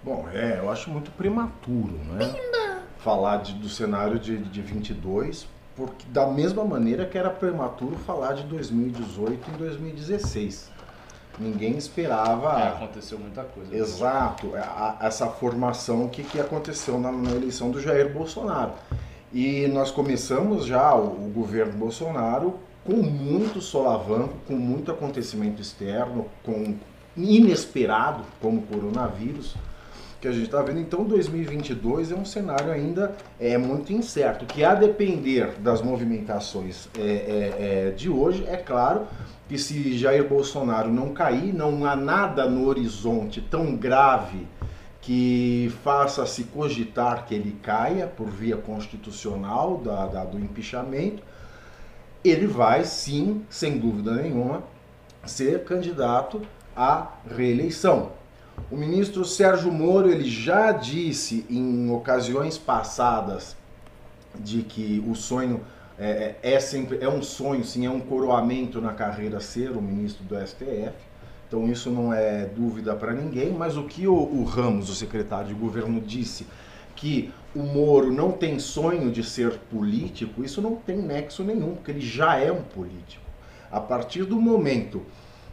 Bom, 0.02 0.26
é, 0.32 0.58
eu 0.58 0.70
acho 0.70 0.90
muito 0.90 1.10
prematuro, 1.10 1.98
né? 2.12 2.24
Falar 3.02 3.38
de- 3.38 3.54
do 3.54 3.68
cenário 3.68 4.18
de, 4.18 4.36
de 4.38 4.60
22, 4.60 5.46
porque 5.74 6.04
da 6.10 6.26
mesma 6.26 6.64
maneira 6.64 7.06
que 7.06 7.16
era 7.16 7.30
prematuro 7.30 7.96
falar 7.96 8.34
de 8.34 8.42
2018 8.44 9.50
e 9.50 9.58
2016. 9.58 10.70
Ninguém 11.38 11.78
esperava. 11.78 12.60
É, 12.60 12.68
aconteceu 12.68 13.18
muita 13.18 13.42
coisa. 13.44 13.74
Exato, 13.74 14.54
a- 14.54 14.96
a- 15.00 15.06
essa 15.06 15.26
formação 15.28 16.08
que, 16.08 16.22
que 16.22 16.38
aconteceu 16.38 16.98
na, 17.00 17.10
na 17.10 17.30
eleição 17.30 17.70
do 17.70 17.80
Jair 17.80 18.12
Bolsonaro. 18.12 18.72
E 19.32 19.66
nós 19.68 19.90
começamos 19.90 20.66
já 20.66 20.94
o, 20.94 21.26
o 21.28 21.32
governo 21.34 21.72
Bolsonaro 21.74 22.54
com 22.84 22.94
muito 22.96 23.60
solavanco, 23.60 24.34
com 24.46 24.54
muito 24.54 24.90
acontecimento 24.90 25.62
externo, 25.62 26.26
com 26.42 26.74
inesperado, 27.16 28.24
como 28.40 28.58
o 28.58 28.62
coronavírus, 28.62 29.54
que 30.20 30.28
a 30.28 30.32
gente 30.32 30.44
está 30.44 30.60
vendo. 30.62 30.80
Então, 30.80 31.02
2022 31.04 32.12
é 32.12 32.14
um 32.14 32.24
cenário 32.24 32.70
ainda 32.70 33.16
é, 33.38 33.56
muito 33.56 33.92
incerto, 33.92 34.44
que 34.44 34.62
a 34.62 34.74
depender 34.74 35.52
das 35.58 35.80
movimentações 35.80 36.88
é, 36.98 37.00
é, 37.00 37.86
é, 37.88 37.90
de 37.92 38.10
hoje, 38.10 38.44
é 38.46 38.56
claro 38.56 39.06
que 39.48 39.56
se 39.58 39.96
Jair 39.96 40.28
Bolsonaro 40.28 40.90
não 40.92 41.12
cair, 41.14 41.52
não 41.54 41.84
há 41.86 41.96
nada 41.96 42.48
no 42.48 42.66
horizonte 42.66 43.40
tão 43.40 43.74
grave 43.74 44.46
que 45.00 45.72
faça 45.82 46.26
se 46.26 46.44
cogitar 46.44 47.24
que 47.26 47.34
ele 47.34 47.56
caia 47.62 48.06
por 48.06 48.28
via 48.28 48.56
constitucional 48.56 49.78
da, 49.78 50.06
da- 50.06 50.24
do 50.24 50.38
empinchamento, 50.38 51.22
ele 52.22 52.46
vai 52.46 52.84
sim, 52.84 53.42
sem 53.48 53.78
dúvida 53.78 54.12
nenhuma, 54.12 54.62
ser 55.24 55.64
candidato 55.64 56.42
à 56.76 57.08
reeleição. 57.34 58.12
O 58.68 58.76
ministro 58.76 59.24
Sérgio 59.24 59.72
Moro 59.72 60.10
ele 60.10 60.28
já 60.28 60.72
disse 60.72 61.46
em 61.48 61.90
ocasiões 61.90 62.58
passadas 62.58 63.56
de 64.38 64.62
que 64.62 65.04
o 65.06 65.14
sonho 65.14 65.60
é, 65.98 66.34
é 66.42 66.54
é 66.54 66.60
sempre 66.60 66.98
é 67.00 67.08
um 67.08 67.22
sonho, 67.22 67.64
sim, 67.64 67.84
é 67.86 67.90
um 67.90 68.00
coroamento 68.00 68.80
na 68.80 68.92
carreira 68.92 69.38
ser 69.38 69.70
o 69.70 69.82
ministro 69.82 70.24
do 70.24 70.34
STF. 70.34 70.94
Então 71.46 71.68
isso 71.68 71.90
não 71.90 72.14
é 72.14 72.46
dúvida 72.46 72.94
para 72.94 73.12
ninguém. 73.12 73.52
Mas 73.52 73.76
o 73.76 73.84
que 73.84 74.06
o, 74.06 74.14
o 74.14 74.44
Ramos, 74.44 74.88
o 74.88 74.94
secretário 74.94 75.48
de 75.48 75.54
governo, 75.54 76.00
disse 76.00 76.46
que 76.94 77.32
o 77.54 77.60
Moro 77.60 78.12
não 78.12 78.30
tem 78.30 78.58
sonho 78.58 79.10
de 79.10 79.24
ser 79.24 79.58
político, 79.70 80.44
isso 80.44 80.62
não 80.62 80.76
tem 80.76 80.96
nexo 80.96 81.42
nenhum, 81.42 81.74
porque 81.74 81.90
ele 81.90 82.00
já 82.00 82.36
é 82.36 82.52
um 82.52 82.62
político. 82.62 83.24
A 83.70 83.80
partir 83.80 84.24
do 84.24 84.40
momento 84.40 85.02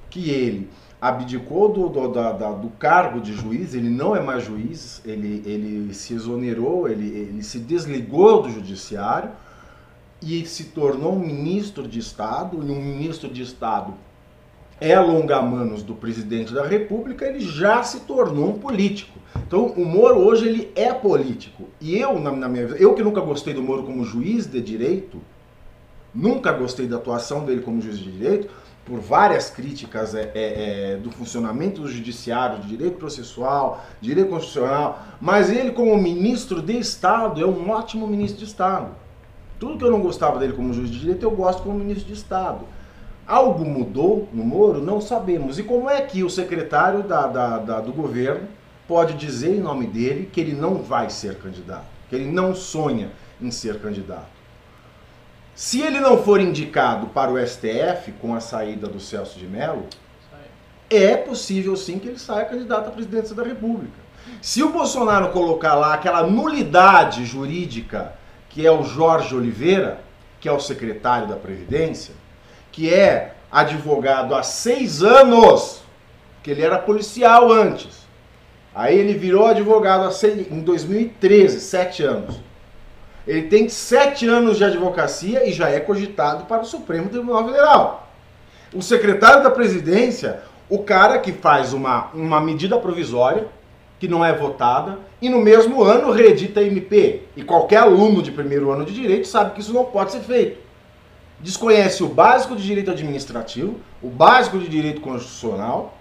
que 0.09 0.29
ele 0.29 0.69
abdicou 0.99 1.69
do, 1.71 1.89
do, 1.89 2.07
da- 2.07 2.31
da- 2.31 2.51
do 2.51 2.69
cargo 2.69 3.21
de 3.21 3.33
juiz, 3.33 3.73
ele 3.75 3.89
não 3.89 4.15
é 4.15 4.21
mais 4.21 4.43
juiz, 4.43 5.01
ele, 5.05 5.43
ele 5.45 5.93
se 5.93 6.13
exonerou, 6.13 6.87
ele, 6.89 7.07
ele 7.07 7.43
se 7.43 7.59
desligou 7.59 8.41
do 8.41 8.49
judiciário 8.49 9.29
e 10.21 10.43
se 10.45 10.65
tornou 10.65 11.13
um 11.13 11.19
ministro 11.19 11.87
de 11.87 11.99
Estado, 11.99 12.57
e 12.57 12.71
um 12.71 12.81
ministro 12.81 13.29
de 13.29 13.43
Estado 13.43 13.93
é 14.81 14.99
longa-manos 14.99 15.81
do 15.83 15.93
presidente 15.95 16.53
da 16.53 16.65
República, 16.65 17.25
ele 17.25 17.39
já 17.39 17.81
se 17.83 18.01
tornou 18.01 18.49
um 18.49 18.59
político. 18.59 19.17
Então, 19.35 19.67
o 19.67 19.85
Moro 19.85 20.17
hoje 20.19 20.47
ele 20.47 20.71
é 20.75 20.91
político. 20.93 21.65
E 21.81 21.97
eu, 21.97 22.19
na, 22.19 22.31
na 22.31 22.47
minha 22.49 22.63
eu 22.63 22.93
que 22.93 23.03
nunca 23.03 23.21
gostei 23.21 23.53
do 23.53 23.61
Moro 23.61 23.83
como 23.83 24.03
juiz 24.03 24.45
de 24.47 24.61
direito, 24.61 25.19
nunca 26.13 26.51
gostei 26.51 26.87
da 26.87 26.97
atuação 26.97 27.45
dele 27.45 27.61
como 27.61 27.81
juiz 27.81 27.97
de 27.99 28.11
direito, 28.11 28.49
por 28.87 28.99
várias 29.01 29.49
críticas 29.49 30.15
é, 30.15 30.31
é, 30.33 30.93
é, 30.93 30.95
do 30.97 31.11
funcionamento 31.11 31.81
do 31.81 31.87
judiciário, 31.89 32.59
de 32.59 32.69
direito 32.69 32.97
processual, 32.97 33.83
direito 33.99 34.29
constitucional, 34.29 35.03
mas 35.19 35.49
ele 35.49 35.71
como 35.71 35.95
ministro 35.97 36.61
de 36.61 36.77
Estado 36.77 37.41
é 37.41 37.45
um 37.45 37.69
ótimo 37.69 38.07
ministro 38.07 38.39
de 38.39 38.45
Estado. 38.45 38.87
Tudo 39.59 39.77
que 39.77 39.83
eu 39.83 39.91
não 39.91 39.99
gostava 40.01 40.39
dele 40.39 40.53
como 40.53 40.73
juiz 40.73 40.89
de 40.89 40.99
direito, 40.99 41.23
eu 41.23 41.31
gosto 41.31 41.63
como 41.63 41.77
ministro 41.77 42.07
de 42.07 42.13
Estado. 42.13 42.61
Algo 43.27 43.65
mudou 43.65 44.29
no 44.31 44.43
Moro? 44.43 44.81
Não 44.81 45.01
sabemos. 45.01 45.59
E 45.59 45.63
como 45.63 45.89
é 45.89 46.01
que 46.01 46.23
o 46.23 46.29
secretário 46.29 47.03
da, 47.03 47.27
da- 47.27 47.57
da- 47.57 47.81
do 47.81 47.91
governo 47.91 48.47
pode 48.87 49.15
dizer 49.15 49.53
em 49.53 49.59
nome 49.59 49.85
dele 49.85 50.29
que 50.31 50.39
ele 50.39 50.53
não 50.53 50.75
vai 50.75 51.09
ser 51.09 51.35
candidato? 51.39 51.83
Que 52.09 52.15
ele 52.15 52.31
não 52.31 52.55
sonha 52.55 53.09
em 53.41 53.51
ser 53.51 53.81
candidato? 53.81 54.36
Se 55.57 55.81
ele 55.81 55.99
não 55.99 56.23
for 56.23 56.39
indicado 56.39 57.07
para 57.07 57.31
o 57.31 57.37
STF 57.47 58.11
com 58.21 58.35
a 58.35 58.39
saída 58.39 58.87
do 58.87 58.99
Celso 58.99 59.39
de 59.39 59.47
Mello, 59.47 59.87
é 60.87 61.17
possível 61.17 61.75
sim 61.75 61.97
que 61.97 62.07
ele 62.09 62.19
saia 62.19 62.45
candidato 62.45 62.89
à 62.89 62.91
presidência 62.91 63.33
da 63.35 63.41
República. 63.41 63.97
Se 64.39 64.61
o 64.61 64.69
Bolsonaro 64.69 65.29
colocar 65.29 65.73
lá 65.73 65.95
aquela 65.95 66.21
nulidade 66.27 67.25
jurídica 67.25 68.13
que 68.51 68.67
é 68.67 68.71
o 68.71 68.83
Jorge 68.83 69.33
Oliveira, 69.35 69.99
que 70.39 70.47
é 70.47 70.51
o 70.51 70.59
secretário 70.59 71.27
da 71.27 71.35
Previdência, 71.35 72.13
que 72.71 72.93
é 72.93 73.33
advogado 73.51 74.35
há 74.35 74.43
seis 74.43 75.01
anos, 75.01 75.81
que 76.43 76.51
ele 76.51 76.61
era 76.61 76.77
policial 76.77 77.51
antes. 77.51 78.05
Aí 78.75 78.95
ele 78.95 79.13
virou 79.15 79.47
advogado 79.47 80.03
há 80.05 80.11
seis- 80.11 80.51
em 80.51 80.59
2013, 80.59 81.59
sete 81.59 82.03
anos. 82.03 82.39
Ele 83.27 83.43
tem 83.43 83.67
sete 83.67 84.25
anos 84.25 84.57
de 84.57 84.63
advocacia 84.63 85.47
e 85.47 85.51
já 85.51 85.69
é 85.69 85.81
cogitado 85.81 86.45
para 86.45 86.61
o 86.61 86.65
Supremo 86.65 87.09
Tribunal 87.09 87.45
Federal. 87.45 88.07
O 88.73 88.81
secretário 88.81 89.43
da 89.43 89.51
presidência, 89.51 90.41
o 90.69 90.79
cara 90.79 91.19
que 91.19 91.33
faz 91.33 91.73
uma, 91.73 92.07
uma 92.13 92.39
medida 92.39 92.77
provisória, 92.77 93.47
que 93.99 94.07
não 94.07 94.23
é 94.23 94.31
votada, 94.31 94.99
e 95.21 95.27
no 95.27 95.39
mesmo 95.39 95.83
ano 95.83 96.11
reedita 96.11 96.61
a 96.61 96.63
MP. 96.63 97.23
E 97.35 97.43
qualquer 97.43 97.77
aluno 97.77 98.21
de 98.21 98.31
primeiro 98.31 98.71
ano 98.71 98.85
de 98.85 98.93
direito 98.93 99.27
sabe 99.27 99.53
que 99.53 99.59
isso 99.59 99.73
não 99.73 99.83
pode 99.83 100.13
ser 100.13 100.21
feito. 100.21 100.59
Desconhece 101.39 102.03
o 102.03 102.07
básico 102.07 102.55
de 102.55 102.63
direito 102.63 102.91
administrativo, 102.91 103.75
o 104.01 104.09
básico 104.09 104.57
de 104.57 104.69
direito 104.69 105.01
constitucional, 105.01 105.97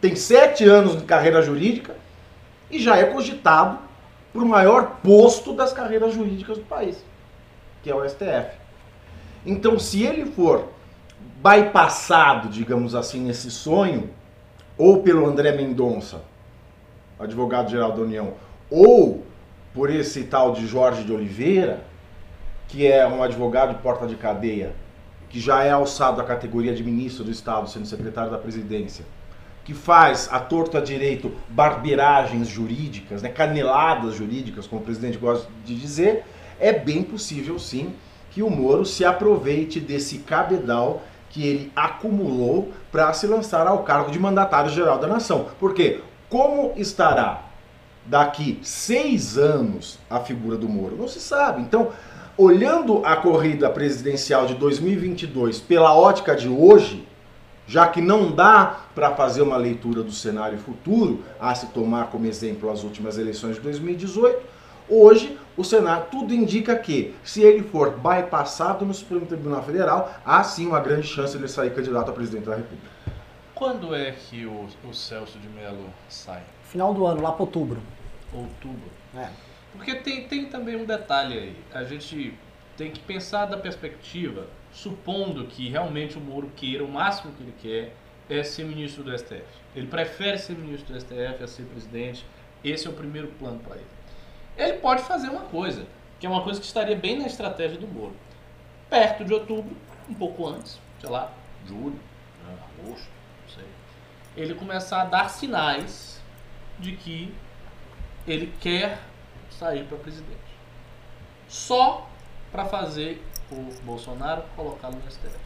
tem 0.00 0.16
sete 0.16 0.64
anos 0.64 0.96
de 0.96 1.04
carreira 1.04 1.40
jurídica 1.40 1.94
e 2.70 2.78
já 2.78 2.96
é 2.96 3.04
cogitado 3.04 3.87
para 4.32 4.42
o 4.42 4.48
maior 4.48 4.98
posto 5.02 5.52
das 5.52 5.72
carreiras 5.72 6.14
jurídicas 6.14 6.58
do 6.58 6.64
país, 6.64 7.04
que 7.82 7.90
é 7.90 7.94
o 7.94 8.06
STF. 8.08 8.56
Então, 9.44 9.78
se 9.78 10.02
ele 10.02 10.26
for 10.26 10.68
bypassado, 11.42 12.48
digamos 12.48 12.94
assim, 12.94 13.20
nesse 13.20 13.50
sonho, 13.50 14.10
ou 14.76 15.02
pelo 15.02 15.26
André 15.26 15.52
Mendonça, 15.52 16.22
advogado-geral 17.18 17.92
da 17.92 18.02
União, 18.02 18.34
ou 18.70 19.24
por 19.72 19.90
esse 19.90 20.24
tal 20.24 20.52
de 20.52 20.66
Jorge 20.66 21.04
de 21.04 21.12
Oliveira, 21.12 21.84
que 22.68 22.86
é 22.86 23.06
um 23.06 23.22
advogado 23.22 23.74
de 23.74 23.82
porta 23.82 24.06
de 24.06 24.16
cadeia, 24.16 24.72
que 25.30 25.40
já 25.40 25.62
é 25.64 25.70
alçado 25.70 26.20
à 26.20 26.24
categoria 26.24 26.74
de 26.74 26.82
ministro 26.82 27.24
do 27.24 27.30
Estado, 27.30 27.68
sendo 27.68 27.86
secretário 27.86 28.30
da 28.30 28.38
presidência, 28.38 29.04
que 29.68 29.74
faz 29.74 30.30
a 30.32 30.40
torta 30.40 30.80
direito 30.80 31.30
barbeiragens 31.50 32.48
jurídicas, 32.48 33.20
né, 33.20 33.28
caneladas 33.28 34.14
jurídicas, 34.14 34.66
como 34.66 34.80
o 34.80 34.84
presidente 34.84 35.18
gosta 35.18 35.46
de 35.62 35.74
dizer, 35.74 36.24
é 36.58 36.72
bem 36.72 37.02
possível 37.02 37.58
sim 37.58 37.92
que 38.30 38.42
o 38.42 38.48
Moro 38.48 38.86
se 38.86 39.04
aproveite 39.04 39.78
desse 39.78 40.20
cabedal 40.20 41.02
que 41.28 41.46
ele 41.46 41.70
acumulou 41.76 42.72
para 42.90 43.12
se 43.12 43.26
lançar 43.26 43.66
ao 43.66 43.82
cargo 43.82 44.10
de 44.10 44.18
mandatário 44.18 44.70
geral 44.70 44.98
da 44.98 45.06
nação. 45.06 45.48
Porque 45.60 46.00
como 46.30 46.72
estará 46.74 47.42
daqui 48.06 48.58
seis 48.62 49.36
anos 49.36 49.98
a 50.08 50.18
figura 50.18 50.56
do 50.56 50.66
Moro? 50.66 50.96
Não 50.96 51.08
se 51.08 51.20
sabe. 51.20 51.60
Então, 51.60 51.90
olhando 52.38 53.04
a 53.04 53.16
corrida 53.16 53.68
presidencial 53.68 54.46
de 54.46 54.54
2022 54.54 55.60
pela 55.60 55.94
ótica 55.94 56.34
de 56.34 56.48
hoje, 56.48 57.06
já 57.68 57.86
que 57.86 58.00
não 58.00 58.32
dá 58.32 58.80
para 58.94 59.14
fazer 59.14 59.42
uma 59.42 59.58
leitura 59.58 60.02
do 60.02 60.10
cenário 60.10 60.58
futuro, 60.58 61.22
a 61.38 61.54
se 61.54 61.66
tomar 61.66 62.06
como 62.06 62.26
exemplo 62.26 62.70
as 62.70 62.82
últimas 62.82 63.18
eleições 63.18 63.56
de 63.56 63.60
2018, 63.60 64.40
hoje 64.88 65.38
o 65.54 65.62
Senado 65.62 66.06
tudo 66.10 66.32
indica 66.32 66.74
que, 66.76 67.14
se 67.22 67.42
ele 67.42 67.62
for 67.62 67.90
bypassado 67.90 68.86
no 68.86 68.94
Supremo 68.94 69.26
Tribunal 69.26 69.62
Federal, 69.62 70.14
há 70.24 70.42
sim 70.42 70.66
uma 70.66 70.80
grande 70.80 71.06
chance 71.06 71.32
de 71.36 71.42
ele 71.42 71.48
sair 71.48 71.74
candidato 71.74 72.10
a 72.10 72.14
presidente 72.14 72.46
da 72.46 72.56
República. 72.56 72.88
Quando 73.54 73.94
é 73.94 74.12
que 74.12 74.46
o, 74.46 74.66
o 74.88 74.94
Celso 74.94 75.38
de 75.38 75.48
Mello 75.48 75.92
sai? 76.08 76.42
Final 76.62 76.94
do 76.94 77.06
ano, 77.06 77.20
lá 77.20 77.32
para 77.32 77.42
outubro. 77.42 77.82
Outubro. 78.32 78.90
É. 79.14 79.28
Porque 79.72 79.94
tem, 79.96 80.26
tem 80.26 80.46
também 80.46 80.76
um 80.76 80.84
detalhe 80.86 81.36
aí. 81.36 81.56
A 81.74 81.84
gente 81.84 82.34
tem 82.76 82.90
que 82.90 83.00
pensar 83.00 83.46
da 83.46 83.56
perspectiva, 83.56 84.46
supondo 84.82 85.46
que 85.46 85.68
realmente 85.68 86.16
o 86.16 86.20
Moro 86.20 86.50
queira, 86.54 86.84
o 86.84 86.88
máximo 86.88 87.32
que 87.34 87.42
ele 87.42 87.54
quer 87.60 87.94
é 88.30 88.42
ser 88.44 88.64
ministro 88.64 89.02
do 89.02 89.16
STF. 89.16 89.44
Ele 89.74 89.88
prefere 89.88 90.38
ser 90.38 90.54
ministro 90.54 90.92
do 90.92 91.00
STF 91.00 91.42
a 91.42 91.48
ser 91.48 91.64
presidente. 91.64 92.24
Esse 92.62 92.86
é 92.86 92.90
o 92.90 92.92
primeiro 92.92 93.28
plano 93.38 93.58
para 93.58 93.76
ele. 93.76 93.86
Ele 94.56 94.74
pode 94.74 95.02
fazer 95.02 95.28
uma 95.30 95.42
coisa, 95.42 95.86
que 96.20 96.26
é 96.26 96.30
uma 96.30 96.42
coisa 96.42 96.60
que 96.60 96.66
estaria 96.66 96.96
bem 96.96 97.18
na 97.18 97.26
estratégia 97.26 97.78
do 97.78 97.88
Moro. 97.88 98.14
Perto 98.88 99.24
de 99.24 99.34
outubro, 99.34 99.76
um 100.08 100.14
pouco 100.14 100.46
antes, 100.46 100.80
sei 101.00 101.10
lá, 101.10 101.32
julho, 101.66 101.98
né, 102.46 102.56
agosto, 102.78 103.08
não 103.42 103.54
sei. 103.54 103.66
Ele 104.36 104.54
começar 104.54 105.02
a 105.02 105.04
dar 105.04 105.28
sinais 105.28 106.20
de 106.78 106.92
que 106.92 107.34
ele 108.26 108.52
quer 108.60 109.00
sair 109.50 109.84
para 109.84 109.98
presidente. 109.98 110.38
Só 111.48 112.08
para 112.52 112.64
fazer 112.64 113.22
o 113.50 113.74
Bolsonaro 113.82 114.42
colocá-lo 114.54 114.96
no 114.96 115.10
STF. 115.10 115.36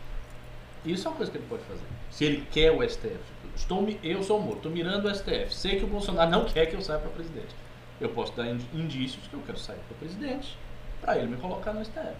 Isso 0.84 1.07
é 1.07 1.11
uma 1.11 1.16
coisa 1.16 1.30
que 1.30 1.38
ele 1.38 1.46
pode 1.48 1.62
fazer. 1.64 1.84
Se 2.11 2.24
ele 2.24 2.46
quer 2.50 2.72
o 2.72 2.88
STF. 2.88 3.20
estou, 3.55 3.86
eu 4.03 4.22
sou 4.22 4.38
o 4.38 4.42
Moro, 4.42 4.57
estou 4.57 4.72
mirando 4.72 5.07
o 5.09 5.14
STF. 5.14 5.55
Sei 5.55 5.78
que 5.78 5.84
o 5.84 5.88
Bolsonaro 5.88 6.30
não 6.30 6.44
quer 6.44 6.66
que 6.66 6.74
eu 6.74 6.82
saia 6.82 6.98
para 6.98 7.11
presidente. 7.11 7.55
Eu 8.00 8.09
posso 8.09 8.32
dar 8.32 8.48
indícios 8.48 9.28
que 9.28 9.34
eu 9.34 9.42
quero 9.46 9.59
sair 9.59 9.78
para 9.88 9.96
presidente 9.98 10.57
para 11.00 11.18
ele 11.18 11.28
me 11.28 11.36
colocar 11.36 11.72
no 11.72 11.84
STF. 11.84 12.14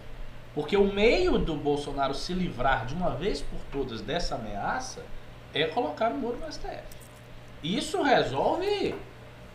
Porque 0.53 0.77
o 0.77 0.85
meio 0.85 1.39
do 1.39 1.55
Bolsonaro 1.55 2.13
se 2.13 2.33
livrar 2.33 2.85
de 2.85 2.93
uma 2.93 3.11
vez 3.15 3.41
por 3.41 3.59
todas 3.71 4.01
dessa 4.01 4.35
ameaça 4.35 5.03
é 5.53 5.65
colocar 5.65 6.11
o 6.11 6.17
Moro 6.17 6.37
no 6.37 6.51
STF. 6.51 6.83
Isso 7.63 8.01
resolve, 8.01 8.95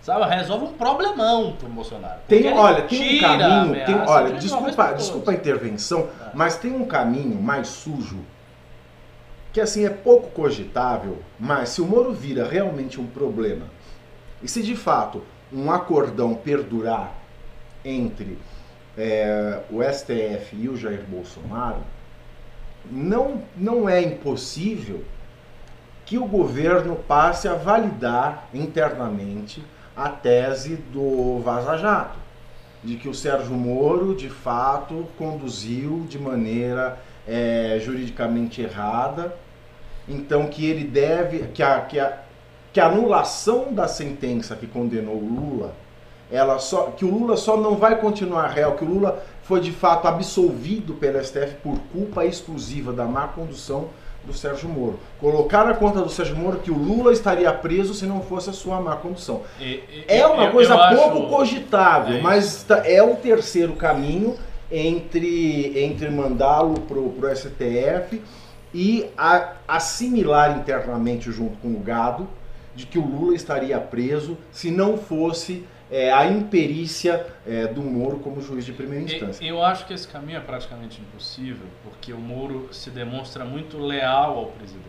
sabe, 0.03 0.35
resolve 0.35 0.67
um 0.67 0.73
problemão 0.73 1.53
pro 1.53 1.69
Bolsonaro. 1.69 2.21
Tem, 2.27 2.53
olha, 2.53 2.83
tem 2.83 3.19
um 3.19 3.21
caminho, 3.21 3.87
tem, 3.87 3.95
olha, 4.07 4.33
desculpa, 4.35 4.93
desculpa 4.95 5.31
a 5.31 5.35
intervenção, 5.35 6.09
Ah. 6.21 6.31
mas 6.35 6.57
tem 6.57 6.73
um 6.73 6.85
caminho 6.85 7.41
mais 7.41 7.69
sujo 7.69 8.19
que 9.53 9.61
assim 9.61 9.85
é 9.85 9.91
pouco 9.91 10.31
cogitável, 10.31 11.19
mas 11.39 11.71
se 11.71 11.81
o 11.81 11.87
Moro 11.87 12.13
vira 12.13 12.47
realmente 12.47 13.01
um 13.01 13.07
problema 13.07 13.67
e 14.43 14.49
se 14.49 14.63
de 14.63 14.77
fato 14.77 15.23
um 15.53 15.71
acordão 15.71 16.35
perdurar 16.35 17.13
entre 17.85 18.39
é, 18.97 19.61
o 19.71 19.83
STF 19.83 20.55
e 20.55 20.69
o 20.69 20.77
Jair 20.77 21.03
Bolsonaro, 21.09 21.81
não, 22.91 23.43
não 23.57 23.89
é 23.89 24.01
impossível 24.03 25.03
que 26.05 26.19
o 26.19 26.27
governo 26.27 26.97
passe 26.97 27.49
a 27.49 27.55
validar 27.55 28.49
internamente 28.53 29.63
a 29.99 30.09
tese 30.11 30.77
do 30.77 31.41
Vaza 31.41 31.77
Jato, 31.77 32.17
de 32.85 32.95
que 32.95 33.09
o 33.09 33.15
Sérgio 33.15 33.55
Moro 33.55 34.15
de 34.15 34.29
fato 34.29 35.09
conduziu 35.19 36.07
de 36.09 36.21
maneira 36.21 37.01
é, 37.27 37.81
juridicamente 37.81 38.63
errada, 38.63 39.35
então 40.09 40.47
que 40.47 40.65
ele 40.65 40.85
deve, 40.85 41.49
que 41.49 41.65
a, 41.65 41.81
que, 41.81 41.99
a, 41.99 42.17
que 42.73 42.79
a 42.79 42.87
anulação 42.87 43.73
da 43.73 43.89
sentença 43.89 44.55
que 44.55 44.69
condenou 44.69 45.17
o 45.17 45.35
Lula, 45.35 45.75
ela 46.31 46.61
só, 46.61 46.93
que 46.93 47.05
o 47.05 47.11
Lula 47.11 47.37
só 47.37 47.57
não 47.57 47.75
vai 47.75 48.01
continuar 48.01 48.47
réu, 48.47 48.77
que 48.77 48.85
o 48.85 48.89
Lula 48.89 49.25
foi 49.43 49.61
de 49.61 49.73
fato 49.73 50.07
absolvido 50.07 50.95
pelo 50.95 51.23
STF 51.25 51.57
por 51.57 51.77
culpa 51.93 52.25
exclusiva 52.25 52.93
da 52.93 53.05
má 53.05 53.27
condução 53.27 53.89
do 54.25 54.33
Sérgio 54.35 54.69
Moro. 54.69 54.99
Colocar 55.21 55.65
na 55.65 55.75
conta 55.75 56.01
do 56.03 56.11
Sérgio 56.11 56.37
Moro 56.37 56.59
que 56.59 56.71
o 56.71 56.77
Lula 56.77 57.13
estaria 57.13 57.51
preso 57.53 57.95
se 57.95 58.05
não 58.07 58.21
fosse 58.21 58.51
a 58.51 58.53
sua 58.53 58.81
má 58.81 58.95
condução. 58.97 59.43
E- 59.59 59.65
e- 59.91 60.05
É 60.07 60.27
uma 60.27 60.45
eu- 60.45 60.53
coisa 60.53 60.75
eu 60.75 60.79
acho- 60.81 60.97
pouco 61.11 61.29
cogitável, 61.29 62.19
É 62.19 62.21
mas 62.21 62.63
tá- 62.65 62.83
é 62.87 63.03
o 63.03 63.17
terceiro 63.17 63.73
caminho 63.75 64.37
entre, 64.71 65.73
entre 65.83 66.11
mandá-lo 66.11 66.81
pro, 66.81 67.11
pro 67.11 67.29
STF 67.35 68.21
e 68.75 69.07
a- 69.17 69.53
assimilar 69.67 70.59
internamente 70.59 71.31
junto 71.33 71.57
com 71.59 71.69
o 71.69 71.79
gado 71.81 72.29
de 72.75 72.87
que 72.87 72.99
o 72.99 73.05
Lula 73.07 73.35
estaria 73.35 73.79
preso 73.81 74.37
se 74.53 74.71
não 74.71 74.97
fosse 74.99 75.65
é, 75.91 76.13
a 76.13 76.27
imperícia 76.27 77.27
é, 77.47 77.67
do 77.67 77.83
Moro 77.83 78.19
como 78.19 78.41
juiz 78.41 78.65
de 78.65 78.73
primeira 78.73 79.05
instância. 79.05 79.45
Eu 79.45 79.63
acho 79.63 79.87
que 79.87 79.95
esse 79.95 80.07
caminho 80.07 80.39
é 80.39 80.41
praticamente 80.41 81.01
impossível, 81.01 81.67
porque 81.83 82.13
o 82.13 82.19
Moro 82.19 82.69
se 82.73 82.91
demonstra 82.91 83.45
muito 83.45 83.79
leal 83.79 84.39
ao 84.39 84.47
presidente. 84.47 84.89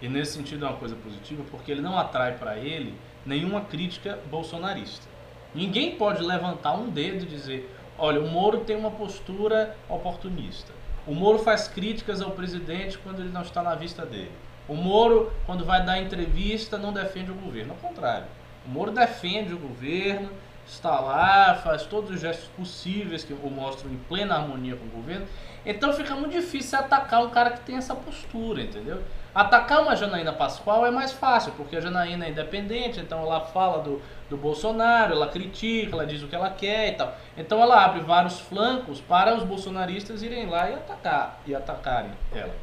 E 0.00 0.08
nesse 0.08 0.32
sentido 0.32 0.64
é 0.64 0.68
uma 0.68 0.78
coisa 0.78 0.96
positiva, 0.96 1.42
porque 1.50 1.70
ele 1.70 1.80
não 1.80 1.98
atrai 1.98 2.36
para 2.36 2.56
ele 2.56 2.94
nenhuma 3.24 3.62
crítica 3.62 4.18
bolsonarista. 4.30 5.06
Ninguém 5.54 5.96
pode 5.96 6.22
levantar 6.22 6.74
um 6.74 6.88
dedo 6.90 7.24
e 7.24 7.26
dizer: 7.26 7.74
olha, 7.96 8.20
o 8.20 8.28
Moro 8.28 8.60
tem 8.60 8.76
uma 8.76 8.90
postura 8.90 9.76
oportunista. 9.88 10.72
O 11.06 11.14
Moro 11.14 11.38
faz 11.38 11.66
críticas 11.68 12.20
ao 12.20 12.32
presidente 12.32 12.98
quando 12.98 13.20
ele 13.20 13.30
não 13.30 13.42
está 13.42 13.62
na 13.62 13.74
vista 13.74 14.04
dele. 14.04 14.32
O 14.68 14.74
Moro, 14.74 15.32
quando 15.46 15.64
vai 15.64 15.84
dar 15.84 15.98
entrevista, 15.98 16.76
não 16.76 16.92
defende 16.92 17.30
o 17.30 17.34
governo. 17.34 17.72
Ao 17.72 17.88
contrário. 17.88 18.26
O 18.68 18.70
Moro 18.70 18.92
defende 18.92 19.54
o 19.54 19.58
governo, 19.58 20.30
está 20.66 21.00
lá, 21.00 21.54
faz 21.54 21.84
todos 21.84 22.10
os 22.10 22.20
gestos 22.20 22.48
possíveis 22.48 23.24
que 23.24 23.32
o 23.32 23.50
mostram 23.50 23.90
em 23.90 23.96
plena 23.96 24.34
harmonia 24.36 24.76
com 24.76 24.84
o 24.84 24.90
governo. 24.90 25.26
Então 25.64 25.90
fica 25.94 26.14
muito 26.14 26.32
difícil 26.32 26.78
atacar 26.78 27.24
um 27.24 27.30
cara 27.30 27.50
que 27.52 27.60
tem 27.60 27.76
essa 27.76 27.94
postura, 27.94 28.60
entendeu? 28.60 29.02
Atacar 29.34 29.82
uma 29.82 29.96
Janaína 29.96 30.34
Pascoal 30.34 30.86
é 30.86 30.90
mais 30.90 31.12
fácil, 31.12 31.52
porque 31.52 31.76
a 31.76 31.80
Janaína 31.80 32.26
é 32.26 32.30
independente, 32.30 33.00
então 33.00 33.20
ela 33.20 33.40
fala 33.40 33.82
do, 33.82 34.02
do 34.28 34.36
Bolsonaro, 34.36 35.14
ela 35.14 35.28
critica, 35.28 35.94
ela 35.94 36.06
diz 36.06 36.22
o 36.22 36.28
que 36.28 36.34
ela 36.34 36.50
quer 36.50 36.88
e 36.88 36.92
tal. 36.92 37.16
Então 37.36 37.62
ela 37.62 37.82
abre 37.82 38.00
vários 38.00 38.38
flancos 38.38 39.00
para 39.00 39.34
os 39.34 39.44
bolsonaristas 39.44 40.22
irem 40.22 40.46
lá 40.46 40.68
e 40.68 40.74
atacar, 40.74 41.40
e 41.46 41.54
atacarem 41.54 42.10
ela. 42.34 42.54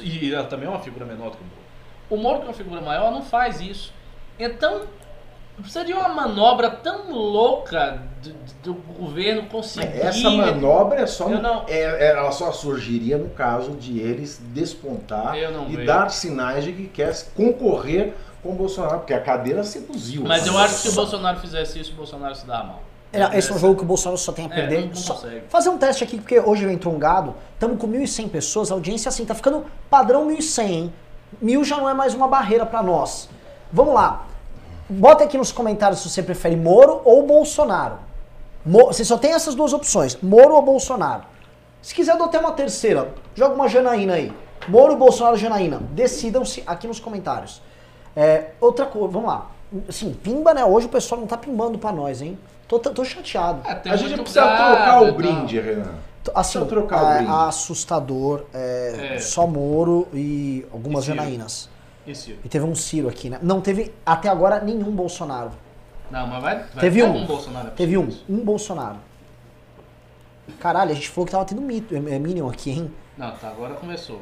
E 0.00 0.32
ela 0.32 0.46
também 0.46 0.66
é 0.66 0.70
uma 0.70 0.80
figura 0.80 1.04
menor 1.04 1.30
do 1.30 1.36
que 1.36 1.42
o 1.42 1.46
Moro. 1.46 1.64
O 2.10 2.16
Moro, 2.16 2.38
que 2.38 2.44
é 2.44 2.48
uma 2.48 2.54
figura 2.54 2.80
maior, 2.80 3.10
não 3.10 3.22
faz 3.22 3.60
isso. 3.60 3.92
Então, 4.38 4.86
precisa 5.62 5.84
de 5.84 5.92
uma 5.92 6.08
manobra 6.08 6.70
tão 6.70 7.10
louca 7.12 8.02
do, 8.22 8.32
do 8.62 8.74
governo 8.98 9.46
conseguir. 9.46 9.86
Essa 10.00 10.30
manobra 10.30 11.00
é 11.00 11.06
só 11.06 11.28
não- 11.28 11.64
é- 11.68 11.80
é- 11.80 12.10
ela 12.10 12.32
só 12.32 12.50
surgiria 12.52 13.16
no 13.18 13.30
caso 13.30 13.72
de 13.72 13.98
eles 14.00 14.40
despontar 14.52 15.34
não 15.52 15.68
e 15.68 15.76
vejo. 15.76 15.86
dar 15.86 16.10
sinais 16.10 16.64
de 16.64 16.72
que 16.72 16.86
quer 16.88 17.14
concorrer 17.36 18.14
com 18.42 18.50
o 18.50 18.54
Bolsonaro, 18.54 18.98
porque 18.98 19.14
a 19.14 19.20
cadeira 19.20 19.62
seduziu. 19.64 20.22
Mas 20.26 20.46
eu 20.46 20.56
acho 20.58 20.74
que 20.74 20.80
se 20.80 20.88
o 20.90 20.92
Bolsonaro 20.92 21.38
fizesse 21.40 21.78
isso, 21.80 21.92
o 21.92 21.96
Bolsonaro 21.96 22.34
se 22.34 22.46
dá 22.46 22.62
mal. 22.62 22.82
É, 23.12 23.38
Esse 23.38 23.52
é 23.52 23.54
um 23.54 23.58
jogo 23.58 23.76
que 23.76 23.82
o 23.82 23.86
Bolsonaro 23.86 24.18
só 24.18 24.32
tem 24.32 24.46
a 24.46 24.48
É, 24.48 24.54
perder. 24.54 24.80
não- 24.80 24.86
não 24.88 24.94
Só- 24.96 25.14
consegue. 25.14 25.42
fazer 25.48 25.68
um 25.68 25.78
teste 25.78 26.02
aqui, 26.02 26.16
porque 26.18 26.40
hoje 26.40 26.64
entrou 26.70 26.92
um 26.92 26.98
gado. 26.98 27.34
Estamos 27.54 27.78
com 27.80 27.86
1.100 27.86 28.28
pessoas, 28.28 28.72
a 28.72 28.74
audiência 28.74 29.08
assim, 29.08 29.24
tá 29.24 29.34
ficando 29.36 29.64
padrão 29.88 30.26
1.100, 30.26 30.66
hein? 30.68 30.92
Mil 31.40 31.62
já 31.64 31.76
não 31.76 31.88
é 31.88 31.94
mais 31.94 32.12
uma 32.12 32.26
barreira 32.26 32.66
para 32.66 32.82
nós. 32.82 33.28
Vamos 33.72 33.94
lá. 33.94 34.26
Bota 34.88 35.24
aqui 35.24 35.36
nos 35.38 35.50
comentários 35.52 36.00
se 36.00 36.10
você 36.10 36.22
prefere 36.22 36.56
Moro 36.56 37.00
ou 37.04 37.26
Bolsonaro. 37.26 37.98
Mo- 38.64 38.86
você 38.86 39.04
só 39.04 39.16
tem 39.16 39.32
essas 39.32 39.54
duas 39.54 39.72
opções, 39.72 40.16
Moro 40.22 40.54
ou 40.54 40.62
Bolsonaro. 40.62 41.22
Se 41.80 41.94
quiser, 41.94 42.12
até 42.20 42.38
uma 42.38 42.52
terceira. 42.52 43.12
Joga 43.34 43.54
uma 43.54 43.68
Janaína 43.68 44.14
aí. 44.14 44.32
Moro, 44.68 44.96
Bolsonaro, 44.96 45.36
Janaína. 45.36 45.80
Decidam-se 45.90 46.62
aqui 46.66 46.86
nos 46.86 46.98
comentários. 46.98 47.60
É, 48.16 48.52
outra 48.60 48.86
coisa, 48.86 49.08
vamos 49.08 49.28
lá. 49.28 49.50
Assim, 49.88 50.12
pimba, 50.14 50.54
né? 50.54 50.64
Hoje 50.64 50.86
o 50.86 50.88
pessoal 50.88 51.20
não 51.20 51.26
tá 51.26 51.36
pimbando 51.36 51.78
pra 51.78 51.92
nós, 51.92 52.22
hein? 52.22 52.38
Tô, 52.66 52.78
tô 52.78 53.04
chateado. 53.04 53.60
É, 53.68 53.90
A 53.90 53.96
gente 53.96 54.14
precisa 54.18 54.40
gado 54.46 54.76
trocar 54.76 55.02
o 55.02 55.04
tal. 55.06 55.14
brinde, 55.14 55.60
Renan. 55.60 55.92
Assim, 56.34 56.64
trocar 56.64 57.02
o 57.04 57.06
é, 57.12 57.16
brinde. 57.18 57.30
assustador, 57.32 58.44
é, 58.54 59.14
É. 59.16 59.18
só 59.18 59.46
Moro 59.46 60.08
e 60.14 60.64
algumas 60.72 61.06
E 62.06 62.14
Ciro. 62.14 62.38
E 62.44 62.48
teve 62.48 62.64
um 62.64 62.74
Ciro 62.74 63.08
aqui, 63.08 63.30
né? 63.30 63.38
Não 63.42 63.60
teve 63.60 63.94
até 64.04 64.28
agora 64.28 64.60
nenhum 64.60 64.90
Bolsonaro. 64.90 65.50
Não, 66.10 66.26
mas 66.26 66.42
vai. 66.42 66.56
vai 66.56 66.66
Teve 66.80 67.00
ter 67.00 67.08
um. 67.08 67.26
Bolsonaro. 67.26 67.68
é 67.68 67.70
Teve 67.70 67.98
um, 67.98 68.08
um 68.28 68.38
Bolsonaro. 68.38 68.96
Caralho, 70.60 70.90
a 70.90 70.94
gente 70.94 71.08
falou 71.08 71.26
que 71.26 71.32
tava 71.32 71.44
tendo 71.44 71.62
mito, 71.62 71.94
é, 71.94 71.98
é 71.98 72.18
Minion 72.18 72.48
aqui, 72.48 72.70
hein? 72.70 72.92
Não, 73.16 73.30
tá, 73.32 73.48
agora 73.48 73.74
começou. 73.74 74.20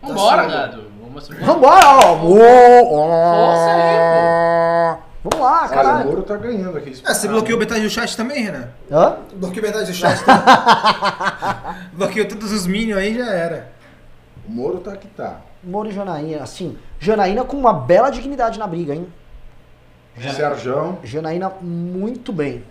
Vambora, 0.00 0.42
sendo. 0.42 0.52
gado. 0.52 0.90
Vamos 1.00 1.28
Vambora, 1.28 1.86
ó! 1.86 2.18
Força 2.18 3.70
aí, 3.70 5.04
Vamos 5.24 5.40
lá, 5.40 5.70
Olha, 5.70 6.04
o. 6.04 6.08
Moro 6.10 6.22
tá 6.22 6.36
ganhando 6.36 6.76
aqui. 6.76 7.02
Ah, 7.04 7.14
você 7.14 7.26
bloqueou 7.26 7.58
metade 7.58 7.80
do 7.80 7.88
chat 7.88 8.14
também, 8.14 8.44
Renan? 8.44 8.68
Hã? 8.92 9.16
Bloqueou 9.34 9.64
metade 9.64 9.86
do 9.90 9.94
chat. 9.94 10.22
bloqueou 11.94 12.28
todos 12.28 12.52
os 12.52 12.66
minions 12.66 12.98
aí 12.98 13.14
já 13.16 13.32
era. 13.32 13.72
O 14.46 14.52
Moro 14.52 14.80
tá 14.80 14.94
que 14.96 15.08
tá. 15.08 15.40
Moro 15.64 15.88
e 15.88 15.92
Janaína, 15.92 16.42
assim, 16.42 16.76
Janaína 17.00 17.44
com 17.44 17.56
uma 17.56 17.72
bela 17.72 18.10
dignidade 18.10 18.58
na 18.58 18.66
briga, 18.66 18.94
hein? 18.94 19.06
Serjão. 20.34 20.98
Janaína 21.02 21.50
muito 21.60 22.32
bem. 22.32 22.62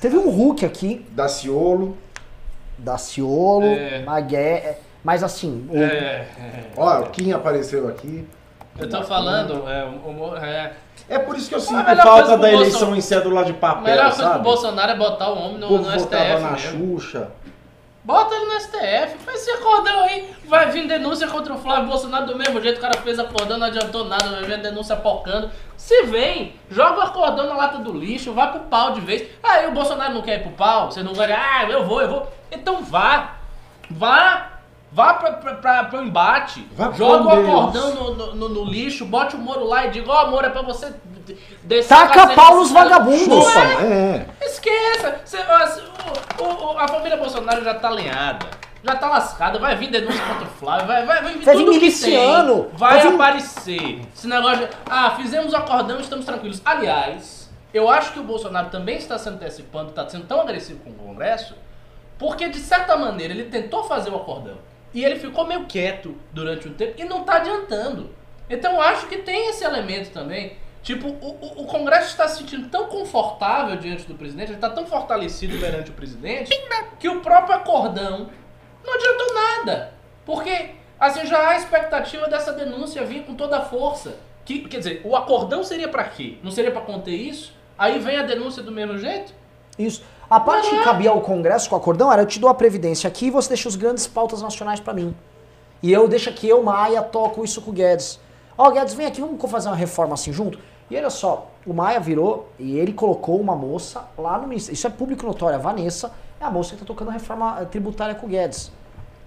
Teve 0.00 0.16
um 0.16 0.30
Hulk 0.30 0.64
aqui, 0.64 1.04
Daciolo. 1.10 1.96
Daciolo, 2.78 3.66
É. 3.66 4.02
Magué, 4.04 4.78
mas 5.02 5.24
assim, 5.24 5.66
o- 5.68 5.76
É, 5.76 5.82
é. 5.86 6.64
Ó, 6.76 7.00
o 7.00 7.10
Kim 7.10 7.32
apareceu 7.32 7.88
aqui. 7.88 8.26
Eu 8.78 8.88
tô 8.88 9.02
falando, 9.02 9.68
é, 9.68 9.84
o 9.84 10.36
é, 10.36 10.72
É 11.08 11.18
por 11.18 11.36
isso 11.36 11.48
que 11.48 11.54
eu 11.54 11.58
A 11.58 11.62
sinto 11.62 11.84
falta 11.96 12.28
da 12.28 12.38
pro 12.38 12.46
eleição 12.46 12.70
Bolsonaro- 12.90 12.96
em 12.96 13.00
cédula 13.00 13.44
de 13.44 13.50
a 13.52 13.54
papel, 13.54 13.82
melhor 13.82 14.04
coisa 14.04 14.16
pro 14.22 14.32
sabe? 14.32 14.44
Bolsonaro 14.44 14.92
é 14.92 14.96
botar 14.96 15.30
o 15.30 15.38
homem 15.38 15.58
no, 15.58 15.66
O 15.66 15.78
no 15.78 15.84
votava 15.84 15.98
STF 15.98 16.42
na 16.42 16.50
mesmo. 16.52 16.90
Xuxa. 17.00 17.28
Bota 18.08 18.34
ele 18.34 18.46
no 18.46 18.58
STF, 18.58 19.18
faz 19.18 19.40
esse 19.42 19.50
acordão 19.50 20.00
aí. 20.04 20.34
Vai 20.46 20.70
vir 20.70 20.88
denúncia 20.88 21.28
contra 21.28 21.52
o 21.52 21.58
Flávio 21.58 21.88
Bolsonaro 21.88 22.24
do 22.24 22.36
mesmo 22.38 22.58
jeito. 22.58 22.78
O 22.78 22.80
cara 22.80 22.98
fez 23.02 23.18
acordão, 23.18 23.58
não 23.58 23.66
adiantou 23.66 24.06
nada, 24.06 24.30
vai 24.30 24.44
vir 24.44 24.54
a 24.54 24.56
denúncia 24.56 24.96
pocando. 24.96 25.50
Se 25.76 26.04
vem, 26.04 26.54
joga 26.70 27.00
o 27.00 27.02
acordão 27.02 27.46
na 27.46 27.54
lata 27.54 27.76
do 27.80 27.92
lixo, 27.92 28.32
vai 28.32 28.50
pro 28.50 28.60
pau 28.60 28.92
de 28.92 29.02
vez. 29.02 29.28
Aí 29.42 29.66
o 29.66 29.72
Bolsonaro 29.72 30.14
não 30.14 30.22
quer 30.22 30.40
ir 30.40 30.42
pro 30.42 30.52
pau, 30.52 30.90
você 30.90 31.02
não 31.02 31.12
vai, 31.12 31.30
ah, 31.32 31.66
eu 31.68 31.84
vou, 31.84 32.00
eu 32.00 32.08
vou. 32.08 32.32
Então 32.50 32.82
vá, 32.82 33.34
vá. 33.90 34.52
Vá 34.90 35.12
pra, 35.12 35.32
pra, 35.32 35.54
pra, 35.56 35.84
pro 35.84 36.00
embate, 36.02 36.66
joga 36.96 37.24
o 37.26 37.28
acordão 37.50 37.94
no, 37.94 38.14
no, 38.14 38.34
no- 38.36 38.48
no 38.48 38.64
lixo, 38.64 39.04
bote 39.04 39.36
o 39.36 39.38
Moro 39.38 39.66
lá 39.68 39.84
e 39.84 39.90
diga, 39.90 40.10
ó, 40.10 40.30
Moro, 40.30 40.46
é 40.46 40.48
pra 40.48 40.62
você 40.62 40.94
descer 41.64 41.88
Taca 41.88 42.28
pau 42.28 42.56
nos 42.56 42.70
cara." 42.72 42.88
vagabundos. 42.88 43.46
É? 43.56 44.26
é. 44.40 44.46
Esqueça! 44.46 45.20
Cê- 45.24 45.44
ó, 45.48 45.66
cê- 45.66 45.82
o- 46.40 46.44
o- 46.44 46.72
o- 46.74 46.78
a 46.78 46.86
família 46.88 47.16
Bolsonaro 47.16 47.62
já 47.64 47.74
tá 47.74 47.88
alinhada. 47.88 48.46
já 48.82 48.94
tá 48.94 49.08
lascada, 49.08 49.58
vai 49.58 49.74
vir 49.76 49.90
denúncia 49.90 50.24
contra 50.24 50.44
o 50.44 50.50
Flávio, 50.50 50.86
vai, 50.86 51.04
vai, 51.04 51.20
vai 51.22 51.32
vir 51.34 51.44
Vai 51.44 51.56
vir 51.56 51.64
tudo 51.64 51.72
que 51.72 51.78
miliciano, 51.80 52.64
tem, 52.64 52.76
vai, 52.78 52.92
vai 52.94 53.00
vir- 53.02 53.14
aparecer. 53.14 54.00
Esse 54.14 54.26
negócio 54.28 54.66
de, 54.66 54.72
ah, 54.88 55.10
fizemos 55.16 55.52
o 55.52 55.56
acordão, 55.56 55.98
estamos 56.00 56.24
tranquilos. 56.24 56.62
Aliás, 56.64 57.50
eu 57.74 57.90
acho 57.90 58.12
que 58.12 58.20
o 58.20 58.22
Bolsonaro 58.22 58.70
também 58.70 58.96
está 58.96 59.18
se 59.18 59.28
antecipando, 59.28 59.90
está 59.90 60.08
sendo 60.08 60.26
tão 60.26 60.40
agressivo 60.40 60.78
com 60.84 60.90
o 60.90 60.94
Congresso, 60.94 61.54
porque 62.18 62.48
de 62.48 62.58
certa 62.60 62.96
maneira 62.96 63.34
ele 63.34 63.44
tentou 63.44 63.82
fazer 63.84 64.10
o 64.10 64.16
acordão 64.16 64.56
e 64.94 65.04
ele 65.04 65.16
ficou 65.16 65.44
meio 65.44 65.64
quieto 65.66 66.16
durante 66.32 66.68
um 66.68 66.72
tempo 66.72 66.94
e 66.98 67.04
não 67.04 67.24
tá 67.24 67.34
adiantando. 67.36 68.10
Então 68.48 68.74
eu 68.74 68.80
acho 68.80 69.06
que 69.08 69.18
tem 69.18 69.48
esse 69.50 69.64
elemento 69.64 70.10
também. 70.10 70.56
Tipo, 70.88 71.06
o, 71.08 71.62
o- 71.62 71.66
Congresso 71.66 72.06
está 72.08 72.26
se 72.26 72.38
sentindo 72.38 72.66
tão 72.70 72.86
confortável 72.86 73.76
diante 73.76 74.04
do 74.06 74.14
presidente, 74.14 74.48
ele 74.48 74.54
está 74.54 74.70
tão 74.70 74.86
fortalecido 74.86 75.58
perante 75.58 75.90
o 75.90 75.92
presidente, 75.92 76.50
que 76.98 77.06
o 77.10 77.20
próprio 77.20 77.56
acordão 77.56 78.30
não 78.82 78.94
adiantou 78.94 79.26
nada. 79.34 79.92
Porque, 80.24 80.70
assim, 80.98 81.26
já 81.26 81.46
há 81.50 81.56
expectativa 81.58 82.26
dessa 82.26 82.54
denúncia 82.54 83.04
vir 83.04 83.22
com 83.26 83.34
toda 83.34 83.58
a 83.58 83.60
força. 83.66 84.16
Que, 84.46 84.60
quer 84.60 84.78
dizer, 84.78 85.02
o 85.04 85.14
acordão 85.14 85.62
seria 85.62 85.88
pra 85.88 86.04
quê? 86.04 86.38
Não 86.42 86.50
seria 86.50 86.70
pra 86.70 86.80
conter 86.80 87.14
isso? 87.14 87.52
Aí 87.76 87.98
vem 87.98 88.16
a 88.16 88.22
denúncia 88.22 88.62
do 88.62 88.72
mesmo 88.72 88.96
jeito? 88.96 89.34
Isso. 89.78 90.02
A 90.30 90.40
parte 90.40 90.70
que 90.70 90.82
cabia 90.84 91.10
ao 91.10 91.20
Congresso 91.20 91.68
com 91.68 91.76
o 91.76 91.78
acordão 91.78 92.10
era 92.10 92.22
eu 92.22 92.26
te 92.26 92.40
dou 92.40 92.48
a 92.48 92.54
previdência 92.54 93.06
aqui 93.08 93.26
e 93.26 93.30
você 93.30 93.48
deixa 93.50 93.68
os 93.68 93.76
grandes 93.76 94.06
pautas 94.06 94.40
nacionais 94.40 94.80
pra 94.80 94.94
mim. 94.94 95.14
E 95.82 95.92
eu 95.92 96.08
deixo 96.08 96.30
aqui, 96.30 96.48
eu, 96.48 96.62
Maia, 96.62 97.02
toco 97.02 97.44
isso 97.44 97.60
com 97.60 97.72
o 97.72 97.74
Guedes. 97.74 98.18
Ó, 98.56 98.70
Guedes, 98.70 98.94
vem 98.94 99.06
aqui, 99.06 99.20
vamos 99.20 99.50
fazer 99.50 99.68
uma 99.68 99.76
reforma 99.76 100.14
assim 100.14 100.32
junto? 100.32 100.58
E 100.90 100.96
olha 100.96 101.10
só, 101.10 101.50
o 101.66 101.74
Maia 101.74 102.00
virou 102.00 102.50
e 102.58 102.78
ele 102.78 102.92
colocou 102.92 103.40
uma 103.40 103.54
moça 103.54 104.08
lá 104.16 104.38
no 104.38 104.46
Ministério. 104.46 104.74
Isso 104.74 104.86
é 104.86 104.90
público 104.90 105.26
notório, 105.26 105.56
a 105.56 105.60
Vanessa 105.60 106.12
é 106.40 106.44
a 106.44 106.50
moça 106.50 106.74
que 106.74 106.80
tá 106.80 106.86
tocando 106.86 107.08
a 107.08 107.12
reforma 107.12 107.58
eh, 107.60 107.64
tributária 107.64 108.14
com 108.14 108.26
o 108.26 108.28
Guedes. 108.28 108.72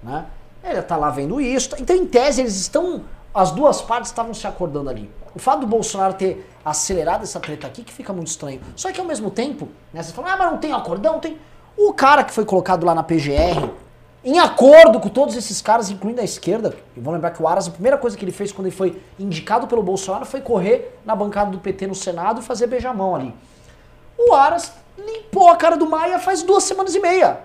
Né? 0.01 0.25
Ele 0.63 0.81
tá 0.81 0.97
lá 0.97 1.09
vendo 1.09 1.39
isso. 1.39 1.69
Então, 1.79 1.95
em 1.95 2.05
tese, 2.05 2.41
eles 2.41 2.55
estão. 2.55 3.03
As 3.33 3.51
duas 3.51 3.81
partes 3.81 4.11
estavam 4.11 4.33
se 4.33 4.45
acordando 4.45 4.89
ali. 4.89 5.09
O 5.33 5.39
fato 5.39 5.61
do 5.61 5.67
Bolsonaro 5.67 6.13
ter 6.13 6.45
acelerado 6.65 7.23
essa 7.23 7.39
treta 7.39 7.65
aqui 7.65 7.83
que 7.83 7.93
fica 7.93 8.11
muito 8.11 8.27
estranho. 8.27 8.59
Só 8.75 8.91
que 8.91 8.99
ao 8.99 9.05
mesmo 9.05 9.31
tempo, 9.31 9.69
né, 9.93 10.03
você 10.03 10.11
fala, 10.11 10.33
ah, 10.33 10.37
mas 10.37 10.51
não 10.51 10.57
tem 10.57 10.73
acordão, 10.73 11.19
tem. 11.19 11.37
O 11.77 11.93
cara 11.93 12.23
que 12.23 12.33
foi 12.33 12.43
colocado 12.43 12.85
lá 12.85 12.93
na 12.93 13.03
PGR, 13.03 13.69
em 14.23 14.37
acordo 14.37 14.99
com 14.99 15.09
todos 15.09 15.35
esses 15.35 15.61
caras, 15.61 15.89
incluindo 15.89 16.21
a 16.21 16.23
esquerda, 16.23 16.75
e 16.95 16.99
vão 16.99 17.13
lembrar 17.13 17.31
que 17.31 17.41
o 17.41 17.47
Aras, 17.47 17.67
a 17.67 17.71
primeira 17.71 17.97
coisa 17.97 18.15
que 18.15 18.23
ele 18.23 18.31
fez 18.31 18.51
quando 18.51 18.67
ele 18.67 18.75
foi 18.75 19.01
indicado 19.19 19.65
pelo 19.65 19.81
Bolsonaro 19.81 20.25
foi 20.25 20.41
correr 20.41 20.95
na 21.03 21.15
bancada 21.15 21.49
do 21.49 21.57
PT 21.57 21.87
no 21.87 21.95
Senado 21.95 22.39
e 22.39 22.43
fazer 22.43 22.67
beijamão 22.67 23.15
ali. 23.15 23.33
O 24.17 24.33
Aras 24.33 24.73
limpou 24.95 25.49
a 25.49 25.55
cara 25.55 25.75
do 25.75 25.89
Maia 25.89 26.19
faz 26.19 26.43
duas 26.43 26.63
semanas 26.63 26.93
e 26.93 26.99
meia. 26.99 27.39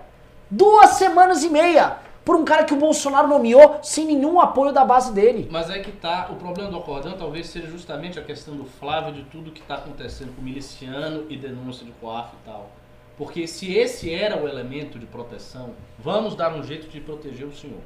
Duas 0.51 0.91
semanas 0.91 1.43
e 1.43 1.49
meia! 1.49 1.97
Por 2.23 2.35
um 2.35 2.43
cara 2.43 2.65
que 2.65 2.73
o 2.73 2.77
Bolsonaro 2.77 3.27
nomeou 3.27 3.79
sem 3.81 4.05
nenhum 4.05 4.39
apoio 4.39 4.73
da 4.73 4.83
base 4.83 5.13
dele. 5.13 5.47
Mas 5.49 5.69
é 5.69 5.79
que 5.79 5.93
tá, 5.93 6.27
o 6.29 6.35
problema 6.35 6.69
do 6.69 6.77
acordão 6.77 7.17
talvez 7.17 7.47
seja 7.47 7.67
justamente 7.67 8.19
a 8.19 8.21
questão 8.21 8.55
do 8.55 8.65
Flávio, 8.65 9.13
de 9.13 9.23
tudo 9.23 9.49
que 9.49 9.61
tá 9.61 9.75
acontecendo 9.75 10.35
com 10.35 10.41
o 10.41 10.43
miliciano 10.43 11.25
e 11.29 11.37
denúncia 11.37 11.85
de 11.85 11.91
coaf 11.93 12.29
e 12.35 12.45
tal. 12.45 12.69
Porque 13.17 13.47
se 13.47 13.73
esse 13.73 14.13
era 14.13 14.41
o 14.41 14.47
elemento 14.47 14.99
de 14.99 15.05
proteção, 15.05 15.73
vamos 15.97 16.35
dar 16.35 16.53
um 16.53 16.63
jeito 16.63 16.87
de 16.87 17.01
proteger 17.01 17.47
o 17.47 17.53
senhor. 17.53 17.81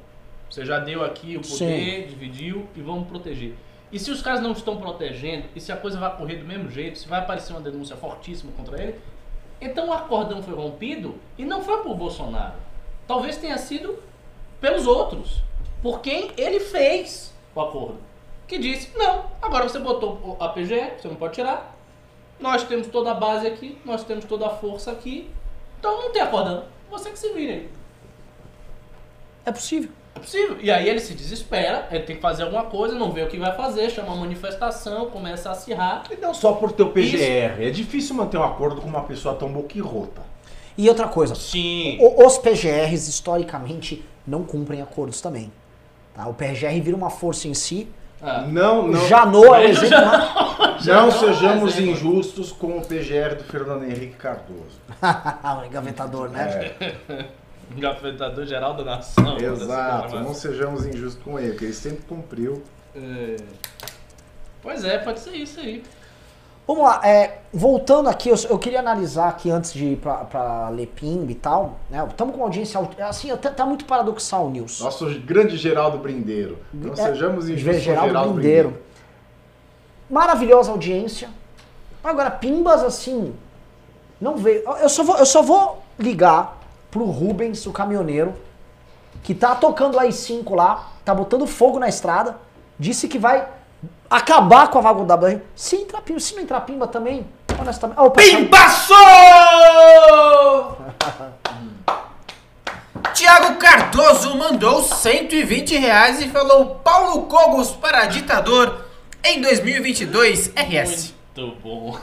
Você 0.50 0.66
já 0.66 0.78
deu 0.78 1.02
aqui 1.02 1.36
o 1.36 1.40
poder, 1.40 2.06
dividiu 2.06 2.68
e 2.76 2.82
vamos 2.82 3.08
proteger. 3.08 3.54
E 3.90 3.98
se 3.98 4.10
os 4.10 4.20
caras 4.20 4.42
não 4.42 4.52
estão 4.52 4.76
protegendo, 4.76 5.44
e 5.56 5.60
se 5.60 5.72
a 5.72 5.76
coisa 5.76 5.98
vai 5.98 6.14
correr 6.16 6.36
do 6.36 6.44
mesmo 6.44 6.70
jeito, 6.70 6.98
se 6.98 7.08
vai 7.08 7.20
aparecer 7.20 7.52
uma 7.52 7.60
denúncia 7.60 7.96
fortíssima 7.96 8.52
contra 8.52 8.82
ele, 8.82 8.98
então 9.60 9.88
o 9.88 9.92
acordão 9.92 10.42
foi 10.42 10.54
rompido 10.54 11.14
e 11.38 11.44
não 11.44 11.62
foi 11.62 11.82
por 11.82 11.94
Bolsonaro. 11.94 12.54
Talvez 13.06 13.38
tenha 13.38 13.56
sido 13.56 13.98
pelos 14.60 14.86
outros. 14.86 15.42
Por 15.82 16.00
quem 16.00 16.30
ele 16.36 16.60
fez 16.60 17.34
o 17.54 17.60
acordo. 17.60 17.98
Que 18.46 18.58
disse, 18.58 18.90
não, 18.96 19.26
agora 19.40 19.68
você 19.68 19.78
botou 19.78 20.36
a 20.38 20.48
PGE, 20.48 20.92
você 20.98 21.08
não 21.08 21.16
pode 21.16 21.34
tirar. 21.34 21.74
Nós 22.42 22.64
temos 22.64 22.88
toda 22.88 23.12
a 23.12 23.14
base 23.14 23.46
aqui, 23.46 23.78
nós 23.84 24.02
temos 24.04 24.24
toda 24.24 24.46
a 24.46 24.50
força 24.50 24.90
aqui. 24.90 25.30
Então 25.78 26.02
não 26.02 26.10
tem 26.12 26.20
acordão. 26.20 26.64
Você 26.90 27.10
que 27.10 27.18
se 27.18 27.32
vire 27.32 27.52
aí. 27.52 27.68
É 29.44 29.52
possível. 29.52 29.90
É 30.14 30.18
possível. 30.18 30.56
E 30.60 30.70
aí 30.70 30.88
ele 30.88 31.00
se 31.00 31.14
desespera, 31.14 31.88
ele 31.90 32.02
tem 32.04 32.16
que 32.16 32.22
fazer 32.22 32.42
alguma 32.42 32.64
coisa, 32.64 32.94
não 32.94 33.10
vê 33.12 33.22
o 33.22 33.28
que 33.28 33.38
vai 33.38 33.54
fazer, 33.56 33.90
chama 33.90 34.08
uma 34.08 34.16
manifestação, 34.22 35.06
começa 35.08 35.48
a 35.48 35.52
acirrar. 35.52 36.02
E 36.10 36.16
não 36.16 36.34
só 36.34 36.52
por 36.52 36.72
ter 36.72 36.82
o 36.82 36.90
PGR. 36.90 37.62
É 37.64 37.70
difícil 37.70 38.14
manter 38.14 38.36
um 38.38 38.42
acordo 38.44 38.80
com 38.80 38.88
uma 38.88 39.02
pessoa 39.04 39.34
tão 39.34 39.48
boquirrota. 39.48 40.20
E 40.76 40.88
outra 40.88 41.06
coisa, 41.08 41.34
Sim. 41.34 41.96
o- 42.00 42.26
os 42.26 42.38
PGRs 42.38 43.08
historicamente 43.08 44.04
não 44.26 44.42
cumprem 44.42 44.80
acordos 44.82 45.20
também. 45.20 45.52
Tá? 46.14 46.26
O 46.28 46.34
PGR 46.34 46.80
vira 46.80 46.96
uma 46.96 47.10
força 47.10 47.48
em 47.48 47.54
si. 47.54 47.88
Ah, 48.24 48.42
Não, 48.42 48.86
não. 48.86 49.08
Janot 49.08 49.46
é 49.46 49.50
o 49.50 49.54
exemplo. 49.64 49.98
Não 50.86 51.10
sejamos 51.10 51.78
injustos 51.78 52.52
com 52.52 52.78
o 52.78 52.80
PGR 52.82 53.36
do 53.36 53.44
Fernando 53.44 53.84
Henrique 53.84 54.16
Cardoso. 54.16 54.80
o 55.00 55.64
engavetador, 55.66 56.28
né? 56.28 56.72
É, 56.80 57.24
Engavetador 57.76 58.44
geral 58.44 58.74
da 58.74 58.84
nação. 58.84 59.38
exato. 59.38 60.16
Não 60.20 60.34
sejamos 60.34 60.84
injustos 60.86 61.22
com 61.22 61.38
ele, 61.38 61.56
que 61.56 61.64
ele 61.64 61.72
sempre 61.72 62.02
cumpriu. 62.06 62.62
É. 62.94 63.36
Pois 64.62 64.84
é, 64.84 64.98
pode 64.98 65.20
ser 65.20 65.30
isso 65.32 65.58
aí. 65.58 65.82
Vamos 66.66 66.84
lá, 66.84 67.00
é, 67.04 67.38
voltando 67.52 68.08
aqui, 68.08 68.28
eu, 68.28 68.36
eu 68.48 68.56
queria 68.56 68.78
analisar 68.78 69.28
aqui 69.28 69.50
antes 69.50 69.72
de 69.72 69.84
ir 69.84 69.96
pra, 69.96 70.18
pra 70.18 70.68
ler 70.68 70.86
Pimba 70.86 71.32
e 71.32 71.34
tal, 71.34 71.80
né? 71.90 72.06
Estamos 72.08 72.32
com 72.34 72.40
uma 72.40 72.46
audiência, 72.46 72.80
assim, 73.00 73.36
tá, 73.36 73.50
tá 73.50 73.66
muito 73.66 73.84
paradoxal 73.84 74.46
o 74.46 74.50
News. 74.50 74.80
Nosso 74.80 75.06
grande 75.20 75.56
Geraldo 75.56 75.98
Brindeiro. 75.98 76.58
Não 76.72 76.92
É, 76.92 76.96
sejamos 76.96 77.48
injustos 77.48 77.74
com 77.74 77.80
o 77.80 77.82
Geraldo 77.82 78.08
Geraldo 78.08 78.32
Brindeiro. 78.34 78.68
Brindeiro. 78.68 78.91
Maravilhosa 80.12 80.70
audiência. 80.70 81.30
Agora, 82.04 82.30
Pimbas, 82.30 82.84
assim, 82.84 83.34
não 84.20 84.36
veio. 84.36 84.62
Eu 84.78 84.88
só 84.90 85.02
vou, 85.02 85.16
eu 85.16 85.24
só 85.24 85.40
vou 85.40 85.82
ligar 85.98 86.58
pro 86.90 87.06
Rubens, 87.06 87.64
o 87.64 87.72
caminhoneiro, 87.72 88.34
que 89.22 89.34
tá 89.34 89.54
tocando 89.54 89.98
a 89.98 90.04
I5 90.04 90.54
lá, 90.54 90.90
tá 91.02 91.14
botando 91.14 91.46
fogo 91.46 91.78
na 91.78 91.88
estrada, 91.88 92.36
disse 92.78 93.08
que 93.08 93.18
vai 93.18 93.48
acabar 94.10 94.68
com 94.68 94.76
a 94.76 94.82
vaga 94.82 95.02
da 95.04 95.16
BR. 95.16 95.38
Se 95.56 95.76
entrar 95.76 96.02
Pimba, 96.02 96.20
se 96.20 96.34
não 96.34 96.42
entrar 96.42 96.60
Pimba 96.60 96.86
também, 96.86 97.26
honestamente. 97.58 97.98
Opa, 97.98 98.20
Pimbaço! 98.20 98.92
Tiago 103.14 103.56
Cardoso 103.56 104.36
mandou 104.36 104.82
120 104.82 105.78
reais 105.78 106.20
e 106.20 106.28
falou 106.28 106.74
Paulo 106.84 107.22
Cogos 107.22 107.70
para 107.70 108.04
ditador 108.04 108.91
em 109.24 109.40
2022 109.40 110.52
RS. 110.56 111.14
Muito 111.36 111.56
bom. 111.62 111.98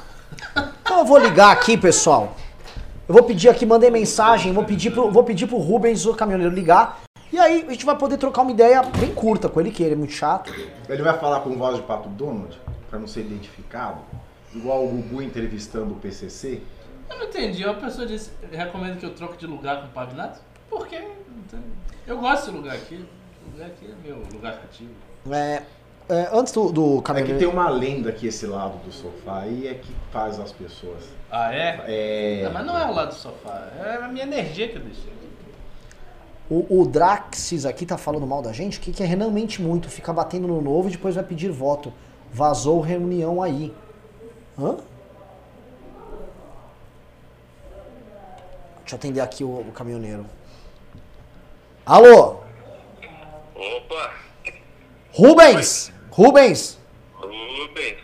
Então 0.82 1.00
eu 1.00 1.06
vou 1.06 1.18
ligar 1.18 1.52
aqui, 1.52 1.78
pessoal. 1.78 2.36
Eu 3.08 3.14
vou 3.14 3.24
pedir 3.24 3.50
aqui, 3.50 3.66
mandei 3.66 3.90
mensagem, 3.90 4.54
vou 4.54 4.64
pedir 4.64 4.92
pro, 4.92 5.12
vou 5.12 5.24
pedir 5.24 5.48
pro 5.48 5.58
Rubens, 5.58 6.06
o 6.06 6.14
caminhoneiro, 6.14 6.54
ligar. 6.54 7.02
E 7.32 7.38
aí 7.38 7.66
a 7.68 7.72
gente 7.72 7.86
vai 7.86 7.98
poder 7.98 8.18
trocar 8.18 8.42
uma 8.42 8.52
ideia 8.52 8.82
bem 8.84 9.14
curta 9.14 9.50
com 9.50 9.60
ele, 9.60 9.72
que 9.72 9.84
ele 9.84 9.94
é 9.94 9.98
muito 9.98 10.14
chato. 10.14 10.54
Ele 10.88 11.04
vai 11.04 11.18
falar 11.20 11.42
com 11.42 11.56
voz 11.58 11.76
de 11.76 11.84
Pato 11.84 12.10
Donald, 12.10 12.60
pra 12.90 12.98
não 12.98 13.08
ser 13.08 13.22
identificado. 13.22 14.00
Igual 14.54 14.86
o 14.86 14.90
Gugu 14.90 15.22
entrevistando 15.22 15.94
o 15.94 15.98
PCC. 15.98 16.62
Eu 17.10 17.18
não 17.18 17.26
entendi. 17.26 17.64
Uma 17.64 17.76
pessoa 17.76 18.08
disse, 18.08 18.32
recomenda 18.52 18.96
que 18.96 19.06
eu 19.06 19.14
troque 19.14 19.38
de 19.38 19.46
lugar 19.46 19.82
com 19.82 19.88
o 19.88 19.92
Pavinato? 19.92 20.40
Por 20.70 20.88
quê? 20.88 21.04
Eu 22.08 22.18
gosto 22.18 22.46
desse 22.46 22.58
lugar 22.58 22.76
aqui. 22.76 22.96
Esse 22.96 23.52
lugar 23.52 23.68
aqui 23.68 23.86
é 23.86 24.08
meu 24.08 24.24
lugar 24.32 24.60
cativo. 24.60 24.92
É, 25.32 25.62
é, 26.10 26.30
antes 26.34 26.52
do, 26.52 26.72
do 26.72 27.04
É 27.16 27.22
que 27.22 27.36
tem 27.36 27.48
uma 27.48 27.70
lenda 27.70 28.10
aqui 28.10 28.28
esse 28.28 28.48
lado 28.48 28.78
do 28.84 28.92
sofá 28.92 29.46
e 29.46 29.68
é 29.68 29.76
que 29.76 29.96
faz 30.12 30.40
as 30.40 30.52
pessoas. 30.52 31.04
Ah, 31.30 31.54
é? 31.54 31.84
É. 31.88 32.44
Não, 32.46 32.52
mas 32.52 32.66
não 32.66 32.78
é 32.78 32.86
o 32.86 32.94
lado 32.94 33.10
do 33.10 33.14
sofá. 33.14 33.72
É 33.80 34.04
a 34.04 34.08
minha 34.08 34.24
energia 34.24 34.68
que 34.68 34.78
eu 34.78 34.82
deixei. 34.82 35.20
O, 36.50 36.82
o 36.82 36.88
Draxis 36.88 37.64
aqui 37.64 37.86
tá 37.86 37.96
falando 37.96 38.26
mal 38.26 38.42
da 38.42 38.52
gente, 38.52 38.80
que, 38.80 38.92
que 38.92 39.04
é 39.04 39.06
Renan 39.06 39.30
mente 39.30 39.62
muito, 39.62 39.88
fica 39.88 40.12
batendo 40.12 40.48
no 40.48 40.60
novo 40.60 40.88
e 40.88 40.92
depois 40.92 41.14
vai 41.14 41.24
pedir 41.24 41.52
voto. 41.52 41.94
Vazou 42.34 42.82
reunião 42.82 43.42
aí. 43.42 43.72
Hã? 44.58 44.78
Deixa 48.80 48.96
eu 48.96 48.98
atender 48.98 49.22
aqui 49.22 49.44
o, 49.44 49.60
o 49.60 49.72
caminhoneiro. 49.72 50.26
Alô? 51.86 52.40
Opa, 53.56 54.14
Rubens! 55.14 55.92
Rubens! 56.20 56.78
Rubens. 57.16 57.98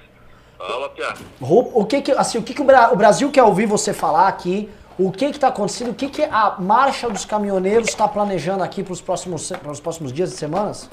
Fala, 0.57 0.87
Pia. 0.91 1.13
O 1.41 1.85
que 1.85 2.01
que, 2.01 2.11
assim, 2.13 2.37
o 2.37 2.43
que 2.43 2.53
que 2.53 2.61
o, 2.61 2.63
Bra- 2.63 2.91
o 2.93 2.95
Brasil 2.95 3.29
quer 3.29 3.43
ouvir 3.43 3.65
você 3.65 3.93
falar 3.93 4.29
aqui? 4.29 4.69
O 4.97 5.11
que 5.11 5.33
que 5.33 5.37
tá 5.39 5.49
acontecendo? 5.49 5.91
O 5.91 5.93
que 5.93 6.07
que 6.07 6.23
a 6.23 6.55
marcha 6.57 7.09
dos 7.09 7.25
caminhoneiros 7.25 7.89
está 7.89 8.07
planejando 8.07 8.63
aqui 8.63 8.81
para 8.81 8.93
os 8.93 9.01
próximos, 9.01 9.51
pros 9.61 9.81
próximos 9.81 10.13
dias 10.13 10.31
e 10.31 10.37
semanas? 10.37 10.89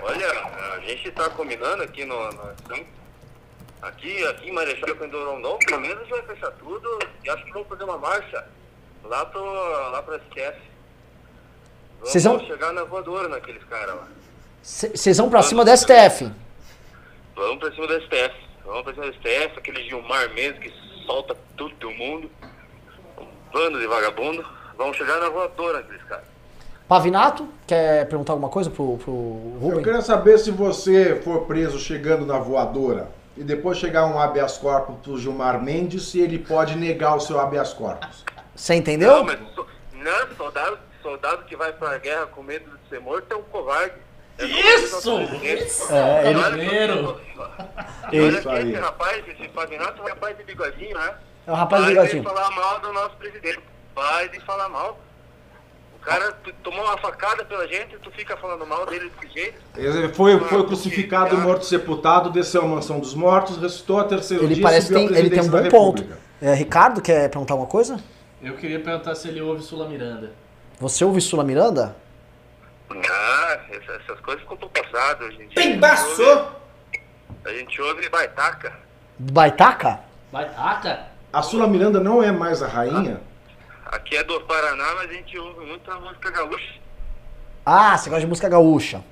Olha, 0.00 0.28
a 0.76 0.78
gente 0.86 1.10
tá 1.10 1.28
combinando 1.30 1.82
aqui 1.82 2.04
no. 2.04 2.14
no- 2.30 2.54
aqui, 3.82 4.24
aqui 4.28 4.48
em 4.50 4.52
Marechal 4.52 4.94
Condorão 4.94 5.40
não, 5.40 5.58
pelo 5.58 5.80
menos 5.80 5.96
a 5.96 6.00
gente 6.04 6.10
vai 6.10 6.22
fechar 6.22 6.52
tudo 6.52 6.98
e 7.24 7.28
acho 7.28 7.44
que 7.44 7.52
vamos 7.52 7.66
fazer 7.66 7.82
uma 7.82 7.98
marcha 7.98 8.46
lá 9.02 9.26
pro, 9.26 9.42
lá 9.90 10.00
STF. 10.30 10.60
Vocês 12.02 12.22
vão- 12.22 12.38
chegar 12.46 12.72
na 12.72 12.84
voadora 12.84 13.26
naqueles 13.28 13.64
caras 13.64 13.96
lá. 13.96 14.06
Vocês 14.64 15.18
vão 15.18 15.28
pra 15.28 15.42
cima 15.42 15.62
do 15.62 15.70
STF. 15.76 16.32
Vamos 17.36 17.58
pra 17.58 17.70
cima 17.72 17.86
do 17.86 18.00
STF. 18.00 18.34
Vamos 18.64 18.82
pra 18.82 18.94
cima 18.94 19.06
do 19.06 19.12
STF, 19.12 19.58
aquele 19.58 19.82
Gilmar 19.86 20.30
mesmo 20.32 20.58
que 20.58 20.72
solta 21.04 21.36
tudo 21.54 21.74
do 21.76 21.90
mundo. 21.90 22.30
Um 23.20 23.26
bando 23.52 23.78
de 23.78 23.86
vagabundo. 23.86 24.42
Vamos 24.78 24.96
chegar 24.96 25.20
na 25.20 25.28
voadora 25.28 25.78
naqueles 25.80 26.02
caras. 26.04 26.24
Pavinato, 26.88 27.46
quer 27.66 28.08
perguntar 28.08 28.32
alguma 28.32 28.48
coisa 28.48 28.70
pro, 28.70 28.96
pro 28.98 29.58
Eu 29.70 29.82
queria 29.82 30.00
saber 30.00 30.38
se 30.38 30.50
você 30.50 31.20
for 31.22 31.42
preso 31.46 31.78
chegando 31.78 32.24
na 32.24 32.38
voadora 32.38 33.10
e 33.36 33.42
depois 33.44 33.76
chegar 33.76 34.06
um 34.06 34.18
habeas 34.18 34.56
corpus 34.56 34.96
pro 35.02 35.18
Gilmar 35.18 35.62
Mendes, 35.62 36.04
se 36.08 36.20
ele 36.20 36.38
pode 36.38 36.74
negar 36.74 37.14
o 37.16 37.20
seu 37.20 37.38
habeas 37.38 37.74
corpus. 37.74 38.24
Você 38.54 38.74
entendeu? 38.74 39.12
Não, 39.16 39.24
mas 39.24 39.38
so- 39.54 39.66
não, 39.92 40.36
soldado, 40.36 40.78
soldado 41.02 41.44
que 41.44 41.54
vai 41.56 41.72
pra 41.72 41.98
guerra 41.98 42.26
com 42.26 42.42
medo 42.42 42.64
de 42.70 42.88
ser 42.88 43.00
morto 43.00 43.30
é 43.30 43.36
um 43.36 43.42
covarde. 43.42 43.94
É 44.38 44.44
Isso! 44.46 45.10
É, 45.90 46.30
ele- 46.30 46.38
Brasileiro. 46.40 47.20
Olha 48.06 48.28
Isso 48.38 48.48
aqui, 48.48 48.58
aí. 48.58 48.72
esse 48.72 48.80
rapaz, 48.80 49.24
esse 49.28 49.48
Pavinato, 49.48 50.00
é 50.02 50.04
um 50.04 50.08
rapaz 50.08 50.36
de 50.36 50.44
bigodinho, 50.44 50.94
né? 50.98 51.14
É 51.46 51.52
o 51.52 51.54
rapaz 51.54 51.82
Vai 51.84 51.92
bigodinho. 51.94 52.22
de 52.22 52.28
falar 52.28 52.50
mal 52.50 52.80
do 52.80 52.92
nosso 52.92 53.16
presidente. 53.16 53.60
Vai 53.94 54.28
de 54.28 54.40
falar 54.40 54.68
mal. 54.68 54.98
O 55.96 56.04
cara 56.04 56.32
tomou 56.62 56.82
uma 56.84 56.98
facada 56.98 57.44
pela 57.46 57.66
gente, 57.66 57.96
tu 58.02 58.10
fica 58.10 58.36
falando 58.36 58.66
mal 58.66 58.84
dele 58.84 59.10
desse 59.18 59.32
jeito. 59.32 59.58
Ele 59.76 60.08
foi, 60.10 60.38
foi 60.38 60.66
crucificado 60.66 61.34
e 61.34 61.38
morto 61.38 61.64
sepultado, 61.64 62.28
desceu 62.28 62.62
à 62.62 62.66
mansão 62.66 62.98
dos 63.00 63.14
mortos, 63.14 63.56
ressuscitou 63.56 64.00
a 64.00 64.04
terceiro 64.04 64.44
Ele 64.44 64.54
dia 64.54 64.62
parece 64.62 64.92
tem, 64.92 65.06
ele 65.06 65.30
tem 65.30 65.40
um 65.40 65.48
bom 65.48 65.68
ponto. 65.70 66.04
É, 66.42 66.52
Ricardo, 66.52 67.00
quer 67.00 67.30
perguntar 67.30 67.54
alguma 67.54 67.70
coisa? 67.70 67.98
Eu 68.42 68.54
queria 68.56 68.80
perguntar 68.80 69.14
se 69.14 69.28
ele 69.28 69.40
ouve 69.40 69.62
Sula 69.62 69.88
Miranda. 69.88 70.32
Você 70.78 71.02
ouve 71.04 71.20
Sula 71.22 71.42
Miranda? 71.42 71.96
Ah, 72.90 73.58
essa- 73.70 73.92
essas 73.94 74.20
coisas 74.20 74.42
ficam 74.42 74.56
pro 74.56 74.68
passado 74.68 75.24
hoje 75.24 75.42
em 75.42 75.48
dia. 75.48 75.54
Pembaçou! 75.54 76.52
A 77.44 77.50
gente 77.52 77.80
ouve 77.80 78.08
baitaca. 78.08 78.72
Baitaca? 79.18 80.00
Vai, 80.32 80.48
taca! 80.54 81.06
A 81.32 81.42
Sula 81.42 81.66
Miranda 81.66 82.00
não 82.00 82.22
é 82.22 82.30
mais 82.32 82.62
a 82.62 82.68
rainha? 82.68 83.20
Aqui 83.86 84.16
é 84.16 84.24
do 84.24 84.40
Paraná, 84.42 84.94
mas 84.96 85.10
a 85.10 85.12
gente 85.12 85.38
ouve 85.38 85.66
muita 85.66 85.94
música 85.96 86.30
gaúcha. 86.30 86.74
Ah, 87.66 87.96
você 87.96 88.08
gosta 88.10 88.20
de 88.20 88.26
música 88.26 88.48
gaúcha. 88.48 89.02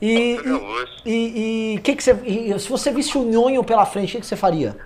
E, 0.00 0.34
Música 0.34 0.48
e, 0.48 0.52
gaúcha. 0.58 1.02
e, 1.06 1.74
e 1.74 1.78
que 1.80 1.96
que 1.96 2.02
você, 2.02 2.12
e 2.24 2.58
se 2.58 2.68
você 2.68 2.92
visse 2.92 3.16
o 3.16 3.22
Nhonho 3.24 3.62
pela 3.64 3.86
frente, 3.86 4.10
o 4.10 4.12
que, 4.12 4.20
que 4.20 4.26
você 4.26 4.36
faria? 4.36 4.76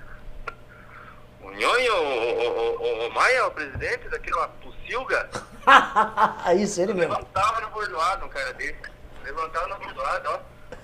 O 1.43 1.51
Nhonho, 1.51 1.95
o, 1.95 2.45
o, 2.45 3.05
o, 3.05 3.09
o 3.09 3.15
Maia, 3.15 3.47
o 3.47 3.51
presidente 3.51 4.09
daquela 4.09 4.49
Pucilga, 4.89 5.29
Isso, 6.57 6.81
ele 6.81 6.95
mesmo. 6.95 7.13
levantava 7.13 7.61
no 7.61 7.69
bordoado 7.69 8.25
um 8.25 8.29
cara 8.31 8.53
desse. 8.55 8.75
Levantava 9.23 9.69
no 9.69 9.77
bordoado, 9.77 10.29
ó. 10.31 10.39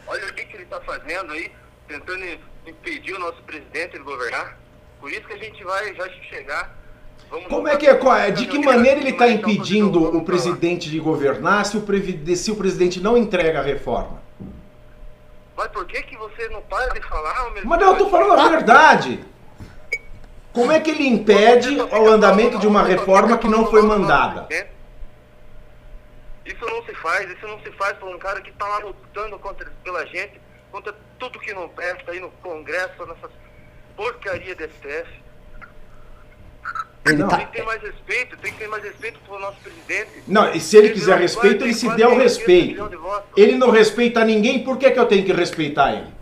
Olha 0.08 0.26
o 0.28 0.34
que, 0.34 0.44
que 0.44 0.56
ele 0.56 0.66
tá 0.66 0.78
fazendo 0.82 1.32
aí, 1.32 1.50
tentando 1.88 2.22
impedir 2.66 3.14
o 3.14 3.18
nosso 3.18 3.42
presidente 3.42 3.92
de 3.92 3.98
governar. 4.04 4.58
Por 5.00 5.10
isso 5.10 5.22
que 5.26 5.32
a 5.32 5.38
gente 5.38 5.64
vai 5.64 5.94
já 5.94 6.06
chegar. 6.28 6.76
Vamos 7.30 7.46
Como 7.48 7.66
é 7.66 7.76
que 7.76 7.86
é? 7.86 7.94
qual 7.94 8.14
é- 8.16 8.30
De 8.30 8.46
que 8.46 8.58
maneira 8.58 9.00
ele 9.00 9.10
está 9.10 9.26
impedindo 9.26 10.14
o 10.16 10.22
presidente 10.22 10.90
de 10.90 10.98
governar 11.00 11.64
se 11.64 11.76
o, 11.78 11.80
previ- 11.80 12.36
se 12.36 12.50
o 12.50 12.56
presidente 12.56 13.00
não 13.00 13.16
entrega 13.16 13.60
a 13.60 13.62
reforma? 13.62 14.22
Mas 15.56 15.68
por 15.68 15.86
que, 15.86 16.02
que 16.02 16.16
você 16.16 16.48
não 16.48 16.60
para 16.62 16.92
de 16.92 17.00
falar? 17.08 17.50
Mas 17.64 17.80
não, 17.80 17.92
eu 17.92 17.96
tô 17.98 18.10
falando 18.10 18.38
a 18.38 18.48
verdade. 18.48 19.24
Como 20.54 20.70
é 20.70 20.78
que 20.78 20.92
ele 20.92 21.06
impede 21.06 21.76
o 21.80 22.08
andamento 22.08 22.58
de 22.60 22.66
uma 22.66 22.84
reforma 22.84 23.36
que 23.36 23.48
não 23.48 23.66
foi 23.66 23.82
mandada? 23.82 24.46
Isso 26.46 26.64
não 26.64 26.84
se 26.84 26.94
faz, 26.94 27.28
isso 27.28 27.46
não 27.46 27.58
se 27.60 27.72
faz 27.72 27.96
por 27.98 28.08
um 28.08 28.18
cara 28.18 28.40
que 28.40 28.50
está 28.50 28.66
lá 28.66 28.78
lutando 28.78 29.36
contra, 29.40 29.70
pela 29.82 30.06
gente, 30.06 30.40
contra 30.70 30.94
tudo 31.18 31.40
que 31.40 31.52
não 31.52 31.68
presta 31.68 32.12
aí 32.12 32.20
no 32.20 32.30
Congresso, 32.30 33.04
nessas 33.04 33.30
porcaria 33.96 34.54
de 34.54 34.64
STF. 34.64 35.24
Ele 37.06 37.16
Não. 37.16 37.28
tá, 37.28 37.36
Tem 37.38 37.46
que 37.46 37.52
ter 37.52 37.64
mais 37.64 37.82
respeito, 37.82 38.36
tem 38.38 38.52
que 38.52 38.58
ter 38.58 38.68
mais 38.68 38.82
respeito 38.82 39.18
pelo 39.20 39.38
nosso 39.40 39.58
presidente. 39.60 40.10
Não, 40.26 40.52
e 40.52 40.60
se 40.60 40.76
ele 40.76 40.90
quiser 40.90 41.18
virou 41.18 41.20
respeito, 41.20 41.64
ele 41.64 41.74
se 41.74 41.88
der 41.96 42.06
o 42.06 42.10
80 42.10 42.22
respeito. 42.22 42.90
Ele 43.36 43.56
não 43.56 43.70
respeita 43.70 44.24
ninguém, 44.24 44.62
por 44.64 44.78
que, 44.78 44.90
que 44.90 44.98
eu 44.98 45.06
tenho 45.06 45.24
que 45.24 45.32
respeitar 45.32 45.92
ele? 45.92 46.12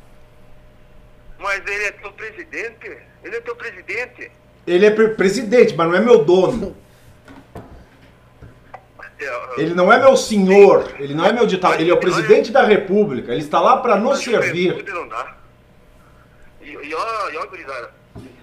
Mas 1.43 1.63
ele 1.67 1.85
é 1.85 1.93
teu 1.93 2.13
presidente, 2.13 2.97
ele 3.25 3.37
é 3.37 3.41
teu 3.41 3.57
presidente. 3.57 4.31
Ele 4.67 4.87
é 4.87 4.91
pre- 4.91 5.09
presidente, 5.11 5.75
mas 5.77 5.89
não 5.89 5.97
é 5.97 6.01
meu 6.01 6.25
dono. 6.25 6.77
É, 9.19 9.61
Ele 9.61 9.73
não 9.75 9.93
é 9.93 10.01
meu 10.01 10.17
senhor, 10.17 10.89
ele 10.99 11.15
não 11.15 11.25
é 11.25 11.33
meu 11.33 11.47
ditador, 11.47 11.81
ele 11.81 11.91
é 11.91 11.95
o 11.95 11.97
presidente 11.99 12.51
da 12.51 12.65
república, 12.65 13.31
ele 13.31 13.41
está 13.41 13.61
lá 13.61 13.77
para 13.77 13.95
nos 13.97 14.19
servir. 14.21 14.85
Não 14.93 15.07
dá. 15.07 15.37
E, 16.61 16.71
e 16.71 16.95
ó, 16.95 17.31
e 17.31 17.37
ó, 17.37 17.47
gurizada, 17.47 17.91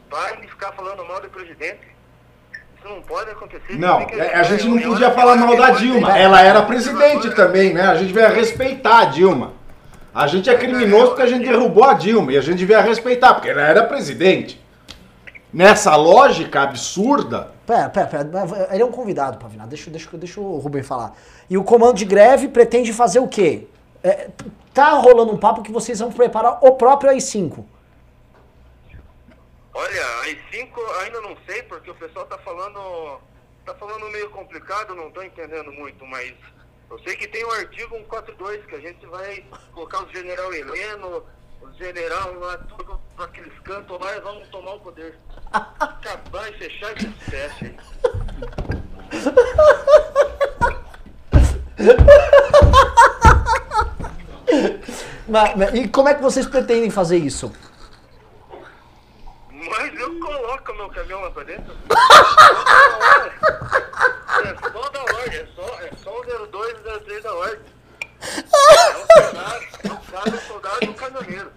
parem 0.10 0.40
de 0.40 0.48
ficar 0.48 0.72
falando 0.72 1.04
mal 1.06 1.20
do 1.22 1.30
presidente. 1.30 1.82
Isso 2.78 2.88
não 2.88 3.02
pode 3.02 3.30
acontecer. 3.30 3.74
Não, 3.78 4.06
que- 4.06 4.22
a 4.22 4.44
gente 4.44 4.66
não 4.70 4.78
é 4.78 4.82
podia 4.84 5.12
falar 5.12 5.36
mal 5.36 5.58
da 5.58 5.72
Dilma. 5.72 6.18
ela- 6.18 6.42
era 6.42 6.62
presidente 6.62 7.30
também, 7.32 7.74
né? 7.74 7.82
A 7.82 7.96
gente 7.96 8.08
devia 8.14 8.30
respeitar 8.30 9.00
a 9.00 9.06
Dilma. 9.06 9.59
A 10.14 10.28
gente 10.28 10.50
é 10.50 10.58
criminoso 10.58 11.08
porque 11.08 11.22
a 11.22 11.28
gente 11.28 11.48
derrubou 11.48 11.84
a 11.84 11.94
Dilma 11.94 12.34
e 12.34 12.38
a 12.38 12.42
gente 12.42 12.58
devia 12.58 12.82
respeitar, 12.82 13.34
porque 13.36 13.50
ela 13.50 13.62
era 13.62 13.84
presidente. 13.84 14.60
Nessa 15.54 15.96
lógica 15.96 16.62
absurda, 16.62 17.52
Pera, 17.70 17.88
pera, 17.88 18.08
pera. 18.08 18.28
Ele 18.72 18.82
é 18.82 18.86
um 18.86 18.92
convidado, 18.92 19.38
Pavinato. 19.38 19.70
Deixa, 19.70 19.92
deixa, 19.92 20.18
deixa 20.18 20.42
o 20.42 20.58
Rubem 20.58 20.82
falar. 20.82 21.16
E 21.48 21.56
o 21.56 21.64
comando 21.64 21.98
de 21.98 22.04
greve 22.04 22.48
pretende 22.48 22.92
fazer 22.92 23.20
o 23.20 23.28
quê? 23.28 23.68
É, 24.04 24.28
tá 24.74 24.94
rolando 24.94 25.32
um 25.32 25.38
papo 25.38 25.62
que 25.62 25.72
vocês 25.72 26.00
vão 26.00 26.12
preparar 26.12 26.58
o 26.64 26.72
próprio 26.72 27.12
AI-5. 27.12 27.64
Olha, 29.72 30.06
as 30.22 30.58
5 30.58 30.82
ainda 31.04 31.22
não 31.22 31.38
sei, 31.46 31.62
porque 31.62 31.92
o 31.92 31.96
pessoal 31.96 32.26
tá 32.26 32.40
falando. 32.40 33.20
tá 33.64 33.76
falando 33.76 34.10
meio 34.10 34.32
complicado, 34.32 34.96
não 34.96 35.12
tô 35.12 35.22
entendendo 35.22 35.72
muito, 35.72 36.04
mas 36.08 36.34
eu 36.90 37.00
sei 37.00 37.16
que 37.16 37.28
tem 37.28 37.44
o 37.46 37.52
artigo 37.52 37.96
142 37.98 38.66
que 38.66 38.76
a 38.76 38.80
gente 38.80 39.06
vai 39.08 39.44
colocar 39.74 40.04
o 40.04 40.10
general 40.12 40.54
Heleno, 40.54 41.24
os 41.62 41.78
general 41.78 42.34
lá, 42.40 42.58
tudo 42.58 43.00
aqueles 43.18 43.58
cantos 43.60 44.00
lá 44.00 44.16
e 44.16 44.22
vamos 44.22 44.48
tomar 44.50 44.74
o 44.76 44.80
poder. 44.80 45.18
Acabar 45.52 46.50
e 46.50 46.58
fechar 46.58 46.92
esse 46.98 47.08
teste 47.30 47.66
aí. 47.66 47.78
Mas- 55.28 55.56
mas- 55.56 55.74
e 55.76 55.88
como 55.88 56.10
é 56.10 56.16
que 56.16 56.22
vocês 56.22 56.46
pretendem 56.48 56.90
fazer 56.90 57.18
isso? 57.18 57.52
Mas 59.52 60.00
eu 60.00 60.20
coloco 60.20 60.74
meu 60.74 60.90
caminhão 60.90 61.22
lá 61.22 61.32
pra 61.32 61.44
dentro. 61.44 61.76
É 64.46 64.72
só 64.72 64.90
da 64.90 65.02
ordem, 65.02 65.40
é 65.40 65.48
só, 65.56 65.80
é 65.82 65.92
só 66.04 66.20
o 66.20 66.48
02 66.48 66.72
e 66.72 66.90
o 66.90 67.00
03 67.02 67.24
da 67.24 67.34
ordem. 67.34 67.60
É 68.22 68.28
o 68.92 69.24
soldado, 69.24 69.66
é 69.84 69.92
o 69.92 69.98
cara, 70.12 70.30
o 70.30 70.40
soldado 70.42 70.78
e 70.84 70.90
o 70.90 70.94
caminhoneiro. 70.94 71.52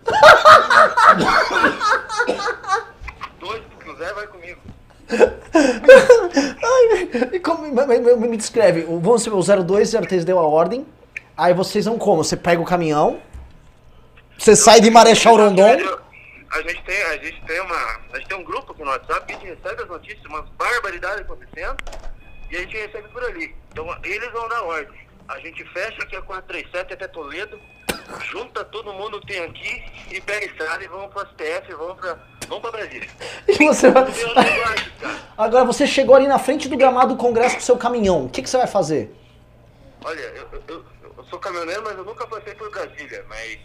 Dois, 3.40 3.62
se 3.62 3.84
quiser, 3.84 4.14
vai 4.14 4.26
comigo. 4.28 4.60
Ai, 6.62 7.10
e 7.32 7.40
como- 7.40 7.62
me, 7.62 7.98
me- 7.98 8.28
me 8.28 8.36
descreve, 8.36 8.84
o- 8.88 9.00
vamos 9.00 9.22
ser 9.22 9.30
o 9.32 9.42
02 9.42 9.92
e 9.92 9.96
o 9.96 10.00
03 10.00 10.24
deu 10.24 10.38
a 10.38 10.42
ordem, 10.46 10.86
aí 11.36 11.52
vocês 11.52 11.84
vão 11.84 11.98
como? 11.98 12.22
Você 12.24 12.36
pega 12.36 12.62
o 12.62 12.64
caminhão, 12.64 13.20
você 14.38 14.54
sai 14.56 14.80
de 14.80 14.90
Marechal 14.90 15.36
Rondon, 15.36 15.64
A 16.54 16.60
gente 16.62 16.82
tem, 16.84 17.02
a 17.04 17.16
gente 17.16 17.42
tem 17.46 17.60
uma, 17.62 17.76
a 18.12 18.18
gente 18.18 18.28
tem 18.28 18.36
um 18.38 18.44
grupo 18.44 18.72
aqui 18.72 18.82
no 18.82 18.90
WhatsApp 18.90 19.24
que 19.26 19.32
a 19.32 19.36
gente 19.36 19.48
recebe 19.48 19.82
as 19.82 19.88
notícias, 19.88 20.24
umas 20.26 20.44
barbaridades 20.50 21.20
acontecendo, 21.22 21.76
e 22.52 22.56
a 22.56 22.60
gente 22.60 22.76
recebe 22.76 23.08
por 23.08 23.24
ali. 23.24 23.54
Então 23.70 23.86
eles 24.04 24.30
vão 24.30 24.46
dar 24.48 24.62
ordem. 24.62 25.00
A 25.28 25.38
gente 25.40 25.64
fecha 25.72 26.02
aqui 26.02 26.14
a 26.14 26.22
437 26.22 26.92
até 26.92 27.08
Toledo, 27.08 27.58
junta 28.30 28.62
todo 28.64 28.92
mundo 28.92 29.18
que 29.20 29.28
tem 29.28 29.42
aqui 29.44 29.82
e 30.10 30.20
pega 30.20 30.44
a 30.44 30.48
estrada 30.48 30.84
e 30.84 30.88
vamos 30.88 31.10
pro 31.12 31.26
STF, 31.28 31.72
vamos 31.74 31.96
pra, 31.98 32.18
vamos 32.48 32.60
pra 32.62 32.70
Brasília. 32.72 33.08
e 33.48 33.64
você 33.66 33.90
vai... 33.90 34.04
Agora 35.38 35.64
você 35.64 35.86
chegou 35.86 36.14
ali 36.14 36.26
na 36.28 36.38
frente 36.38 36.68
do 36.68 36.76
gramado 36.76 37.14
do 37.14 37.18
Congresso 37.18 37.54
com 37.56 37.60
seu 37.62 37.78
caminhão, 37.78 38.26
o 38.26 38.28
que, 38.28 38.42
que 38.42 38.50
você 38.50 38.58
vai 38.58 38.66
fazer? 38.66 39.14
Olha, 40.04 40.20
eu, 40.20 40.48
eu, 40.68 40.84
eu- 41.16 41.24
sou 41.30 41.38
caminhoneiro, 41.38 41.82
mas 41.84 41.96
eu 41.96 42.04
nunca 42.04 42.26
passei 42.26 42.54
por 42.54 42.70
Brasília, 42.70 43.24
mas 43.28 43.58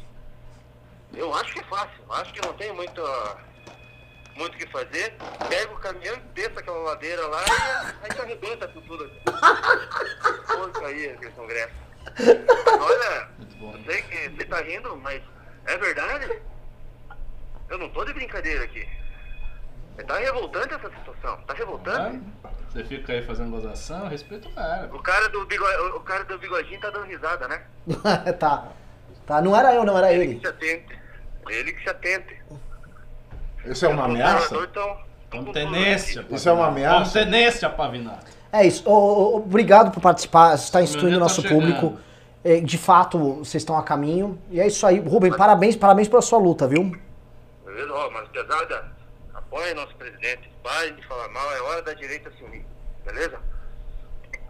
eu 1.14 1.34
acho 1.34 1.54
que 1.54 1.60
é 1.60 1.64
fácil, 1.64 2.00
acho 2.12 2.32
que 2.34 2.46
não 2.46 2.54
tem 2.54 2.72
muito 2.72 3.02
muito 4.38 4.56
o 4.56 4.58
que 4.58 4.68
fazer. 4.68 5.16
Pega 5.50 5.74
o 5.74 5.80
caminhão 5.80 6.16
e 6.16 6.20
desça 6.34 6.60
aquela 6.60 6.78
ladeira 6.80 7.26
lá 7.28 7.44
e 7.44 8.06
aí 8.06 8.12
se 8.14 8.22
arrebenta 8.22 8.68
com 8.68 8.82
tudo. 8.82 9.10
Porcaria 10.48 11.14
aquele 11.14 11.32
congresso. 11.32 11.74
Olha, 12.80 13.30
eu 13.62 13.80
sei 13.86 14.02
que 14.04 14.30
você 14.30 14.46
tá 14.46 14.62
rindo, 14.62 14.96
mas 14.98 15.22
é 15.66 15.78
verdade? 15.78 16.42
Eu 17.70 17.78
não 17.78 17.90
tô 17.90 18.06
de 18.06 18.14
brincadeira 18.14 18.64
aqui. 18.64 18.88
Tá 20.08 20.18
revoltante 20.20 20.74
essa 20.76 20.90
situação. 20.90 21.38
Tá 21.42 21.54
revoltante. 21.54 22.22
Você 22.72 22.84
fica 22.84 23.14
aí 23.14 23.24
fazendo 23.24 23.50
gozação, 23.52 24.08
respeita 24.08 24.48
o 24.48 24.54
cara. 24.54 24.90
O 24.96 25.02
cara 25.02 25.28
do 25.30 25.46
bigode, 25.46 25.78
o 25.96 26.00
cara 26.02 26.24
do 26.24 26.38
bigodinho 26.38 26.80
tá 26.80 26.92
dando 26.92 27.06
risada, 27.08 27.48
né? 27.48 27.64
tá. 28.40 28.72
Tá, 29.26 29.42
não 29.42 29.56
era 29.56 29.74
eu, 29.74 29.84
não 29.84 29.98
era 29.98 30.14
Ele 30.14 30.24
ele. 30.24 30.36
que 30.36 30.42
se 30.42 30.48
atente. 30.48 31.00
Ele 31.50 31.74
que 31.74 31.84
se 31.84 31.90
atente. 31.90 32.42
Isso 33.72 33.86
é 33.86 33.90
uma 33.90 34.04
Os 34.04 34.10
ameaça? 34.10 34.34
governadores 34.56 34.72
tão- 34.74 34.84
tão 34.84 35.08
Vamos 35.30 35.46
com 35.48 35.52
ter 35.54 35.66
tudo 35.66 35.72
nesse. 35.72 36.20
aqui. 36.20 36.36
Isso 36.36 36.50
é 36.50 36.52
uma 36.52 36.68
ameaça? 36.68 37.26
Nesse, 37.26 37.66
Apavinar. 37.66 38.20
É 38.52 38.66
isso. 38.66 38.90
Obrigado 38.90 39.92
por 39.92 40.00
participar, 40.02 40.58
você 40.58 40.64
está 40.64 40.82
instruindo 40.82 41.10
o 41.10 41.12
Meu 41.12 41.20
nosso 41.20 41.44
tá 41.44 41.50
público. 41.50 41.98
É, 42.44 42.62
De 42.62 42.78
fato, 42.78 43.18
vocês 43.40 43.62
estão 43.62 43.78
a 43.78 43.84
caminho. 43.84 44.40
E 44.50 44.60
é 44.62 44.68
isso 44.68 44.86
aí. 44.88 45.00
Rubem, 45.00 45.32
parabéns, 45.36 45.76
parabéns 45.76 46.08
pela 46.08 46.22
sua 46.22 46.40
luta, 46.40 46.66
viu? 46.68 46.92
Beleza? 47.66 47.94
Ó, 47.94 48.10
mas 48.12 48.28
pesada, 48.30 48.86
apoia 49.34 49.74
nosso 49.76 49.94
presidente. 49.96 50.50
Pare 50.64 50.92
de 50.94 51.06
falar 51.06 51.28
mal, 51.30 51.52
é 51.54 51.62
hora 51.62 51.82
da 51.82 51.94
direita 51.94 52.32
se 52.38 52.44
unir. 52.44 52.66
Beleza? 53.06 53.38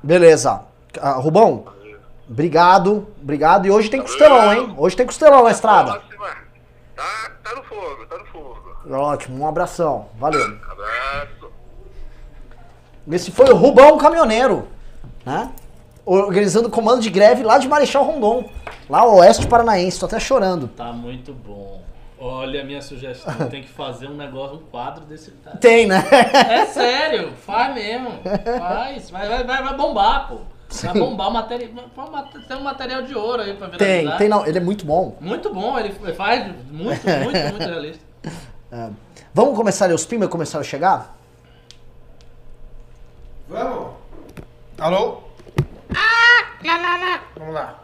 Beleza. 0.04 0.62
Ah, 1.02 1.14
Rubão, 1.14 1.66
obrigado, 2.30 3.08
obrigado. 3.22 3.66
E 3.66 3.72
hoje 3.72 3.90
tem 3.90 4.02
costelão, 4.02 4.54
hein? 4.54 4.74
Hoje 4.78 4.96
tem 4.96 5.06
costelão 5.06 5.44
na 5.44 5.52
estrada. 5.52 6.02
Tá, 6.96 7.32
tá 7.44 7.56
no 7.56 7.64
fogo, 7.64 8.06
tá 8.08 8.18
no 8.18 8.26
fogo. 8.28 8.67
Ótimo, 8.90 9.44
um 9.44 9.48
abração. 9.48 10.08
Valeu. 10.18 10.42
Abraço. 10.70 11.52
Esse 13.12 13.32
foi 13.32 13.50
o 13.50 13.56
Rubão 13.56 13.98
Caminhoneiro, 13.98 14.68
né? 15.26 15.52
Organizando 16.06 16.70
comando 16.70 17.02
de 17.02 17.10
greve 17.10 17.44
lá 17.44 17.58
de 17.58 17.68
Marechal 17.68 18.04
Rondon, 18.04 18.50
lá 18.90 19.00
ao 19.00 19.16
oeste 19.16 19.48
paranaense. 19.48 20.00
Tô 20.00 20.06
até 20.06 20.20
chorando. 20.20 20.68
Tá 20.70 20.92
muito 20.92 21.34
bom. 21.34 21.82
Olha 22.20 22.62
a 22.62 22.64
minha 22.64 22.82
sugestão, 22.82 23.34
tem 23.48 23.62
que 23.62 23.70
fazer 23.70 24.08
um 24.08 24.16
negócio, 24.16 24.58
um 24.58 24.62
quadro 24.72 25.06
desse 25.06 25.32
cara. 25.32 25.58
Tem, 25.58 25.86
né? 25.86 26.04
É 26.50 26.66
sério, 26.66 27.34
faz 27.46 27.76
mesmo. 27.76 28.12
Faz. 28.58 29.10
Vai, 29.10 29.28
vai, 29.28 29.44
vai, 29.44 29.64
vai 29.64 29.74
bombar, 29.76 30.28
pô. 30.28 30.38
Vai 30.70 30.94
bombar 30.94 31.30
o 31.30 31.34
material. 31.34 31.70
Tem 32.48 32.58
um 32.58 32.64
material 32.64 33.02
de 33.04 33.16
ouro 33.16 33.42
aí 33.42 33.54
pra 33.54 33.68
viralizar. 33.68 34.10
Tem, 34.12 34.18
tem 34.18 34.30
não. 34.30 34.46
Ele 34.46 34.58
é 34.58 34.62
muito 34.62 34.86
bom. 34.86 35.16
Muito 35.22 35.54
bom, 35.54 35.78
ele 35.78 35.94
faz 36.14 36.48
muito, 36.70 37.08
muito, 37.08 37.38
muito 37.54 37.58
realista. 37.60 38.06
Vamos 39.34 39.56
começar 39.56 39.86
a 39.86 39.88
ler 39.90 39.94
os 39.94 40.06
pimba 40.06 40.28
começaram 40.28 40.62
a 40.62 40.68
chegar? 40.68 41.18
Vamos? 43.48 43.94
Alô? 44.78 45.24
Ah, 45.96 46.52
lá, 46.66 46.78
lá, 46.78 46.98
lá. 46.98 47.22
Vamos 47.38 47.54
lá. 47.54 47.84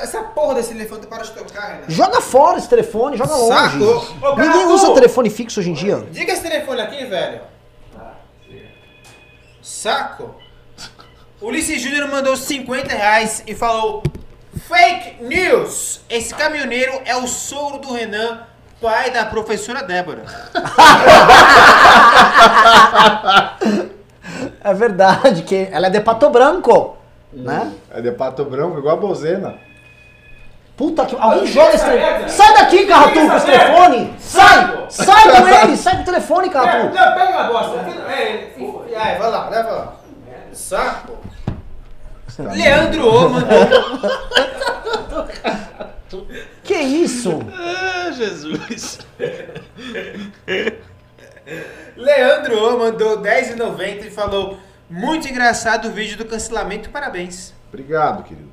Essa 0.00 0.22
porra 0.22 0.54
desse 0.54 0.72
elefante 0.72 1.06
para 1.06 1.24
de 1.24 1.32
tocar, 1.32 1.74
Renan. 1.74 1.84
Joga 1.88 2.20
fora 2.20 2.58
esse 2.58 2.68
telefone, 2.68 3.16
joga 3.16 3.34
longe. 3.34 3.78
Saco. 3.78 4.26
Ô, 4.26 4.36
Ninguém 4.36 4.66
usa 4.66 4.94
telefone 4.94 5.28
fixo 5.28 5.58
hoje 5.60 5.70
em 5.70 5.74
dia. 5.74 6.06
Diga 6.10 6.32
esse 6.32 6.42
telefone 6.42 6.80
aqui, 6.80 7.04
velho. 7.04 7.40
Saco. 9.60 10.34
Ulisses 11.40 11.80
Júnior 11.82 12.08
mandou 12.08 12.36
50 12.36 12.94
reais 12.94 13.42
e 13.46 13.54
falou: 13.54 14.02
Fake 14.68 15.24
news! 15.24 15.91
Esse 16.12 16.34
caminhoneiro 16.34 17.00
é 17.06 17.16
o 17.16 17.26
sogro 17.26 17.78
do 17.78 17.94
Renan, 17.94 18.40
pai 18.82 19.10
da 19.10 19.24
professora 19.24 19.82
Débora. 19.82 20.24
É 24.64 24.72
verdade, 24.72 25.42
que 25.42 25.68
ela 25.72 25.88
é 25.88 25.90
de 25.90 26.00
Pato 26.00 26.30
Branco, 26.30 26.96
né? 27.32 27.72
É 27.90 28.00
de 28.00 28.12
pato 28.12 28.44
branco, 28.44 28.78
igual 28.78 28.96
a 28.96 29.00
bozena. 29.00 29.56
Puta 30.76 31.04
que. 31.04 31.16
Alguém 31.18 31.46
joga 31.46 31.74
esse 31.74 31.84
telefone. 31.84 32.30
Sai 32.30 32.54
daqui, 32.54 32.86
Carratu, 32.86 33.14
com 33.14 33.36
esse 33.36 33.46
telefone! 33.46 34.14
Sai! 34.20 34.86
Sai 34.90 35.22
com 35.24 35.48
ele! 35.48 35.76
Sai 35.76 35.96
com 35.96 36.02
o 36.02 36.04
telefone, 36.04 36.50
Carratu! 36.50 36.92
pega 36.92 37.40
a 37.40 37.48
bosta. 37.48 37.78
É, 38.08 39.18
vai 39.18 39.30
lá, 39.30 39.48
leva 39.48 39.70
lá. 39.70 39.92
Saco. 40.52 41.18
Leandro 42.38 43.08
O 43.08 43.28
mandou. 43.28 43.48
Que 46.62 46.74
isso? 46.74 47.40
Ah, 47.52 48.10
Jesus. 48.12 48.98
Leandro 51.96 52.74
O 52.74 52.78
mandou 52.78 53.20
10,90 53.20 54.06
e 54.06 54.10
falou: 54.10 54.58
Muito 54.88 55.28
engraçado 55.28 55.88
o 55.88 55.92
vídeo 55.92 56.16
do 56.16 56.24
cancelamento, 56.24 56.90
parabéns. 56.90 57.52
Obrigado, 57.68 58.22
querido. 58.24 58.50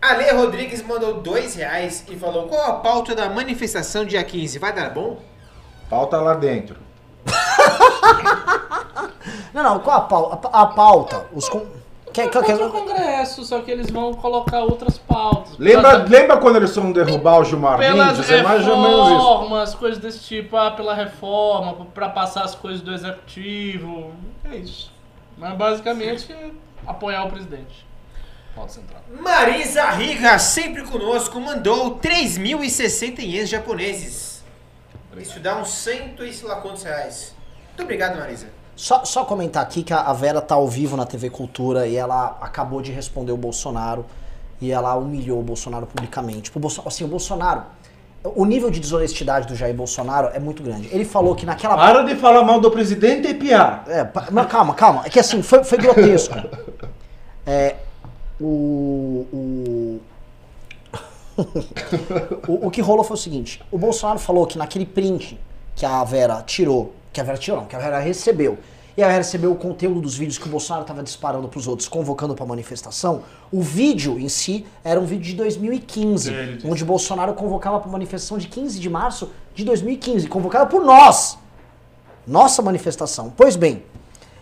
Ale 0.00 0.30
Rodrigues 0.30 0.82
mandou 0.82 1.20
2 1.20 1.54
reais 1.54 2.04
e 2.08 2.16
falou: 2.16 2.48
Qual 2.48 2.62
a 2.62 2.74
pauta 2.74 3.14
da 3.14 3.28
manifestação 3.28 4.04
dia 4.04 4.22
15? 4.22 4.58
Vai 4.58 4.72
dar 4.72 4.90
bom? 4.90 5.20
Pauta 5.88 6.18
lá 6.18 6.34
dentro. 6.34 6.76
Não, 9.56 9.62
não, 9.62 9.78
qual 9.78 9.96
a 9.96 10.00
pauta? 10.02 10.48
A, 10.48 10.62
a 10.62 10.66
pauta. 10.66 11.26
Os 11.32 11.48
com... 11.48 11.66
Quer, 12.16 12.30
quer, 12.30 12.54
o. 12.62 12.70
Congresso, 12.70 13.44
só 13.44 13.60
que 13.60 13.70
eles 13.70 13.90
vão 13.90 14.14
colocar 14.14 14.60
outras 14.60 14.96
pautas. 14.96 15.58
Lembra, 15.58 15.98
lembra 15.98 16.38
quando 16.38 16.56
eles 16.56 16.74
foram 16.74 16.90
derrubar 16.90 17.40
o 17.40 17.44
Gilmar 17.44 17.78
Pelas 17.78 18.16
Mendes? 18.16 18.30
É 18.30 18.42
mais 18.42 18.66
ou 18.66 18.80
menos 18.80 19.08
isso. 19.08 19.16
reformas, 19.16 19.74
coisas 19.74 19.98
desse 19.98 20.20
tipo, 20.20 20.56
ah, 20.56 20.70
pela 20.70 20.94
reforma, 20.94 21.86
pra 21.92 22.08
passar 22.08 22.44
as 22.44 22.54
coisas 22.54 22.80
do 22.80 22.92
executivo. 22.94 24.12
É 24.50 24.56
isso. 24.56 24.90
Mas 25.36 25.54
basicamente 25.56 26.32
é 26.32 26.50
apoiar 26.86 27.24
o 27.24 27.30
presidente. 27.30 27.86
Pode 28.54 28.72
central. 28.72 29.02
Marisa 29.20 29.90
Riga, 29.90 30.38
sempre 30.38 30.82
conosco, 30.84 31.38
mandou 31.38 31.98
3.060 31.98 33.18
ienes 33.18 33.50
japoneses. 33.50 34.42
Isso 35.18 35.38
dá 35.40 35.56
uns 35.58 35.68
cento 35.68 36.24
e 36.24 36.32
sei 36.32 36.48
lá 36.48 36.56
quantos 36.56 36.82
reais. 36.82 37.34
Muito 37.68 37.82
obrigado, 37.82 38.18
Marisa. 38.18 38.48
Só, 38.76 39.04
só 39.06 39.24
comentar 39.24 39.62
aqui 39.62 39.82
que 39.82 39.92
a 39.92 40.12
Vera 40.12 40.40
tá 40.40 40.54
ao 40.54 40.68
vivo 40.68 40.96
na 40.98 41.06
TV 41.06 41.30
Cultura 41.30 41.86
e 41.86 41.96
ela 41.96 42.36
acabou 42.42 42.82
de 42.82 42.92
responder 42.92 43.32
o 43.32 43.36
Bolsonaro 43.36 44.04
e 44.60 44.70
ela 44.70 44.94
humilhou 44.94 45.40
o 45.40 45.42
Bolsonaro 45.42 45.86
publicamente. 45.86 46.52
O 46.54 46.60
Bolso- 46.60 46.82
assim, 46.84 47.02
o 47.02 47.08
Bolsonaro. 47.08 47.62
O 48.34 48.44
nível 48.44 48.70
de 48.70 48.78
desonestidade 48.80 49.46
do 49.46 49.54
Jair 49.54 49.74
Bolsonaro 49.74 50.28
é 50.34 50.38
muito 50.38 50.62
grande. 50.62 50.88
Ele 50.92 51.04
falou 51.04 51.34
que 51.34 51.46
naquela. 51.46 51.76
Para 51.76 52.02
de 52.02 52.16
falar 52.16 52.42
mal 52.42 52.60
do 52.60 52.70
presidente 52.70 53.28
e 53.28 53.34
piar. 53.34 53.84
É, 53.86 54.06
mas 54.30 54.46
calma, 54.46 54.74
calma. 54.74 55.02
É 55.06 55.08
que 55.08 55.18
assim, 55.20 55.42
foi, 55.42 55.64
foi 55.64 55.78
grotesco. 55.78 56.34
É, 57.48 57.76
o, 58.40 59.24
o, 59.32 60.00
o. 62.48 62.66
o 62.66 62.70
que 62.72 62.80
rolou 62.80 63.04
foi 63.04 63.14
o 63.14 63.18
seguinte: 63.18 63.62
o 63.70 63.78
Bolsonaro 63.78 64.18
falou 64.18 64.46
que 64.48 64.58
naquele 64.58 64.84
print 64.84 65.38
que 65.76 65.86
a 65.86 66.02
Vera 66.02 66.42
tirou, 66.42 66.92
que 67.16 67.20
a 67.22 67.24
Vera 67.24 67.38
tirou, 67.38 67.60
não, 67.60 67.66
que 67.66 67.74
a 67.74 67.78
Vera 67.78 67.98
recebeu, 67.98 68.58
e 68.94 69.02
a 69.02 69.06
Vera 69.06 69.18
recebeu 69.18 69.50
o 69.50 69.56
conteúdo 69.56 70.02
dos 70.02 70.18
vídeos 70.18 70.36
que 70.36 70.46
o 70.46 70.50
Bolsonaro 70.50 70.82
estava 70.82 71.02
disparando 71.02 71.48
para 71.48 71.58
os 71.58 71.66
outros, 71.66 71.88
convocando 71.88 72.34
para 72.34 72.44
manifestação. 72.44 73.22
O 73.50 73.62
vídeo 73.62 74.18
em 74.18 74.28
si 74.28 74.66
era 74.84 75.00
um 75.00 75.06
vídeo 75.06 75.24
de 75.24 75.34
2015, 75.34 76.30
Ele 76.30 76.56
disse. 76.56 76.66
onde 76.66 76.84
Bolsonaro 76.84 77.32
convocava 77.32 77.80
para 77.80 77.90
manifestação 77.90 78.36
de 78.36 78.48
15 78.48 78.78
de 78.78 78.90
março 78.90 79.30
de 79.54 79.64
2015, 79.64 80.28
convocada 80.28 80.66
por 80.66 80.84
nós 80.84 81.38
nossa 82.26 82.60
manifestação. 82.60 83.32
Pois 83.34 83.56
bem, 83.56 83.82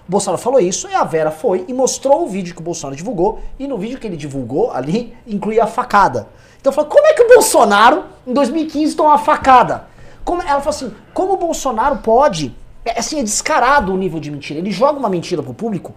o 0.09 0.11
Bolsonaro 0.11 0.43
falou 0.43 0.59
isso 0.59 0.89
e 0.89 0.95
a 0.95 1.05
Vera 1.05 1.31
foi 1.31 1.65
e 1.69 1.73
mostrou 1.73 2.25
o 2.25 2.27
vídeo 2.27 2.57
que 2.57 2.61
o 2.61 2.65
Bolsonaro 2.65 2.97
divulgou 2.97 3.41
e 3.57 3.69
no 3.69 3.79
vídeo 3.79 4.01
que 4.01 4.07
ele 4.07 4.17
divulgou 4.17 4.73
ali 4.73 5.15
incluía 5.29 5.63
a 5.63 5.67
facada. 5.69 6.27
Então 6.61 6.73
falou, 6.73 6.91
como 6.91 7.07
é 7.07 7.13
que 7.13 7.23
o 7.23 7.29
Bolsonaro 7.29 8.05
em 8.27 8.33
2015 8.33 8.97
tomou 8.97 9.13
uma 9.13 9.19
facada? 9.19 9.85
Como, 10.25 10.43
ela 10.43 10.61
falou 10.61 10.71
assim, 10.71 10.95
como 11.13 11.35
o 11.35 11.37
Bolsonaro 11.37 11.99
pode? 11.99 12.64
É, 12.85 12.99
assim, 12.99 13.19
é 13.21 13.23
descarado 13.23 13.93
o 13.93 13.97
nível 13.97 14.21
de 14.21 14.31
mentira. 14.31 14.59
Ele 14.59 14.71
joga 14.71 14.99
uma 14.99 15.09
mentira 15.09 15.43
pro 15.43 15.55
público 15.55 15.95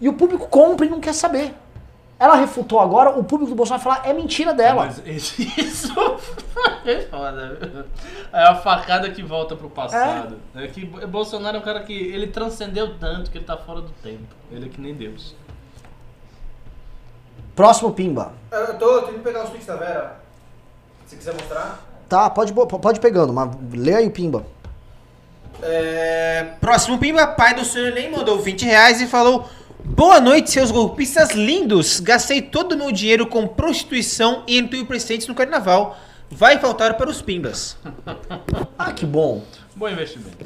e 0.00 0.08
o 0.08 0.12
público 0.12 0.48
compra 0.48 0.86
e 0.86 0.88
não 0.88 1.00
quer 1.00 1.12
saber. 1.12 1.54
Ela 2.18 2.34
refutou 2.34 2.78
agora, 2.78 3.18
o 3.18 3.24
público 3.24 3.50
do 3.50 3.56
Bolsonaro 3.56 3.82
vai 3.82 3.94
falar, 3.94 4.08
é 4.08 4.12
mentira 4.12 4.52
dela. 4.52 4.84
Mas 4.84 5.02
isso 5.08 5.92
é 6.84 7.00
foda. 7.06 7.86
É 8.30 8.42
a 8.42 8.54
facada 8.56 9.10
que 9.10 9.22
volta 9.22 9.56
pro 9.56 9.70
passado. 9.70 10.36
É. 10.54 10.66
que 10.66 10.84
Bolsonaro 10.84 11.56
é 11.56 11.60
um 11.60 11.62
cara 11.62 11.80
que 11.80 11.94
ele 11.94 12.26
transcendeu 12.26 12.98
tanto 12.98 13.30
que 13.30 13.38
ele 13.38 13.46
tá 13.46 13.56
fora 13.56 13.80
do 13.80 13.90
tempo. 14.02 14.34
Ele 14.52 14.66
é 14.66 14.68
que 14.68 14.78
nem 14.78 14.94
Deus. 14.94 15.34
Próximo 17.56 17.92
Pimba. 17.92 18.32
Eu 18.52 18.78
tô 18.78 19.02
tentando 19.02 19.22
pegar 19.22 19.44
os 19.44 19.48
tweets 19.48 19.66
da 19.66 19.76
Vera. 19.76 20.20
Se 21.06 21.16
quiser 21.16 21.32
mostrar. 21.32 21.80
Tá, 22.06 22.28
pode, 22.28 22.52
pode 22.52 22.98
ir 22.98 23.00
pegando, 23.00 23.32
mas 23.32 23.50
lê 23.72 23.94
aí 23.94 24.06
o 24.06 24.10
Pimba. 24.10 24.44
É, 25.62 26.54
próximo 26.60 26.98
Pimba, 26.98 27.26
pai 27.26 27.54
do 27.54 27.64
senhor 27.64 27.92
nem 27.92 28.10
mandou 28.10 28.38
20 28.38 28.64
reais 28.64 29.00
e 29.00 29.06
falou: 29.06 29.48
Boa 29.84 30.20
noite, 30.20 30.50
seus 30.50 30.70
golpistas 30.70 31.30
lindos. 31.30 32.00
Gastei 32.00 32.40
todo 32.40 32.72
o 32.72 32.78
meu 32.78 32.92
dinheiro 32.92 33.26
com 33.26 33.46
prostituição 33.46 34.42
e 34.46 34.58
entorpecentes 34.58 35.26
no 35.26 35.34
carnaval. 35.34 35.96
Vai 36.30 36.58
faltar 36.58 36.96
para 36.96 37.10
os 37.10 37.20
Pimbas. 37.20 37.76
Ah, 38.78 38.92
que 38.92 39.04
bom. 39.04 39.42
Bom 39.76 39.86
investimento. 39.90 40.38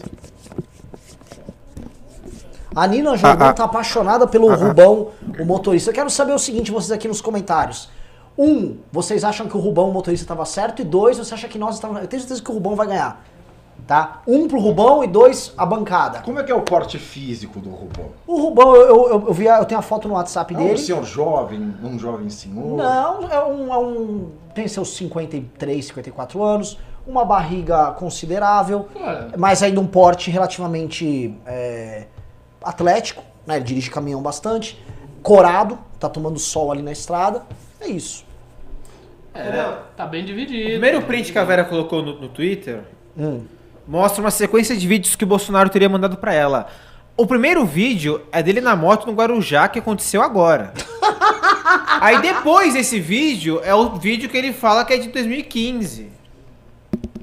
A 2.75 2.85
Nina 2.89 3.17
Jordão 3.17 3.53
tá 3.53 3.63
apaixonada 3.63 4.27
pelo 4.27 4.53
Rubão, 4.53 5.13
o 5.39 5.45
motorista. 5.45 5.91
Eu 5.91 5.95
quero 5.95 6.11
saber 6.11 6.33
o 6.33 6.39
seguinte, 6.39 6.73
vocês 6.73 6.91
aqui 6.91 7.07
nos 7.07 7.21
comentários. 7.21 7.89
Um, 8.37 8.79
vocês 8.91 9.23
acham 9.23 9.49
que 9.49 9.57
o 9.57 9.61
Rubão, 9.61 9.91
o 9.91 9.93
motorista, 9.93 10.25
estava 10.25 10.45
certo? 10.45 10.83
E 10.83 10.85
dois, 10.85 11.17
você 11.17 11.33
acha 11.33 11.47
que 11.47 11.57
nós 11.57 11.77
estávamos... 11.77 12.03
Eu 12.03 12.09
tenho 12.09 12.21
certeza 12.21 12.43
que 12.43 12.51
o 12.51 12.55
Rubão 12.55 12.75
vai 12.75 12.89
ganhar. 12.89 13.25
Tá? 13.87 14.23
Um 14.27 14.49
pro 14.49 14.59
Rubão 14.59 15.05
e 15.05 15.07
dois 15.07 15.53
a 15.57 15.67
bancada. 15.67 16.21
Como 16.21 16.39
é 16.39 16.43
que 16.43 16.51
é 16.51 16.55
o 16.55 16.63
porte 16.63 16.99
físico 16.99 17.61
do 17.61 17.71
Rubão? 17.71 18.11
O 18.27 18.41
Rubão, 18.41 18.75
eu, 18.77 18.87
eu, 19.09 19.25
eu, 19.27 19.33
vi 19.33 19.49
a- 19.49 19.59
eu 19.59 19.65
tenho 19.65 19.79
a 19.79 19.83
foto 19.83 20.09
no 20.09 20.15
WhatsApp 20.15 20.55
É 20.55 20.59
um 20.59 20.65
dele. 20.65 20.79
senhor 20.79 21.05
jovem, 21.05 21.75
um 21.83 21.99
jovem 21.99 22.31
senhor? 22.31 22.77
Não, 22.77 23.29
é 23.31 23.45
um, 23.45 23.73
é 23.75 23.79
um. 23.79 24.31
Tem 24.55 24.67
seus 24.69 24.97
53, 24.97 25.85
54 25.87 26.43
anos, 26.43 26.79
uma 27.07 27.25
barriga 27.25 27.93
considerável, 27.93 28.89
Ué. 28.97 29.29
mas 29.37 29.63
ainda 29.63 29.81
um 29.81 29.87
porte 29.87 30.31
relativamente 30.31 31.35
é, 31.47 32.07
atlético, 32.63 33.23
né? 33.47 33.57
Ele 33.57 33.65
dirige 33.65 33.91
caminhão 33.91 34.23
bastante, 34.23 34.83
corado, 35.23 35.79
tá 36.01 36.09
tomando 36.09 36.39
sol 36.39 36.71
ali 36.73 36.83
na 36.83 36.93
estrada. 36.93 37.43
É 37.81 37.89
isso. 37.89 38.25
É, 39.35 39.79
tá 39.97 40.07
bem 40.07 40.25
dividido. 40.25 40.63
O 40.63 40.71
primeiro 40.71 41.03
print 41.03 41.33
que 41.33 41.39
a 41.39 41.45
Vera 41.45 41.65
colocou 41.65 42.01
no, 42.03 42.21
no 42.21 42.29
Twitter 42.29 42.85
Hum. 43.19 43.43
Mostra 43.87 44.21
uma 44.23 44.31
sequência 44.31 44.77
de 44.77 44.87
vídeos 44.87 45.17
que 45.17 45.25
o 45.25 45.27
Bolsonaro 45.27 45.69
teria 45.69 45.89
mandado 45.89 46.17
pra 46.17 46.33
ela. 46.33 46.67
O 47.17 47.27
primeiro 47.27 47.65
vídeo 47.65 48.23
é 48.33 48.43
dele 48.43 48.61
na 48.61 48.75
moto 48.75 49.07
no 49.07 49.13
Guarujá, 49.13 49.69
que 49.69 49.79
aconteceu 49.79 50.21
agora. 50.21 50.73
Aí 52.01 52.21
depois 52.21 52.75
desse 52.75 52.99
vídeo, 52.99 53.61
é 53.63 53.75
o 53.75 53.91
vídeo 53.91 54.29
que 54.29 54.37
ele 54.37 54.53
fala 54.53 54.85
que 54.85 54.93
é 54.93 54.99
de 54.99 55.09
2015. 55.09 56.11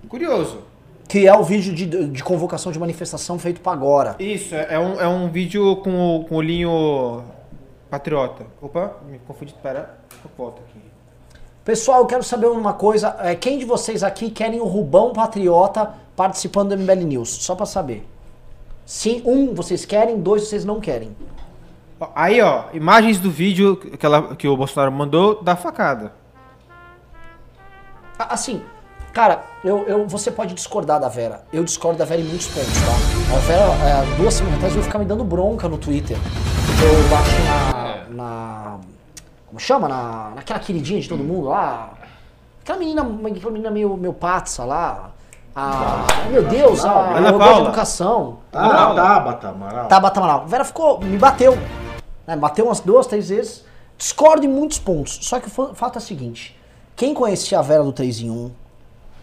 Curioso. 0.08 0.60
Que 1.08 1.28
é 1.28 1.36
o 1.36 1.44
vídeo 1.44 1.74
de, 1.74 1.86
de 2.08 2.24
convocação 2.24 2.72
de 2.72 2.80
manifestação 2.80 3.38
feito 3.38 3.60
pra 3.60 3.74
agora. 3.74 4.16
Isso, 4.18 4.56
é 4.56 4.68
é 4.72 4.80
um, 4.80 5.02
é 5.02 5.08
um 5.08 5.30
vídeo 5.30 5.76
com 5.78 6.18
o, 6.18 6.24
com 6.24 6.38
o 6.38 6.42
linho 6.42 7.24
patriota. 7.90 8.46
Opa, 8.62 8.96
me 9.10 9.20
confundi, 9.20 9.54
pera, 9.62 9.98
volta 10.38 10.62
aqui. 10.62 10.80
Pessoal, 11.66 12.00
eu 12.00 12.06
quero 12.06 12.24
saber 12.24 12.48
uma 12.48 12.74
coisa. 12.74 13.16
é, 13.20 13.36
quem 13.36 13.60
de 13.60 13.66
vocês 13.66 14.04
aqui 14.04 14.32
querem 14.32 14.62
o 14.62 14.66
Rubão 14.66 15.12
Patriota 15.12 15.94
participando 16.16 16.70
do 16.70 16.78
MBL 16.78 17.06
News? 17.06 17.30
Só 17.30 17.56
pra 17.56 17.66
saber. 17.66 18.08
Sim, 18.86 19.22
um, 19.26 19.54
vocês 19.54 19.86
querem, 19.86 20.20
dois, 20.20 20.48
vocês 20.48 20.66
não 20.66 20.82
querem. 20.82 21.16
Aí, 22.16 22.42
ó, 22.42 22.66
imagens 22.74 23.20
do 23.20 23.30
vídeo 23.30 23.78
que, 23.78 24.06
ela, 24.06 24.36
que 24.36 24.48
o 24.48 24.58
Bolsonaro 24.58 24.92
mandou 24.92 25.42
da 25.42 25.56
facada. 25.56 26.14
Assim, 28.18 28.62
cara, 29.14 29.44
eu, 29.64 29.88
eu, 29.88 30.08
você 30.08 30.32
pode 30.32 30.54
discordar 30.54 31.00
da 31.00 31.08
Vera. 31.08 31.44
Eu 31.54 31.64
discordo 31.64 32.00
da 32.00 32.06
Vera 32.06 32.22
em 32.22 32.26
muitos 32.26 32.48
pontos, 32.48 32.74
tá? 32.74 33.36
A 33.36 33.40
Vera, 33.40 33.64
é, 33.64 34.16
duas 34.18 34.34
semanas 34.34 34.58
atrás, 34.58 34.76
eu 34.76 34.84
ficar 34.84 35.00
me 35.00 35.06
dando 35.06 35.24
bronca 35.24 35.70
no 35.70 35.78
Twitter. 35.78 36.18
Eu 36.84 37.10
bati 37.10 37.42
na. 37.46 38.06
na 38.10 38.80
como 39.48 39.60
chama? 39.60 39.88
Na, 39.88 40.32
naquela 40.36 40.60
queridinha 40.60 41.00
de 41.00 41.08
todo 41.08 41.24
mundo 41.24 41.50
lá. 41.50 41.94
Aquela 42.64 42.80
menina, 42.80 43.02
aquela 43.02 43.52
menina 43.52 43.72
meio, 43.72 43.96
meio 43.96 44.14
patsa 44.14 44.64
lá. 44.66 45.12
A, 45.56 46.06
meu 46.30 46.44
Deus, 46.44 46.84
a, 46.86 46.92
Ana 46.92 47.32
gosto 47.32 47.40
de 47.44 47.50
Paula. 47.50 47.68
educação. 47.68 48.38
Ah, 48.54 48.94
Tabata, 48.96 49.48
Amaral. 49.50 49.86
Tabata 49.88 50.20
Amaral. 50.20 50.46
Vera 50.48 50.64
ficou, 50.64 51.00
me 51.02 51.18
bateu. 51.18 51.54
Né, 52.26 52.36
me 52.36 52.42
bateu 52.42 52.66
umas 52.66 52.80
duas, 52.80 53.06
três 53.08 53.30
vezes. 53.30 53.66
Discordo 53.98 54.46
em 54.46 54.50
muitos 54.50 54.80
pontos. 54.80 55.20
Só 55.22 55.40
que 55.40 55.48
o 55.48 55.50
fa- 55.52 55.74
fato 55.74 55.96
é 55.96 56.00
o 56.00 56.02
seguinte: 56.02 56.58
quem 56.96 57.14
conhecia 57.14 57.60
a 57.60 57.62
Vera 57.62 57.84
do 57.84 57.92
3 57.92 58.22
em 58.22 58.30
1, 58.32 58.52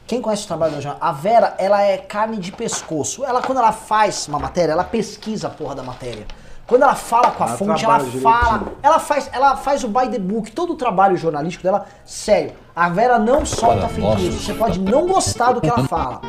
quem 0.06 0.20
conhece 0.20 0.44
o 0.44 0.48
trabalho 0.48 0.74
da 0.74 0.80
Jana, 0.80 0.96
a 1.00 1.12
Vera, 1.12 1.54
ela 1.58 1.80
é 1.82 1.96
carne 1.96 2.36
de 2.36 2.52
pescoço. 2.52 3.24
Ela, 3.24 3.40
quando 3.42 3.58
ela 3.58 3.72
faz 3.72 4.28
uma 4.28 4.38
matéria, 4.38 4.72
ela 4.72 4.84
pesquisa 4.84 5.46
a 5.46 5.50
porra 5.50 5.74
da 5.74 5.82
matéria. 5.82 6.26
Quando 6.66 6.82
ela 6.82 6.94
fala 6.94 7.30
com 7.30 7.42
a 7.42 7.46
Ela 7.46 7.56
fonte, 7.56 7.82
ela 7.84 7.98
trabalha 7.98 8.20
fala. 8.20 8.58
direitinho. 8.58 8.76
Ela 8.82 8.98
faz, 8.98 9.30
ela 9.32 9.56
faz 9.56 9.82
o 9.84 9.88
by 9.88 10.08
the 10.10 10.18
book, 10.18 10.52
todo 10.52 10.74
o 10.74 10.76
trabalho 10.76 11.16
jornalístico 11.16 11.64
dela, 11.64 11.86
sério. 12.04 12.52
A 12.78 12.88
Vera 12.88 13.18
não 13.18 13.44
solta 13.44 13.88
fake 13.88 14.22
news. 14.22 14.34
Você 14.36 14.54
pode 14.54 14.78
não 14.78 15.08
gostar 15.08 15.50
do 15.50 15.60
que 15.60 15.66
ela 15.66 15.82
fala. 15.88 16.20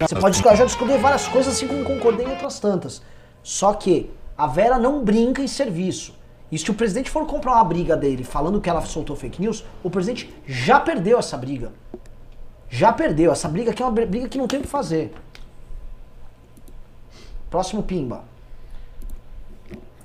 Você 0.00 0.16
pode 0.16 0.44
eu 0.44 0.56
já 0.56 0.64
discordei 0.64 0.98
várias 0.98 1.28
coisas 1.28 1.54
assim 1.54 1.68
como 1.68 1.84
concordei 1.84 2.26
em 2.26 2.30
outras 2.30 2.58
tantas. 2.58 3.00
Só 3.40 3.72
que 3.72 4.10
a 4.36 4.48
Vera 4.48 4.80
não 4.80 5.04
brinca 5.04 5.40
em 5.40 5.46
serviço. 5.46 6.12
E 6.50 6.58
se 6.58 6.68
o 6.72 6.74
presidente 6.74 7.08
for 7.08 7.24
comprar 7.24 7.52
uma 7.52 7.62
briga 7.62 7.96
dele 7.96 8.24
falando 8.24 8.60
que 8.60 8.68
ela 8.68 8.80
soltou 8.80 9.14
fake 9.14 9.40
news, 9.40 9.64
o 9.80 9.88
presidente 9.88 10.34
já 10.44 10.80
perdeu 10.80 11.20
essa 11.20 11.36
briga. 11.36 11.72
Já 12.68 12.92
perdeu. 12.92 13.30
Essa 13.30 13.48
briga 13.48 13.70
aqui 13.70 13.80
é 13.80 13.86
uma 13.86 13.92
br- 13.92 14.06
briga 14.06 14.28
que 14.28 14.38
não 14.38 14.48
tem 14.48 14.58
o 14.58 14.62
que 14.62 14.68
fazer. 14.68 15.14
Próximo 17.48 17.84
Pimba. 17.84 18.24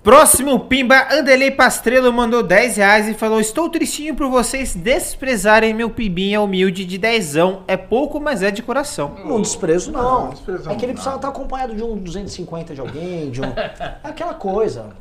Próximo 0.08 0.58
Pimba, 0.62 1.06
Anderley 1.12 1.52
Pastrello 1.52 2.14
mandou 2.14 2.42
10 2.42 2.78
reais 2.78 3.10
e 3.10 3.14
falou: 3.14 3.42
Estou 3.42 3.70
tristinho 3.70 4.16
por 4.16 4.30
vocês 4.30 4.74
desprezarem 4.74 5.74
meu 5.74 5.90
pimbinha 5.90 6.40
humilde 6.40 6.86
de 6.86 6.98
dezão. 6.98 7.64
É 7.68 7.76
pouco, 7.76 8.18
mas 8.18 8.42
é 8.42 8.50
de 8.50 8.64
coração. 8.64 9.18
Não 9.26 9.42
desprezo, 9.42 9.92
não. 9.92 10.22
Não, 10.22 10.30
desprezo 10.30 10.72
é 10.72 10.76
que 10.76 10.86
ele 10.86 10.94
não. 10.94 10.94
precisava 10.94 11.18
estar 11.18 11.28
acompanhado 11.28 11.76
de 11.76 11.84
um 11.84 11.98
250 11.98 12.74
de 12.74 12.80
alguém, 12.80 13.30
de 13.30 13.42
um. 13.42 13.48
É 13.48 13.98
aquela 14.02 14.34
coisa. 14.34 14.96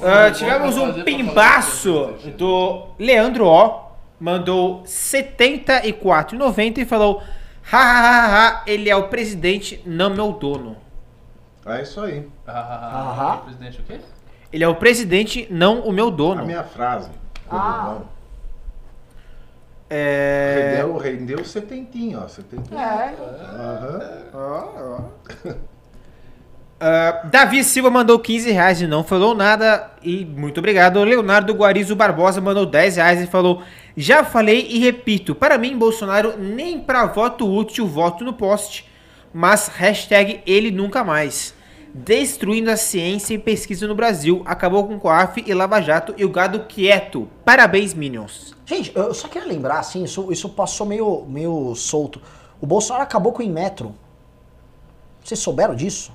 Ah, 0.00 0.30
tivemos 0.30 0.78
um 0.78 1.04
pimbaço 1.04 2.14
do 2.38 2.86
Leandro 2.98 3.44
O. 3.48 3.84
Mandou 4.18 4.82
74,90 4.84 6.78
e 6.78 6.84
falou: 6.86 7.22
Hahaha, 7.64 8.62
ele 8.66 8.88
é 8.88 8.96
o 8.96 9.08
presidente, 9.08 9.82
não 9.84 10.08
meu 10.08 10.32
dono. 10.32 10.85
É 11.66 11.82
isso 11.82 12.00
aí. 12.00 12.28
Ah, 12.46 13.10
Aham. 13.16 13.38
presidente 13.44 13.80
o 13.80 13.84
quê? 13.84 14.00
Ele 14.52 14.62
é 14.64 14.68
o 14.68 14.76
presidente, 14.76 15.46
não 15.50 15.80
o 15.80 15.92
meu 15.92 16.08
A 16.08 16.10
dono. 16.10 16.46
minha 16.46 16.62
frase. 16.62 17.10
Ah. 17.50 17.96
É. 19.88 20.78
Rendeu, 20.80 20.96
rendeu 20.96 21.44
setentinho, 21.44 22.20
ó. 22.24 22.28
Setentinho. 22.28 22.78
É. 22.78 23.14
Aham. 24.34 25.04
Ah, 26.78 27.22
Davi 27.24 27.64
Silva 27.64 27.88
mandou 27.90 28.18
15 28.18 28.50
reais 28.50 28.80
e 28.82 28.86
não 28.86 29.02
falou 29.02 29.34
nada. 29.34 29.90
E 30.02 30.24
muito 30.24 30.58
obrigado. 30.58 31.02
Leonardo 31.02 31.54
Guarizo 31.54 31.96
Barbosa 31.96 32.40
mandou 32.40 32.66
10 32.66 32.96
reais 32.96 33.22
e 33.22 33.26
falou: 33.26 33.62
Já 33.96 34.22
falei 34.24 34.66
e 34.70 34.78
repito, 34.78 35.34
para 35.34 35.56
mim, 35.56 35.76
Bolsonaro 35.78 36.36
nem 36.38 36.78
para 36.78 37.06
voto 37.06 37.50
útil 37.50 37.86
voto 37.86 38.24
no 38.24 38.32
poste. 38.34 38.88
Mas 39.32 39.68
hashtag 39.68 40.42
ele 40.46 40.70
nunca 40.70 41.02
mais. 41.02 41.54
Destruindo 42.04 42.70
a 42.70 42.76
ciência 42.76 43.32
e 43.34 43.38
pesquisa 43.38 43.86
no 43.86 43.94
Brasil. 43.94 44.42
Acabou 44.44 44.86
com 44.86 44.96
o 44.96 45.00
COAF 45.00 45.42
e 45.46 45.54
Lava 45.54 45.80
Jato 45.80 46.14
e 46.18 46.24
o 46.24 46.30
gado 46.30 46.60
quieto. 46.68 47.26
Parabéns, 47.44 47.94
Minions. 47.94 48.54
Gente, 48.66 48.92
eu 48.94 49.14
só 49.14 49.28
queria 49.28 49.48
lembrar, 49.48 49.78
assim, 49.78 50.04
isso, 50.04 50.30
isso 50.30 50.48
passou 50.50 50.86
meio, 50.86 51.24
meio 51.26 51.74
solto. 51.74 52.20
O 52.60 52.66
Bolsonaro 52.66 53.02
acabou 53.02 53.32
com 53.32 53.40
o 53.40 53.44
Inmetro. 53.46 53.94
Vocês 55.24 55.40
souberam 55.40 55.74
disso? 55.74 56.12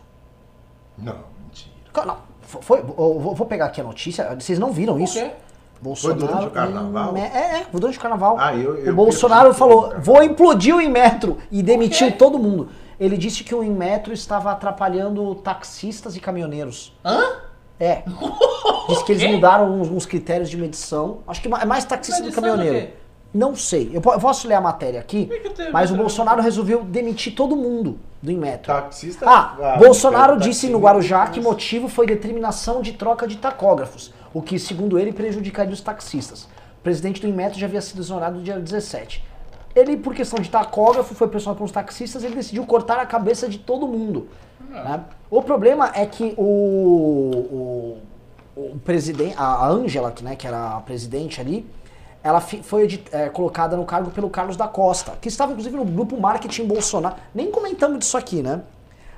Não, 0.97 1.15
mentira. 1.43 1.71
Não, 2.05 2.17
fo- 2.41 2.61
foi, 2.61 2.79
eu 2.79 3.19
vou, 3.19 3.33
vou 3.33 3.47
pegar 3.47 3.65
aqui 3.65 3.81
a 3.81 3.83
notícia. 3.83 4.35
Vocês 4.39 4.59
não 4.59 4.71
viram 4.71 4.99
isso? 4.99 5.15
quê? 5.19 5.31
Bolsonaro. 5.81 6.19
Foi 6.19 6.27
durante 6.29 6.47
o 6.47 6.51
carnaval? 6.51 7.17
É, 7.17 7.21
é, 7.21 7.65
foi 7.71 7.79
durante 7.79 7.97
o 7.97 8.01
carnaval. 8.01 8.37
Ah, 8.39 8.53
eu- 8.55 8.77
eu 8.77 8.93
o 8.93 8.95
Bolsonaro 8.95 9.51
falou: 9.53 9.95
vou 9.99 10.21
implodir 10.21 10.75
o 10.75 10.79
Inmetro. 10.81 11.39
E 11.51 11.63
demitiu 11.63 12.11
todo 12.11 12.37
mundo. 12.37 12.69
Ele 13.01 13.17
disse 13.17 13.43
que 13.43 13.55
o 13.55 13.63
Inmetro 13.63 14.13
estava 14.13 14.51
atrapalhando 14.51 15.33
taxistas 15.35 16.15
e 16.15 16.19
caminhoneiros. 16.19 16.95
Hã? 17.03 17.19
É. 17.79 18.03
Disse 18.87 19.03
que 19.03 19.11
eles 19.13 19.23
mudaram 19.31 19.81
uns, 19.81 19.89
uns 19.89 20.05
critérios 20.05 20.51
de 20.51 20.55
medição. 20.55 21.19
Acho 21.27 21.41
que 21.41 21.47
é 21.51 21.65
mais 21.65 21.83
taxista 21.83 22.21
do 22.21 22.29
que 22.29 22.35
Medição 22.39 22.43
do 22.53 22.57
caminhoneiro. 22.59 22.93
Não 23.33 23.55
sei. 23.55 23.89
Eu, 23.91 24.01
po- 24.01 24.13
eu 24.13 24.19
posso 24.19 24.47
ler 24.47 24.53
a 24.53 24.61
matéria 24.61 24.99
aqui, 24.99 25.27
mas 25.73 25.89
o 25.89 25.95
Bolsonaro 25.95 26.43
resolveu 26.43 26.83
demitir 26.83 27.33
todo 27.33 27.55
mundo 27.55 27.97
do 28.21 28.31
Inmetro. 28.31 28.71
Taxista. 28.71 29.25
Ah, 29.27 29.55
ah, 29.59 29.77
Bolsonaro 29.77 30.33
taxista, 30.33 30.49
disse 30.49 30.69
no 30.69 30.77
Guarujá 30.79 31.25
que 31.27 31.39
mas- 31.39 31.45
motivo 31.47 31.87
foi 31.87 32.05
determinação 32.05 32.83
de 32.83 32.93
troca 32.93 33.25
de 33.27 33.37
tacógrafos, 33.37 34.13
o 34.31 34.43
que, 34.43 34.59
segundo 34.59 34.99
ele, 34.99 35.11
prejudicaria 35.11 35.73
os 35.73 35.81
taxistas. 35.81 36.43
O 36.43 36.83
presidente 36.83 37.19
do 37.21 37.27
Inmetro 37.27 37.57
já 37.57 37.65
havia 37.65 37.81
sido 37.81 37.99
exonerado 38.01 38.37
no 38.37 38.43
dia 38.43 38.59
17. 38.59 39.23
Ele, 39.75 39.97
por 39.97 40.13
questão 40.13 40.39
de 40.39 40.49
tacógrafo, 40.49 41.15
foi 41.15 41.27
pressionado 41.27 41.57
pelos 41.57 41.71
taxistas, 41.71 42.23
ele 42.23 42.35
decidiu 42.35 42.65
cortar 42.65 42.99
a 42.99 43.05
cabeça 43.05 43.47
de 43.47 43.57
todo 43.57 43.87
mundo. 43.87 44.27
né? 44.69 45.03
O 45.29 45.41
problema 45.41 45.91
é 45.93 46.05
que 46.05 46.33
o, 46.37 46.43
o, 46.43 47.97
o 48.55 48.79
presidente, 48.83 49.35
a 49.37 49.65
Ângela, 49.65 50.11
que, 50.11 50.23
né, 50.23 50.35
que 50.35 50.45
era 50.45 50.75
a 50.75 50.81
presidente 50.81 51.39
ali, 51.39 51.65
ela 52.23 52.39
foi 52.39 53.03
é, 53.11 53.29
colocada 53.29 53.75
no 53.75 53.85
cargo 53.85 54.11
pelo 54.11 54.29
Carlos 54.29 54.55
da 54.55 54.67
Costa, 54.67 55.13
que 55.19 55.27
estava 55.27 55.51
inclusive 55.53 55.75
no 55.75 55.85
grupo 55.85 56.19
Marketing 56.19 56.65
Bolsonaro. 56.65 57.15
Nem 57.33 57.49
comentamos 57.49 57.99
disso 57.99 58.15
aqui, 58.15 58.43
né? 58.43 58.61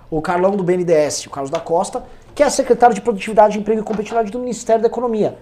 O 0.09 0.21
Carlão 0.21 0.55
do 0.55 0.63
BNDES, 0.63 1.25
o 1.25 1.29
Carlos 1.29 1.49
da 1.49 1.59
Costa, 1.59 2.03
que 2.33 2.41
é 2.41 2.49
secretário 2.49 2.95
de 2.95 3.01
Produtividade, 3.01 3.59
Emprego 3.59 3.81
e 3.81 3.83
Competitividade 3.83 4.31
do 4.31 4.39
Ministério 4.39 4.81
da 4.81 4.87
Economia. 4.87 5.37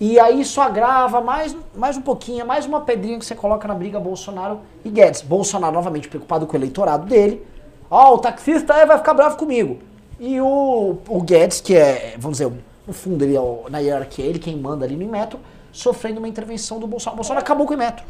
E 0.00 0.18
aí 0.18 0.40
isso 0.40 0.60
agrava 0.60 1.20
mais, 1.20 1.56
mais 1.74 1.96
um 1.96 2.02
pouquinho, 2.02 2.44
mais 2.44 2.66
uma 2.66 2.80
pedrinha 2.80 3.18
que 3.18 3.24
você 3.24 3.34
coloca 3.34 3.68
na 3.68 3.74
briga 3.74 4.00
Bolsonaro 4.00 4.60
e 4.84 4.90
Guedes. 4.90 5.22
Bolsonaro 5.22 5.72
novamente 5.72 6.08
preocupado 6.08 6.46
com 6.46 6.54
o 6.54 6.56
eleitorado 6.56 7.06
dele. 7.06 7.46
Ó, 7.90 8.14
o 8.14 8.18
taxista 8.18 8.84
vai 8.86 8.98
ficar 8.98 9.14
bravo 9.14 9.36
comigo. 9.36 9.78
E 10.18 10.40
o, 10.40 10.96
o 11.08 11.22
Guedes, 11.22 11.60
que 11.60 11.76
é, 11.76 12.16
vamos 12.18 12.38
dizer, 12.38 12.52
no 12.86 12.92
fundo 12.92 13.22
ele 13.24 13.36
é 13.36 13.70
na 13.70 13.78
hierarquia, 13.78 14.24
ele 14.24 14.38
quem 14.38 14.56
manda 14.56 14.84
ali 14.84 14.96
no 14.96 15.10
Metro, 15.10 15.38
sofrendo 15.72 16.18
uma 16.18 16.28
intervenção 16.28 16.80
do 16.80 16.86
Bolsonaro. 16.86 17.14
O 17.14 17.18
Bolsonaro 17.18 17.44
acabou 17.44 17.66
com 17.66 17.74
o 17.74 17.76
Metro. 17.76 18.04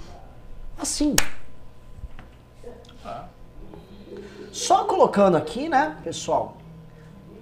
Assim. 0.79 1.15
Só 4.51 4.85
colocando 4.85 5.37
aqui, 5.37 5.69
né, 5.69 5.97
pessoal? 6.03 6.57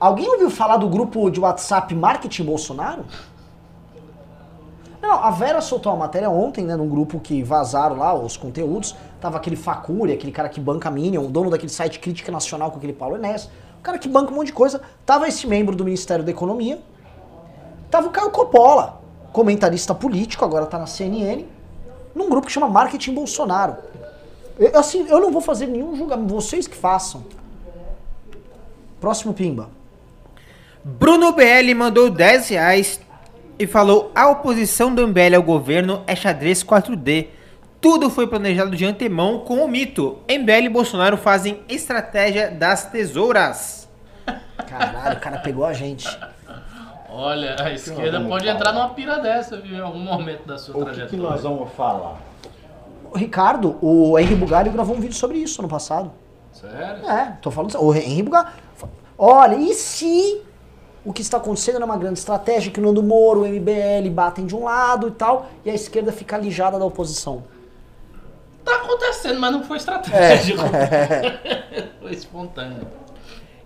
Alguém 0.01 0.29
ouviu 0.29 0.51
falar 0.51 0.79
do 0.79 0.89
grupo 0.89 1.31
de 1.31 1.39
WhatsApp 1.39 1.95
Marketing 1.95 2.43
Bolsonaro? 2.43 3.05
Não, 5.03 5.15
a 5.15 5.33
Vera 5.33 5.61
soltou 5.61 5.91
uma 5.91 5.99
matéria 5.99 6.31
ontem, 6.31 6.65
né, 6.65 6.77
num 6.77 6.89
grupo 6.89 7.19
que 7.19 7.43
vazaram 7.43 7.97
lá 7.97 8.15
os 8.15 8.37
conteúdos. 8.37 8.95
Tava 9.21 9.37
aquele 9.37 9.57
Facuri, 9.57 10.13
aquele 10.13 10.31
cara 10.31 10.49
que 10.49 10.61
banca 10.61 10.89
Minion, 10.93 11.25
o 11.25 11.29
dono 11.29 11.51
daquele 11.51 11.73
site 11.73 11.99
Crítica 11.99 12.31
Nacional 12.31 12.71
com 12.71 12.77
aquele 12.77 12.93
Paulo 12.93 13.17
Enes. 13.17 13.47
O 13.81 13.83
cara 13.83 13.99
que 13.99 14.09
banca 14.09 14.31
um 14.31 14.37
monte 14.37 14.47
de 14.47 14.53
coisa. 14.53 14.81
Tava 15.05 15.27
esse 15.27 15.45
membro 15.45 15.75
do 15.75 15.85
Ministério 15.85 16.25
da 16.25 16.31
Economia. 16.31 16.81
Tava 17.91 18.07
o 18.07 18.11
Caio 18.11 18.31
Coppola, 18.31 19.03
comentarista 19.33 19.93
político, 19.93 20.45
agora 20.45 20.67
tá 20.67 20.79
na 20.79 20.87
CNN, 20.87 21.45
num 22.15 22.31
grupo 22.31 22.47
que 22.47 22.53
chama 22.53 22.69
Marketing 22.69 23.13
Bolsonaro. 23.13 23.77
Eu, 24.57 24.79
assim, 24.79 25.07
eu 25.09 25.19
não 25.19 25.33
vou 25.33 25.43
fazer 25.43 25.67
nenhum 25.67 25.97
julgamento, 25.97 26.33
vocês 26.33 26.69
que 26.69 26.77
façam. 26.77 27.25
Próximo 29.01 29.35
Pimba. 29.35 29.69
Bruno 30.85 31.33
BL 31.33 31.75
mandou 31.77 32.09
10 32.09 32.49
reais 32.51 33.01
e 33.63 33.67
falou: 33.67 34.11
a 34.15 34.29
oposição 34.29 34.95
do 34.95 35.07
MBL 35.07 35.37
ao 35.37 35.43
governo 35.43 36.03
é 36.07 36.17
xadrez 36.17 36.63
4D. 36.65 37.29
Tudo 37.81 38.09
foi 38.11 38.27
planejado 38.27 38.77
de 38.77 38.85
antemão 38.85 39.41
com 39.41 39.65
o 39.65 39.69
mito. 39.69 40.19
MBL 40.29 40.67
e 40.67 40.69
Bolsonaro 40.69 41.17
fazem 41.17 41.61
estratégia 41.69 42.51
das 42.51 42.87
tesouras. 42.87 43.89
Caralho, 44.69 45.17
o 45.17 45.21
cara 45.21 45.39
pegou 45.39 45.65
a 45.65 45.73
gente. 45.73 46.07
Olha, 47.09 47.57
a 47.61 47.73
esquerda 47.73 48.21
pode 48.21 48.47
falar? 48.47 48.57
entrar 48.57 48.73
numa 48.73 48.89
pira 48.91 49.19
dessa, 49.19 49.61
viu? 49.61 49.77
Em 49.77 49.81
algum 49.81 49.99
momento 49.99 50.47
da 50.47 50.57
sua 50.57 50.75
O 50.77 50.87
que, 50.87 50.93
que 50.93 50.97
trajetória. 50.97 51.31
nós 51.31 51.43
vamos 51.43 51.73
falar? 51.73 52.21
O 53.13 53.19
Ricardo, 53.19 53.77
o 53.83 54.19
Henri 54.19 54.35
Bugalho 54.35 54.73
gravou 54.73 54.97
um 54.97 55.01
vídeo 55.01 55.17
sobre 55.17 55.39
isso 55.39 55.61
ano 55.61 55.69
passado. 55.69 56.11
Sério? 56.53 57.07
É, 57.07 57.37
tô 57.43 57.51
falando. 57.51 57.77
O 57.83 57.95
Henri 57.95 58.23
Bugalho. 58.23 58.49
Olha, 59.19 59.57
e 59.57 59.75
se 59.75 60.41
o 61.05 61.13
que 61.13 61.23
está 61.23 61.37
acontecendo 61.37 61.81
é 61.81 61.85
uma 61.85 61.97
grande 61.97 62.19
estratégia 62.19 62.71
que 62.71 62.79
o 62.79 62.83
Nando 62.83 63.03
Moro, 63.03 63.43
o 63.43 63.47
MBL 63.47 64.09
batem 64.11 64.47
de 64.47 64.55
um 64.55 64.65
lado 64.65 65.09
e 65.09 65.11
tal, 65.11 65.51
e 65.65 65.71
a 65.71 65.75
esquerda 65.75 66.13
fica 66.13 66.37
alijada 66.37 66.79
da 66.79 66.85
oposição? 66.85 67.45
Tá 68.65 68.77
acontecendo, 68.77 69.41
mas 69.41 69.53
não 69.53 69.65
foi 69.65 69.77
estratégico. 69.79 70.63
É. 70.65 71.89
foi 72.01 72.13
espontâneo. 72.13 72.87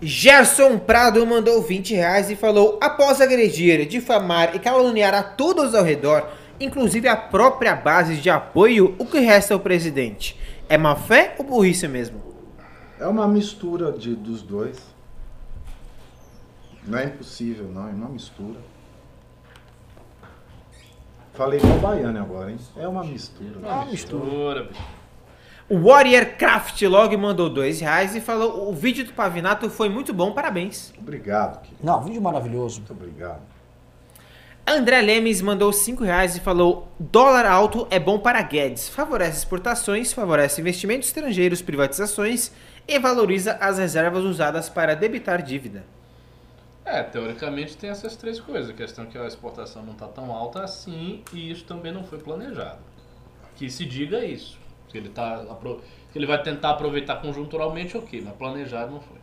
Gerson 0.01 0.79
Prado 0.79 1.27
mandou 1.27 1.63
20 1.63 1.95
reais 1.95 2.31
e 2.31 2.37
falou: 2.37 2.79
após 2.81 3.21
agredir, 3.21 3.87
difamar 3.87 4.55
e 4.55 4.59
caluniar 4.59 5.15
a 5.15 5.23
todos 5.23 5.75
ao 5.75 5.85
redor, 5.85 6.27
inclusive 6.59 7.09
a 7.09 7.17
própria 7.17 7.75
base 7.75 8.17
de 8.17 8.31
apoio, 8.31 8.95
o 8.99 9.05
que 9.05 9.19
resta 9.19 9.55
ao 9.55 9.61
presidente? 9.61 10.39
É 10.69 10.77
má 10.77 10.97
fé 10.97 11.35
ou 11.39 11.45
burrice 11.45 11.87
mesmo? 11.87 12.23
É 12.99 13.07
uma 13.07 13.29
mistura 13.29 13.93
de, 13.93 14.15
dos 14.15 14.43
dois. 14.43 14.96
Não 16.87 16.99
é 16.99 17.05
impossível, 17.05 17.69
não. 17.73 17.89
É 17.89 17.93
uma 17.93 18.09
mistura. 18.09 18.61
Falei 21.35 21.61
com 21.61 21.67
o 21.67 21.79
Baiano 21.79 22.19
agora, 22.19 22.51
hein? 22.51 22.59
É 22.77 22.89
uma 22.89 23.05
mistura. 23.05 23.61
Ah, 23.65 23.85
mistura. 23.85 24.25
Mistura, 24.25 24.63
bicho. 24.65 24.83
O 25.69 25.81
Warrior 25.81 26.37
Craft 26.39 26.81
Log 26.83 27.17
mandou 27.17 27.51
2 27.51 27.81
reais 27.81 28.15
e 28.15 28.21
falou: 28.21 28.71
o 28.71 28.73
vídeo 28.73 29.05
do 29.05 29.13
Pavinato 29.13 29.69
foi 29.69 29.89
muito 29.89 30.15
bom, 30.15 30.33
parabéns. 30.33 30.95
Obrigado, 30.97 31.61
querido. 31.61 31.81
Não, 31.83 32.03
vídeo 32.03 32.23
maravilhoso. 32.23 32.79
Muito 32.79 32.93
obrigado. 32.93 33.41
André 34.65 35.01
Lemes 35.01 35.43
mandou 35.43 35.73
5 35.73 36.05
reais 36.05 36.37
e 36.37 36.41
falou: 36.41 36.89
dólar 36.99 37.45
alto 37.45 37.87
é 37.91 37.99
bom 37.99 38.19
para 38.19 38.41
Guedes, 38.43 38.89
favorece 38.89 39.39
exportações, 39.39 40.13
favorece 40.13 40.61
investimentos 40.61 41.09
estrangeiros, 41.09 41.61
privatizações 41.61 42.53
e 42.87 42.99
valoriza 42.99 43.55
as 43.61 43.79
reservas 43.79 44.23
usadas 44.23 44.69
para 44.69 44.95
debitar 44.95 45.43
dívida. 45.43 45.85
É, 46.87 47.03
teoricamente 47.03 47.77
tem 47.77 47.91
essas 47.91 48.15
três 48.15 48.39
coisas. 48.39 48.71
A 48.71 48.73
questão 48.73 49.05
é 49.05 49.09
que 49.09 49.19
a 49.19 49.27
exportação 49.27 49.83
não 49.83 49.93
está 49.93 50.07
tão 50.07 50.33
alta 50.33 50.63
assim 50.63 51.21
e 51.33 51.51
isso 51.51 51.65
também 51.65 51.93
não 51.93 52.05
foi 52.05 52.19
planejado. 52.19 52.79
Que 53.57 53.69
se 53.69 53.85
diga 53.85 54.25
isso. 54.25 54.57
Que 54.89 54.97
ele, 54.97 55.09
tá, 55.09 55.45
que 56.13 56.17
ele 56.19 56.27
vai 56.27 56.41
tentar 56.41 56.71
aproveitar 56.71 57.17
conjunturalmente, 57.17 57.97
ok, 57.99 58.23
mas 58.25 58.37
planejado 58.37 58.93
não 58.93 59.01
foi. 59.01 59.19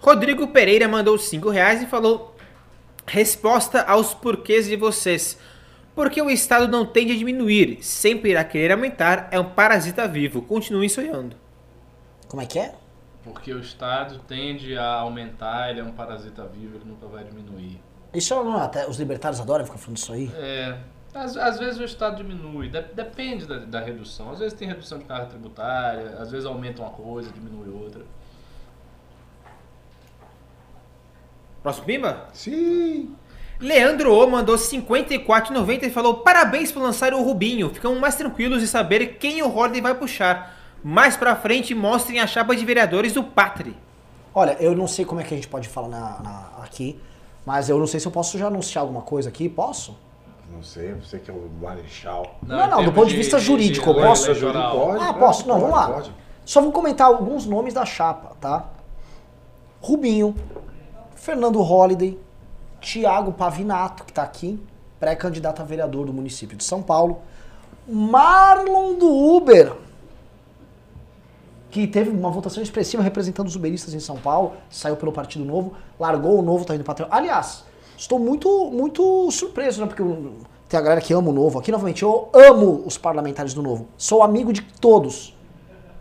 Rodrigo 0.00 0.48
Pereira 0.48 0.88
mandou 0.88 1.18
5 1.18 1.50
reais 1.50 1.82
e 1.82 1.86
falou: 1.86 2.34
Resposta 3.06 3.82
aos 3.82 4.14
porquês 4.14 4.66
de 4.66 4.76
vocês. 4.76 5.38
Porque 5.94 6.22
o 6.22 6.30
Estado 6.30 6.66
não 6.66 6.86
tende 6.86 7.12
a 7.12 7.16
diminuir, 7.16 7.82
sempre 7.82 8.30
irá 8.30 8.44
querer 8.44 8.72
aumentar, 8.72 9.28
é 9.32 9.38
um 9.38 9.50
parasita 9.50 10.08
vivo. 10.08 10.40
Continuem 10.40 10.88
sonhando. 10.88 11.36
Como 12.28 12.40
é 12.40 12.46
que 12.46 12.58
é? 12.58 12.74
Porque 13.32 13.52
o 13.52 13.60
Estado 13.60 14.18
tende 14.26 14.76
a 14.76 14.94
aumentar, 14.94 15.70
ele 15.70 15.80
é 15.80 15.84
um 15.84 15.92
parasita 15.92 16.44
vivo, 16.46 16.76
ele 16.76 16.84
nunca 16.86 17.06
vai 17.06 17.24
diminuir. 17.24 17.80
Isso 18.14 18.34
não, 18.42 18.56
até 18.56 18.88
os 18.88 18.96
libertários 18.98 19.40
adoram 19.40 19.64
ficar 19.64 19.78
falando 19.78 19.96
isso 19.98 20.12
aí. 20.12 20.30
É, 20.34 20.78
às, 21.14 21.36
às 21.36 21.58
vezes 21.58 21.78
o 21.78 21.84
Estado 21.84 22.16
diminui, 22.16 22.68
de- 22.68 22.80
depende 22.94 23.46
da, 23.46 23.58
da 23.58 23.80
redução. 23.80 24.30
Às 24.30 24.38
vezes 24.38 24.54
tem 24.54 24.66
redução 24.66 24.98
de 24.98 25.04
carga 25.04 25.26
tributária, 25.26 26.16
às 26.18 26.30
vezes 26.30 26.46
aumenta 26.46 26.80
uma 26.82 26.90
coisa, 26.90 27.30
diminui 27.30 27.68
outra. 27.68 28.02
Próximo 31.62 31.86
Pimba? 31.86 32.28
Sim. 32.32 33.14
Leandro 33.60 34.14
O 34.14 34.30
mandou 34.30 34.56
54,90 34.56 35.82
e 35.84 35.90
falou: 35.90 36.18
Parabéns 36.18 36.70
por 36.70 36.80
lançar 36.82 37.12
o 37.12 37.22
Rubinho. 37.22 37.68
Ficamos 37.74 37.98
mais 37.98 38.14
tranquilos 38.14 38.60
de 38.60 38.68
saber 38.68 39.18
quem 39.18 39.42
o 39.42 39.54
Horden 39.54 39.82
vai 39.82 39.94
puxar. 39.94 40.56
Mais 40.82 41.16
pra 41.16 41.34
frente 41.36 41.74
mostrem 41.74 42.20
a 42.20 42.26
chapa 42.26 42.54
de 42.54 42.64
vereadores 42.64 43.12
do 43.12 43.22
Patri. 43.24 43.76
Olha, 44.34 44.56
eu 44.60 44.76
não 44.76 44.86
sei 44.86 45.04
como 45.04 45.20
é 45.20 45.24
que 45.24 45.34
a 45.34 45.36
gente 45.36 45.48
pode 45.48 45.68
falar 45.68 45.88
na, 45.88 46.18
na- 46.20 46.48
aqui, 46.62 47.00
mas 47.44 47.68
eu 47.68 47.78
não 47.78 47.86
sei 47.86 47.98
se 47.98 48.06
eu 48.06 48.12
posso 48.12 48.38
já 48.38 48.46
anunciar 48.46 48.82
alguma 48.82 49.02
coisa 49.02 49.28
aqui. 49.28 49.48
Posso? 49.48 49.96
Não 50.52 50.62
sei, 50.62 50.94
você 50.94 51.18
que 51.18 51.30
é 51.30 51.34
o 51.34 51.48
Marechal. 51.60 52.36
Não, 52.42 52.68
não, 52.70 52.82
em 52.82 52.84
do 52.84 52.92
ponto 52.92 53.08
de 53.08 53.16
vista 53.16 53.38
jurídico, 53.38 53.90
eu 53.90 53.94
lei 53.96 54.04
posso? 54.04 54.30
eleitoral. 54.30 54.78
Pode, 54.78 55.02
Ah, 55.02 55.06
pode, 55.06 55.18
posso? 55.18 55.48
Não, 55.48 55.60
pode, 55.60 55.70
vamos 55.70 55.76
lá. 55.88 55.94
pode. 55.94 56.12
Só 56.44 56.60
vou 56.62 56.72
comentar 56.72 57.06
alguns 57.06 57.44
nomes 57.44 57.74
da 57.74 57.84
chapa, 57.84 58.34
tá? 58.40 58.64
Rubinho, 59.82 60.34
Fernando 61.14 61.60
Holliday, 61.60 62.18
Tiago 62.80 63.32
Pavinato, 63.32 64.04
que 64.04 64.12
tá 64.12 64.22
aqui, 64.22 64.62
pré-candidato 64.98 65.60
a 65.60 65.64
vereador 65.64 66.06
do 66.06 66.12
município 66.12 66.56
de 66.56 66.64
São 66.64 66.80
Paulo, 66.82 67.20
Marlon 67.86 68.94
do 68.94 69.08
Uber, 69.08 69.72
que 71.70 71.86
teve 71.86 72.10
uma 72.10 72.30
votação 72.30 72.62
expressiva 72.62 73.02
representando 73.02 73.46
os 73.46 73.56
uberistas 73.56 73.94
em 73.94 74.00
São 74.00 74.16
Paulo, 74.16 74.52
saiu 74.70 74.96
pelo 74.96 75.12
Partido 75.12 75.44
Novo, 75.44 75.74
largou 75.98 76.38
o 76.38 76.42
Novo, 76.42 76.64
tá 76.64 76.74
indo 76.74 76.84
para 76.84 77.06
Aliás, 77.10 77.64
estou 77.96 78.18
muito, 78.18 78.70
muito 78.70 79.30
surpreso, 79.30 79.80
né? 79.80 79.86
Porque 79.86 80.02
tem 80.68 80.78
a 80.78 80.82
galera 80.82 81.00
que 81.00 81.12
ama 81.12 81.30
o 81.30 81.32
Novo 81.32 81.58
aqui. 81.58 81.70
Novamente, 81.70 82.02
eu 82.02 82.28
amo 82.32 82.82
os 82.86 82.96
parlamentares 82.96 83.54
do 83.54 83.62
Novo. 83.62 83.88
Sou 83.96 84.22
amigo 84.22 84.52
de 84.52 84.62
todos. 84.62 85.36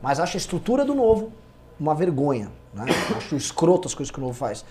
Mas 0.02 0.19
acho 0.19 0.38
a 0.38 0.39
estrutura 0.39 0.85
do 0.85 0.94
Novo 0.94 1.31
uma 1.80 1.95
vergonha. 1.95 2.52
Né? 2.73 2.85
acho 3.15 3.35
escroto 3.35 3.88
as 3.88 3.94
coisas 3.94 4.11
que 4.11 4.19
o 4.19 4.22
Novo 4.22 4.34
faz. 4.34 4.64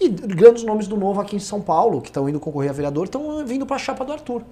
E 0.00 0.08
grandes 0.08 0.64
nomes 0.64 0.88
do 0.88 0.96
Novo 0.96 1.20
aqui 1.20 1.36
em 1.36 1.40
São 1.40 1.60
Paulo, 1.60 2.00
que 2.00 2.08
estão 2.08 2.28
indo 2.28 2.40
concorrer 2.40 2.70
a 2.70 2.72
vereador, 2.72 3.04
estão 3.04 3.44
vindo 3.46 3.64
para 3.64 3.76
a 3.76 3.78
chapa 3.78 4.04
do 4.04 4.12
Arthur. 4.12 4.42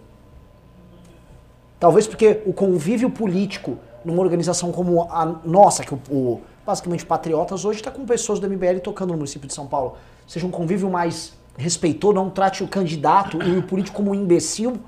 Talvez 1.80 2.06
porque 2.06 2.40
o 2.46 2.52
convívio 2.52 3.10
político 3.10 3.76
numa 4.04 4.22
organização 4.22 4.72
como 4.72 5.02
a 5.10 5.24
nossa, 5.44 5.84
que 5.84 5.94
o, 5.94 6.00
o- 6.10 6.40
basicamente 6.66 7.04
Patriotas, 7.04 7.64
hoje 7.64 7.80
está 7.80 7.90
com 7.90 8.04
pessoas 8.04 8.38
do 8.38 8.48
MBL 8.48 8.78
tocando 8.82 9.10
no 9.10 9.16
município 9.16 9.48
de 9.48 9.54
São 9.54 9.66
Paulo, 9.66 9.96
seja 10.26 10.46
um 10.46 10.50
convívio 10.50 10.88
mais 10.90 11.32
respeitoso, 11.56 12.14
não 12.14 12.30
trate 12.30 12.62
o 12.62 12.68
candidato 12.68 13.42
e 13.42 13.56
o 13.58 13.62
político 13.62 13.96
como 13.96 14.10
um 14.10 14.14
imbecil. 14.14 14.78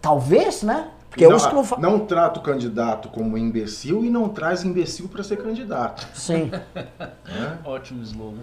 Talvez, 0.00 0.62
né? 0.62 0.88
Porque 1.10 1.24
é 1.24 1.28
não, 1.28 1.36
isso 1.36 1.48
que 1.48 1.54
não 1.54 1.64
fa... 1.64 1.76
não 1.78 1.98
trata 2.06 2.38
o 2.38 2.42
candidato 2.42 3.08
como 3.08 3.36
imbecil 3.36 4.04
e 4.04 4.10
não 4.10 4.28
traz 4.28 4.62
imbecil 4.64 5.08
para 5.08 5.24
ser 5.24 5.42
candidato. 5.42 6.06
Sim. 6.14 6.50
né? 6.74 7.58
Ótimo 7.64 8.02
slogan. 8.02 8.42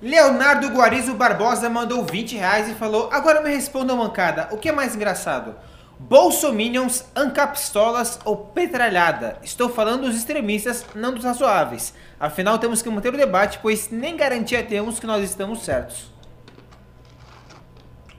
Leonardo 0.00 0.68
Guarizo 0.68 1.14
Barbosa 1.14 1.68
mandou 1.68 2.04
20 2.04 2.36
reais 2.36 2.68
e 2.68 2.74
falou: 2.74 3.10
Agora 3.12 3.42
me 3.42 3.50
responda, 3.50 3.94
mancada, 3.94 4.48
o 4.52 4.56
que 4.56 4.68
é 4.68 4.72
mais 4.72 4.94
engraçado? 4.94 5.54
Bolsominions, 5.98 7.04
Ancapistolas 7.14 8.20
ou 8.24 8.36
Petralhada? 8.36 9.36
Estou 9.42 9.68
falando 9.68 10.02
dos 10.02 10.16
extremistas, 10.16 10.84
não 10.94 11.12
dos 11.12 11.24
razoáveis. 11.24 11.92
Afinal, 12.20 12.58
temos 12.58 12.80
que 12.82 12.88
manter 12.88 13.12
o 13.12 13.16
debate, 13.16 13.58
pois 13.60 13.90
nem 13.90 14.16
garantia 14.16 14.62
temos 14.62 14.98
que 15.00 15.06
nós 15.06 15.24
estamos 15.24 15.64
certos. 15.64 16.10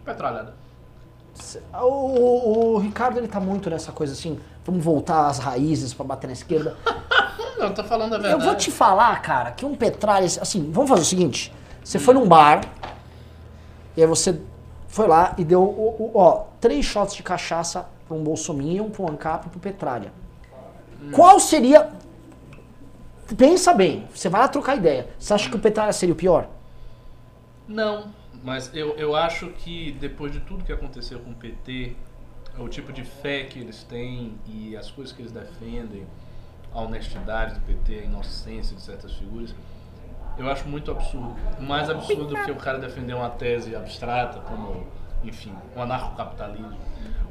Petralhada. 0.04 0.54
O, 1.74 1.86
o- 1.86 2.74
o 2.76 2.78
Ricardo 2.80 3.18
ele 3.18 3.28
tá 3.28 3.40
muito 3.40 3.70
nessa 3.70 3.92
coisa 3.92 4.12
assim, 4.14 4.40
vamos 4.66 4.84
voltar 4.84 5.28
às 5.28 5.40
raízes 5.40 5.94
pra 5.94 6.06
bater 6.06 6.28
na 6.28 6.34
esquerda. 6.34 6.76
Não, 7.58 7.74
tô 7.74 7.84
falando 7.84 8.14
a 8.14 8.18
Eu 8.18 8.22
verdade. 8.22 8.46
vou 8.46 8.56
te 8.56 8.72
falar, 8.72 9.22
cara, 9.22 9.52
que 9.52 9.66
um 9.66 9.76
Petralha, 9.76 10.26
assim, 10.26 10.70
vamos 10.72 10.90
fazer 10.90 11.02
o 11.02 11.06
seguinte, 11.06 11.54
você 11.84 11.98
foi 12.00 12.14
num 12.14 12.28
bar, 12.28 12.62
e 13.98 14.02
aí 14.02 14.08
você 14.08 14.40
foi 14.90 15.08
lá 15.08 15.34
e 15.38 15.46
deu, 15.46 15.62
o- 15.64 16.12
ó, 16.14 16.48
três 16.60 16.84
shots 16.86 17.16
de 17.16 17.24
cachaça 17.24 17.88
pra 18.08 18.18
um 18.18 18.24
Bolsominion, 18.24 18.90
pra 18.90 19.04
um 19.04 19.08
Ancap 19.10 19.48
e 19.48 19.50
pro 19.50 19.60
Petralha. 19.60 20.12
Qual 21.14 21.40
seria, 21.40 21.90
pensa 23.38 23.74
bem, 23.74 24.06
você 24.14 24.28
vai 24.28 24.42
lá 24.42 24.48
trocar 24.48 24.76
ideia. 24.76 25.08
Você 25.18 25.34
acha 25.34 25.50
que 25.50 25.56
o 25.56 25.60
Petralha 25.60 25.94
seria 25.94 26.14
o 26.14 26.18
pior? 26.18 26.50
Não, 27.68 28.12
mas 28.44 28.72
eu, 28.74 28.96
eu 28.98 29.16
acho 29.16 29.50
que 29.52 29.92
depois 29.94 30.32
de 30.32 30.40
tudo 30.42 30.64
que 30.64 30.74
aconteceu 30.74 31.20
com 31.20 31.32
o 31.32 31.36
PT, 31.36 31.96
o 32.58 32.68
tipo 32.68 32.92
de 32.92 33.04
fé 33.04 33.44
que 33.44 33.60
eles 33.60 33.84
têm 33.84 34.34
e 34.46 34.76
as 34.76 34.90
coisas 34.92 35.16
que 35.16 35.22
eles 35.22 35.32
defendem, 35.32 36.06
a 36.74 36.82
honestidade 36.82 37.54
do 37.56 37.62
PT, 37.62 38.00
a 38.00 38.04
inocência 38.06 38.76
de 38.76 38.82
certas 38.82 39.14
figuras, 39.14 39.54
eu 40.40 40.50
acho 40.50 40.68
muito 40.68 40.90
absurdo. 40.92 41.36
Mais 41.60 41.90
absurdo 41.90 42.26
do 42.26 42.36
que 42.44 42.52
o 42.52 42.56
cara 42.56 42.78
defender 42.80 43.14
uma 43.14 43.30
tese 43.30 43.76
abstrata, 43.76 44.40
como, 44.40 44.88
enfim, 45.24 45.54
o 45.76 45.82
anarcocapitalismo, 45.82 46.78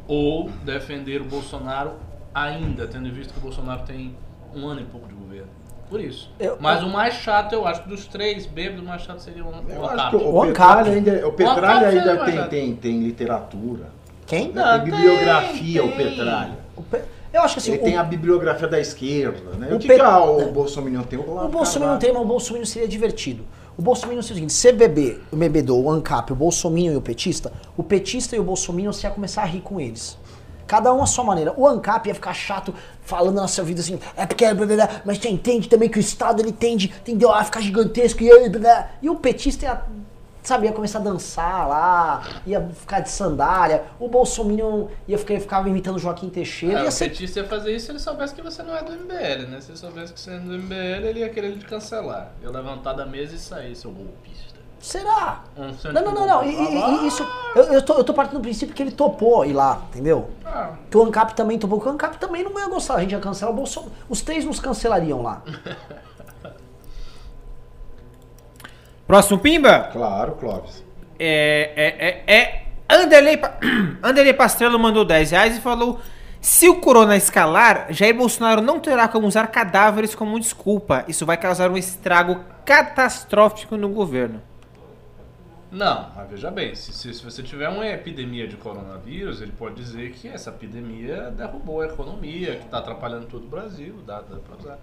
ou 0.06 0.50
defender 0.64 1.20
o 1.20 1.24
Bolsonaro 1.24 1.92
ainda, 2.34 2.86
tendo 2.86 3.10
visto 3.12 3.32
que 3.32 3.38
o 3.38 3.42
Bolsonaro 3.42 3.82
tem 3.82 4.14
um 4.54 4.66
ano 4.66 4.80
e 4.80 4.84
pouco 4.84 5.06
de 5.08 5.14
governo. 5.14 5.48
Por 5.88 6.00
isso. 6.00 6.30
Eu- 6.38 6.58
Mas 6.60 6.82
o 6.82 6.88
mais 6.88 7.14
chato, 7.14 7.54
eu 7.54 7.66
acho, 7.66 7.88
dos 7.88 8.06
três 8.06 8.44
bêbados, 8.44 8.82
o 8.82 8.86
mais 8.86 9.02
chato 9.02 9.20
seria 9.20 9.42
o, 9.44 9.48
Eu 9.68 9.80
o 9.80 9.84
acho 9.86 9.94
Ancap. 9.94 10.10
que 10.10 10.16
o, 10.16 10.20
O 10.28 10.32
o 10.34 10.42
ANCAP. 10.42 10.88
Ainda, 10.90 11.26
o 11.28 11.32
Petralha 11.32 11.88
ANCAP 11.88 12.08
ainda 12.30 12.46
tem, 12.46 12.48
tem, 12.48 12.76
tem 12.76 13.00
literatura. 13.02 13.86
Quem? 14.26 14.52
Não, 14.52 14.62
tem 14.62 14.72
tem, 14.72 14.84
bibliografia 14.90 15.82
o 15.84 15.88
tem. 15.88 15.96
Petralha. 16.10 16.58
O 16.76 16.82
Pe- 16.82 17.02
Eu 17.32 17.42
acho 17.42 17.54
que 17.54 17.60
assim, 17.60 17.72
Ele 17.72 17.80
o, 17.80 17.84
tem 17.84 17.96
a 17.96 18.02
bibliografia 18.02 18.66
da 18.66 18.80
esquerda, 18.80 19.56
né? 19.58 19.68
o 19.70 19.76
O 19.76 19.78
que, 19.78 19.86
Pe- 19.88 19.96
que 19.96 20.02
o 20.02 20.52
Bolsonaro 20.52 21.06
tem? 21.06 21.18
O, 21.18 21.44
o 21.44 21.48
Bolsonaro 21.48 21.92
não 21.92 21.98
tem, 21.98 22.12
mas 22.12 22.22
o 22.22 22.24
Bolsonaro 22.24 22.66
seria 22.66 22.88
divertido. 22.88 23.44
O 23.76 23.82
Bolsonaro 23.82 24.22
seria 24.22 24.34
o 24.34 24.36
seguinte, 24.36 24.52
se 24.52 24.72
bebê, 24.72 25.18
o 25.30 25.36
Bebedô, 25.36 25.76
o 25.78 25.90
ANCAP, 25.90 26.32
o 26.32 26.36
Bolsonaro 26.36 26.80
e 26.94 26.96
o 26.96 27.00
petista, 27.00 27.52
o 27.76 27.82
petista 27.82 28.34
e 28.34 28.40
o 28.40 28.42
Bolsonaro 28.44 28.92
você 28.92 29.06
ia 29.06 29.12
começar 29.12 29.42
a 29.42 29.44
rir 29.46 29.60
com 29.60 29.80
eles. 29.80 30.18
Cada 30.66 30.92
um 30.92 31.02
à 31.02 31.06
sua 31.06 31.24
maneira. 31.24 31.54
O 31.56 31.66
ANCAP 31.66 32.08
ia 32.08 32.14
ficar 32.14 32.34
chato 32.34 32.74
falando 33.00 33.36
na 33.36 33.48
sua 33.48 33.64
vida 33.64 33.80
assim, 33.80 33.98
é 34.16 34.26
porque 34.26 34.44
é 34.44 34.52
blá, 34.52 34.66
blá, 34.66 34.76
blá, 34.76 34.90
mas 35.04 35.18
você 35.18 35.28
entende 35.28 35.66
também 35.68 35.88
que 35.88 35.98
o 35.98 36.00
Estado 36.00 36.42
ele 36.42 36.52
tende, 36.52 36.92
entendeu, 37.00 37.32
a 37.32 37.42
ficar 37.42 37.60
gigantesco 37.62 38.22
e, 38.22 38.48
blá. 38.50 38.90
e 39.00 39.08
o 39.08 39.14
petista 39.16 39.64
ia, 39.64 39.82
sabe, 40.48 40.66
ia 40.66 40.72
começar 40.72 40.98
a 40.98 41.02
dançar 41.02 41.68
lá, 41.68 42.22
ia 42.46 42.60
ficar 42.74 43.00
de 43.00 43.10
sandália, 43.10 43.84
o 44.00 44.08
Bolsonaro 44.08 44.90
ia 45.06 45.18
ficar, 45.18 45.38
ficar 45.40 45.66
imitando 45.68 45.98
Joaquim 45.98 46.28
Teixeira, 46.28 46.80
É, 46.80 46.82
ia 46.82 46.88
o 46.88 46.92
ser 46.92 47.10
petista 47.10 47.40
ia 47.40 47.46
fazer 47.46 47.74
isso 47.76 47.86
se 47.86 47.92
ele 47.92 47.98
soubesse 47.98 48.34
que 48.34 48.42
você 48.42 48.62
não 48.62 48.74
é 48.74 48.82
do 48.82 48.92
MBL, 48.92 49.46
né? 49.50 49.60
Se 49.60 49.70
ele 49.70 49.78
soubesse 49.78 50.12
que 50.12 50.20
você 50.20 50.32
é 50.32 50.38
do 50.38 50.52
MBL, 50.58 51.06
ele 51.06 51.20
ia 51.20 51.28
querer 51.28 51.56
te 51.58 51.64
cancelar. 51.64 52.32
Ia 52.42 52.50
levantar 52.50 52.94
da 52.94 53.04
mesa 53.06 53.34
e 53.34 53.38
sair, 53.38 53.76
seu 53.76 53.90
golpista. 53.90 54.58
Será? 54.80 55.42
Um 55.56 55.72
centro 55.72 55.92
Não, 55.92 56.02
não, 56.04 56.14
não, 56.14 56.26
não. 56.26 56.44
E, 56.44 56.54
e- 56.54 57.04
e 57.04 57.06
isso. 57.08 57.26
Eu, 57.56 57.64
eu, 57.64 57.82
tô, 57.82 57.94
eu 57.94 58.04
tô 58.04 58.14
partindo 58.14 58.38
do 58.38 58.42
princípio 58.42 58.72
que 58.74 58.80
ele 58.82 58.92
topou 58.92 59.44
ir 59.44 59.52
lá, 59.52 59.82
entendeu? 59.88 60.30
Ah, 60.46 60.70
Que 60.88 60.96
o 60.96 61.02
ANCAP 61.04 61.34
também 61.34 61.58
topou, 61.58 61.80
que 61.80 61.88
o 61.88 61.90
ANCAP 61.90 62.16
também 62.18 62.44
não 62.44 62.56
ia 62.58 62.68
gostar. 62.68 62.94
A 62.94 63.00
gente 63.00 63.10
ia 63.10 63.18
cancelar 63.18 63.52
o 63.52 63.56
Bolsonaro. 63.56 63.92
Os 64.08 64.22
três 64.22 64.44
nos 64.44 64.60
cancelariam 64.60 65.20
lá. 65.20 65.42
Próximo 69.08 69.38
Pimba? 69.40 69.88
Claro, 69.90 70.32
Clóvis. 70.36 70.84
É, 71.18 71.72
é, 71.74 72.32
é, 72.34 72.40
é 72.40 72.64
Anderley, 72.88 73.38
Pa- 73.38 73.58
Anderley 74.04 74.34
Pastrello 74.34 74.78
mandou 74.78 75.04
10 75.04 75.30
reais 75.32 75.56
e 75.56 75.60
falou: 75.60 75.98
Se 76.40 76.68
o 76.68 76.76
corona 76.76 77.16
escalar, 77.16 77.86
Jair 77.90 78.14
Bolsonaro 78.14 78.60
não 78.60 78.78
terá 78.78 79.08
como 79.08 79.26
usar 79.26 79.46
cadáveres 79.48 80.14
como 80.14 80.38
desculpa. 80.38 81.04
Isso 81.08 81.26
vai 81.26 81.36
causar 81.36 81.70
um 81.70 81.76
estrago 81.76 82.44
catastrófico 82.64 83.76
no 83.76 83.88
governo. 83.88 84.42
Não, 85.70 86.10
mas 86.16 86.30
veja 86.30 86.50
bem, 86.50 86.74
se, 86.74 86.92
se, 86.92 87.12
se 87.12 87.22
você 87.22 87.42
tiver 87.42 87.68
uma 87.68 87.86
epidemia 87.86 88.46
de 88.48 88.56
coronavírus, 88.56 89.42
ele 89.42 89.52
pode 89.52 89.74
dizer 89.74 90.12
que 90.12 90.26
essa 90.28 90.48
epidemia 90.48 91.30
derrubou 91.30 91.82
a 91.82 91.86
economia, 91.86 92.56
que 92.56 92.64
está 92.64 92.78
atrapalhando 92.78 93.26
todo 93.26 93.44
o 93.44 93.48
Brasil, 93.48 93.96
dá, 94.06 94.20
dá 94.20 94.36
pra 94.36 94.56
usar. 94.58 94.78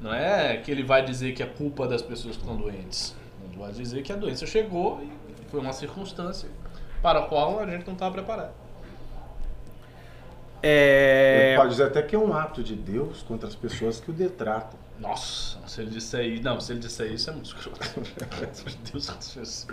Não 0.00 0.12
é 0.12 0.56
que 0.56 0.70
ele 0.70 0.82
vai 0.82 1.04
dizer 1.04 1.32
que 1.32 1.42
é 1.44 1.46
culpa 1.46 1.86
das 1.86 2.02
pessoas 2.02 2.36
que 2.36 2.42
estão 2.42 2.56
doentes. 2.56 3.14
Ele 3.56 3.64
vai 3.64 3.72
dizer 3.72 4.02
que 4.02 4.12
a 4.12 4.16
doença 4.16 4.46
chegou 4.46 5.02
e 5.02 5.50
foi 5.50 5.60
uma 5.60 5.72
circunstância 5.72 6.48
para 7.02 7.20
a 7.20 7.22
qual 7.22 7.58
a 7.58 7.66
gente 7.66 7.86
não 7.86 7.94
estava 7.94 8.12
preparado. 8.12 8.52
É. 10.62 11.48
Ele 11.48 11.56
pode 11.56 11.70
dizer 11.70 11.84
até 11.84 12.02
que 12.02 12.14
é 12.14 12.18
um 12.18 12.34
ato 12.36 12.62
de 12.62 12.74
Deus 12.74 13.22
contra 13.22 13.48
as 13.48 13.54
pessoas 13.54 14.00
que 14.00 14.10
o 14.10 14.14
detratam. 14.14 14.78
Nossa, 14.98 15.58
se 15.66 15.80
ele 15.80 15.90
disser 15.90 16.24
isso. 16.24 16.42
Não, 16.42 16.60
se 16.60 16.72
ele 16.72 16.80
disser 16.80 17.10
isso 17.12 17.30
é 17.30 17.32
muito 17.32 17.46
escroto. 17.46 17.78
Deus 18.92 19.16
se 19.20 19.66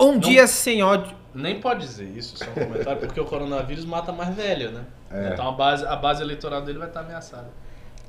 Um 0.00 0.18
dia 0.18 0.46
sem 0.46 0.82
ódio. 0.82 1.16
Nem 1.34 1.60
pode 1.60 1.80
dizer 1.80 2.08
isso, 2.08 2.36
só 2.36 2.50
um 2.50 2.54
comentário, 2.54 3.00
porque 3.00 3.20
o 3.20 3.24
coronavírus 3.24 3.84
mata 3.84 4.10
mais 4.10 4.34
velho, 4.34 4.72
né? 4.72 4.84
É. 5.10 5.32
Então 5.32 5.48
a 5.48 5.52
base, 5.52 5.86
a 5.86 5.94
base 5.94 6.22
eleitoral 6.22 6.62
dele 6.62 6.78
vai 6.78 6.88
estar 6.88 7.00
ameaçada. 7.00 7.48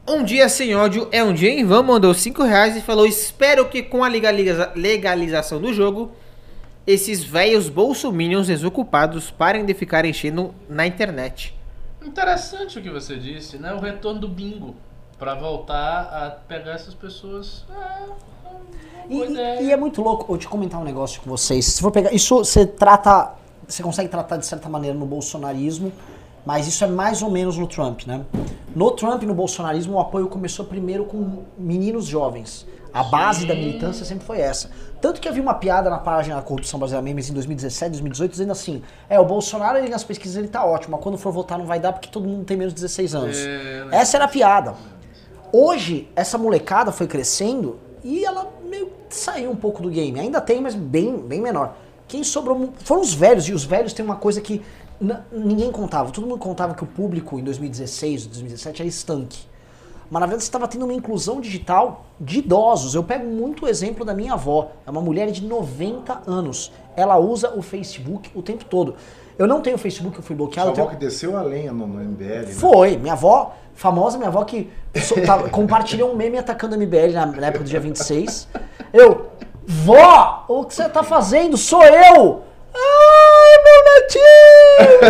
Um 0.10 0.24
dia 0.24 0.50
sem 0.50 0.76
ódio 0.76 1.08
é 1.12 1.24
um 1.24 1.34
dia 1.34 1.52
em 1.52 1.64
vão, 1.64 1.84
mandou 1.84 2.14
5 2.14 2.42
reais 2.44 2.76
e 2.76 2.82
falou: 2.82 3.06
Espero 3.06 3.68
que 3.70 3.84
com 3.84 4.04
a 4.04 4.08
legaliza- 4.08 4.72
legalização 4.76 5.62
do 5.62 5.72
jogo, 5.74 6.12
esses 6.88 7.24
velhos 7.24 7.70
bolsominions 7.70 8.48
desocupados 8.48 9.30
parem 9.30 9.66
de 9.66 9.74
ficar 9.74 10.06
enchendo 10.06 10.54
na 10.68 10.88
internet. 10.88 11.56
Interessante 12.04 12.80
o 12.80 12.82
que 12.82 12.90
você 12.90 13.18
disse, 13.18 13.58
né? 13.58 13.74
O 13.74 13.80
retorno 13.80 14.20
do 14.20 14.28
bingo. 14.28 14.76
Pra 15.20 15.36
voltar 15.36 16.02
a 16.12 16.30
pegar 16.48 16.72
essas 16.72 16.94
pessoas. 16.94 17.66
É, 17.70 17.74
é 17.76 18.56
uma 18.56 19.06
E, 19.10 19.14
boa 19.16 19.26
e- 19.28 19.32
ideia. 19.32 19.62
e 19.62 19.72
é 19.72 19.78
muito 19.78 20.02
louco. 20.02 20.26
Vou 20.26 20.38
te 20.38 20.48
comentar 20.48 20.80
um 20.80 20.84
negócio 20.86 21.22
com 21.22 21.30
vocês. 21.30 21.66
Se 21.66 21.82
for 21.82 21.92
pegar. 21.92 22.12
Isso 22.14 22.38
você 22.38 22.66
trata. 22.66 23.34
Você 23.68 23.84
consegue 23.84 24.10
tratar 24.10 24.38
de 24.38 24.46
certa 24.46 24.68
maneira 24.70 24.98
no 24.98 25.06
bolsonarismo. 25.06 25.92
Mas 26.46 26.68
isso 26.68 26.84
é 26.84 26.88
mais 26.88 27.22
ou 27.22 27.30
menos 27.30 27.58
no 27.58 27.68
Trump, 27.68 28.06
né? 28.06 28.26
No 28.76 28.92
Trump 28.92 29.24
e 29.24 29.26
no 29.26 29.34
bolsonarismo, 29.34 29.96
o 29.96 30.00
apoio 30.00 30.28
começou 30.28 30.66
primeiro 30.66 31.06
com 31.06 31.44
meninos 31.58 32.06
jovens. 32.06 32.66
A 32.94 33.04
base 33.04 33.46
da 33.46 33.54
militância 33.54 34.04
sempre 34.04 34.26
foi 34.26 34.40
essa. 34.40 34.70
Tanto 35.00 35.22
que 35.22 35.28
havia 35.28 35.42
uma 35.42 35.54
piada 35.54 35.90
na 35.90 36.00
página 36.00 36.36
da 36.36 36.42
Corrupção 36.42 36.80
Brasileira 36.80 37.04
Memes 37.04 37.30
em 37.30 37.34
2017, 37.34 37.92
2018, 37.92 38.32
dizendo 38.32 38.52
assim: 38.52 38.82
é, 39.08 39.20
o 39.20 39.26
Bolsonaro 39.26 39.78
ele, 39.78 39.90
nas 39.90 40.04
pesquisas 40.04 40.38
ele 40.38 40.48
tá 40.48 40.66
ótimo, 40.66 40.96
mas 40.96 41.04
quando 41.04 41.18
for 41.18 41.32
votar 41.32 41.58
não 41.58 41.66
vai 41.66 41.80
dar 41.80 41.94
porque 41.94 42.10
todo 42.10 42.28
mundo 42.28 42.46
tem 42.46 42.58
menos 42.58 42.74
de 42.74 42.82
16 42.82 43.16
anos. 43.16 43.38
É, 43.38 43.86
né? 43.86 43.98
Essa 43.98 44.18
era 44.18 44.26
a 44.26 44.28
piada. 44.28 44.74
Hoje, 45.52 46.10
essa 46.16 46.38
molecada 46.38 46.92
foi 46.92 47.08
crescendo 47.08 47.80
e 48.04 48.24
ela 48.24 48.52
meio 48.68 48.88
que 48.88 49.16
saiu 49.16 49.52
um 49.52 49.56
pouco 49.56 49.82
do 49.82 49.90
game. 49.90 50.20
Ainda 50.20 50.42
tem, 50.42 50.62
mas 50.62 50.76
bem, 50.76 51.18
bem 51.18 51.42
menor. 51.42 51.76
Quem 52.08 52.24
sobrou 52.24 52.74
foram 52.84 53.02
os 53.02 53.14
velhos, 53.14 53.48
e 53.48 53.54
os 53.54 53.64
velhos 53.64 53.94
têm 53.94 54.04
uma 54.04 54.16
coisa 54.16 54.42
que 54.42 54.64
ninguém 55.32 55.72
contava. 55.72 56.12
Todo 56.12 56.28
mundo 56.28 56.40
contava 56.40 56.74
que 56.74 56.84
o 56.84 56.88
público 56.88 57.40
em 57.40 57.44
2016, 57.44 58.26
2017 58.28 58.82
era 58.82 58.90
estanque. 58.90 59.48
Mas 60.12 60.20
na 60.22 60.26
verdade 60.26 60.44
você 60.44 60.48
estava 60.50 60.68
tendo 60.68 60.86
uma 60.86 60.94
inclusão 60.94 61.40
digital 61.40 62.06
de 62.20 62.40
idosos. 62.40 62.96
Eu 62.96 63.04
pego 63.04 63.28
muito 63.28 63.66
o 63.66 63.68
exemplo 63.68 64.04
da 64.04 64.14
minha 64.14 64.34
avó. 64.34 64.72
É 64.86 64.90
uma 64.90 65.02
mulher 65.02 65.30
de 65.32 65.44
90 65.46 66.24
anos. 66.26 66.72
Ela 66.96 67.18
usa 67.18 67.54
o 67.56 67.62
Facebook 67.62 68.32
o 68.34 68.42
tempo 68.42 68.66
todo. 68.66 68.96
Eu 69.38 69.48
não 69.48 69.62
tenho 69.62 69.78
Facebook, 69.78 70.18
eu 70.18 70.24
fui 70.24 70.36
bloqueado. 70.36 70.68
Sua 70.70 70.72
eu 70.72 70.76
tenho- 70.76 70.88
avó 70.88 70.96
que 70.98 71.00
desceu 71.06 71.38
a 71.38 71.42
lenha 71.44 71.72
no, 71.72 71.86
no 71.88 72.02
MBL. 72.04 72.26
né? 72.26 72.46
foi, 72.48 72.98
minha 72.98 73.14
avó, 73.14 73.54
famosa 73.74 74.18
minha 74.18 74.28
avó 74.30 74.44
que 74.44 74.70
so- 75.02 75.16
tava- 75.26 75.48
compartilhou 75.50 76.12
um 76.12 76.16
meme 76.16 76.38
atacando 76.38 76.74
a 76.76 76.78
MBL 76.78 77.14
na, 77.14 77.26
na 77.28 77.48
época 77.48 77.64
do 77.64 77.70
dia 77.70 77.80
26. 77.80 78.50
Eu, 78.92 79.28
vó, 79.66 80.44
o 80.48 80.66
que 80.66 80.74
você 80.74 80.90
tá 80.90 81.04
fazendo? 81.04 81.56
Sou 81.56 81.84
eu! 81.86 82.42
Ai, 82.74 83.39
meu 83.64 83.84
netinho! 83.94 85.10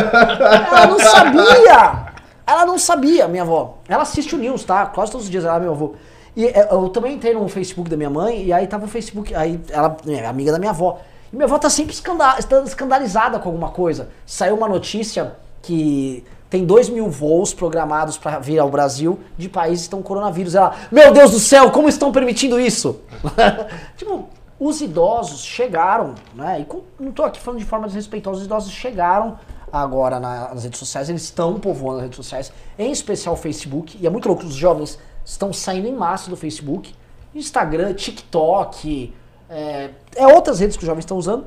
Ela 0.72 0.88
não 0.88 1.00
sabia! 1.00 2.10
Ela 2.46 2.66
não 2.66 2.78
sabia, 2.80 3.28
minha 3.28 3.44
avó. 3.44 3.78
Ela 3.88 4.02
assiste 4.04 4.34
o 4.34 4.38
News, 4.38 4.64
tá? 4.64 4.88
Quase 4.88 5.12
todos 5.12 5.28
os 5.28 5.32
dias 5.32 5.46
ela 5.46 5.58
é 5.58 5.60
meu 5.60 5.72
avô. 5.72 5.94
E 6.36 6.46
é, 6.46 6.68
eu 6.72 6.90
também 6.90 7.14
entrei 7.14 7.34
no 7.34 7.48
Facebook 7.48 7.90
da 7.90 7.96
minha 7.96 8.10
mãe, 8.10 8.46
e 8.46 8.54
aí 8.54 8.66
tava 8.66 8.86
o 8.86 8.88
Facebook, 8.88 9.36
aí 9.36 9.60
ela 9.70 9.96
é 10.08 10.26
amiga 10.26 10.52
da 10.52 10.58
minha 10.58 10.72
avó. 10.72 11.00
E 11.32 11.36
minha 11.36 11.46
avó 11.46 11.60
tá 11.60 11.70
sempre 11.70 11.94
está 11.94 12.64
escandalizada 12.66 13.38
com 13.40 13.50
alguma 13.50 13.70
coisa. 13.70 14.10
Saiu 14.26 14.56
uma 14.56 14.68
notícia 14.68 15.34
que 15.62 16.24
tem 16.50 16.66
2 16.66 16.90
mil 16.90 17.08
voos 17.10 17.54
programados 17.54 18.18
para 18.18 18.40
vir 18.40 18.58
ao 18.58 18.70
Brasil 18.70 19.20
de 19.38 19.48
países 19.48 19.82
que 19.82 19.88
estão 19.88 20.02
com 20.02 20.08
coronavírus. 20.08 20.56
Ela, 20.56 20.76
meu 20.92 21.14
Deus 21.14 21.32
do 21.32 21.40
céu, 21.40 21.70
como 21.70 21.88
estão 21.88 22.12
permitindo 22.12 22.60
isso? 22.60 23.00
tipo, 23.96 24.28
os 24.60 24.82
idosos 24.82 25.44
chegaram, 25.44 26.16
né? 26.36 26.60
E 26.62 26.66
com- 26.66 26.82
não 27.00 27.12
tô 27.12 27.24
aqui 27.24 27.40
falando 27.40 27.60
de 27.60 27.66
forma 27.66 27.88
desrespeitosa, 27.88 28.40
os 28.40 28.46
idosos 28.46 28.72
chegaram 28.72 29.40
agora 29.72 30.20
na- 30.20 30.50
nas 30.54 30.64
redes 30.64 30.80
sociais, 30.80 31.10
eles 31.10 31.24
estão 31.24 31.60
povoando 31.60 31.98
as 31.98 32.04
redes 32.04 32.18
sociais, 32.18 32.52
em 32.78 32.92
especial 32.92 33.36
o 33.36 33.38
Facebook, 33.38 33.98
e 34.02 34.06
é 34.06 34.10
muito 34.10 34.28
louco, 34.28 34.44
os 34.46 34.56
jovens 34.56 35.00
estão 35.24 35.54
saindo 35.54 35.88
em 35.88 35.94
massa 35.94 36.30
do 36.30 36.36
Facebook, 36.36 36.94
Instagram, 37.36 37.94
TikTok, 37.94 39.14
é, 39.50 39.92
é 40.16 40.28
outras 40.28 40.60
redes 40.60 40.76
que 40.76 40.84
os 40.84 40.88
jovens 40.88 41.04
estão 41.04 41.18
usando, 41.18 41.46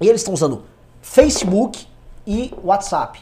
e 0.00 0.06
eles 0.08 0.20
estão 0.20 0.34
usando 0.34 0.62
Facebook 1.00 1.86
e 2.26 2.52
WhatsApp. 2.62 3.20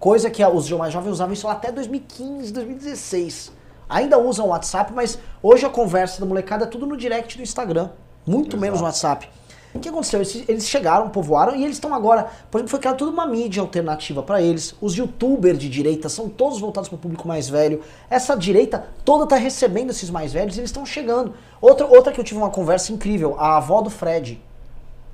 Coisa 0.00 0.30
que 0.30 0.44
os 0.44 0.70
mais 0.72 0.92
jovens 0.92 1.12
usavam 1.12 1.32
isso 1.32 1.46
até 1.46 1.70
2015, 1.70 2.52
2016. 2.52 3.52
Ainda 3.88 4.18
usam 4.18 4.46
o 4.46 4.48
WhatsApp, 4.48 4.92
mas 4.92 5.18
hoje 5.42 5.64
a 5.66 5.70
conversa 5.70 6.18
da 6.20 6.26
molecada 6.26 6.64
é 6.64 6.66
tudo 6.66 6.86
no 6.86 6.96
direct 6.96 7.36
do 7.36 7.42
Instagram. 7.42 7.90
Muito 8.26 8.56
menos 8.56 8.80
no 8.80 8.86
WhatsApp. 8.86 9.28
O 9.74 9.78
que 9.80 9.88
aconteceu? 9.88 10.20
Eles, 10.20 10.44
eles 10.48 10.68
chegaram, 10.68 11.08
povoaram 11.08 11.56
e 11.56 11.64
eles 11.64 11.76
estão 11.76 11.94
agora. 11.94 12.30
Por 12.50 12.58
exemplo, 12.58 12.70
foi 12.70 12.78
criada 12.78 12.98
toda 12.98 13.10
uma 13.10 13.26
mídia 13.26 13.62
alternativa 13.62 14.22
para 14.22 14.40
eles. 14.42 14.74
Os 14.82 14.94
youtubers 14.94 15.58
de 15.58 15.68
direita 15.68 16.10
são 16.10 16.28
todos 16.28 16.60
voltados 16.60 16.90
para 16.90 16.96
o 16.96 16.98
público 16.98 17.26
mais 17.26 17.48
velho. 17.48 17.80
Essa 18.10 18.36
direita 18.36 18.86
toda 19.02 19.26
tá 19.26 19.36
recebendo 19.36 19.90
esses 19.90 20.10
mais 20.10 20.32
velhos 20.32 20.56
e 20.56 20.60
eles 20.60 20.68
estão 20.68 20.84
chegando. 20.84 21.34
Outra, 21.60 21.86
outra 21.86 22.12
que 22.12 22.20
eu 22.20 22.24
tive 22.24 22.38
uma 22.38 22.50
conversa 22.50 22.92
incrível, 22.92 23.34
a 23.38 23.56
avó 23.56 23.80
do 23.80 23.88
Fred. 23.88 24.42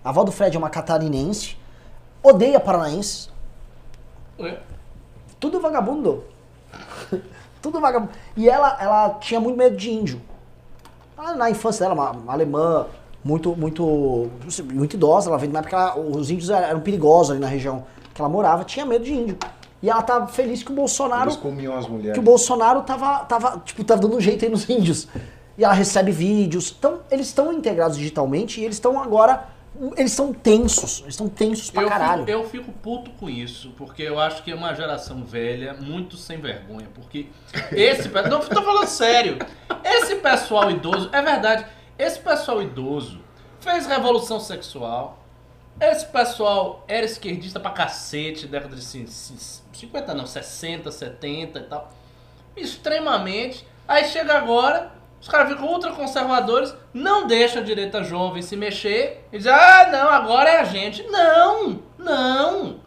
A 0.05 0.09
avó 0.09 0.25
do 0.25 0.33
Fred 0.33 0.57
é 0.57 0.59
uma 0.59 0.71
catarinense, 0.71 1.57
odeia 2.23 2.59
paranaenses, 2.59 3.31
É. 4.41 4.59
tudo 5.39 5.61
vagabundo. 5.61 6.25
tudo 7.63 7.81
vagabundo. 7.81 8.13
E 8.37 8.49
ela, 8.49 8.77
ela 8.81 9.11
tinha 9.21 9.39
muito 9.41 9.57
medo 9.57 9.77
de 9.77 9.91
índio. 9.91 10.21
Ela, 11.19 11.35
na 11.35 11.51
infância 11.51 11.85
dela, 11.85 11.95
uma, 11.95 12.11
uma 12.13 12.33
alemã 12.33 12.87
muito, 13.25 13.55
muito, 13.57 14.31
muito 14.73 14.95
idosa, 14.95 15.29
ela 15.29 15.37
veio 15.39 15.53
na 15.53 15.59
época 15.59 15.77
ela- 15.77 15.99
os 15.99 16.31
índios 16.31 16.49
eram 16.51 16.67
eram 16.69 16.81
perigosos 16.81 17.33
ali 17.33 17.41
na 17.41 17.49
região 17.49 17.85
que 18.15 18.21
ela 18.21 18.29
morava, 18.29 18.65
tinha 18.65 18.87
medo 18.87 19.05
de 19.05 19.13
índio. 19.13 19.37
E 19.83 19.89
ela 19.91 20.03
tava 20.03 20.27
feliz 20.29 20.63
que 20.63 20.73
o 20.73 20.75
Bolsonaro 20.75 21.25
Eles 21.31 21.37
comiam 21.37 21.77
as 21.77 21.87
mulheres. 21.89 22.13
que 22.15 22.19
o 22.19 22.23
Bolsonaro 22.23 22.83
tava, 22.83 23.21
tava, 23.25 23.63
tipo, 23.65 23.85
tava 23.85 24.01
dando 24.01 24.17
um 24.17 24.21
jeito 24.21 24.45
aí 24.45 24.51
nos 24.51 24.69
índios. 24.69 25.07
E 25.57 25.65
ela 25.65 25.73
recebe 25.75 26.11
vídeos. 26.13 26.75
Então, 26.77 26.99
eles 27.11 27.27
estão 27.29 27.53
integrados 27.53 27.97
digitalmente 27.97 28.61
e 28.61 28.65
eles 28.65 28.77
estão 28.77 29.01
agora. 29.01 29.45
Eles 29.97 30.11
estão 30.13 30.33
tensos. 30.33 31.01
Eles 31.03 31.15
estão 31.15 31.29
tensos 31.29 31.71
pra 31.71 31.83
Eu 31.83 31.89
caralho. 31.89 32.25
fico, 32.27 32.31
eu 32.31 32.49
fico 32.49 32.73
puto 32.73 33.11
com 33.13 33.29
isso, 33.31 33.73
porque 33.77 34.03
eu 34.03 34.19
acho 34.19 34.43
que 34.43 34.51
é 34.51 34.55
uma 34.55 34.75
geração 34.75 35.25
velha 35.25 35.75
muito 35.75 36.17
sem 36.17 36.39
vergonha. 36.41 36.89
Porque 36.95 37.27
esse. 37.73 38.09
Não, 38.29 38.41
tô 38.41 38.63
falando 38.63 38.87
sério. 38.87 39.39
Esse 39.85 40.17
pessoal 40.17 40.71
idoso, 40.71 41.09
é 41.13 41.23
verdade, 41.23 41.65
esse 41.99 42.19
pessoal 42.19 42.61
idoso 42.63 43.21
fez 43.61 43.87
revolução 43.87 44.41
sexual. 44.41 45.25
Esse 45.81 46.07
pessoal 46.07 46.85
era 46.89 47.07
esquerdista 47.07 47.61
pra 47.61 47.71
cacete, 47.71 48.49
década 48.49 48.75
de 48.75 48.83
cin- 48.83 49.07
cin- 49.07 49.63
50, 49.73 50.13
não, 50.13 50.27
60, 50.27 50.91
70 50.91 51.61
e 51.61 51.63
tal. 51.63 51.93
Extremamente. 52.57 53.65
Aí 53.87 54.05
chega 54.05 54.35
agora, 54.37 54.93
os 55.21 55.29
caras 55.29 55.49
ficam 55.51 55.67
ultra 55.67 55.93
conservadores, 55.93 56.75
não 56.95 57.27
deixa 57.27 57.59
a 57.59 57.63
direita 57.63 58.03
jovem 58.05 58.41
se 58.43 58.57
mexer 58.57 59.27
e 59.33 59.39
diz: 59.39 59.47
ah, 59.47 59.89
não, 59.91 60.09
agora 60.09 60.49
é 60.51 60.61
a 60.61 60.65
gente. 60.65 61.03
Não, 61.09 61.81
não. 61.99 62.81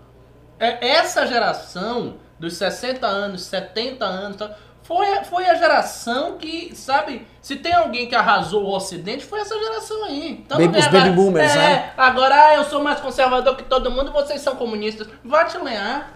É, 0.60 0.90
essa 0.92 1.26
geração 1.26 2.16
dos 2.40 2.54
60 2.56 3.06
anos, 3.06 3.42
70 3.44 4.06
anos, 4.06 4.38
foi, 4.84 5.08
a- 5.18 5.24
foi 5.24 5.46
a 5.48 5.56
geração 5.56 6.38
que, 6.38 6.76
sabe, 6.76 7.28
se 7.42 7.56
tem 7.58 7.74
alguém 7.74 8.08
que 8.08 8.16
arrasou 8.16 8.64
o 8.64 8.76
Ocidente, 8.76 9.24
foi 9.26 9.40
essa 9.42 9.58
geração 9.58 10.04
aí. 10.06 10.30
Então, 10.32 10.58
Baby- 10.58 10.72
vem 10.74 10.82
baby 10.84 10.98
agora, 10.98 11.12
boomers, 11.14 11.52
é, 11.52 11.56
né? 11.56 11.94
Agora 11.98 12.36
ah, 12.36 12.56
eu 12.56 12.64
sou 12.66 12.82
mais 12.84 13.00
conservador 13.00 13.56
que 13.56 13.64
todo 13.64 13.90
mundo, 13.92 14.12
vocês 14.12 14.42
são 14.42 14.56
comunistas. 14.56 15.08
Vai 15.24 15.46
te 15.46 15.58
lenhar. 15.58 16.14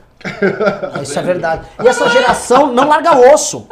Isso 1.02 1.20
é 1.20 1.22
verdade. 1.22 1.68
E 1.84 1.88
essa 1.88 2.10
geração 2.10 2.72
não 2.72 2.88
larga 2.88 3.34
osso. 3.34 3.68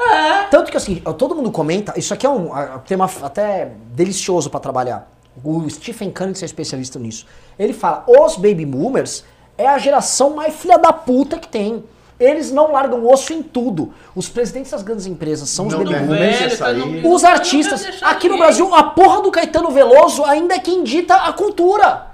Tanto 0.52 0.72
que 0.72 0.78
assim, 0.78 0.96
todo 1.18 1.36
mundo 1.36 1.52
comenta, 1.52 1.94
isso 1.98 2.14
aqui 2.14 2.26
é 2.26 2.30
um 2.30 2.50
tema 2.86 3.10
até 3.22 3.72
delicioso 3.88 4.50
pra 4.50 4.60
trabalhar. 4.60 5.12
O 5.44 5.68
Stephen 5.70 6.12
Cunningham 6.12 6.42
é 6.42 6.46
especialista 6.46 7.00
nisso. 7.00 7.26
Ele 7.58 7.74
fala: 7.74 8.04
os 8.08 8.36
baby 8.36 8.66
boomers 8.66 9.24
é 9.58 9.68
a 9.68 9.78
geração 9.78 10.32
mais 10.32 10.56
filha 10.56 10.78
da 10.78 10.94
puta 10.94 11.40
que 11.40 11.48
tem. 11.48 11.84
Eles 12.20 12.52
não 12.52 12.72
largam 12.72 13.06
osso 13.08 13.34
em 13.34 13.42
tudo. 13.42 13.92
Os 14.16 14.30
presidentes 14.30 14.72
das 14.72 14.84
grandes 14.84 15.08
empresas 15.08 15.50
são 15.50 15.66
os 15.68 15.74
Não 15.74 15.84
baby 15.84 15.96
boomers. 15.96 16.60
Os 17.04 17.24
artistas. 17.24 17.88
Aqui 18.04 18.30
no. 18.30 18.38
Brasil, 18.38 18.74
a 18.74 18.84
porra 18.84 19.22
do 19.22 19.32
Caetano 19.32 19.72
Veloso 19.72 20.24
ainda 20.24 20.54
é 20.54 20.60
quem 20.60 20.84
dita 20.84 21.16
a 21.16 21.34
cultura. 21.34 22.08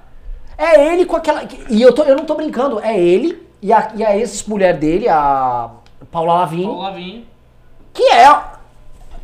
É 0.56 0.92
ele 0.92 1.04
com 1.04 1.16
aquela. 1.16 1.44
E 1.68 1.80
eu, 1.80 1.92
tô, 1.92 2.04
eu 2.04 2.16
não 2.16 2.24
tô 2.24 2.34
brincando, 2.34 2.80
é 2.80 2.98
ele 2.98 3.49
e 3.62 3.72
a, 3.72 3.90
e 3.94 4.04
a 4.04 4.16
ex-mulher 4.16 4.76
dele, 4.76 5.08
a 5.08 5.70
Paula 6.10 6.34
Lavigne, 6.34 6.64
Paulo 6.64 6.82
Lavinho. 6.82 7.24
que 7.92 8.02
é. 8.04 8.26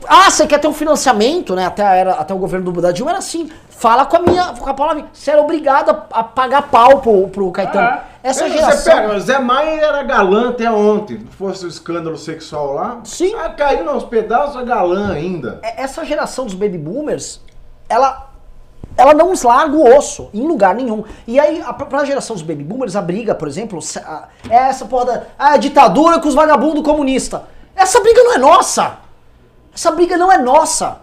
Ah, 0.06 0.30
você 0.30 0.46
quer 0.46 0.58
ter 0.58 0.68
um 0.68 0.74
financiamento, 0.74 1.54
né? 1.54 1.64
Até, 1.66 1.82
era, 1.82 2.12
até 2.12 2.34
o 2.34 2.38
governo 2.38 2.70
do 2.70 2.80
da 2.82 2.92
Dilma 2.92 3.12
era 3.12 3.18
assim. 3.18 3.50
Fala 3.70 4.04
com 4.06 4.16
a 4.16 4.20
minha. 4.20 4.44
Com 4.54 4.68
a 4.68 4.74
Paula 4.74 4.92
Lavigne. 4.92 5.08
Você 5.12 5.30
era 5.30 5.40
obrigado 5.40 5.90
a, 5.90 6.06
a 6.20 6.22
pagar 6.24 6.62
pau 6.70 7.00
pro, 7.00 7.28
pro 7.28 7.50
Caetano. 7.50 7.86
Ah. 7.86 8.04
Essa 8.22 8.46
É, 8.46 8.50
geração. 8.50 8.92
Você 8.94 9.00
pega, 9.02 9.14
o 9.14 9.20
Zé 9.20 9.38
Maia 9.38 9.80
era 9.80 10.02
galã 10.02 10.50
até 10.50 10.70
ontem. 10.70 11.18
Não 11.18 11.32
fosse 11.32 11.64
o 11.64 11.68
escândalo 11.68 12.16
sexual 12.18 12.72
lá. 12.74 13.00
Sim. 13.04 13.34
Ah, 13.36 13.48
caiu 13.50 13.88
aos 13.88 14.04
pedaços, 14.04 14.60
é 14.60 14.64
galã 14.64 15.12
ainda. 15.12 15.60
É- 15.62 15.82
essa 15.82 16.04
geração 16.04 16.44
dos 16.44 16.54
baby 16.54 16.76
boomers, 16.78 17.40
ela 17.88 18.25
ela 18.96 19.12
não 19.12 19.32
larga 19.44 19.76
o 19.76 19.96
osso 19.96 20.30
em 20.32 20.46
lugar 20.46 20.74
nenhum. 20.74 21.04
E 21.26 21.38
aí, 21.38 21.60
a, 21.60 21.72
pra 21.72 22.04
geração 22.04 22.34
dos 22.34 22.42
baby 22.42 22.64
boomers, 22.64 22.96
a 22.96 23.02
briga, 23.02 23.34
por 23.34 23.46
exemplo, 23.46 23.78
é 24.48 24.54
essa 24.54 24.86
porra 24.86 25.04
da 25.04 25.22
ah, 25.38 25.56
ditadura 25.56 26.18
com 26.18 26.28
os 26.28 26.34
vagabundos 26.34 26.82
comunistas. 26.82 27.40
Essa 27.74 28.00
briga 28.00 28.22
não 28.24 28.34
é 28.34 28.38
nossa. 28.38 28.98
Essa 29.74 29.90
briga 29.90 30.16
não 30.16 30.32
é 30.32 30.38
nossa. 30.38 30.98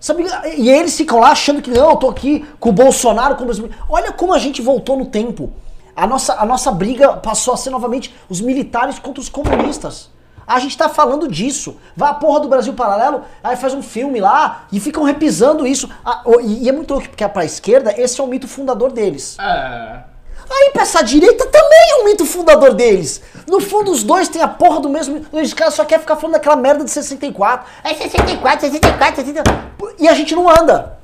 Essa 0.00 0.12
briga- 0.12 0.42
e 0.48 0.68
eles 0.68 0.96
ficam 0.96 1.20
lá 1.20 1.30
achando 1.30 1.62
que 1.62 1.70
não, 1.70 1.90
eu 1.90 1.96
tô 1.96 2.10
aqui 2.10 2.44
com 2.60 2.68
o 2.68 2.72
Bolsonaro, 2.72 3.36
com 3.36 3.46
os... 3.46 3.62
Olha 3.88 4.12
como 4.12 4.34
a 4.34 4.38
gente 4.38 4.60
voltou 4.60 4.96
no 4.96 5.06
tempo. 5.06 5.50
A 5.94 6.06
nossa, 6.06 6.34
a 6.34 6.44
nossa 6.44 6.70
briga 6.72 7.14
passou 7.14 7.54
a 7.54 7.56
ser 7.56 7.70
novamente 7.70 8.14
os 8.28 8.40
militares 8.40 8.98
contra 8.98 9.20
os 9.20 9.28
comunistas. 9.28 10.10
A 10.52 10.58
gente 10.58 10.76
tá 10.76 10.86
falando 10.86 11.26
disso. 11.28 11.78
Vai 11.96 12.10
a 12.10 12.14
porra 12.14 12.40
do 12.40 12.48
Brasil 12.48 12.74
Paralelo, 12.74 13.22
aí 13.42 13.56
faz 13.56 13.72
um 13.72 13.80
filme 13.82 14.20
lá 14.20 14.66
e 14.70 14.78
ficam 14.78 15.02
repisando 15.02 15.66
isso. 15.66 15.88
Ah, 16.04 16.22
e, 16.42 16.64
e 16.64 16.68
é 16.68 16.72
muito 16.72 16.92
louco, 16.92 17.08
porque 17.08 17.26
pra 17.26 17.42
esquerda, 17.42 17.94
esse 17.96 18.20
é 18.20 18.24
o 18.24 18.26
mito 18.26 18.46
fundador 18.46 18.92
deles. 18.92 19.38
É. 19.40 20.02
Aí 20.50 20.70
pra 20.70 20.82
essa 20.82 21.02
direita 21.02 21.46
também 21.46 21.90
é 21.92 22.02
um 22.02 22.04
mito 22.04 22.26
fundador 22.26 22.74
deles. 22.74 23.22
No 23.48 23.60
fundo, 23.60 23.90
os 23.90 24.02
dois 24.02 24.28
têm 24.28 24.42
a 24.42 24.48
porra 24.48 24.80
do 24.80 24.90
mesmo. 24.90 25.24
Os 25.32 25.54
caras 25.54 25.72
só 25.72 25.86
querem 25.86 26.02
ficar 26.02 26.16
falando 26.16 26.34
daquela 26.34 26.56
merda 26.56 26.84
de 26.84 26.90
64. 26.90 27.66
É 27.82 27.94
64, 27.94 28.60
64, 28.60 29.16
64. 29.16 29.94
E 29.98 30.06
a 30.06 30.12
gente 30.12 30.34
não 30.34 30.50
anda. 30.50 30.98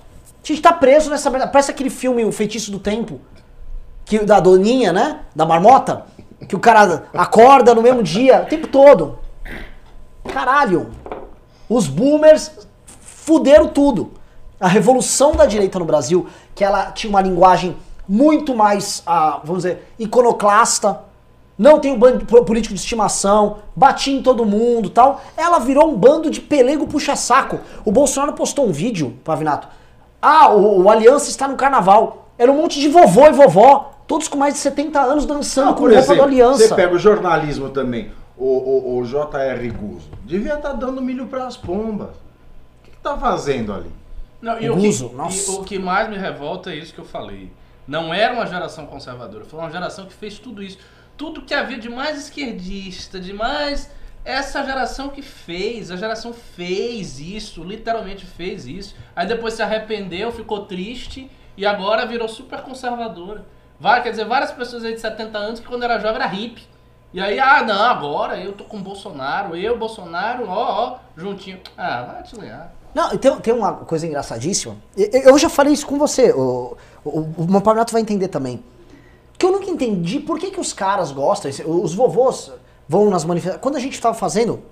A 0.45 0.47
gente 0.47 0.61
tá 0.61 0.75
preso 0.75 1.09
nessa 1.09 1.31
merda. 1.31 1.47
Parece 1.49 1.71
aquele 1.71 1.89
filme 1.89 2.23
O 2.27 2.33
Feitiço 2.33 2.71
do 2.71 2.79
Tempo. 2.79 3.19
Que, 4.05 4.19
da 4.19 4.41
Doninha, 4.41 4.93
né? 4.93 5.21
Da 5.35 5.47
marmota. 5.47 6.05
Que 6.47 6.55
o 6.55 6.61
cara 6.61 7.05
acorda 7.15 7.75
no 7.75 7.81
mesmo 7.81 8.03
dia, 8.03 8.43
o 8.43 8.47
tempo 8.47 8.67
todo. 8.67 9.19
Caralho. 10.33 10.91
Os 11.69 11.87
boomers 11.87 12.51
fuderam 13.01 13.69
tudo. 13.69 14.13
A 14.61 14.67
revolução 14.69 15.33
da 15.33 15.47
direita 15.47 15.79
no 15.79 15.85
Brasil, 15.85 16.27
que 16.55 16.65
ela 16.65 16.91
tinha 16.93 17.11
uma 17.11 17.21
linguagem 17.21 17.77
muito 18.09 18.57
mais, 18.57 19.03
ah, 19.07 19.41
vamos 19.45 19.63
dizer, 19.63 19.93
iconoclasta, 19.99 21.01
não 21.57 21.81
tem 21.81 21.93
um 21.93 21.99
bando 21.99 22.25
político 22.25 22.73
de 22.75 22.81
estimação, 22.81 23.59
batia 23.75 24.17
em 24.17 24.23
todo 24.23 24.47
mundo 24.47 24.89
tal. 24.89 25.21
Ela 25.37 25.59
virou 25.59 25.91
um 25.91 25.97
bando 25.97 26.31
de 26.31 26.41
pelego 26.41 26.87
puxa-saco. 26.87 27.59
O 27.85 27.91
Bolsonaro 27.91 28.33
postou 28.33 28.67
um 28.67 28.73
vídeo, 28.73 29.17
Pavinato. 29.25 29.69
Ah, 30.23 30.51
o, 30.51 30.83
o 30.85 30.91
Aliança 30.91 31.29
está 31.29 31.47
no 31.49 31.57
carnaval. 31.57 32.29
Era 32.39 32.51
um 32.51 32.57
monte 32.63 32.81
de 32.81 32.89
vovô 32.89 33.27
e 33.27 33.33
vovó, 33.33 33.93
todos 34.07 34.29
com 34.29 34.39
mais 34.39 34.55
de 34.55 34.61
70 34.61 35.01
anos 35.01 35.27
dançando 35.27 35.67
Não, 35.67 35.75
com 35.75 35.81
roupa 35.83 35.97
exemplo, 35.97 36.17
do 36.17 36.23
Aliança. 36.23 36.69
você 36.69 36.75
pega 36.75 36.95
o 36.95 36.99
jornalismo 36.99 37.69
também. 37.71 38.13
O, 38.39 38.45
o, 38.45 38.99
o 38.99 39.05
J.R. 39.05 39.71
Guzzo. 39.71 40.09
Devia 40.25 40.55
estar 40.55 40.73
dando 40.73 41.03
milho 41.03 41.27
pras 41.27 41.57
pombas. 41.57 42.11
O 42.11 42.85
que, 42.85 42.91
que 42.93 42.97
tá 42.99 43.17
fazendo 43.19 43.73
ali? 43.73 43.91
Não, 44.41 44.61
e 44.61 44.71
O 44.71 44.77
que, 44.77 44.87
Guzo, 44.87 45.11
e 45.13 45.17
nossa. 45.17 45.53
o 45.53 45.65
que 45.65 45.79
mais 45.79 46.09
me 46.09 46.17
revolta 46.17 46.71
é 46.71 46.77
isso 46.77 46.95
que 46.95 47.01
eu 47.01 47.05
falei. 47.05 47.51
Não 47.87 48.15
era 48.15 48.33
uma 48.35 48.47
geração 48.47 48.87
conservadora, 48.87 49.45
foi 49.45 49.59
uma 49.59 49.71
geração 49.71 50.07
que 50.07 50.13
fez 50.13 50.39
tudo 50.39 50.63
isso. 50.63 50.79
Tudo 51.17 51.43
que 51.43 51.53
havia 51.53 51.79
de 51.79 51.89
mais 51.89 52.19
esquerdista, 52.19 53.19
de 53.19 53.33
mais. 53.33 53.91
Essa 54.25 54.63
geração 54.63 55.09
que 55.09 55.23
fez, 55.23 55.91
a 55.91 55.97
geração 55.97 56.33
fez 56.33 57.19
isso, 57.19 57.65
literalmente 57.65 58.25
fez 58.27 58.67
isso. 58.67 58.95
Aí 59.17 59.27
depois 59.27 59.55
se 59.55 59.63
arrependeu, 59.63 60.31
ficou 60.31 60.67
triste 60.67 61.31
e 61.57 61.67
agora 61.67 62.07
virou 62.07 62.29
super 62.29 62.61
conservadora. 62.61 63.45
Vai, 63.81 64.03
quer 64.03 64.11
dizer, 64.11 64.27
várias 64.27 64.53
pessoas 64.53 64.85
aí 64.85 64.93
de 64.95 65.01
70 65.01 65.39
anos 65.39 65.61
que 65.61 65.67
quando 65.67 65.83
era 65.83 65.99
jovem 65.99 66.17
era 66.17 66.27
hippie. 66.27 66.63
E 67.13 67.21
aí, 67.21 67.39
ah, 67.39 67.63
não, 67.63 67.83
agora 67.85 68.39
eu 68.39 68.53
tô 68.53 68.65
com 68.65 68.77
o 68.77 68.83
Bolsonaro, 68.83 69.57
eu, 69.57 69.79
Bolsonaro, 69.79 70.45
ó, 70.47 70.85
ó, 70.85 70.99
juntinho. 71.17 71.59
Ah, 71.77 72.03
vai 72.03 72.23
te. 72.23 72.37
Não, 72.95 73.17
tem, 73.17 73.37
tem 73.41 73.55
uma 73.55 73.73
coisa 73.73 74.07
engraçadíssima. 74.07 74.77
Eu, 74.97 75.21
eu 75.23 75.39
já 75.39 75.49
falei 75.49 75.73
isso 75.73 75.87
com 75.87 75.99
você. 75.99 76.33
O, 76.33 76.77
o, 77.05 77.21
o 77.39 77.47
meu 77.49 77.61
Pavinato 77.61 77.93
vai 77.93 78.03
entender 78.03 78.29
também. 78.29 78.63
Que 79.39 79.47
eu 79.47 79.53
nunca 79.53 79.71
entendi 79.71 80.21
por 80.21 80.39
que, 80.39 80.51
que 80.51 80.61
os 80.61 80.73
caras 80.73 81.13
gostam, 81.13 81.51
os 81.67 81.95
vovôs 81.95 82.53
vão 82.89 83.09
nas 83.09 83.25
manifestações. 83.25 83.63
Quando 83.63 83.77
a 83.77 83.81
gente 83.81 84.01
tava 84.01 84.15
fazendo. 84.15 84.63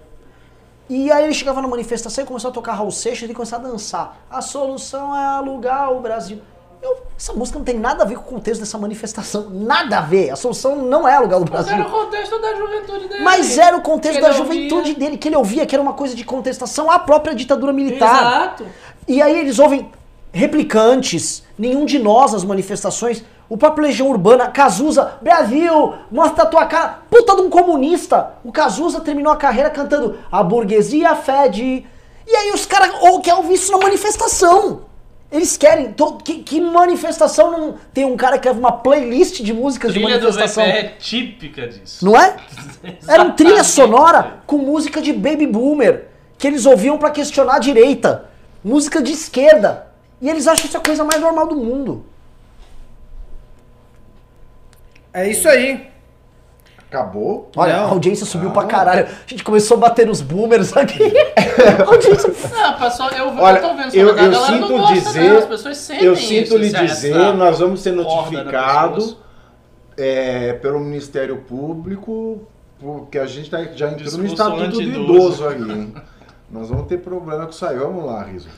E 0.88 1.10
aí 1.10 1.24
ele 1.24 1.34
chegava 1.34 1.60
na 1.60 1.68
manifestação 1.68 2.22
e 2.22 2.26
começou 2.26 2.50
a 2.50 2.54
tocar 2.54 2.74
Raul 2.74 2.90
Seixas 2.90 3.28
e 3.28 3.34
começou 3.34 3.58
a 3.58 3.62
dançar. 3.62 4.24
A 4.30 4.40
solução 4.40 5.16
é 5.16 5.24
alugar 5.24 5.92
o 5.92 6.00
Brasil. 6.00 6.40
Eu, 6.86 6.98
essa 7.18 7.32
música 7.32 7.58
não 7.58 7.64
tem 7.64 7.76
nada 7.76 8.04
a 8.04 8.06
ver 8.06 8.14
com 8.14 8.20
o 8.20 8.24
contexto 8.24 8.60
dessa 8.60 8.78
manifestação. 8.78 9.50
Nada 9.50 9.98
a 9.98 10.00
ver. 10.02 10.30
A 10.30 10.36
solução 10.36 10.76
não 10.76 11.08
é 11.08 11.16
alugar 11.16 11.40
o 11.40 11.44
Mas 11.50 11.66
era 11.66 11.76
Brasil. 11.82 11.98
o 11.98 12.04
contexto 12.04 12.40
da 12.40 12.54
juventude 12.54 13.08
dele. 13.08 13.24
Mas 13.24 13.58
era 13.58 13.76
o 13.76 13.82
contexto 13.82 14.20
da 14.20 14.30
juventude 14.30 14.74
ouvia. 14.90 14.94
dele, 14.94 15.16
que 15.18 15.28
ele 15.28 15.36
ouvia, 15.36 15.66
que 15.66 15.74
era 15.74 15.82
uma 15.82 15.94
coisa 15.94 16.14
de 16.14 16.24
contestação 16.24 16.88
à 16.88 16.98
própria 17.00 17.34
ditadura 17.34 17.72
militar. 17.72 18.20
Exato. 18.20 18.66
E 19.08 19.20
aí 19.20 19.36
eles 19.36 19.58
ouvem 19.58 19.90
replicantes, 20.32 21.42
nenhum 21.58 21.84
de 21.84 21.98
nós 21.98 22.32
nas 22.32 22.44
manifestações. 22.44 23.24
O 23.48 23.56
próprio 23.56 23.84
Legião 23.86 24.08
Urbana, 24.08 24.48
Cazuza, 24.48 25.14
Brasil, 25.20 25.94
mostra 26.10 26.44
a 26.44 26.46
tua 26.46 26.66
cara. 26.66 27.00
Puta 27.10 27.34
de 27.34 27.42
um 27.42 27.50
comunista. 27.50 28.34
O 28.44 28.52
Cazuza 28.52 29.00
terminou 29.00 29.32
a 29.32 29.36
carreira 29.36 29.70
cantando 29.70 30.18
A 30.30 30.40
burguesia 30.42 31.16
fede. 31.16 31.84
E 32.28 32.36
aí 32.36 32.52
os 32.52 32.64
caras 32.64 32.90
ou 33.02 33.20
querem 33.20 33.38
ouvir 33.38 33.54
isso 33.54 33.72
na 33.72 33.78
manifestação. 33.78 34.85
Eles 35.31 35.57
querem. 35.57 35.93
to- 35.93 36.19
que, 36.19 36.43
que 36.43 36.61
manifestação 36.61 37.51
não. 37.51 37.74
Tem 37.93 38.05
um 38.05 38.16
cara 38.16 38.39
que 38.39 38.47
leva 38.47 38.59
uma 38.61 38.73
playlist 38.73 39.43
de 39.43 39.53
músicas 39.53 39.93
de 39.93 39.98
Trilha 39.98 40.19
do 40.19 40.24
manifestação. 40.24 40.65
VPR 40.65 40.78
é 40.78 40.89
típica 40.98 41.66
disso. 41.69 42.05
Não 42.05 42.16
é? 42.16 42.36
Era 43.09 43.23
um 43.23 43.32
trilha 43.32 43.65
sonora 43.65 44.39
com 44.47 44.59
música 44.59 45.03
de 45.03 45.12
baby 45.12 45.47
boomer, 45.47 46.07
que 46.39 46.47
eles 46.47 46.65
ouviam 46.65 46.97
pra 46.97 47.11
questionar 47.11 47.57
a 47.57 47.59
direita. 47.59 48.31
Música 48.65 49.03
de 49.03 49.12
esquerda. 49.12 49.86
E 50.23 50.28
eles 50.31 50.47
acham 50.47 50.66
isso 50.66 50.77
a 50.77 50.81
coisa 50.81 51.05
mais 51.05 51.20
normal 51.20 51.47
do 51.48 51.57
mundo. 51.57 52.05
É 55.12 55.28
isso 55.28 55.48
aí. 55.48 55.89
Acabou? 56.88 57.50
Olha, 57.56 57.76
Não. 57.78 57.84
a 57.84 57.88
audiência 57.88 58.24
subiu 58.24 58.50
Ah. 58.50 58.52
pra 58.52 58.64
caralho. 58.64 59.06
A 59.06 59.28
gente 59.28 59.42
começou 59.42 59.76
a 59.76 59.80
bater 59.80 60.06
nos 60.06 60.20
boomers 60.20 60.76
aqui. 60.76 61.02
A 61.84 61.90
audiência... 61.90 62.32
Não, 62.50 62.78
pessoal, 62.78 63.10
eu, 63.10 63.28
Olha, 63.36 63.58
eu 63.58 63.62
tô 63.62 63.74
vendo 63.74 63.94
eu, 63.94 64.16
eu 64.16 64.34
sinto 64.34 64.60
não 64.60 64.78
gosta, 64.78 64.94
dizer, 64.94 65.30
não, 65.30 65.38
as 65.38 65.46
pessoas 65.46 65.76
sentem 65.78 66.06
eu 66.06 66.16
sinto 66.16 66.56
lhe 66.56 66.70
dizer, 66.70 67.34
nós 67.34 67.58
vamos 67.58 67.80
ser 67.80 67.94
das 67.96 68.04
notificados 68.04 69.16
é, 69.96 70.52
pelo 70.54 70.78
Ministério 70.78 71.38
Público, 71.38 72.46
porque 72.78 73.18
a 73.18 73.26
gente 73.26 73.50
tá, 73.50 73.62
já 73.74 73.88
entrou 73.90 74.12
no 74.12 74.24
Discurso 74.24 74.32
estatuto 74.32 74.70
do 74.70 74.82
idoso 74.82 75.48
aí, 75.48 75.60
hein? 75.60 75.94
Nós 76.50 76.68
vamos 76.68 76.86
ter 76.86 76.98
problema 76.98 77.44
com 77.44 77.50
isso 77.50 77.66
aí. 77.66 77.76
Vamos 77.76 78.04
lá, 78.04 78.22
Riso. 78.22 78.48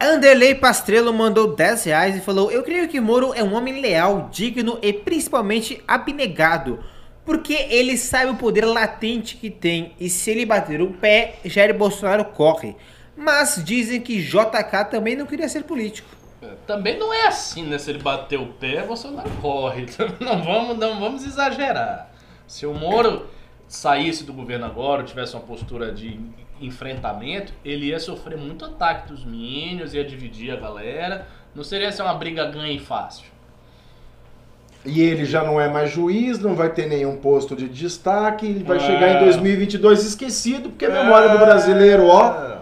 Anderley 0.00 0.54
Pastrello 0.54 1.12
mandou 1.12 1.54
10 1.56 1.84
reais 1.84 2.16
e 2.16 2.20
falou: 2.20 2.50
Eu 2.50 2.62
creio 2.62 2.86
que 2.86 3.00
Moro 3.00 3.32
é 3.34 3.42
um 3.42 3.54
homem 3.54 3.80
leal, 3.80 4.28
digno 4.30 4.78
e 4.82 4.92
principalmente 4.92 5.82
abnegado. 5.88 6.78
Porque 7.26 7.54
ele 7.68 7.98
sabe 7.98 8.30
o 8.30 8.36
poder 8.36 8.64
latente 8.64 9.36
que 9.36 9.50
tem 9.50 9.92
e 9.98 10.08
se 10.08 10.30
ele 10.30 10.46
bater 10.46 10.80
o 10.80 10.92
pé, 10.92 11.40
Jair 11.44 11.76
Bolsonaro 11.76 12.24
corre. 12.26 12.76
Mas 13.16 13.60
dizem 13.64 14.00
que 14.00 14.22
JK 14.22 14.84
também 14.88 15.16
não 15.16 15.26
queria 15.26 15.48
ser 15.48 15.64
político. 15.64 16.08
Também 16.64 16.96
não 16.96 17.12
é 17.12 17.26
assim, 17.26 17.64
né? 17.64 17.78
Se 17.78 17.90
ele 17.90 17.98
bater 17.98 18.38
o 18.38 18.46
pé, 18.46 18.82
Bolsonaro 18.82 19.28
corre. 19.42 19.86
Não 20.20 20.42
vamos, 20.44 20.78
não 20.78 21.00
vamos 21.00 21.24
exagerar. 21.24 22.10
Se 22.46 22.64
o 22.64 22.72
Moro 22.72 23.28
saísse 23.66 24.22
do 24.22 24.32
governo 24.32 24.66
agora, 24.66 25.02
tivesse 25.02 25.34
uma 25.34 25.42
postura 25.42 25.92
de 25.92 26.20
enfrentamento, 26.60 27.52
ele 27.64 27.86
ia 27.86 27.98
sofrer 27.98 28.38
muito 28.38 28.64
ataque 28.64 29.08
dos 29.08 29.24
minions, 29.24 29.92
ia 29.94 30.04
dividir 30.04 30.52
a 30.52 30.56
galera. 30.56 31.26
Não 31.54 31.64
seria 31.64 31.90
ser 31.90 32.02
uma 32.02 32.14
briga 32.14 32.44
ganha 32.44 32.72
e 32.72 32.78
fácil. 32.78 33.26
E 34.86 35.00
ele 35.00 35.24
já 35.24 35.42
não 35.42 35.60
é 35.60 35.68
mais 35.68 35.90
juiz, 35.90 36.38
não 36.38 36.54
vai 36.54 36.68
ter 36.70 36.86
nenhum 36.86 37.16
posto 37.16 37.56
de 37.56 37.68
destaque, 37.68 38.46
ele 38.46 38.62
vai 38.64 38.76
É. 38.76 38.80
chegar 38.80 39.16
em 39.16 39.24
2022 39.24 40.04
esquecido, 40.04 40.68
porque 40.70 40.84
a 40.86 40.90
memória 40.90 41.28
do 41.30 41.38
brasileiro, 41.38 42.06
ó. 42.06 42.55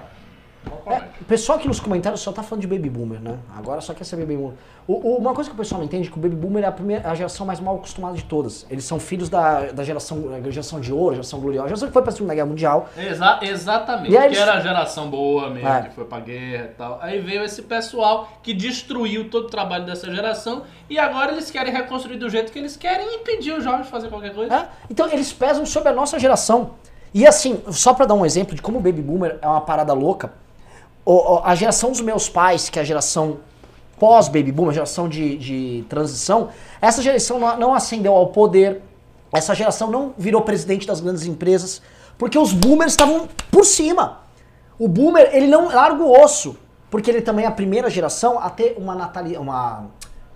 O 0.87 1.25
pessoal 1.25 1.59
aqui 1.59 1.67
nos 1.67 1.81
comentários 1.81 2.21
só 2.21 2.31
tá 2.33 2.43
falando 2.43 2.61
de 2.63 2.67
baby 2.67 2.91
boomer, 2.91 3.19
né? 3.21 3.39
Agora 3.57 3.81
só 3.81 3.95
quer 3.95 4.05
saber 4.05 4.23
baby 4.27 4.37
boomer. 4.37 4.55
O- 4.87 5.15
o- 5.15 5.17
uma 5.17 5.33
coisa 5.33 5.49
que 5.49 5.55
o 5.55 5.59
pessoal 5.59 5.79
não 5.79 5.87
entende 5.87 6.09
é 6.09 6.11
que 6.13 6.19
o 6.19 6.21
baby 6.21 6.37
boomer 6.37 6.63
é 6.63 6.67
a, 6.67 6.73
primeira, 6.73 7.09
a 7.11 7.15
geração 7.15 7.47
mais 7.47 7.59
mal 7.59 7.77
acostumada 7.77 8.15
de 8.17 8.25
todas. 8.25 8.67
Eles 8.69 8.85
são 8.85 9.01
filhos 9.01 9.31
da, 9.31 9.73
da 9.73 9.83
geração, 9.83 10.21
da 10.43 10.51
geração 10.51 10.81
de 10.81 10.93
ouro, 10.93 11.15
geração 11.15 11.41
gloriosa, 11.41 11.69
geração 11.69 11.89
que 11.89 11.95
foi 11.95 12.03
pra 12.03 12.13
Segunda 12.13 12.35
Guerra 12.35 12.47
Mundial. 12.47 12.89
Exa 12.99 13.39
exatamente, 13.41 14.15
E 14.15 14.19
que 14.19 14.25
eles- 14.25 14.39
era 14.39 14.55
a 14.55 14.61
geração 14.61 15.09
boa 15.09 15.49
mesmo, 15.49 15.67
É. 15.69 15.83
que 15.85 15.95
foi 15.95 16.05
pra 16.05 16.21
guerra 16.21 16.65
e 16.65 16.75
tal. 16.77 16.99
Aí 17.01 17.19
veio 17.21 17.43
esse 17.43 17.63
pessoal 17.63 18.29
que 18.43 18.53
destruiu 18.53 19.31
todo 19.31 19.45
o 19.47 19.49
trabalho 19.51 19.87
dessa 19.87 20.15
geração 20.15 20.65
e 20.91 20.99
agora 20.99 21.33
eles 21.33 21.51
querem 21.51 21.73
reconstruir 21.73 22.19
do 22.19 22.29
jeito 22.29 22.53
que 22.53 22.59
eles 22.59 22.77
querem 22.77 23.07
e 23.11 23.17
impedir 23.21 23.53
os 23.57 23.65
jovens 23.65 23.85
de 23.87 23.91
fazer 23.91 24.09
qualquer 24.09 24.35
coisa. 24.35 24.55
É? 24.55 24.69
Então 24.91 25.09
eles 25.11 25.33
pesam 25.33 25.65
sobre 25.65 25.89
a 25.89 25.93
nossa 25.93 26.19
geração. 26.19 26.73
E 27.15 27.27
assim, 27.27 27.63
só 27.71 27.95
pra 27.95 28.05
dar 28.07 28.15
um 28.15 28.27
exemplo 28.27 28.55
de 28.55 28.61
como 28.61 28.79
o 28.79 28.81
baby 28.83 29.01
boomer 29.01 29.39
é 29.41 29.47
uma 29.47 29.61
parada 29.61 29.93
louca, 29.95 30.33
a 31.45 31.55
geração 31.55 31.91
dos 31.91 32.01
meus 32.01 32.29
pais, 32.29 32.69
que 32.69 32.79
é 32.79 32.83
a 32.83 32.85
geração 32.85 33.39
pós-baby 33.99 34.51
boomer, 34.51 34.71
a 34.71 34.75
geração 34.75 35.09
de, 35.09 35.37
de 35.37 35.85
transição, 35.89 36.49
essa 36.81 37.03
geração 37.03 37.39
não, 37.39 37.57
não 37.59 37.75
ascendeu 37.75 38.15
ao 38.15 38.29
poder, 38.29 38.83
essa 39.33 39.55
geração 39.55 39.91
não 39.91 40.15
virou 40.17 40.43
presidente 40.43 40.87
das 40.87 41.01
grandes 41.01 41.27
empresas, 41.27 41.83
porque 42.17 42.39
os 42.39 42.53
boomers 42.53 42.93
estavam 42.93 43.29
por 43.51 43.65
cima. 43.65 44.21
O 44.79 44.89
boomer, 44.89 45.31
ele 45.33 45.47
não 45.47 45.69
larga 45.69 46.03
o 46.03 46.23
osso, 46.23 46.57
porque 46.91 47.11
ele 47.11 47.21
também 47.21 47.45
é 47.45 47.49
a 47.49 47.53
primeira 47.53 47.91
geração 47.91 48.39
a 48.39 48.49
ter 48.51 48.77
uma 48.79 48.95
natalidade, 48.95 49.43
uma, 49.43 49.87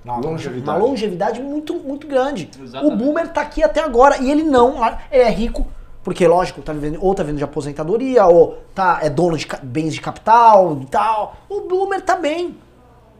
uma 0.04 0.16
Longevidade. 0.18 0.78
uma 0.78 0.86
longevidade 0.86 1.40
muito, 1.40 1.74
muito 1.74 2.06
grande. 2.06 2.50
Exatamente. 2.60 2.94
O 2.94 2.96
boomer 2.96 3.28
tá 3.28 3.40
aqui 3.40 3.62
até 3.62 3.80
agora 3.80 4.18
e 4.18 4.30
ele 4.30 4.42
não, 4.42 4.84
ele 5.10 5.22
é 5.22 5.30
rico, 5.30 5.66
porque 6.02 6.26
lógico, 6.26 6.62
tá 6.62 6.72
vivendo, 6.72 6.98
ou 7.02 7.14
tá 7.14 7.22
vivendo 7.22 7.38
de 7.38 7.44
aposentadoria, 7.44 8.26
ou 8.26 8.58
tá, 8.74 9.00
é 9.02 9.10
dono 9.10 9.36
de 9.36 9.46
bens 9.62 9.94
de 9.94 10.00
capital 10.00 10.78
e 10.80 10.86
tal. 10.86 11.36
O 11.48 11.62
boomer 11.62 12.00
tá 12.00 12.16
bem. 12.16 12.56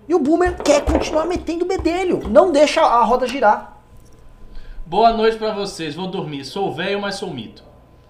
E 0.08 0.14
o 0.14 0.18
boomer 0.18 0.56
quer 0.62 0.84
continuar 0.84 1.26
metendo 1.26 1.66
bedelho, 1.66 2.28
não 2.28 2.50
deixa 2.50 2.80
a 2.80 3.04
roda 3.04 3.26
girar. 3.26 3.76
Boa 4.86 5.12
noite 5.12 5.36
pra 5.36 5.52
vocês, 5.52 5.94
vou 5.94 6.06
dormir. 6.06 6.46
Sou 6.46 6.72
velho, 6.72 6.98
mas 6.98 7.16
sou 7.16 7.30
mito. 7.30 7.62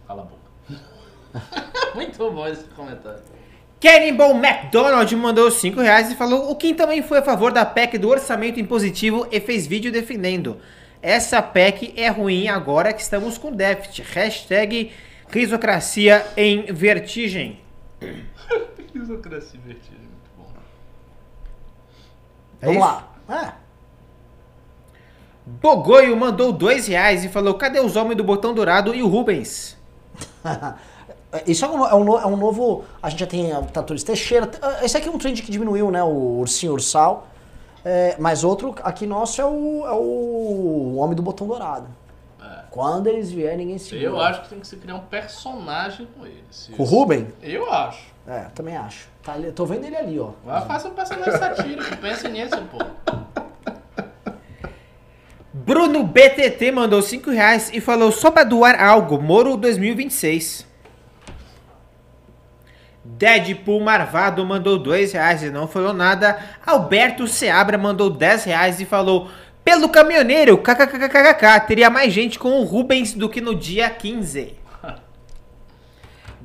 Cala 0.07 0.23
a 0.23 0.25
boca. 0.27 1.59
Muito 1.97 2.31
bom 2.31 2.47
esse 2.47 2.63
comentário. 2.67 3.21
Cannibal 3.81 4.31
McDonald 4.31 5.17
mandou 5.17 5.51
5 5.51 5.81
reais 5.81 6.11
e 6.11 6.15
falou: 6.15 6.51
O 6.51 6.57
Kim 6.57 6.75
também 6.75 7.03
foi 7.03 7.19
a 7.19 7.23
favor 7.23 7.53
da 7.53 7.65
PEC 7.65 7.99
do 7.99 8.09
orçamento 8.09 8.61
impositivo 8.61 9.27
e 9.31 9.41
fez 9.41 9.67
vídeo 9.67 9.91
defendendo. 9.91 10.59
Essa 11.09 11.41
PEC 11.41 11.95
é 11.97 12.11
ruim 12.11 12.49
agora 12.49 12.93
que 12.93 13.01
estamos 13.01 13.39
com 13.39 13.51
déficit. 13.51 14.03
Hashtag 14.03 14.93
risocracia 15.31 16.27
em 16.37 16.71
vertigem. 16.71 17.63
Risocracia 18.93 19.59
vertigem, 19.65 20.03
muito 20.03 20.31
bom. 20.37 20.53
É 22.61 22.67
Vamos 22.67 22.83
isso? 22.83 23.05
lá. 23.27 23.47
É. 23.47 23.53
Bogoio 25.47 26.15
mandou 26.15 26.53
2 26.53 26.89
reais 26.89 27.25
e 27.25 27.31
falou: 27.31 27.55
Cadê 27.55 27.81
os 27.81 27.97
homens 27.97 28.19
do 28.19 28.23
botão 28.23 28.53
dourado 28.53 28.95
e 28.95 29.03
o 29.03 29.09
Rubens? 29.09 29.79
Isso 31.47 31.65
é 31.65 31.69
um, 31.69 31.87
é 31.87 31.95
um 31.95 32.19
é 32.19 32.27
um 32.27 32.37
novo. 32.37 32.85
A 33.03 33.09
gente 33.09 33.21
já 33.21 33.27
tem 33.27 33.51
a 33.51 33.63
Taturis 33.63 34.03
Teixeira. 34.03 34.51
Esse 34.83 34.99
aqui 34.99 35.09
é 35.09 35.11
um 35.11 35.17
trend 35.17 35.41
que 35.41 35.51
diminuiu, 35.51 35.91
né? 35.91 36.03
O 36.03 36.41
ursinho 36.41 36.73
ursal. 36.73 37.29
É, 37.85 38.17
mas 38.19 38.45
outro 38.45 38.75
aqui 38.83 39.07
nosso 39.07 39.41
é 39.41 39.45
o, 39.45 39.87
é 39.87 39.93
o 39.93 40.97
Homem 40.97 41.15
do 41.17 41.23
Botão 41.23 41.47
Dourado. 41.47 41.87
Quando 42.71 43.07
eles 43.09 43.31
vierem, 43.33 43.57
ninguém 43.59 43.79
se 43.79 43.97
Eu 44.01 44.21
acho 44.21 44.43
que 44.43 44.51
tem 44.51 44.61
que 44.61 44.67
se 44.67 44.77
criar 44.77 44.95
um 44.97 45.01
personagem 45.01 46.07
com 46.17 46.25
ele. 46.27 46.45
Se- 46.51 46.73
O 46.79 46.85
Ruben? 46.85 47.27
Eu 47.43 47.73
acho. 47.73 48.07
É, 48.27 48.41
também 48.55 48.77
acho. 48.77 49.09
Tá 49.23 49.33
ali, 49.33 49.51
tô 49.53 49.65
vendo 49.65 49.85
ele 49.87 49.97
ali, 49.97 50.21
ó. 50.21 50.31
Vai 50.45 50.65
faça 50.67 50.87
um 50.89 50.93
personagem 50.93 51.33
satírico, 51.33 51.97
pense 51.97 52.29
nisso, 52.29 52.57
pô. 52.71 52.79
Bruno 55.53 56.05
BTT 56.05 56.71
mandou 56.73 57.03
5 57.03 57.31
reais 57.31 57.71
e 57.73 57.81
falou: 57.81 58.13
Só 58.13 58.31
pra 58.31 58.45
doar 58.45 58.81
algo, 58.81 59.21
Moro 59.21 59.57
2026. 59.57 60.67
Deadpool 63.19 63.81
Marvado 63.81 64.47
mandou 64.47 64.79
2 64.79 65.13
reais 65.13 65.43
e 65.43 65.51
não 65.51 65.67
falou 65.67 65.93
nada. 65.93 66.39
Alberto 66.65 67.27
Seabra 67.27 67.77
mandou 67.77 68.09
10 68.09 68.45
reais 68.45 68.81
e 68.81 68.85
falou: 68.85 69.29
Pelo 69.65 69.89
caminhoneiro, 69.89 70.57
kkkkkk, 70.57 71.67
teria 71.67 71.91
mais 71.91 72.13
gente 72.13 72.39
com 72.39 72.61
o 72.61 72.65
Rubens 72.65 73.13
do 73.15 73.29
que 73.29 73.41
no 73.41 73.57
dia 73.57 73.91
15. 73.91 74.55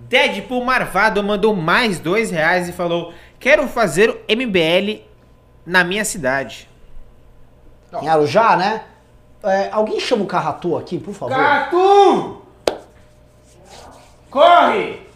Deadpool 0.10 0.66
Marvado 0.66 1.24
mandou 1.24 1.56
mais 1.56 2.00
2 2.00 2.32
reais 2.32 2.68
e 2.68 2.74
falou: 2.74 3.14
Quero 3.40 3.68
fazer 3.68 4.10
o 4.10 4.20
MBL 4.28 5.04
na 5.64 5.84
minha 5.84 6.04
cidade. 6.04 6.68
Em 8.02 8.10
Arujá, 8.10 8.58
né? 8.58 8.82
É, 9.44 9.70
alguém 9.72 10.00
chama 10.00 10.24
o 10.24 10.28
Carratu 10.28 10.76
aqui, 10.76 10.98
por 10.98 11.14
favor? 11.14 11.36
Catu! 11.36 12.42
Corre! 14.32 15.13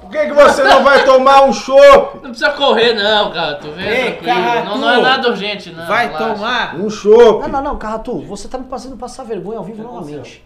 Por 0.00 0.10
que, 0.10 0.26
que 0.26 0.32
você 0.32 0.62
não 0.62 0.82
vai 0.84 1.04
tomar 1.04 1.42
um 1.44 1.52
chopp? 1.52 2.14
Não 2.16 2.30
precisa 2.30 2.50
correr, 2.52 2.94
não, 2.94 3.30
cara. 3.32 3.56
Tu 3.56 3.70
vê, 3.72 3.82
Ei, 3.82 4.12
tranquilo. 4.12 4.24
Carratu! 4.34 4.64
Não, 4.68 4.78
não 4.78 4.90
é 4.90 5.00
nada 5.02 5.28
urgente, 5.28 5.70
não. 5.70 5.86
Vai 5.86 6.06
relaxa. 6.06 6.34
tomar! 6.34 6.76
Um 6.76 6.88
chopp. 6.90 7.42
Não, 7.42 7.48
não, 7.48 7.62
não, 7.62 7.76
Carratu, 7.78 8.20
você 8.24 8.48
tá 8.48 8.56
me 8.58 8.68
fazendo 8.68 8.96
passar 8.96 9.24
vergonha 9.24 9.58
ao 9.58 9.64
vivo 9.64 9.82
novamente. 9.82 10.44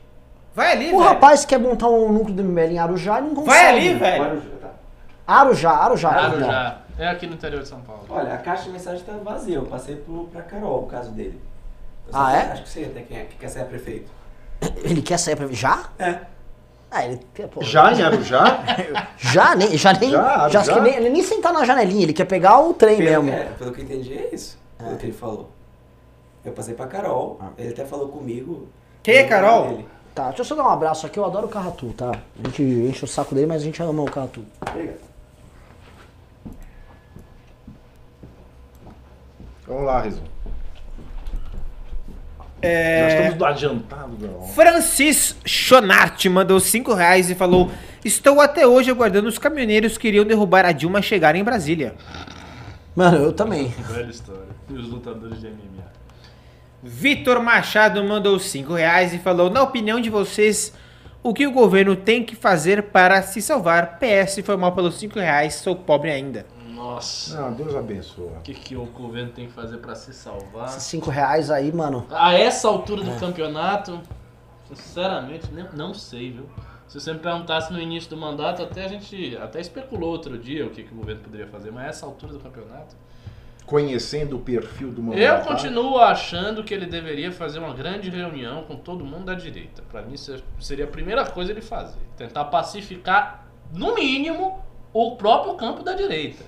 Vai 0.55 0.73
ali, 0.73 0.87
O 0.93 0.99
velho. 0.99 1.03
rapaz 1.03 1.45
quer 1.45 1.59
montar 1.59 1.89
um 1.89 2.13
núcleo 2.13 2.35
do 2.35 2.43
MBL 2.43 2.73
em 2.73 2.79
Arujá 2.79 3.19
e 3.21 3.23
não 3.23 3.35
consegue. 3.35 3.47
Vai 3.47 3.69
ali, 3.69 3.95
velho. 3.95 4.43
Arujá, 5.27 5.71
Arujá. 5.71 6.11
Claro, 6.11 6.31
perdão. 6.33 6.51
já. 6.51 6.77
É 6.99 7.09
aqui 7.09 7.27
no 7.27 7.35
interior 7.35 7.63
de 7.63 7.69
São 7.69 7.81
Paulo. 7.81 8.03
Olha, 8.11 8.35
a 8.35 8.39
caixa 8.39 8.65
de 8.65 8.71
mensagem 8.71 9.03
tá 9.05 9.13
vazia. 9.23 9.57
Eu 9.57 9.63
passei 9.67 9.97
pro, 9.97 10.25
pra 10.33 10.43
Carol 10.43 10.83
o 10.83 10.87
caso 10.87 11.11
dele. 11.13 11.41
Eu 12.09 12.13
Ah, 12.19 12.31
sei- 12.31 12.41
é? 12.41 12.53
Acho 12.53 12.63
que 12.65 12.69
sei 12.69 12.85
até 12.87 13.01
quem 13.01 13.17
é 13.19 13.25
que 13.25 13.37
quer 13.37 13.49
ser 13.49 13.65
prefeito. 13.65 14.11
Ele 14.85 15.01
quer 15.01 15.17
sair 15.19 15.37
pra... 15.37 15.47
Já? 15.51 15.85
É. 15.99 16.19
Ah, 16.95 17.07
ele, 17.07 17.19
pô, 17.51 17.63
Já 17.63 17.91
em 17.91 18.03
Arujá? 18.03 18.63
já 19.17 19.55
nem, 19.55 19.79
já 19.79 19.95
nem, 19.95 20.11
Já, 20.11 20.49
já, 20.51 20.63
que 20.63 20.81
nem, 20.81 20.95
ele 20.97 21.09
nem 21.09 21.23
sentar 21.23 21.51
na 21.51 21.65
janelinha, 21.65 22.03
ele 22.03 22.13
quer 22.13 22.27
pegar 22.27 22.61
o 22.61 22.75
trem 22.75 22.99
Pelo, 22.99 23.23
mesmo. 23.23 23.31
é, 23.31 23.45
pelo 23.59 23.73
que 23.73 23.81
eu 23.81 23.85
entendi 23.85 24.13
é 24.13 24.35
isso. 24.35 24.59
Pelo 24.77 24.97
que 24.99 25.07
ele 25.07 25.13
falou. 25.15 25.51
Eu 26.45 26.53
passei 26.53 26.75
pra 26.75 26.87
Carol. 26.87 27.41
Ele 27.57 27.71
até 27.71 27.87
falou 27.87 28.09
comigo. 28.09 28.69
Quem 29.03 29.15
é 29.15 29.25
Carol? 29.25 29.71
Ele. 29.71 29.89
Tá, 30.15 30.27
deixa 30.27 30.43
eu 30.43 30.45
só 30.45 30.55
dar 30.55 30.65
um 30.65 30.69
abraço 30.69 31.07
aqui, 31.07 31.19
eu 31.19 31.25
adoro 31.25 31.47
o 31.47 31.51
Carratu, 31.51 31.95
tá? 31.95 32.11
A 32.11 32.47
gente 32.49 32.63
enche 32.63 33.03
o 33.07 33.09
saco 33.09 33.35
dele, 33.35 33.47
mas 33.47 33.63
a 33.63 33.65
gente 33.65 33.83
ama 33.83 34.03
o 34.03 34.11
Carratu. 34.11 34.45
Vamos 39.67 39.85
lá, 39.85 40.03
Rizzo. 40.03 40.23
É... 42.63 43.01
Já 43.01 43.09
estamos 43.09 43.35
do 43.39 43.45
adiantado, 43.45 44.17
não. 44.21 44.43
Francis 44.49 45.37
Chonart 45.45 46.29
mandou 46.29 46.61
5 46.61 46.95
reais 46.95 47.29
e 47.29 47.35
falou: 47.35 47.71
Estou 48.05 48.41
até 48.41 48.67
hoje 48.67 48.91
aguardando 48.91 49.29
os 49.29 49.37
caminhoneiros 49.37 49.99
que 49.99 50.09
iriam 50.09 50.25
derrubar 50.25 50.65
a 50.65 50.71
Dilma 50.71 51.03
chegar 51.03 51.35
em 51.35 51.43
Brasília. 51.43 51.95
Mano, 52.95 53.17
eu 53.19 53.33
também. 53.33 53.69
Velha 53.69 54.11
história. 54.11 54.43
E 54.71 54.75
os 54.75 54.89
lutadores 54.89 55.41
de 55.41 55.49
MMA. 55.49 55.83
Vitor 56.83 57.41
Machado 57.41 58.03
mandou 58.05 58.39
5 58.39 58.73
reais 58.75 59.13
e 59.13 59.19
falou: 59.19 59.51
Na 59.51 59.63
opinião 59.63 60.01
de 60.01 60.09
vocês, 60.09 60.73
o 61.23 61.35
que 61.35 61.47
o 61.47 61.53
governo 61.53 61.97
tem 61.97 62.25
que 62.25 62.37
fazer 62.37 62.85
para 62.85 63.23
se 63.23 63.43
salvar? 63.43 63.99
PS 63.99 64.41
foi 64.45 64.57
mal 64.57 64.73
pelos 64.73 64.99
5 64.99 65.19
reais, 65.19 65.55
sou 65.55 65.75
pobre 65.75 66.11
ainda. 66.11 66.47
Nossa. 66.83 67.41
Não, 67.41 67.53
Deus 67.53 67.75
abençoa. 67.75 68.39
O 68.39 68.41
que, 68.43 68.55
que 68.55 68.77
o 68.77 68.85
governo 68.87 69.31
tem 69.33 69.47
que 69.47 69.53
fazer 69.53 69.79
pra 69.79 69.95
se 69.95 70.13
salvar? 70.13 70.67
Esses 70.67 70.83
5 70.85 71.11
reais 71.11 71.51
aí, 71.51 71.73
mano. 71.73 72.07
A 72.11 72.35
essa 72.35 72.67
altura 72.69 73.03
do 73.03 73.19
campeonato, 73.21 74.01
sinceramente, 74.75 75.49
nem- 75.53 75.67
não 75.75 75.95
sei, 75.95 76.33
viu? 76.33 76.47
Se 76.89 77.01
você 77.01 77.13
me 77.13 77.21
perguntasse 77.21 77.73
no 77.73 77.81
início 77.81 78.11
do 78.11 78.17
mandato, 78.17 78.63
até 78.63 78.85
a 78.85 78.89
gente 78.89 79.37
até 79.37 79.61
especulou 79.61 80.11
outro 80.11 80.37
dia 80.37 80.67
o 80.67 80.71
que, 80.71 80.83
que 80.83 80.93
o 80.93 80.97
governo 80.97 81.23
poderia 81.23 81.47
fazer, 81.47 81.71
mas 81.71 81.85
a 81.85 81.89
essa 81.89 82.07
altura 82.07 82.33
do 82.33 82.41
campeonato. 82.41 82.95
Conhecendo 83.65 84.37
o 84.37 84.41
perfil 84.41 84.91
do 84.91 85.01
Eu 85.01 85.05
mandatário. 85.05 85.45
continuo 85.47 85.99
achando 85.99 86.65
que 86.65 86.75
ele 86.75 86.85
deveria 86.85 87.31
fazer 87.33 87.61
uma 87.61 87.73
grande 87.73 88.11
reunião 88.11 88.65
com 88.65 88.77
todo 88.77 89.05
mundo 89.05 89.25
da 89.27 89.35
direita. 89.35 89.83
Pra 89.91 90.03
mim, 90.03 90.15
isso 90.15 90.43
seria 90.61 90.85
a 90.85 90.89
primeira 90.89 91.25
coisa 91.25 91.53
ele 91.53 91.63
fazer. 91.63 92.01
Tentar 92.17 92.47
pacificar, 92.47 93.47
no 93.73 93.95
mínimo, 93.95 94.61
o 94.93 95.17
próprio 95.17 95.55
campo 95.55 95.83
da 95.83 95.95
direita. 95.95 96.45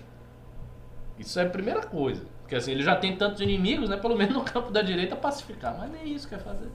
Isso 1.19 1.39
é 1.39 1.45
a 1.45 1.49
primeira 1.49 1.82
coisa. 1.82 2.23
Porque 2.43 2.57
assim, 2.57 2.73
ele 2.73 2.82
já 2.82 2.97
tem 2.97 3.16
tantos 3.16 3.41
inimigos, 3.41 3.89
né? 3.89 3.97
Pelo 3.97 4.16
menos 4.16 4.35
no 4.35 4.43
campo 4.43 4.70
da 4.70 4.82
direita 4.82 5.16
pacificar. 5.16 5.77
Mas 5.78 5.91
nem 5.91 6.12
isso 6.15 6.28
que 6.28 6.35
quer 6.35 6.43
fazer. 6.43 6.69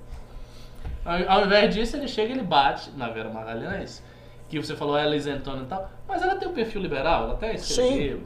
Ao, 1.06 1.40
ao 1.40 1.46
invés 1.46 1.74
disso, 1.74 1.96
ele 1.98 2.08
chega 2.08 2.30
e 2.30 2.32
ele 2.34 2.44
bate 2.44 2.92
na 2.92 3.10
Vera 3.10 3.30
Magalhães, 3.30 4.04
que 4.48 4.60
você 4.60 4.76
falou 4.76 4.98
ela 4.98 5.14
é 5.14 5.18
isentona 5.18 5.64
e 5.64 5.66
tal, 5.66 5.90
mas 6.08 6.22
ela 6.22 6.36
tem 6.36 6.48
um 6.48 6.54
perfil 6.54 6.82
liberal, 6.82 7.24
ela 7.26 7.34
até 7.34 7.54
escreveu. 7.54 8.22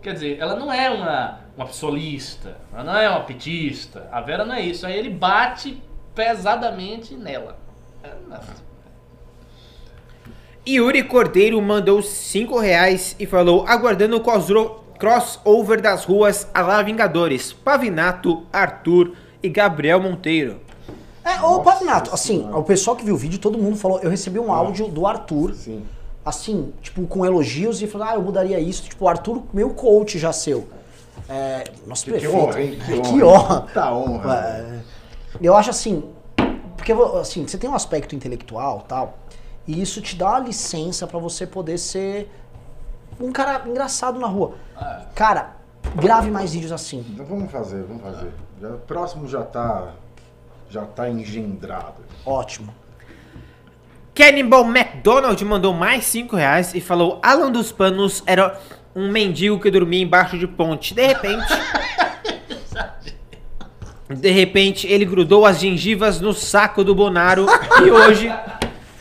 Quer 0.00 0.14
dizer, 0.14 0.38
ela 0.38 0.54
não 0.56 0.72
é 0.72 0.88
uma, 0.88 1.40
uma 1.56 1.66
psolista, 1.66 2.56
ela 2.72 2.84
não 2.84 2.96
é 2.96 3.08
uma 3.10 3.20
petista. 3.20 4.08
A 4.10 4.20
Vera 4.22 4.44
não 4.46 4.54
é 4.54 4.62
isso. 4.62 4.86
Aí 4.86 4.96
ele 4.96 5.10
bate 5.10 5.82
pesadamente 6.14 7.14
nela. 7.14 7.58
É, 8.02 8.10
nossa. 8.26 8.54
Yuri 10.66 11.02
Cordeiro 11.02 11.60
mandou 11.60 12.00
5 12.02 12.58
reais 12.58 13.16
e 13.18 13.26
falou: 13.26 13.66
aguardando 13.66 14.16
o 14.16 14.20
crossro- 14.20 14.84
crossover 15.00 15.80
das 15.80 16.04
ruas 16.04 16.46
a 16.52 16.60
lá 16.60 16.82
Vingadores, 16.82 17.54
Pavinato, 17.54 18.44
Arthur 18.52 19.14
e 19.42 19.48
Gabriel 19.48 19.98
Monteiro. 19.98 20.60
É, 21.24 21.40
ô 21.40 21.60
Pavinato, 21.60 22.12
assim, 22.12 22.48
o 22.52 22.62
pessoal 22.62 22.94
que 22.94 23.04
viu 23.04 23.14
o 23.14 23.18
vídeo, 23.18 23.38
todo 23.38 23.56
mundo 23.56 23.76
falou. 23.76 23.98
Eu 24.00 24.10
recebi 24.10 24.38
um 24.38 24.52
áudio 24.52 24.88
do 24.88 25.06
Arthur, 25.06 25.54
Sim. 25.54 25.84
assim, 26.24 26.72
tipo, 26.82 27.06
com 27.06 27.24
elogios 27.24 27.80
e 27.80 27.86
falou, 27.86 28.06
ah, 28.08 28.14
eu 28.14 28.22
mudaria 28.22 28.60
isso. 28.60 28.82
Tipo, 28.82 29.06
o 29.06 29.08
Arthur, 29.08 29.42
meu 29.54 29.70
coach 29.70 30.18
já 30.18 30.32
seu. 30.32 30.68
É, 31.28 31.64
nosso 31.86 32.04
Que 32.04 32.10
prefeito. 32.12 32.36
honra, 32.36 32.60
hein? 32.60 32.78
Que 32.86 33.22
honra. 33.24 33.60
Tá 33.72 33.94
honra. 33.94 34.34
É, 34.36 34.80
eu 35.40 35.56
acho 35.56 35.70
assim, 35.70 36.04
porque 36.76 36.92
assim, 37.18 37.46
você 37.46 37.56
tem 37.56 37.70
um 37.70 37.74
aspecto 37.74 38.14
intelectual 38.14 38.84
tal, 38.86 39.18
e 39.66 39.80
isso 39.80 40.02
te 40.02 40.14
dá 40.16 40.30
uma 40.30 40.40
licença 40.40 41.06
pra 41.06 41.18
você 41.18 41.46
poder 41.46 41.78
ser 41.78 42.30
um 43.20 43.30
cara 43.30 43.62
engraçado 43.66 44.18
na 44.18 44.26
rua. 44.26 44.54
Cara, 45.14 45.56
grave 45.96 46.30
mais 46.30 46.52
vídeos 46.52 46.72
assim. 46.72 47.04
Então 47.10 47.26
vamos 47.26 47.50
fazer, 47.50 47.82
vamos 47.82 48.02
fazer. 48.02 48.30
Já, 48.60 48.68
o 48.68 48.78
próximo 48.78 49.28
já 49.28 49.42
tá. 49.42 49.92
Já 50.68 50.84
tá 50.84 51.10
engendrado. 51.10 52.04
Ótimo. 52.24 52.72
Cannibal 54.14 54.64
McDonald 54.64 55.42
mandou 55.44 55.72
mais 55.72 56.04
5 56.04 56.36
reais 56.36 56.74
e 56.74 56.80
falou: 56.80 57.18
Alan 57.22 57.50
dos 57.50 57.72
Panos 57.72 58.22
era 58.26 58.58
um 58.94 59.10
mendigo 59.10 59.58
que 59.58 59.70
dormia 59.70 60.02
embaixo 60.02 60.38
de 60.38 60.46
ponte. 60.46 60.94
De 60.94 61.06
repente. 61.06 61.46
de 64.08 64.30
repente, 64.30 64.86
ele 64.86 65.04
grudou 65.04 65.46
as 65.46 65.58
gengivas 65.58 66.20
no 66.20 66.32
saco 66.32 66.84
do 66.84 66.94
Bonaro 66.94 67.46
e 67.84 67.90
hoje. 67.90 68.32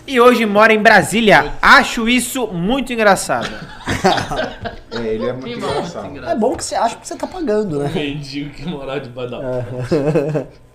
E 0.08 0.20
hoje 0.20 0.46
mora 0.46 0.74
em 0.74 0.82
Brasília. 0.82 1.54
Acho 1.62 2.10
isso 2.10 2.48
muito 2.48 2.92
engraçado. 2.92 3.50
É, 4.92 4.98
ele 5.14 5.28
é 5.28 5.34
muito 5.34 5.46
Que 5.46 5.54
engraçado. 5.54 6.10
muito 6.10 6.26
É 6.26 6.36
bom 6.36 6.56
que 6.56 6.64
você 6.64 6.76
acha 6.76 6.96
que 6.98 7.08
você 7.08 7.16
tá 7.16 7.28
pagando, 7.28 7.80
né? 7.80 7.90
Mendigo 7.94 8.50
que 8.52 8.66
morava 8.68 9.00
debaixo 9.00 9.32
da 9.32 9.38
É. 9.38 9.62
ponte. 9.64 10.48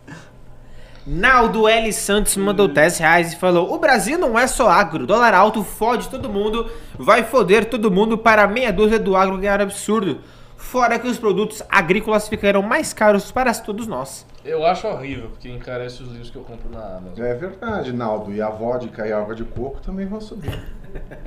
Naldo 1.06 1.68
L. 1.68 1.92
Santos 1.92 2.34
mandou 2.36 2.66
10 2.66 2.98
reais 2.98 3.32
e 3.34 3.36
falou: 3.36 3.72
O 3.74 3.78
Brasil 3.78 4.18
não 4.18 4.38
é 4.38 4.46
só 4.46 4.70
agro, 4.70 5.06
dólar 5.06 5.34
alto 5.34 5.62
fode 5.62 6.08
todo 6.08 6.30
mundo, 6.30 6.70
vai 6.98 7.22
foder 7.22 7.66
todo 7.66 7.90
mundo 7.90 8.16
para 8.16 8.46
meia 8.48 8.72
dúzia 8.72 8.98
do 8.98 9.14
agro 9.14 9.36
ganhar 9.36 9.60
absurdo. 9.60 10.20
Fora 10.56 10.98
que 10.98 11.06
os 11.06 11.18
produtos 11.18 11.62
agrícolas 11.68 12.26
ficarão 12.26 12.62
mais 12.62 12.94
caros 12.94 13.30
para 13.30 13.52
todos 13.52 13.86
nós. 13.86 14.24
Eu 14.44 14.66
acho 14.66 14.86
horrível, 14.86 15.30
porque 15.30 15.48
encarece 15.48 16.02
os 16.02 16.10
livros 16.10 16.30
que 16.30 16.36
eu 16.36 16.42
compro 16.42 16.68
na 16.68 16.98
Amazon. 16.98 17.24
É 17.24 17.34
verdade, 17.34 17.92
Naldo. 17.92 18.30
E 18.32 18.42
a 18.42 18.50
vodka 18.50 19.06
e 19.06 19.12
a 19.12 19.18
água 19.18 19.34
de 19.34 19.44
coco 19.44 19.80
também 19.80 20.04
vão 20.06 20.20
subir. 20.20 20.52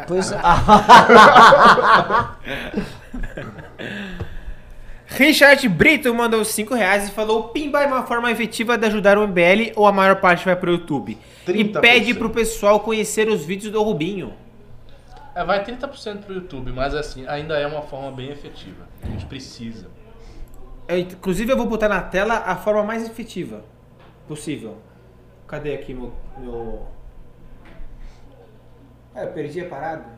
Pois 0.07 0.31
é. 0.31 0.37
Richard 5.07 5.67
Brito 5.69 6.13
mandou 6.13 6.45
5 6.45 6.75
reais 6.75 7.07
e 7.07 7.11
falou: 7.11 7.45
Pimba 7.49 7.81
é 7.81 7.87
uma 7.87 8.03
forma 8.03 8.29
efetiva 8.31 8.77
de 8.77 8.85
ajudar 8.85 9.17
o 9.17 9.27
MBL 9.27 9.71
ou 9.75 9.87
a 9.87 9.91
maior 9.91 10.17
parte 10.17 10.45
vai 10.45 10.55
para 10.55 10.69
o 10.69 10.73
YouTube. 10.73 11.17
E 11.47 11.51
30%. 11.51 11.79
pede 11.79 12.13
pro 12.13 12.29
pessoal 12.29 12.79
conhecer 12.81 13.27
os 13.27 13.43
vídeos 13.43 13.71
do 13.71 13.81
Rubinho. 13.81 14.33
É, 15.33 15.43
vai 15.43 15.63
30% 15.63 16.23
pro 16.23 16.33
YouTube, 16.33 16.71
mas 16.71 16.93
assim, 16.93 17.27
ainda 17.27 17.57
é 17.57 17.65
uma 17.65 17.81
forma 17.81 18.11
bem 18.11 18.29
efetiva. 18.29 18.87
A 19.01 19.07
gente 19.07 19.25
precisa. 19.25 19.87
Eu, 20.87 20.99
inclusive, 20.99 21.51
eu 21.51 21.57
vou 21.57 21.65
botar 21.65 21.89
na 21.89 22.01
tela 22.01 22.35
a 22.35 22.55
forma 22.55 22.83
mais 22.83 23.05
efetiva 23.05 23.63
possível. 24.27 24.75
Cadê 25.47 25.73
aqui 25.73 25.93
meu. 25.93 26.11
meu... 26.37 26.81
Ah, 29.15 29.23
eu 29.23 29.31
perdi 29.31 29.61
a 29.61 29.69
parada. 29.69 30.17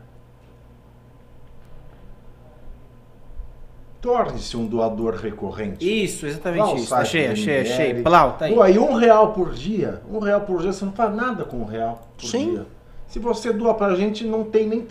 Torne-se 4.00 4.56
um 4.56 4.66
doador 4.66 5.14
recorrente. 5.14 5.84
Isso, 6.04 6.26
exatamente 6.26 6.76
isso. 6.76 6.94
Achei, 6.94 7.28
achei, 7.28 7.60
MBL. 7.60 7.72
achei. 7.72 8.02
Plau, 8.02 8.32
tá 8.32 8.46
aí. 8.46 8.54
Doa 8.54 8.66
aí 8.66 8.78
um 8.78 8.94
real 8.94 9.32
por 9.32 9.52
dia. 9.52 10.02
Um 10.10 10.18
real 10.18 10.40
por 10.40 10.62
dia, 10.62 10.72
você 10.72 10.84
não 10.84 10.92
faz 10.92 11.14
nada 11.14 11.44
com 11.44 11.58
um 11.58 11.64
real 11.64 12.08
por 12.18 12.26
Sim. 12.26 12.52
dia. 12.52 12.66
Se 13.06 13.18
você 13.18 13.52
doa 13.52 13.74
pra 13.74 13.94
gente, 13.94 14.24
não 14.24 14.44
tem 14.44 14.66
nem. 14.66 14.86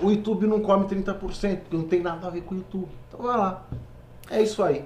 O 0.00 0.10
YouTube 0.10 0.46
não 0.46 0.60
come 0.60 0.84
30%, 0.84 1.14
porque 1.60 1.76
não 1.76 1.84
tem 1.84 2.00
nada 2.00 2.26
a 2.26 2.30
ver 2.30 2.42
com 2.42 2.54
o 2.54 2.58
YouTube. 2.58 2.88
Então 3.08 3.24
vai 3.24 3.38
lá. 3.38 3.66
É 4.30 4.42
isso 4.42 4.62
aí. 4.62 4.84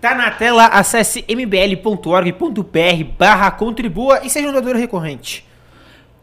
Tá 0.00 0.14
na 0.14 0.30
tela, 0.30 0.66
acesse 0.66 1.24
mbl.org.br 1.28 3.04
barra 3.18 3.50
contribua 3.50 4.20
e 4.24 4.30
seja 4.30 4.48
um 4.48 4.52
doador 4.52 4.76
recorrente. 4.76 5.44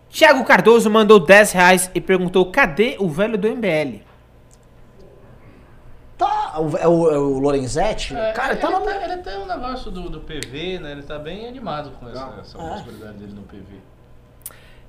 Thiago 0.09 0.45
Cardoso 0.45 0.89
mandou 0.89 1.19
10 1.19 1.51
reais 1.51 1.91
e 1.93 1.99
perguntou 1.99 2.49
cadê 2.49 2.95
o 2.99 3.09
velho 3.09 3.37
do 3.37 3.47
MBL? 3.49 3.99
Tá, 6.17 6.53
o- 6.57 6.77
é 6.77 6.87
o, 6.87 7.11
é 7.11 7.17
o 7.17 7.39
Lorenzetti? 7.39 8.15
É, 8.15 8.31
cara, 8.31 8.53
ele, 8.53 8.61
tá 8.61 8.69
na. 8.69 8.79
tem, 8.79 9.03
ele 9.03 9.17
tem 9.17 9.37
um 9.39 9.45
negócio 9.45 9.91
do, 9.91 10.09
do 10.09 10.21
PV, 10.21 10.79
né? 10.79 10.93
Ele 10.93 11.03
tá 11.03 11.19
bem 11.19 11.45
animado 11.45 11.91
com 11.99 12.07
essa, 12.07 12.33
essa 12.39 12.57
Ah. 12.57 12.69
possibilidade 12.75 13.17
dele 13.17 13.33
no 13.33 13.41
PV. 13.41 13.75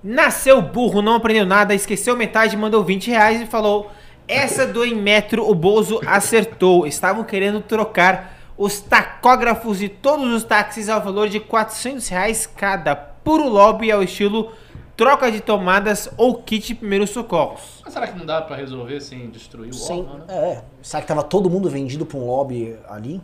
Nasceu 0.04 0.62
burro, 0.62 1.02
não 1.02 1.14
aprendeu 1.16 1.44
nada, 1.44 1.74
esqueceu 1.74 2.16
metade, 2.16 2.56
mandou 2.56 2.84
20 2.84 3.10
reais 3.10 3.40
e 3.40 3.46
falou: 3.46 3.90
Essa 4.28 4.64
do 4.64 4.84
em 4.84 4.94
metro 4.94 5.50
o 5.50 5.52
Bozo 5.52 6.00
acertou. 6.06 6.86
Estavam 6.86 7.24
querendo 7.24 7.60
trocar 7.60 8.35
os 8.58 8.80
tacógrafos 8.80 9.78
de 9.78 9.88
todos 9.88 10.32
os 10.32 10.44
táxis 10.44 10.88
ao 10.88 11.00
valor 11.02 11.28
de 11.28 11.40
400 11.40 12.08
reais 12.08 12.46
cada. 12.46 12.94
Puro 12.96 13.48
lobby 13.48 13.90
ao 13.90 14.02
estilo 14.02 14.52
troca 14.96 15.30
de 15.30 15.40
tomadas 15.40 16.08
ou 16.16 16.42
kit 16.42 16.68
de 16.68 16.74
primeiros 16.74 17.10
socorros. 17.10 17.82
Mas 17.84 17.92
será 17.92 18.06
que 18.06 18.18
não 18.18 18.24
dá 18.24 18.40
pra 18.40 18.56
resolver 18.56 18.98
sem 19.00 19.28
destruir 19.28 19.70
o 19.70 19.74
Sim, 19.74 20.00
órgão, 20.00 20.18
né? 20.18 20.24
é. 20.28 20.62
Será 20.80 21.02
que 21.02 21.08
tava 21.08 21.22
todo 21.22 21.50
mundo 21.50 21.68
vendido 21.68 22.06
pra 22.06 22.16
um 22.16 22.24
lobby 22.26 22.76
ali? 22.88 23.20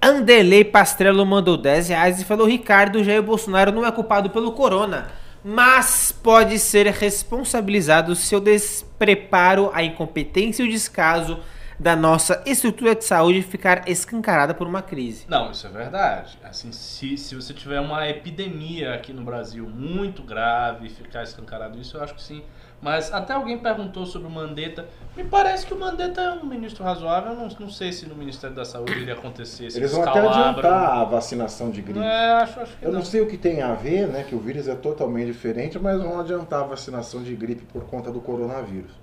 Anderley 0.00 0.64
Pastrello 0.64 1.24
mandou 1.24 1.56
10 1.56 1.88
reais 1.88 2.20
e 2.20 2.24
falou: 2.24 2.46
Ricardo, 2.46 3.04
Jair 3.04 3.22
Bolsonaro 3.22 3.70
não 3.72 3.86
é 3.86 3.92
culpado 3.92 4.30
pelo 4.30 4.52
corona. 4.52 5.08
mas 5.44 6.12
pode 6.12 6.58
ser 6.58 6.86
responsabilizado 6.88 8.14
seu 8.14 8.40
despreparo, 8.40 9.70
a 9.72 9.82
incompetência 9.82 10.62
e 10.62 10.66
o 10.66 10.70
descaso 10.70 11.38
da 11.82 11.96
nossa 11.96 12.40
estrutura 12.46 12.94
de 12.94 13.04
saúde 13.04 13.42
ficar 13.42 13.88
escancarada 13.88 14.54
por 14.54 14.68
uma 14.68 14.80
crise. 14.80 15.24
Não, 15.28 15.50
isso 15.50 15.66
é 15.66 15.70
verdade. 15.70 16.38
Assim, 16.44 16.70
se, 16.70 17.16
se 17.18 17.34
você 17.34 17.52
tiver 17.52 17.80
uma 17.80 18.08
epidemia 18.08 18.94
aqui 18.94 19.12
no 19.12 19.24
Brasil 19.24 19.68
muito 19.68 20.22
grave 20.22 20.86
e 20.86 20.90
ficar 20.90 21.24
escancarado 21.24 21.76
isso, 21.80 21.96
eu 21.96 22.04
acho 22.04 22.14
que 22.14 22.22
sim. 22.22 22.44
Mas 22.80 23.12
até 23.12 23.32
alguém 23.32 23.58
perguntou 23.58 24.06
sobre 24.06 24.28
o 24.28 24.30
Mandetta. 24.30 24.86
Me 25.16 25.24
parece 25.24 25.66
que 25.66 25.74
o 25.74 25.78
Mandetta 25.78 26.20
é 26.20 26.30
um 26.32 26.44
ministro 26.46 26.84
razoável. 26.84 27.32
Eu 27.32 27.36
não, 27.36 27.48
não 27.48 27.70
sei 27.70 27.92
se 27.92 28.06
no 28.08 28.14
Ministério 28.14 28.54
da 28.54 28.64
Saúde 28.64 28.92
iria 29.00 29.14
acontecer 29.14 29.66
esse 29.66 29.76
Eles 29.78 29.90
vão 29.90 30.02
até 30.02 30.20
adiantar 30.20 30.98
a 31.00 31.04
vacinação 31.04 31.70
de 31.70 31.82
gripe. 31.82 31.98
É, 31.98 32.30
acho, 32.42 32.60
acho 32.60 32.76
que 32.76 32.84
Eu 32.84 32.92
não 32.92 33.00
não. 33.00 33.04
sei 33.04 33.20
o 33.20 33.26
que 33.28 33.36
tem 33.36 33.60
a 33.60 33.74
ver, 33.74 34.06
né? 34.06 34.22
Que 34.22 34.34
o 34.36 34.38
vírus 34.40 34.68
é 34.68 34.74
totalmente 34.76 35.26
diferente, 35.26 35.78
mas 35.80 36.00
vão 36.00 36.20
adiantar 36.20 36.60
a 36.60 36.66
vacinação 36.66 37.22
de 37.24 37.34
gripe 37.34 37.64
por 37.64 37.84
conta 37.86 38.10
do 38.12 38.20
coronavírus. 38.20 39.01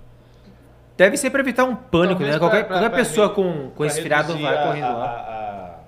Deve 1.00 1.16
ser 1.16 1.30
para 1.30 1.40
evitar 1.40 1.64
um 1.64 1.74
pânico, 1.74 2.18
Talvez 2.20 2.34
né? 2.34 2.38
Qualquer, 2.38 2.58
pra- 2.58 2.66
pra- 2.66 2.74
qualquer 2.76 2.90
pra 2.90 2.98
pessoa 2.98 3.30
com, 3.30 3.70
com 3.70 3.70
pra 3.70 3.86
resfriado 3.86 4.36
vai 4.36 4.54
a- 4.54 4.66
correndo 4.66 4.98
lá. 4.98 5.04
a- 5.06 5.74
a- 5.76 5.78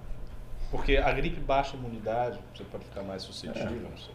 Porque 0.71 0.97
a 0.97 1.13
gripe 1.13 1.39
baixa 1.39 1.77
a 1.77 1.79
imunidade, 1.79 2.39
você 2.55 2.65
pode 2.65 2.85
ficar 2.87 3.03
mais 3.03 3.21
suscetível, 3.23 3.91
não 3.91 3.97
sei. 3.99 4.15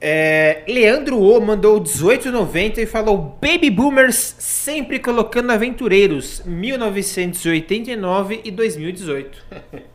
É, 0.00 0.62
Leandro 0.68 1.20
O 1.20 1.40
mandou 1.40 1.80
18,90 1.80 2.78
e 2.80 2.86
falou: 2.86 3.36
Baby 3.42 3.68
Boomers 3.68 4.36
sempre 4.38 5.00
colocando 5.00 5.50
aventureiros, 5.50 6.40
1989 6.46 8.40
e 8.44 8.50
2018. 8.52 9.44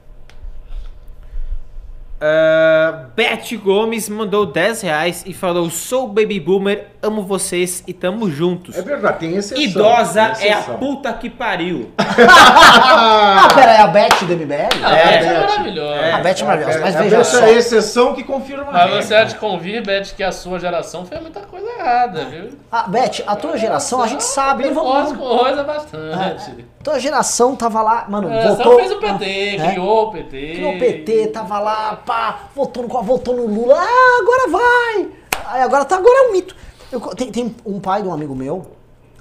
Ah, 2.27 3.05
Beth 3.15 3.55
Gomes 3.63 4.09
mandou 4.09 4.45
10 4.47 4.81
reais 4.81 5.23
e 5.27 5.33
falou: 5.33 5.69
Sou 5.69 6.07
Baby 6.07 6.39
Boomer, 6.39 6.87
amo 7.03 7.21
vocês 7.21 7.83
e 7.85 7.93
tamo 7.93 8.29
juntos. 8.31 8.75
É 8.75 8.81
verdade, 8.81 9.19
tem 9.19 9.35
exceção. 9.35 9.63
Idosa 9.63 10.29
tem 10.29 10.47
é 10.49 10.53
a 10.53 10.59
exceção. 10.59 10.77
puta 10.77 11.13
que 11.13 11.29
pariu. 11.29 11.91
Ah, 12.17 13.47
pera, 13.53 13.71
é 13.73 13.81
a 13.81 13.87
Beth 13.87 14.23
do 14.25 14.33
MBL? 14.33 14.53
A 14.83 14.91
É, 14.97 15.17
Beth 15.19 15.25
é 15.25 15.33
Beth. 15.33 15.47
maravilhosa. 15.49 16.15
A 16.15 16.19
Beth 16.19 16.35
é 16.39 16.43
maravilhosa, 16.43 16.79
mas 16.79 16.95
é, 16.95 17.01
veja 17.03 17.17
essa 17.17 17.37
só. 17.39 17.45
é 17.45 17.49
a 17.49 17.51
exceção 17.51 18.15
que 18.15 18.23
confirma 18.23 18.63
a 18.69 18.71
Mas 18.71 19.05
você 19.05 19.15
há 19.15 19.23
de 19.25 19.35
convir, 19.35 19.83
Beth, 19.85 20.13
que 20.15 20.23
a 20.23 20.31
sua 20.31 20.59
geração 20.59 21.05
fez 21.05 21.21
muita 21.21 21.41
coisa 21.41 21.64
errada, 21.85 22.25
viu? 22.25 22.49
Ah, 22.71 22.83
Beth, 22.87 23.23
a 23.25 23.35
tua 23.35 23.57
geração, 23.57 24.01
a 24.01 24.07
gente 24.07 24.23
sabe, 24.23 24.63
Faz 24.63 24.75
vamos... 24.75 25.17
coisa 25.17 25.63
bastante. 25.63 26.65
Tua 26.83 26.99
geração 26.99 27.55
tava 27.55 27.81
lá, 27.81 28.05
mano, 28.09 28.27
A 28.29 28.33
geração 28.41 28.57
votou... 28.57 28.79
fez 28.79 28.91
o 28.91 28.99
PT, 28.99 29.25
É. 29.57 29.71
criou 29.71 30.07
o 30.07 30.11
PT. 30.11 30.51
Criou 30.55 30.75
o 30.75 30.79
PT, 30.79 31.27
tava 31.27 31.59
lá, 31.59 31.95
pá, 32.05 32.39
votou 32.55 32.83
no, 32.83 33.03
votou 33.03 33.35
no 33.35 33.47
Lula, 33.47 33.75
ah, 33.77 34.19
agora 34.21 34.49
vai! 34.49 35.09
Aí 35.47 35.61
agora 35.61 35.85
tá, 35.85 35.95
agora 35.97 36.25
é 36.25 36.29
um 36.29 36.31
mito. 36.33 36.55
Eu 36.91 36.99
tem, 37.15 37.31
tem 37.31 37.55
um 37.65 37.79
pai 37.79 38.01
de 38.01 38.07
um 38.07 38.13
amigo 38.13 38.35
meu, 38.35 38.65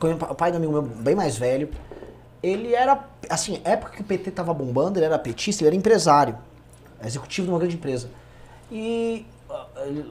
um 0.03 0.17
pa- 0.17 0.35
pai 0.35 0.51
de 0.51 0.57
um 0.57 0.59
amigo 0.59 0.73
meu 0.73 0.83
bem 0.83 1.15
mais 1.15 1.37
velho, 1.37 1.69
ele 2.43 2.75
era, 2.75 2.99
assim, 3.31 3.61
época 3.65 3.93
que 3.93 4.01
o 4.03 4.05
PT 4.05 4.31
tava 4.31 4.53
bombando, 4.53 4.99
ele 4.99 5.07
era 5.07 5.19
petista, 5.19 5.63
ele 5.63 5.69
era 5.69 5.77
empresário, 5.77 6.37
executivo 7.05 7.47
de 7.47 7.53
uma 7.53 7.59
grande 7.59 7.77
empresa. 7.77 8.11
E 8.71 9.27
ah, 9.51 9.67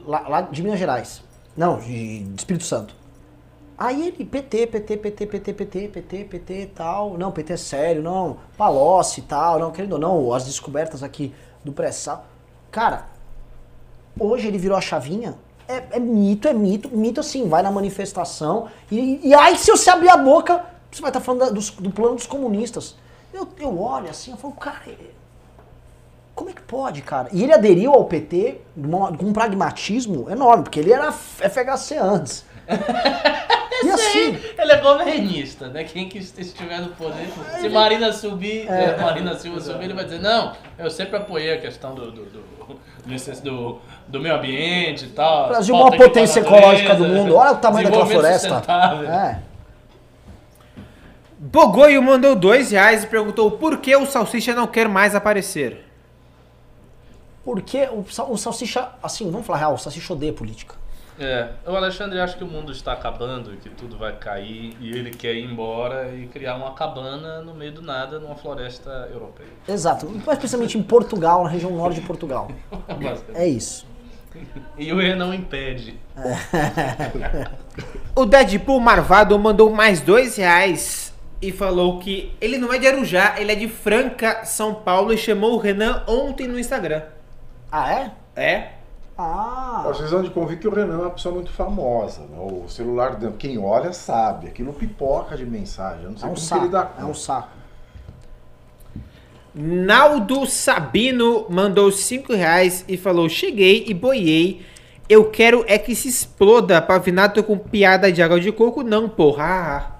lá, 0.06 0.28
lá 0.28 0.40
de 0.42 0.62
Minas 0.62 0.78
Gerais, 0.78 1.22
não, 1.56 1.78
de, 1.78 2.26
Espírito 2.36 2.64
Santo. 2.64 2.94
Aí 3.76 4.06
ele, 4.08 4.24
PT, 4.24 4.68
PT, 4.68 4.96
PT, 4.96 5.26
PT, 5.26 5.52
PT, 5.52 5.88
PT, 5.88 6.24
PT 6.24 6.66
tal. 6.74 7.18
Não, 7.18 7.32
PT 7.32 7.52
é 7.52 7.56
sério, 7.56 8.02
não. 8.02 8.36
Palocci 8.56 9.22
tal, 9.22 9.58
não, 9.58 9.72
querendo 9.72 9.94
ou 9.94 9.98
não, 9.98 10.32
as 10.32 10.44
descobertas 10.44 11.02
aqui 11.02 11.34
do 11.64 11.72
pré-sal. 11.72 12.24
Cara, 12.70 13.06
hoje 14.18 14.46
ele 14.46 14.58
virou 14.58 14.76
a 14.76 14.80
chavinha. 14.80 15.34
É, 15.66 15.96
é 15.96 15.98
mito, 15.98 16.46
é 16.46 16.52
mito, 16.52 16.88
mito 16.94 17.20
assim, 17.20 17.48
vai 17.48 17.62
na 17.62 17.70
manifestação. 17.70 18.68
E, 18.90 19.20
e 19.28 19.34
aí, 19.34 19.56
se 19.56 19.70
você 19.70 19.90
abrir 19.90 20.10
a 20.10 20.16
boca, 20.16 20.64
você 20.90 21.00
vai 21.00 21.10
estar 21.10 21.20
falando 21.20 21.40
da- 21.40 21.50
dos- 21.50 21.70
do 21.70 21.90
plano 21.90 22.14
dos 22.16 22.26
comunistas. 22.26 22.96
Eu, 23.32 23.48
eu 23.58 23.80
olho 23.80 24.08
assim, 24.10 24.30
eu 24.30 24.36
falo, 24.36 24.54
cara, 24.54 24.82
é- 24.86 25.10
como 26.34 26.50
é 26.50 26.52
que 26.52 26.62
pode, 26.62 27.00
cara? 27.02 27.28
E 27.32 27.42
ele 27.42 27.52
aderiu 27.52 27.92
ao 27.92 28.04
PT 28.04 28.60
com 29.18 29.26
um 29.26 29.32
pragmatismo 29.32 30.28
enorme, 30.30 30.64
porque 30.64 30.80
ele 30.80 30.92
era 30.92 31.12
FHC 31.12 31.96
antes. 31.98 32.44
E 33.82 33.90
assim, 33.90 34.38
Ele 34.56 34.72
é 34.72 34.76
governista, 34.80 35.68
né? 35.68 35.84
Quem 35.84 36.08
que 36.08 36.16
estiver 36.18 36.80
no 36.80 36.88
poder. 36.90 37.26
Se 37.60 37.68
Marina 37.68 38.12
subir, 38.12 38.66
É. 38.70 38.84
eh, 38.84 38.96
Marina 39.02 39.34
Silva 39.34 39.60
subir, 39.60 39.84
ele 39.84 39.92
vai 39.94 40.04
dizer, 40.04 40.20
não, 40.20 40.52
eu 40.78 40.88
sempre 40.88 41.16
apoiei 41.16 41.52
a 41.52 41.60
questão 41.60 41.94
do, 41.94 42.10
do, 42.10 42.24
do, 42.24 42.40
do, 43.42 43.80
do- 44.08 44.20
meio 44.20 44.36
ambiente 44.36 45.04
e 45.06 45.08
tal. 45.08 45.46
o 45.46 45.48
Brasil, 45.48 45.74
maior 45.74 45.96
potência 45.96 46.40
ecológica 46.40 46.94
do 46.94 47.04
mundo. 47.04 47.36
Olha 47.36 47.52
o 47.52 47.56
tamanho 47.56 47.84
daquela 47.84 48.06
floresta. 48.06 48.62
É. 49.12 49.38
Bogoio 51.38 52.02
mandou 52.02 52.34
2 52.34 52.70
reais 52.70 53.04
e 53.04 53.06
perguntou 53.06 53.50
por 53.50 53.78
que 53.78 53.94
o 53.94 54.06
Salsicha 54.06 54.54
não 54.54 54.66
quer 54.66 54.88
mais 54.88 55.14
aparecer. 55.14 55.83
Porque 57.44 57.88
o, 57.88 58.04
o 58.30 58.38
Salsicha, 58.38 58.90
assim, 59.02 59.30
vamos 59.30 59.46
falar 59.46 59.58
real, 59.58 59.74
o 59.74 59.78
Salsicha 59.78 60.12
odeia 60.12 60.32
política. 60.32 60.74
É, 61.18 61.50
o 61.64 61.76
Alexandre 61.76 62.18
acha 62.18 62.36
que 62.36 62.42
o 62.42 62.46
mundo 62.46 62.72
está 62.72 62.92
acabando, 62.92 63.56
que 63.58 63.68
tudo 63.70 63.96
vai 63.96 64.16
cair 64.16 64.76
e 64.80 64.90
ele 64.90 65.10
quer 65.10 65.34
ir 65.34 65.44
embora 65.44 66.12
e 66.12 66.26
criar 66.26 66.56
uma 66.56 66.74
cabana 66.74 67.40
no 67.40 67.54
meio 67.54 67.70
do 67.70 67.82
nada 67.82 68.18
numa 68.18 68.34
floresta 68.34 69.08
europeia. 69.12 69.48
Exato, 69.68 70.10
mais 70.26 70.38
precisamente 70.38 70.76
em 70.76 70.82
Portugal, 70.82 71.44
na 71.44 71.50
região 71.50 71.70
norte 71.70 72.00
de 72.00 72.06
Portugal. 72.06 72.48
É 73.34 73.46
isso. 73.46 73.86
E 74.76 74.92
o 74.92 75.00
E 75.00 75.14
não 75.14 75.32
impede. 75.32 75.98
O 78.16 78.24
Deadpool 78.24 78.78
Marvado 78.78 79.36
mandou 79.38 79.70
mais 79.70 80.00
2 80.00 80.36
reais 80.36 81.12
e 81.42 81.50
falou 81.50 81.98
que 81.98 82.32
ele 82.40 82.58
não 82.58 82.72
é 82.72 82.78
de 82.78 82.86
Arujá, 82.86 83.34
ele 83.38 83.50
é 83.50 83.54
de 83.56 83.68
Franca, 83.68 84.44
São 84.44 84.72
Paulo 84.72 85.12
e 85.12 85.18
chamou 85.18 85.54
o 85.54 85.58
Renan 85.58 86.02
ontem 86.06 86.46
no 86.46 86.58
Instagram. 86.58 87.02
Ah, 87.76 87.92
é? 87.92 88.12
É? 88.40 88.68
Ah, 89.18 89.82
Vocês 89.86 90.12
vão 90.12 90.22
de 90.22 90.30
convir 90.30 90.60
que 90.60 90.68
o 90.68 90.72
Renan 90.72 90.94
é 90.94 91.00
uma 91.02 91.10
pessoa 91.10 91.34
muito 91.34 91.50
famosa. 91.50 92.20
né? 92.20 92.38
O 92.38 92.68
celular, 92.68 93.18
quem 93.36 93.58
olha 93.58 93.92
sabe. 93.92 94.46
Aquilo 94.46 94.72
pipoca 94.72 95.36
de 95.36 95.44
mensagem. 95.44 96.04
Eu 96.04 96.10
não 96.10 96.16
é 96.16 96.20
sei 96.20 96.28
um 96.28 96.34
como 96.34 96.48
que 96.48 96.54
ele 96.54 96.68
dá 96.68 96.82
saco. 96.82 96.92
É 96.92 97.00
conta. 97.00 97.10
um 97.10 97.14
saco. 97.14 97.48
Naldo 99.56 100.46
Sabino 100.46 101.46
mandou 101.50 101.90
5 101.90 102.32
reais 102.32 102.84
e 102.86 102.96
falou: 102.96 103.28
Cheguei 103.28 103.84
e 103.88 103.92
boiei. 103.92 104.64
Eu 105.08 105.28
quero 105.32 105.64
é 105.66 105.76
que 105.76 105.96
se 105.96 106.06
exploda. 106.06 106.80
Pavinato 106.80 107.42
com 107.42 107.58
piada 107.58 108.12
de 108.12 108.22
água 108.22 108.38
de 108.38 108.52
coco, 108.52 108.84
não, 108.84 109.08
porra. 109.08 109.96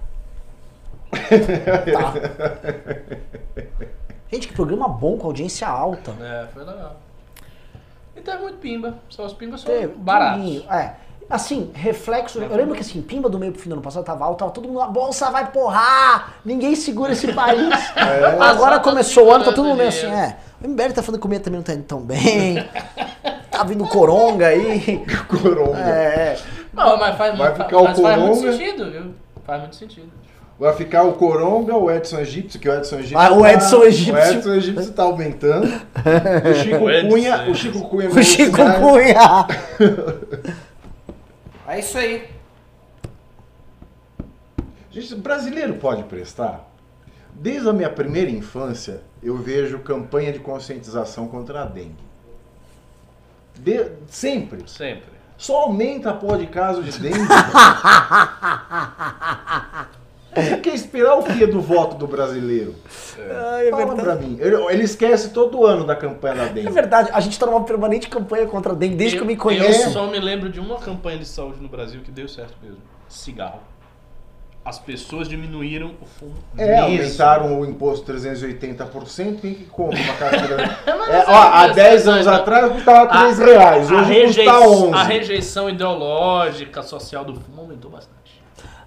Gente, 4.31 4.47
que 4.47 4.55
programa 4.55 4.87
bom, 4.89 5.19
com 5.19 5.27
audiência 5.27 5.67
alta. 5.67 6.13
É, 6.21 6.47
foi 6.55 6.65
legal. 6.65 7.04
Teve 8.25 8.39
muito 8.39 8.59
pimba. 8.59 8.99
Só 9.09 9.25
os 9.27 9.33
pimbas 9.33 9.61
são 9.61 9.71
Teve, 9.73 9.95
baratos. 9.95 10.65
É. 10.71 10.95
Assim, 11.29 11.71
reflexo. 11.75 12.39
Eu 12.39 12.55
lembro 12.57 12.75
que 12.75 12.83
assim, 12.83 13.01
Pimba 13.01 13.31
do 13.31 13.39
meio 13.39 13.51
pro 13.53 13.61
fim 13.61 13.71
do 13.71 13.73
ano 13.73 13.83
passado 13.83 14.05
tava 14.05 14.25
alto, 14.27 14.39
tava 14.41 14.51
todo 14.51 14.69
mundo, 14.69 14.83
a 14.83 14.87
bolsa 14.87 15.31
vai 15.31 15.51
porrar, 15.51 16.35
ninguém 16.45 16.77
segura 16.77 17.13
esse 17.13 17.33
país. 17.33 17.73
Agora 17.97 18.77
Só 18.77 18.79
tá 18.79 18.81
começou 18.81 19.27
o 19.29 19.31
ano, 19.33 19.43
tá 19.45 19.53
todo 19.53 19.65
mundo 19.65 19.79
meio 19.79 19.89
assim, 19.89 20.07
é. 20.07 20.37
O 20.63 20.69
MBL 20.69 20.93
tá 20.93 21.03
falando 21.03 21.19
que 21.19 21.23
comida 21.23 21.43
também 21.43 21.59
não 21.59 21.65
tá 21.65 21.73
indo 21.73 21.85
tão 21.85 22.01
bem. 22.01 22.57
tá 23.51 23.65
vindo 23.65 23.87
coronga 23.89 24.49
aí. 24.49 25.03
Coronga. 25.29 25.79
É, 25.79 26.39
Não, 26.73 26.99
mas 26.99 27.17
faz, 27.17 27.37
Vai 27.39 27.49
muito, 27.51 27.65
ficar 27.65 27.79
o 27.79 27.85
mas 27.85 28.01
faz 28.01 28.19
muito 28.21 28.37
Coronga. 28.39 28.53
sentido, 28.59 28.91
viu? 28.91 29.15
Faz 29.47 29.61
muito 29.61 29.77
sentido. 29.77 30.13
Vai 30.59 30.73
ficar 30.75 31.03
o 31.03 31.15
Coronga, 31.15 31.75
o 31.77 31.91
Edson 31.91 32.21
Egípcio, 32.21 32.61
que 32.61 32.69
o 32.69 32.75
Edson 32.75 32.97
Egípcio. 32.97 33.19
Ah, 33.19 33.33
o 33.33 33.43
tá- 33.43 33.53
Edson 33.55 33.83
Egípcio. 33.83 34.15
O 34.15 34.19
Edson 34.19 34.55
Egípcio 34.55 34.93
tá 34.93 35.03
aumentando. 35.03 35.67
O 36.45 36.55
Chico 36.55 36.77
O 36.77 37.09
Cunha. 37.09 37.51
O. 37.51 37.55
Chico 37.55 37.89
Cunha. 37.89 38.09
o 38.11 38.23
Chico. 38.23 38.57
Cunha. 38.57 39.47
É 41.67 41.79
isso 41.81 41.97
aí. 41.99 42.29
Gente, 44.91 45.15
brasileiro 45.17 45.75
pode 45.77 46.03
prestar? 46.05 46.69
Desde 47.35 47.67
a 47.69 47.73
minha 47.73 47.89
primeira 47.91 48.31
infância, 48.31 49.01
eu 49.23 49.37
vejo 49.39 49.79
campanha 49.81 50.31
de 50.33 50.39
conscientização 50.39 51.27
contra 51.27 51.63
a 51.63 51.65
dengue. 51.65 51.97
De- 53.59 53.91
sempre. 54.09 54.63
Sempre. 54.69 55.15
Só 55.39 55.63
aumenta 55.63 56.11
a 56.11 56.15
pó 56.15 56.37
de 56.37 56.47
caso 56.47 56.81
de 56.83 56.97
dengue. 57.01 57.19
Você 60.35 60.57
quer 60.59 60.75
esperar 60.75 61.15
o 61.19 61.23
que 61.23 61.47
do 61.47 61.61
voto 61.61 61.97
do 61.97 62.07
brasileiro? 62.07 62.75
Ai, 63.55 63.69
é 63.69 63.71
Fala 63.71 63.95
pra 63.95 64.15
mim. 64.17 64.37
Ele, 64.41 64.57
ele 64.71 64.83
esquece 64.85 65.31
todo 65.31 65.65
ano 65.67 65.85
da 65.85 65.95
campanha 65.97 66.35
da 66.35 66.43
É 66.45 66.49
dengue. 66.49 66.71
verdade, 66.71 67.11
a 67.13 67.21
gente 67.21 67.39
tá 67.39 67.47
numa 67.47 67.63
permanente 67.65 68.09
campanha 68.09 68.47
contra 68.47 68.73
a 68.73 68.75
dengue 68.75 68.97
desde 68.97 69.17
que 69.17 69.23
eu 69.23 69.27
me 69.27 69.35
Eu 69.35 69.39
conheço. 69.39 69.91
só 69.93 70.07
me 70.07 70.19
lembro 70.19 70.49
de 70.49 70.61
uma 70.61 70.77
campanha 70.79 71.19
de 71.19 71.27
saúde 71.27 71.61
no 71.63 71.69
Brasil 71.69 72.01
que 72.03 72.11
deu 72.11 72.29
certo 72.29 72.55
mesmo. 72.63 72.79
Cigarro. 73.09 73.61
as 74.67 74.79
pessoas 74.79 75.29
diminuíram 75.29 75.91
o 76.01 76.07
fumo. 76.07 76.33
É, 76.57 76.67
mesmo. 76.67 76.83
aumentaram 76.85 77.61
o 77.61 77.67
imposto 77.67 78.11
380%, 78.11 79.41
quem 79.41 79.53
que 79.55 79.65
compra 79.67 79.99
uma 80.01 80.15
carteira? 80.15 80.79
É, 81.07 81.19
ó, 81.29 81.35
há 81.37 81.65
questão 81.67 81.75
10 81.75 82.05
da- 82.07 82.13
anos 82.13 82.27
atrás 82.27 82.73
custava 82.73 83.07
3 83.09 83.39
reais, 83.39 83.91
hoje 83.91 84.25
custa 84.25 84.59
11. 84.61 84.95
a 84.95 85.03
rejeição 85.03 85.69
ideológica, 85.69 86.83
social 86.83 87.27
do 87.27 87.35
fumo 87.39 87.61
aumentou 87.61 87.91
bastante. 87.91 88.24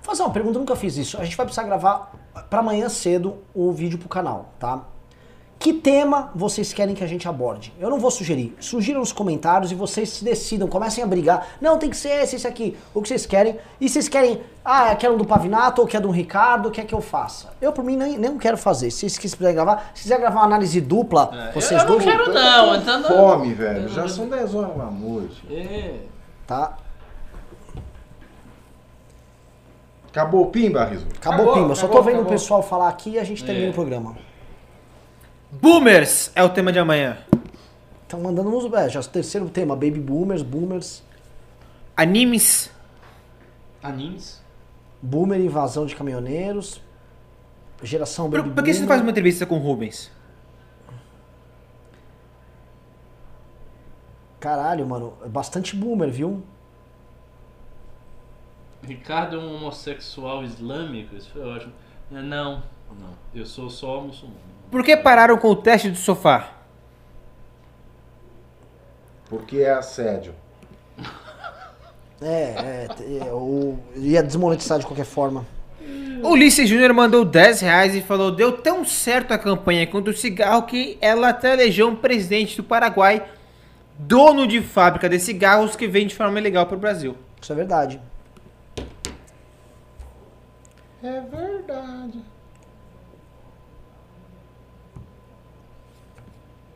Fazer 0.07 0.23
uma 0.23 0.31
pergunta, 0.31 0.55
eu 0.55 0.61
nunca 0.61 0.75
fiz 0.75 0.95
isso. 0.95 1.17
A 1.19 1.23
gente 1.25 1.35
vai 1.35 1.45
precisar 1.45 1.63
gravar 1.67 2.13
pra 2.49 2.59
amanhã 2.61 2.87
cedo 2.87 3.39
o 3.53 3.73
vídeo 3.73 3.99
pro 3.99 4.07
canal, 4.07 4.53
tá? 4.57 4.83
Que 5.59 5.73
tema 5.73 6.31
vocês 6.33 6.71
querem 6.71 6.95
que 6.95 7.03
a 7.03 7.07
gente 7.07 7.27
aborde? 7.27 7.73
Eu 7.77 7.89
não 7.89 7.99
vou 7.99 8.09
sugerir. 8.09 8.55
Sugiram 8.59 9.01
nos 9.01 9.11
comentários 9.11 9.69
e 9.71 9.75
vocês 9.75 10.07
se 10.09 10.23
decidam, 10.23 10.65
comecem 10.67 11.03
a 11.03 11.07
brigar. 11.07 11.47
Não, 11.59 11.77
tem 11.77 11.89
que 11.89 11.97
ser 11.97 12.09
esse, 12.23 12.37
esse 12.37 12.47
aqui. 12.47 12.77
O 12.93 13.01
que 13.01 13.09
vocês 13.09 13.25
querem. 13.25 13.59
E 13.81 13.89
vocês 13.89 14.07
querem, 14.07 14.39
ah, 14.63 14.95
quer 14.95 15.09
um 15.11 15.17
do 15.17 15.25
Pavinato 15.25 15.81
ou 15.81 15.87
quer 15.87 15.99
do 15.99 16.09
Ricardo, 16.09 16.71
quer 16.71 16.85
que 16.85 16.93
eu 16.95 17.01
faça? 17.01 17.49
Eu, 17.59 17.73
por 17.73 17.83
mim, 17.83 17.97
nem, 17.97 18.17
nem 18.17 18.37
quero 18.37 18.55
fazer. 18.57 18.91
Se 18.91 18.99
vocês 18.99 19.17
quiserem 19.17 19.55
gravar, 19.55 19.91
se 19.93 20.03
quiser 20.03 20.19
gravar 20.19 20.39
uma 20.41 20.45
análise 20.45 20.79
dupla, 20.79 21.31
É, 21.49 21.51
vocês 21.53 21.81
eu 21.81 21.87
não 21.89 21.97
dois, 21.97 22.03
quero 22.05 22.31
não, 22.33 22.75
então 22.75 22.99
não. 23.01 23.09
Fome, 23.09 23.53
velho. 23.53 23.81
Eu 23.81 23.89
Já 23.89 24.01
não- 24.03 24.09
são 24.09 24.29
10 24.29 24.55
horas 24.55 24.77
da 24.77 24.85
noite. 24.85 25.43
É. 25.51 25.95
tá? 26.45 26.77
Acabou 30.17 30.45
o 30.45 30.45
pimba, 30.47 30.83
Riso? 30.85 31.05
Acabou, 31.15 31.41
Acabou, 31.45 31.61
Pimba. 31.61 31.75
Só 31.75 31.81
tô 31.81 31.93
acabou, 31.93 32.03
vendo 32.03 32.15
acabou. 32.15 32.31
o 32.31 32.33
pessoal 32.33 32.63
falar 32.63 32.89
aqui 32.89 33.11
e 33.11 33.19
a 33.19 33.23
gente 33.23 33.45
termina 33.45 33.67
É. 33.67 33.69
o 33.69 33.73
programa. 33.73 34.17
Boomers 35.51 36.31
é 36.33 36.43
o 36.43 36.49
tema 36.49 36.73
de 36.73 36.79
amanhã. 36.79 37.19
Estão 38.01 38.19
mandando 38.21 38.49
uns. 38.49 38.65
É, 38.73 38.89
já 38.89 38.99
é 38.99 39.03
o 39.03 39.05
terceiro 39.05 39.47
tema: 39.47 39.75
Baby 39.75 39.99
Boomers, 39.99 40.41
Boomers, 40.41 41.03
Animes. 41.95 42.71
Animes. 43.83 44.41
Boomer, 44.99 45.39
invasão 45.39 45.85
de 45.85 45.95
caminhoneiros, 45.95 46.81
geração 47.83 48.27
Por, 48.27 48.41
Baby 48.41 48.55
por 48.55 48.63
que 48.63 48.73
você 48.73 48.79
não 48.79 48.87
faz 48.87 49.01
uma 49.01 49.11
entrevista 49.11 49.45
com 49.45 49.57
o 49.57 49.59
Rubens? 49.59 50.11
Caralho, 54.39 54.85
mano, 54.87 55.13
é 55.23 55.27
bastante 55.27 55.75
boomer, 55.75 56.09
viu? 56.09 56.41
Ricardo 58.87 59.35
é 59.35 59.39
um 59.39 59.55
homossexual 59.55 60.43
islâmico? 60.43 61.15
Isso 61.15 61.29
foi 61.31 61.41
ótimo. 61.41 61.73
É, 62.11 62.21
Não, 62.21 62.63
não. 62.99 63.09
Eu 63.35 63.45
sou 63.45 63.69
só 63.69 63.99
muçulmano. 64.01 64.39
Por 64.71 64.83
que 64.83 64.95
pararam 64.95 65.37
com 65.37 65.49
o 65.49 65.55
teste 65.55 65.89
do 65.89 65.97
sofá? 65.97 66.53
Porque 69.29 69.57
é 69.57 69.71
assédio. 69.71 70.33
É, 72.19 72.87
é, 72.89 73.27
é 73.27 73.31
o, 73.31 73.77
ia 73.95 74.23
desmonetizar 74.23 74.79
de 74.79 74.87
qualquer 74.87 75.05
forma. 75.05 75.45
O 76.23 76.29
Ulisses 76.29 76.67
Júnior 76.67 76.91
mandou 76.91 77.23
10 77.23 77.61
reais 77.61 77.95
e 77.95 78.01
falou: 78.01 78.31
deu 78.31 78.53
tão 78.53 78.83
certo 78.83 79.33
a 79.33 79.37
campanha 79.37 79.85
contra 79.85 80.11
o 80.11 80.17
cigarro 80.17 80.63
que 80.63 80.97
ela 80.99 81.29
até 81.29 81.53
elegeu 81.53 81.87
um 81.87 81.95
presidente 81.95 82.57
do 82.57 82.63
Paraguai, 82.63 83.23
dono 83.99 84.47
de 84.47 84.63
fábrica 84.63 85.07
de 85.07 85.19
cigarros 85.19 85.75
que 85.75 85.87
vende 85.87 86.07
de 86.07 86.15
forma 86.15 86.39
legal 86.39 86.65
para 86.65 86.75
o 86.75 86.79
Brasil. 86.79 87.15
Isso 87.39 87.53
é 87.53 87.55
verdade. 87.55 88.01
É 91.03 91.21
verdade. 91.21 92.21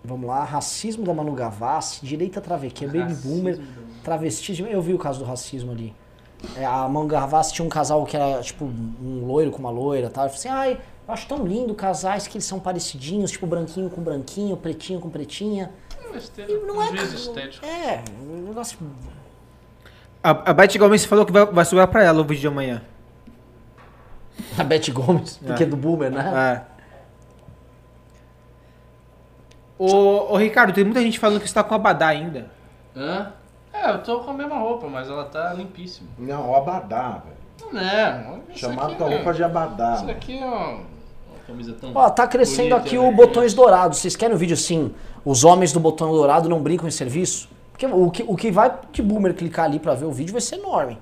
Vamos 0.03 0.27
lá, 0.27 0.43
racismo 0.43 1.05
da 1.05 1.13
Manu 1.13 1.33
Gavassi, 1.33 2.03
direita 2.03 2.41
travequê, 2.41 2.87
baby 2.87 2.99
Racismo 2.99 3.35
boomer, 3.35 3.59
travestismo. 4.03 4.67
Eu 4.67 4.81
vi 4.81 4.93
o 4.93 4.97
caso 4.97 5.19
do 5.19 5.25
racismo 5.25 5.71
ali. 5.71 5.93
É, 6.55 6.65
a 6.65 6.87
Manu 6.87 7.07
Gavassi 7.07 7.53
tinha 7.53 7.65
um 7.65 7.69
casal 7.69 8.03
que 8.05 8.17
era 8.17 8.41
tipo 8.41 8.65
um 8.65 9.25
loiro 9.25 9.51
com 9.51 9.59
uma 9.59 9.69
loira, 9.69 10.09
tal. 10.09 10.25
Eu 10.25 10.29
falei 10.29 10.39
assim, 10.39 10.49
ai, 10.49 10.81
eu 11.07 11.13
acho 11.13 11.27
tão 11.27 11.45
lindo 11.45 11.75
casais 11.75 12.27
que 12.27 12.35
eles 12.35 12.45
são 12.45 12.59
parecidinhos, 12.59 13.31
tipo 13.31 13.45
branquinho 13.45 13.89
com 13.89 14.01
branquinho, 14.01 14.57
pretinho 14.57 14.99
com 14.99 15.09
pretinha. 15.09 15.71
Besteira. 16.11 16.51
E 16.51 16.57
não 16.65 16.81
é. 16.81 16.93
estético. 16.95 17.65
É, 17.65 18.03
um 18.21 18.47
negócio. 18.47 18.77
A, 20.23 20.51
a 20.51 20.53
Beth 20.53 20.77
Gomes 20.77 21.05
falou 21.05 21.25
que 21.25 21.31
vai, 21.31 21.45
vai 21.45 21.65
sobrar 21.65 21.87
para 21.87 22.03
ela 22.03 22.21
o 22.21 22.23
vídeo 22.23 22.41
de 22.41 22.47
amanhã. 22.47 22.81
A 24.57 24.63
Beth 24.63 24.91
Gomes, 24.91 25.37
porque 25.37 25.63
é 25.63 25.65
do 25.65 25.75
boomer, 25.75 26.11
né? 26.11 26.65
É. 26.67 26.71
Ô, 29.77 30.33
ô, 30.33 30.37
Ricardo, 30.37 30.73
tem 30.73 30.83
muita 30.83 31.01
gente 31.01 31.17
falando 31.17 31.41
que 31.41 31.47
você 31.47 31.53
tá 31.53 31.63
com 31.63 31.73
abadá 31.73 32.07
ainda. 32.07 32.47
Hã? 32.95 33.31
É, 33.73 33.89
eu 33.89 34.03
tô 34.03 34.19
com 34.19 34.31
a 34.31 34.33
mesma 34.33 34.59
roupa, 34.59 34.87
mas 34.87 35.09
ela 35.09 35.25
tá 35.25 35.53
limpíssima. 35.53 36.07
Não, 36.19 36.51
o 36.51 36.55
abadá, 36.55 37.21
velho. 37.23 37.41
Não 37.73 37.81
é. 37.81 38.25
aqui 38.49 38.95
tua 38.95 39.09
é- 39.09 39.15
roupa 39.15 39.33
de 39.33 39.43
abadá. 39.43 39.93
Isso 39.93 40.05
mano. 40.05 40.11
aqui 40.11 40.37
é 40.37 40.45
uma, 40.45 40.67
uma 40.67 40.83
camisa 41.47 41.73
tão. 41.79 41.91
Ó, 41.95 42.09
tá 42.09 42.27
crescendo 42.27 42.69
bonita, 42.69 42.87
aqui 42.87 42.97
né? 42.97 43.07
o 43.07 43.11
Botões 43.11 43.53
Dourados. 43.53 43.99
Vocês 43.99 44.15
querem 44.15 44.35
um 44.35 44.37
vídeo 44.37 44.53
assim? 44.53 44.93
Os 45.25 45.43
homens 45.43 45.71
do 45.71 45.79
Botão 45.79 46.11
Dourado 46.11 46.49
não 46.49 46.61
brincam 46.61 46.87
em 46.87 46.91
serviço? 46.91 47.49
Porque 47.71 47.85
o 47.85 48.11
que, 48.11 48.23
o 48.27 48.35
que 48.35 48.51
vai 48.51 48.71
de 48.91 49.01
boomer 49.01 49.33
clicar 49.33 49.65
ali 49.65 49.79
pra 49.79 49.95
ver 49.95 50.05
o 50.05 50.11
vídeo 50.11 50.31
vai 50.31 50.41
ser 50.41 50.57
enorme. 50.57 50.97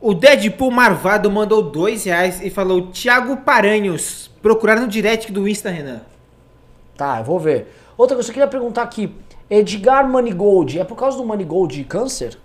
O 0.00 0.14
Deadpool 0.14 0.70
Marvado 0.70 1.30
mandou 1.30 1.62
2 1.62 2.04
reais 2.04 2.40
e 2.42 2.48
falou: 2.48 2.86
Thiago 2.86 3.38
Paranhos, 3.38 4.30
procurar 4.40 4.80
no 4.80 4.88
direct 4.88 5.30
do 5.30 5.46
Insta, 5.46 5.68
Renan. 5.68 6.00
Tá, 6.96 7.18
eu 7.18 7.24
vou 7.24 7.38
ver. 7.38 7.74
Outra 7.98 8.16
coisa 8.16 8.28
que 8.28 8.38
eu 8.38 8.42
queria 8.42 8.50
perguntar 8.50 8.82
aqui. 8.82 9.14
Edgar 9.50 10.08
Manigold, 10.08 10.78
é 10.78 10.84
por 10.84 10.96
causa 10.96 11.18
do 11.18 11.24
Manigold 11.24 11.84
câncer? 11.84 12.38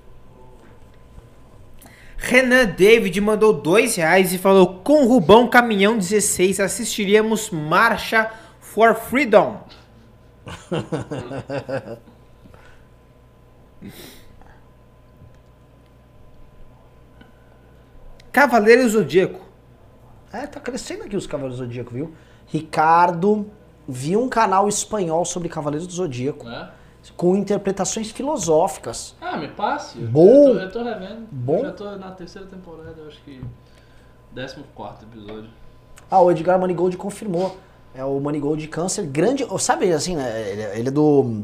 Renan 2.18 2.66
David 2.66 3.22
mandou 3.22 3.54
2 3.54 3.96
reais 3.96 4.34
e 4.34 4.38
falou: 4.38 4.82
Com 4.84 5.06
Rubão 5.06 5.48
Caminhão 5.48 5.98
16 5.98 6.60
assistiríamos 6.60 7.52
Marcha 7.52 8.30
for 8.60 8.96
Freedom. 8.96 9.64
Cavaleiro 18.36 18.90
Zodíaco. 18.90 19.40
É, 20.30 20.46
tá 20.46 20.60
crescendo 20.60 21.04
aqui 21.04 21.16
os 21.16 21.26
Cavaleiros 21.26 21.58
do 21.58 21.64
Zodíaco, 21.64 21.94
viu? 21.94 22.14
Ricardo, 22.48 23.50
vi 23.88 24.18
um 24.18 24.28
canal 24.28 24.68
espanhol 24.68 25.24
sobre 25.24 25.48
Cavaleiros 25.48 25.88
do 25.88 25.94
Zodíaco, 25.94 26.44
Né? 26.44 26.70
com 27.16 27.34
interpretações 27.34 28.12
filosóficas. 28.12 29.16
Ah, 29.22 29.38
me 29.38 29.48
passe. 29.48 30.00
Bom. 30.00 30.50
Eu 30.50 30.54
tô, 30.54 30.60
eu 30.60 30.72
tô 30.72 30.84
revendo. 30.84 31.28
Bom. 31.32 31.60
Eu 31.60 31.66
já 31.68 31.72
tô 31.72 31.96
na 31.96 32.12
terceira 32.12 32.46
temporada, 32.46 32.96
eu 32.98 33.08
acho 33.08 33.22
que. 33.24 33.40
14 34.36 35.06
episódio. 35.06 35.50
Ah, 36.12 36.20
o 36.20 36.30
Edgar 36.30 36.60
Manigold 36.60 36.98
confirmou. 36.98 37.56
É 37.94 38.04
o 38.04 38.20
Manigold 38.20 38.62
de 38.62 38.68
câncer, 38.68 39.06
grande. 39.06 39.48
Sabe 39.60 39.94
assim, 39.94 40.18
né? 40.18 40.52
Ele, 40.52 40.62
ele 40.80 40.88
é 40.90 40.92
do 40.92 41.44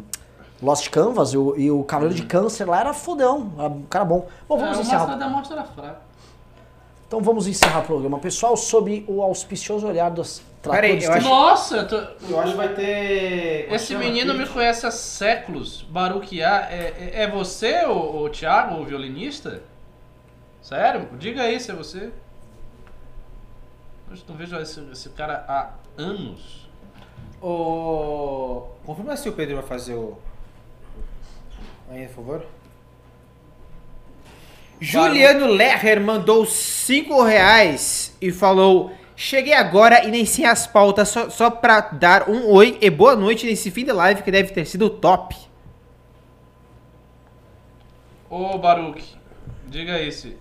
Lost 0.61 0.89
Canvas 0.89 1.31
e 1.31 1.37
o, 1.37 1.57
e 1.57 1.71
o 1.71 1.85
Cavaleiro 1.85 2.15
de 2.15 2.25
Câncer 2.25 2.67
lá 2.69 2.81
era 2.81 2.93
fodão, 2.93 3.53
era 3.57 3.69
um 3.69 3.83
cara 3.83 4.03
bom. 4.03 4.27
Bom, 4.49 4.57
vamos 4.57 4.75
é, 4.75 4.79
o 4.79 4.81
encerrar. 4.81 5.07
Máscara 5.07 5.19
da 5.19 5.29
Morte 5.29 5.53
era 5.53 5.63
fraco. 5.63 6.10
Então 7.11 7.19
vamos 7.19 7.45
encerrar 7.45 7.79
o 7.79 7.83
programa. 7.83 8.19
Pessoal, 8.19 8.55
sob 8.55 9.03
o 9.05 9.21
auspicioso 9.21 9.85
olhar 9.85 10.07
dos 10.09 10.41
Peraí, 10.63 11.03
eu 11.03 11.11
acho- 11.11 11.27
Nossa, 11.27 11.75
eu 11.75 11.87
tô. 11.89 11.95
Eu 12.29 12.39
acho 12.39 12.51
que 12.51 12.57
vai 12.57 12.73
ter. 12.73 13.67
Esse 13.69 13.93
menino 13.97 14.33
me 14.33 14.47
conhece 14.47 14.87
há 14.87 14.91
séculos. 14.91 15.81
Baruquiá. 15.81 16.69
É, 16.71 17.11
é, 17.15 17.23
é 17.23 17.27
você, 17.29 17.83
o, 17.85 18.21
o 18.23 18.29
Thiago, 18.29 18.79
o 18.79 18.85
violinista? 18.85 19.61
Sério? 20.61 21.09
Diga 21.19 21.41
aí 21.41 21.59
se 21.59 21.71
é 21.71 21.73
você. 21.73 22.13
Eu 24.09 24.17
não 24.29 24.35
vejo 24.37 24.55
esse, 24.55 24.79
esse 24.89 25.09
cara 25.09 25.43
há 25.49 25.71
anos. 26.01 26.69
O... 27.41 28.67
Confirma 28.85 29.17
se 29.17 29.27
o 29.27 29.33
Pedro 29.33 29.55
vai 29.57 29.65
fazer 29.65 29.95
o. 29.95 30.17
Aí, 31.89 32.07
por 32.07 32.15
favor. 32.15 32.45
Juliano 34.83 35.45
Lerrer 35.45 36.01
mandou 36.01 36.43
5 36.45 37.21
reais 37.23 38.17
e 38.19 38.31
falou: 38.31 38.91
Cheguei 39.15 39.53
agora 39.53 40.03
e 40.03 40.09
nem 40.09 40.25
sei 40.25 40.43
as 40.45 40.65
pautas, 40.65 41.07
só, 41.09 41.29
só 41.29 41.51
pra 41.51 41.79
dar 41.81 42.27
um 42.27 42.49
oi 42.51 42.79
e 42.81 42.89
boa 42.89 43.15
noite 43.15 43.45
nesse 43.45 43.69
fim 43.69 43.85
de 43.85 43.91
live 43.91 44.23
que 44.23 44.31
deve 44.31 44.51
ter 44.51 44.65
sido 44.65 44.89
top. 44.89 45.35
Ô 48.27 48.57
Baruque, 48.57 49.03
diga 49.67 49.93
aí 49.93 50.11
se. 50.11 50.35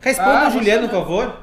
Responda 0.00 0.38
Ah, 0.46 0.48
o 0.48 0.50
Juliano, 0.52 0.88
por 0.88 1.00
favor. 1.00 1.36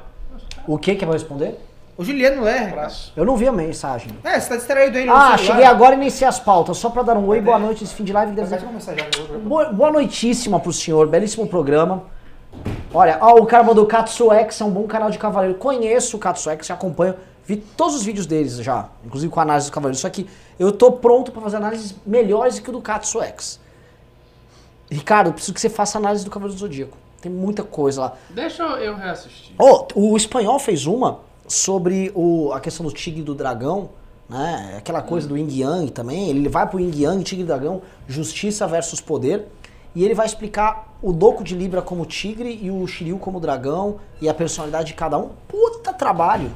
O 0.66 0.76
que 0.76 0.94
que 0.96 1.04
vai 1.06 1.14
responder? 1.14 1.56
O 1.96 2.04
Juliano 2.04 2.42
Lerrer. 2.42 2.72
Abraço. 2.72 3.12
Eu 3.14 3.24
não 3.24 3.36
vi 3.36 3.46
a 3.46 3.52
mensagem. 3.52 4.10
É, 4.24 4.40
você 4.40 4.48
tá 4.48 4.56
distraído 4.56 4.96
aí 4.98 5.04
no 5.04 5.12
Ah, 5.12 5.36
celular. 5.36 5.38
cheguei 5.38 5.64
agora 5.64 5.94
e 5.94 5.98
iniciei 5.98 6.26
as 6.26 6.38
pautas. 6.40 6.78
Só 6.78 6.90
pra 6.90 7.02
dar 7.02 7.16
um 7.16 7.26
oi, 7.28 7.40
boa 7.40 7.58
noite 7.58 7.82
nesse 7.82 7.94
fim 7.94 8.04
de 8.04 8.12
live. 8.12 8.32
que 8.32 8.36
deve 8.36 8.48
ser- 8.48 8.56
ter 8.58 8.64
uma 8.64 8.72
mensagem 8.72 9.04
agora. 9.14 9.38
Boa, 9.38 9.72
boa 9.72 9.92
noitíssima 9.92 10.58
pro 10.58 10.72
senhor, 10.72 11.06
belíssimo 11.08 11.46
programa. 11.46 12.04
Olha, 12.92 13.18
ó, 13.20 13.36
o 13.36 13.46
cara 13.46 13.62
mandou 13.62 13.86
Katsu 13.86 14.32
X, 14.32 14.60
é 14.60 14.64
um 14.64 14.70
bom 14.70 14.86
canal 14.86 15.10
de 15.10 15.18
cavaleiro. 15.18 15.56
Conheço 15.56 16.16
o 16.16 16.20
Katsu 16.20 16.50
X, 16.50 16.70
acompanho, 16.72 17.14
vi 17.46 17.56
todos 17.56 17.94
os 17.94 18.02
vídeos 18.02 18.26
deles 18.26 18.56
já, 18.56 18.88
inclusive 19.04 19.32
com 19.32 19.38
a 19.38 19.44
análise 19.44 19.70
do 19.70 19.72
cavaleiro. 19.72 19.98
Só 19.98 20.10
que 20.10 20.28
eu 20.58 20.72
tô 20.72 20.92
pronto 20.92 21.30
pra 21.30 21.40
fazer 21.40 21.58
análises 21.58 21.94
melhores 22.04 22.58
que 22.58 22.68
o 22.68 22.72
do 22.72 22.80
Katsu 22.80 23.22
X. 23.22 23.60
Ricardo, 24.90 25.32
preciso 25.32 25.54
que 25.54 25.60
você 25.60 25.70
faça 25.70 25.98
análise 25.98 26.24
do 26.24 26.30
Cavaleiro 26.32 26.56
do 26.56 26.58
Zodíaco. 26.58 26.98
Tem 27.20 27.30
muita 27.30 27.62
coisa 27.62 28.00
lá. 28.00 28.16
Deixa 28.30 28.64
eu, 28.64 28.96
reassistir. 28.96 29.54
Oh, 29.56 29.86
o 29.94 30.16
espanhol 30.16 30.58
fez 30.58 30.84
uma 30.84 31.20
sobre 31.46 32.10
o, 32.12 32.52
a 32.52 32.58
questão 32.58 32.84
do 32.84 32.92
tigre 32.92 33.20
e 33.20 33.22
do 33.22 33.34
dragão, 33.34 33.90
né? 34.28 34.74
Aquela 34.78 35.00
coisa 35.00 35.28
do 35.28 35.36
yin 35.36 35.48
yang 35.48 35.92
também. 35.92 36.30
Ele 36.30 36.48
vai 36.48 36.66
pro 36.66 36.80
yin 36.80 36.90
yang, 36.92 37.22
tigre 37.22 37.44
e 37.44 37.46
dragão, 37.46 37.82
justiça 38.08 38.66
versus 38.66 39.00
poder. 39.00 39.46
E 39.94 40.04
ele 40.04 40.14
vai 40.14 40.26
explicar 40.26 40.96
o 41.02 41.12
Doco 41.12 41.42
de 41.42 41.54
Libra 41.54 41.82
como 41.82 42.06
tigre 42.06 42.58
e 42.62 42.70
o 42.70 42.86
Shiryu 42.86 43.18
como 43.18 43.40
dragão 43.40 43.98
e 44.20 44.28
a 44.28 44.34
personalidade 44.34 44.88
de 44.88 44.94
cada 44.94 45.18
um. 45.18 45.30
Puta 45.48 45.92
trabalho. 45.92 46.52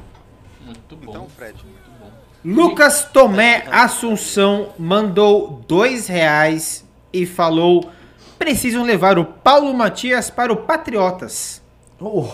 Muito 0.65 0.95
bom. 0.95 1.11
Então, 1.11 1.27
Fred. 1.29 1.57
Muito 1.63 1.89
bom. 1.99 2.09
Lucas 2.43 3.05
Tomé 3.11 3.65
Assunção 3.71 4.69
mandou 4.77 5.61
dois 5.67 6.07
reais 6.07 6.85
e 7.11 7.25
falou: 7.25 7.89
precisam 8.37 8.83
levar 8.83 9.17
o 9.19 9.25
Paulo 9.25 9.73
Matias 9.73 10.29
para 10.29 10.53
o 10.53 10.57
Patriotas. 10.57 11.61
Oh, 11.99 12.27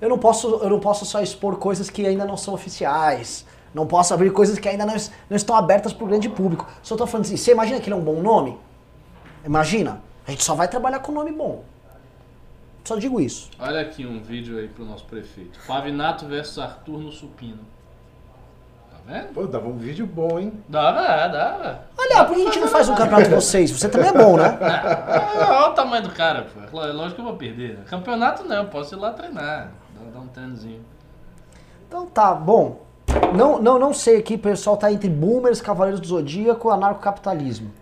eu 0.00 0.08
não 0.08 0.18
posso, 0.18 0.48
eu 0.48 0.70
não 0.70 0.80
posso 0.80 1.04
só 1.04 1.20
expor 1.20 1.56
coisas 1.56 1.88
que 1.90 2.06
ainda 2.06 2.24
não 2.24 2.36
são 2.36 2.54
oficiais. 2.54 3.46
Não 3.72 3.86
posso 3.86 4.14
abrir 4.14 4.30
coisas 4.30 4.58
que 4.58 4.68
ainda 4.68 4.86
não, 4.86 4.94
não 5.28 5.36
estão 5.36 5.56
abertas 5.56 5.92
para 5.92 6.04
o 6.04 6.06
grande 6.06 6.28
público. 6.28 6.68
Só 6.80 6.96
tô 6.96 7.06
falando 7.06 7.26
assim, 7.26 7.36
você 7.36 7.50
imagina 7.50 7.80
que 7.80 7.88
ele 7.88 7.94
é 7.94 7.98
um 7.98 8.04
bom 8.04 8.20
nome? 8.22 8.56
Imagina. 9.44 10.00
A 10.26 10.30
gente 10.30 10.42
só 10.44 10.54
vai 10.54 10.68
trabalhar 10.68 11.00
com 11.00 11.12
nome 11.12 11.32
bom. 11.32 11.64
Só 12.84 12.96
digo 12.96 13.20
isso. 13.20 13.50
Olha 13.58 13.80
aqui 13.80 14.06
um 14.06 14.22
vídeo 14.22 14.58
aí 14.58 14.68
pro 14.68 14.84
nosso 14.84 15.04
prefeito. 15.04 15.58
Pavinato 15.66 16.26
versus 16.26 16.58
Arthur 16.58 16.98
no 16.98 17.10
supino. 17.10 17.60
Tá 18.90 18.96
vendo? 19.06 19.32
Pô, 19.32 19.46
dava 19.46 19.66
um 19.68 19.76
vídeo 19.76 20.06
bom, 20.06 20.38
hein? 20.38 20.52
Dava, 20.68 21.28
dava. 21.28 21.80
Olha, 21.96 22.24
por 22.24 22.34
que 22.36 22.42
a 22.42 22.44
gente 22.44 22.60
não 22.60 22.68
faz 22.68 22.88
um 22.88 22.94
campeonato 22.94 23.28
de 23.30 23.34
vocês? 23.34 23.70
Você 23.70 23.88
também 23.88 24.08
é 24.08 24.12
bom, 24.12 24.36
né? 24.36 24.58
Ah, 24.60 25.60
Olha 25.62 25.70
o 25.70 25.74
tamanho 25.74 26.02
do 26.02 26.10
cara, 26.10 26.46
pô. 26.70 26.82
É 26.82 26.92
lógico 26.92 27.14
que 27.16 27.20
eu 27.22 27.24
vou 27.24 27.36
perder. 27.36 27.78
né? 27.78 27.84
Campeonato 27.88 28.44
não, 28.44 28.56
eu 28.56 28.66
posso 28.66 28.94
ir 28.94 28.98
lá 28.98 29.12
treinar. 29.12 29.70
Dar, 30.12 30.20
um 30.20 30.26
treinozinho. 30.28 30.84
Então 31.88 32.06
tá, 32.06 32.34
bom. 32.34 32.82
Não, 33.34 33.62
não, 33.62 33.78
não 33.78 33.94
sei 33.94 34.18
aqui, 34.18 34.34
o 34.34 34.38
pessoal 34.38 34.76
tá 34.76 34.92
entre 34.92 35.08
boomers, 35.08 35.60
cavaleiros 35.60 36.00
do 36.00 36.06
zodíaco 36.06 36.68
e 36.68 36.72
anarcocapitalismo. 36.72 37.72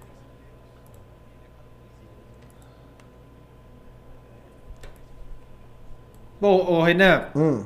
Bom, 6.42 6.56
ô 6.72 6.82
Renan, 6.82 7.26
Hum, 7.36 7.64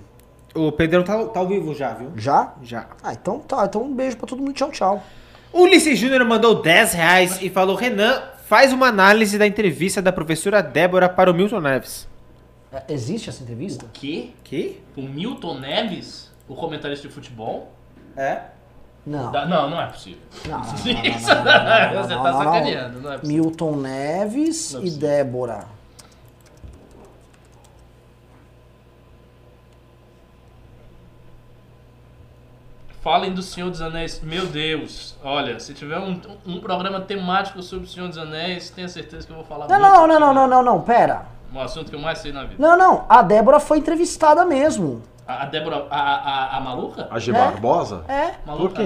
o 0.54 0.70
Pedrão 0.70 1.02
tá, 1.02 1.24
tá 1.28 1.40
ao 1.40 1.48
vivo 1.48 1.74
já, 1.74 1.94
viu? 1.94 2.12
já? 2.14 2.52
Já. 2.62 2.86
Ah, 3.02 3.14
então 3.14 3.38
tá. 3.38 3.64
Então 3.64 3.82
um 3.82 3.94
beijo 3.94 4.18
pra 4.18 4.26
todo 4.26 4.38
mundo. 4.40 4.52
Tchau, 4.52 4.70
tchau. 4.70 5.02
Ulisses 5.50 5.98
Júnior 5.98 6.22
mandou 6.26 6.60
10 6.60 6.92
reais 6.92 7.40
e 7.40 7.48
falou: 7.48 7.74
Renan, 7.74 8.20
faz 8.44 8.74
uma 8.74 8.88
análise 8.88 9.38
da 9.38 9.46
entrevista 9.46 10.02
da 10.02 10.12
professora 10.12 10.62
Débora 10.62 11.08
para 11.08 11.30
o 11.30 11.34
Milton 11.34 11.60
Neves. 11.60 12.06
É, 12.70 12.92
Existe 12.92 13.30
essa 13.30 13.42
entrevista? 13.42 13.86
Que? 13.94 14.34
Que? 14.44 14.82
O 14.94 15.00
Milton 15.00 15.58
Neves, 15.58 16.30
o 16.46 16.54
comentarista 16.54 17.08
de 17.08 17.14
futebol? 17.14 17.72
É. 18.14 18.40
Não. 19.06 19.32
Da- 19.32 19.46
Não, 19.46 19.70
não 19.70 19.80
é 19.80 19.86
possível. 19.86 20.18
Não, 20.46 20.58
não, 20.58 20.66
não, 20.66 20.92
não, 20.92 21.02
Isso, 21.16 21.28
não, 21.28 21.34
não, 21.36 21.44
não, 21.44 21.94
não, 21.94 22.02
Você 22.02 22.14
tá 22.14 22.32
sacaneando, 22.44 23.00
não 23.00 23.12
é 23.14 23.18
possível. 23.18 23.42
Milton 23.44 23.76
Neves 23.76 24.72
Não 24.74 24.82
é 24.82 24.84
e. 24.84 24.90
Débora. 24.90 25.75
Falem 33.06 33.32
do 33.32 33.40
Senhor 33.40 33.70
dos 33.70 33.80
Anéis. 33.80 34.20
Meu 34.20 34.46
Deus, 34.46 35.14
olha, 35.22 35.60
se 35.60 35.72
tiver 35.72 35.96
um, 35.96 36.20
um 36.44 36.58
programa 36.58 37.00
temático 37.00 37.62
sobre 37.62 37.86
o 37.86 37.88
Senhor 37.88 38.08
dos 38.08 38.18
Anéis, 38.18 38.68
tenha 38.68 38.88
certeza 38.88 39.24
que 39.24 39.32
eu 39.32 39.36
vou 39.36 39.44
falar 39.44 39.68
Não, 39.68 39.78
muito 39.78 39.92
não, 39.92 40.06
não, 40.08 40.18
não, 40.18 40.34
não, 40.34 40.46
não, 40.48 40.62
não, 40.64 40.80
pera. 40.80 41.22
Um 41.54 41.60
assunto 41.60 41.88
que 41.88 41.94
eu 41.94 42.00
mais 42.00 42.18
sei 42.18 42.32
na 42.32 42.42
vida. 42.42 42.56
Não, 42.58 42.76
não, 42.76 43.04
a 43.08 43.22
Débora 43.22 43.60
foi 43.60 43.78
entrevistada 43.78 44.44
mesmo. 44.44 45.04
A, 45.24 45.44
a 45.44 45.46
Débora, 45.46 45.86
a, 45.88 46.00
a, 46.00 46.56
a, 46.56 46.60
maluca? 46.60 47.06
A 47.08 47.16
G 47.20 47.30
É. 47.30 47.34
Barbosa? 47.34 48.02
É, 48.08 48.32
Maluca 48.44 48.74
Por 48.74 48.84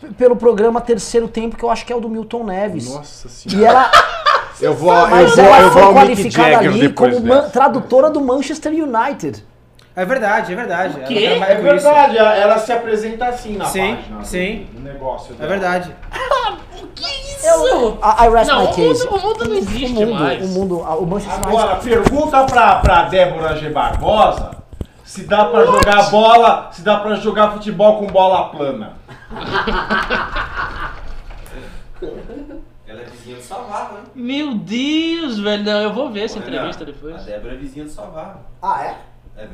quem? 0.00 0.12
pelo 0.16 0.36
programa 0.36 0.80
Terceiro 0.80 1.26
Tempo, 1.26 1.56
que 1.56 1.64
eu 1.64 1.70
acho 1.72 1.84
que 1.84 1.92
é 1.92 1.96
o 1.96 2.00
do 2.00 2.08
Milton 2.08 2.44
Neves. 2.44 2.94
Nossa 2.94 3.26
E 3.26 3.30
senhora. 3.50 3.66
ela, 3.66 3.90
Eu 4.60 4.72
vou, 4.72 4.92
mas 5.08 5.36
eu 5.36 5.44
vou, 5.44 5.52
ela 5.52 5.62
eu 5.62 5.70
foi 5.72 5.82
vou 5.82 5.94
qualificada 5.94 6.58
ali 6.58 6.92
como 6.92 7.20
man- 7.20 7.48
tradutora 7.50 8.08
do 8.08 8.20
Manchester 8.20 8.72
United. 8.72 9.44
É 9.94 10.04
verdade, 10.06 10.52
é 10.52 10.56
verdade. 10.56 10.94
Ela 10.96 11.06
quê? 11.06 11.24
É 11.26 11.38
com 11.38 11.42
isso. 11.52 11.62
verdade, 11.62 12.16
ela 12.18 12.58
se 12.58 12.72
apresenta 12.72 13.26
assim 13.26 13.56
na 13.56 13.66
Sim, 13.66 13.96
página. 13.96 14.24
sim. 14.24 14.66
do- 14.72 14.78
do 14.78 14.80
negócio 14.80 15.34
É 15.34 15.36
dela. 15.36 15.48
verdade. 15.50 15.94
Eu, 17.44 17.98
I, 18.00 18.26
I 18.26 18.30
rest 18.30 18.50
Não, 18.50 18.60
my 18.62 18.66
o 18.70 18.74
case. 18.74 19.04
mundo- 19.04 19.16
o 19.16 19.20
mundo 19.20 19.48
não 19.48 19.56
existe 19.56 19.86
o 19.96 20.06
mundo, 20.06 20.14
mais. 20.14 20.44
O 20.44 20.48
mundo, 20.60 20.82
a- 20.84 20.94
o 20.96 21.04
Manchester. 21.06 21.46
Agora, 21.48 21.76
pergunta 21.76 22.44
pra, 22.44 22.76
pra 22.76 23.02
Débora 23.04 23.56
G. 23.56 23.68
Barbosa 23.70 24.62
se 25.04 25.24
dá 25.24 25.44
pra 25.46 25.64
jogar 25.66 26.08
bola, 26.10 26.68
se 26.72 26.82
dá 26.82 26.98
pra 27.00 27.16
jogar 27.16 27.50
futebol 27.50 27.98
com 27.98 28.06
bola 28.06 28.48
plana. 28.50 28.92
Ela 32.86 33.00
é 33.00 33.04
vizinha 33.04 33.36
do 33.36 33.42
Savarro, 33.42 33.98
hein? 33.98 34.04
Meu 34.14 34.54
Deus, 34.54 35.38
velho. 35.40 35.64
Não, 35.64 35.80
eu 35.82 35.92
vou 35.92 36.10
ver 36.10 36.24
essa 36.24 36.38
entrevista 36.38 36.82
A 36.84 36.86
depois. 36.86 37.22
Débora 37.24 37.54
é 37.54 37.56
vizinha 37.56 37.84
do 37.84 37.90
Savarro. 37.90 38.40
Ah, 38.62 38.84
é? 38.84 38.96
É, 39.42 39.46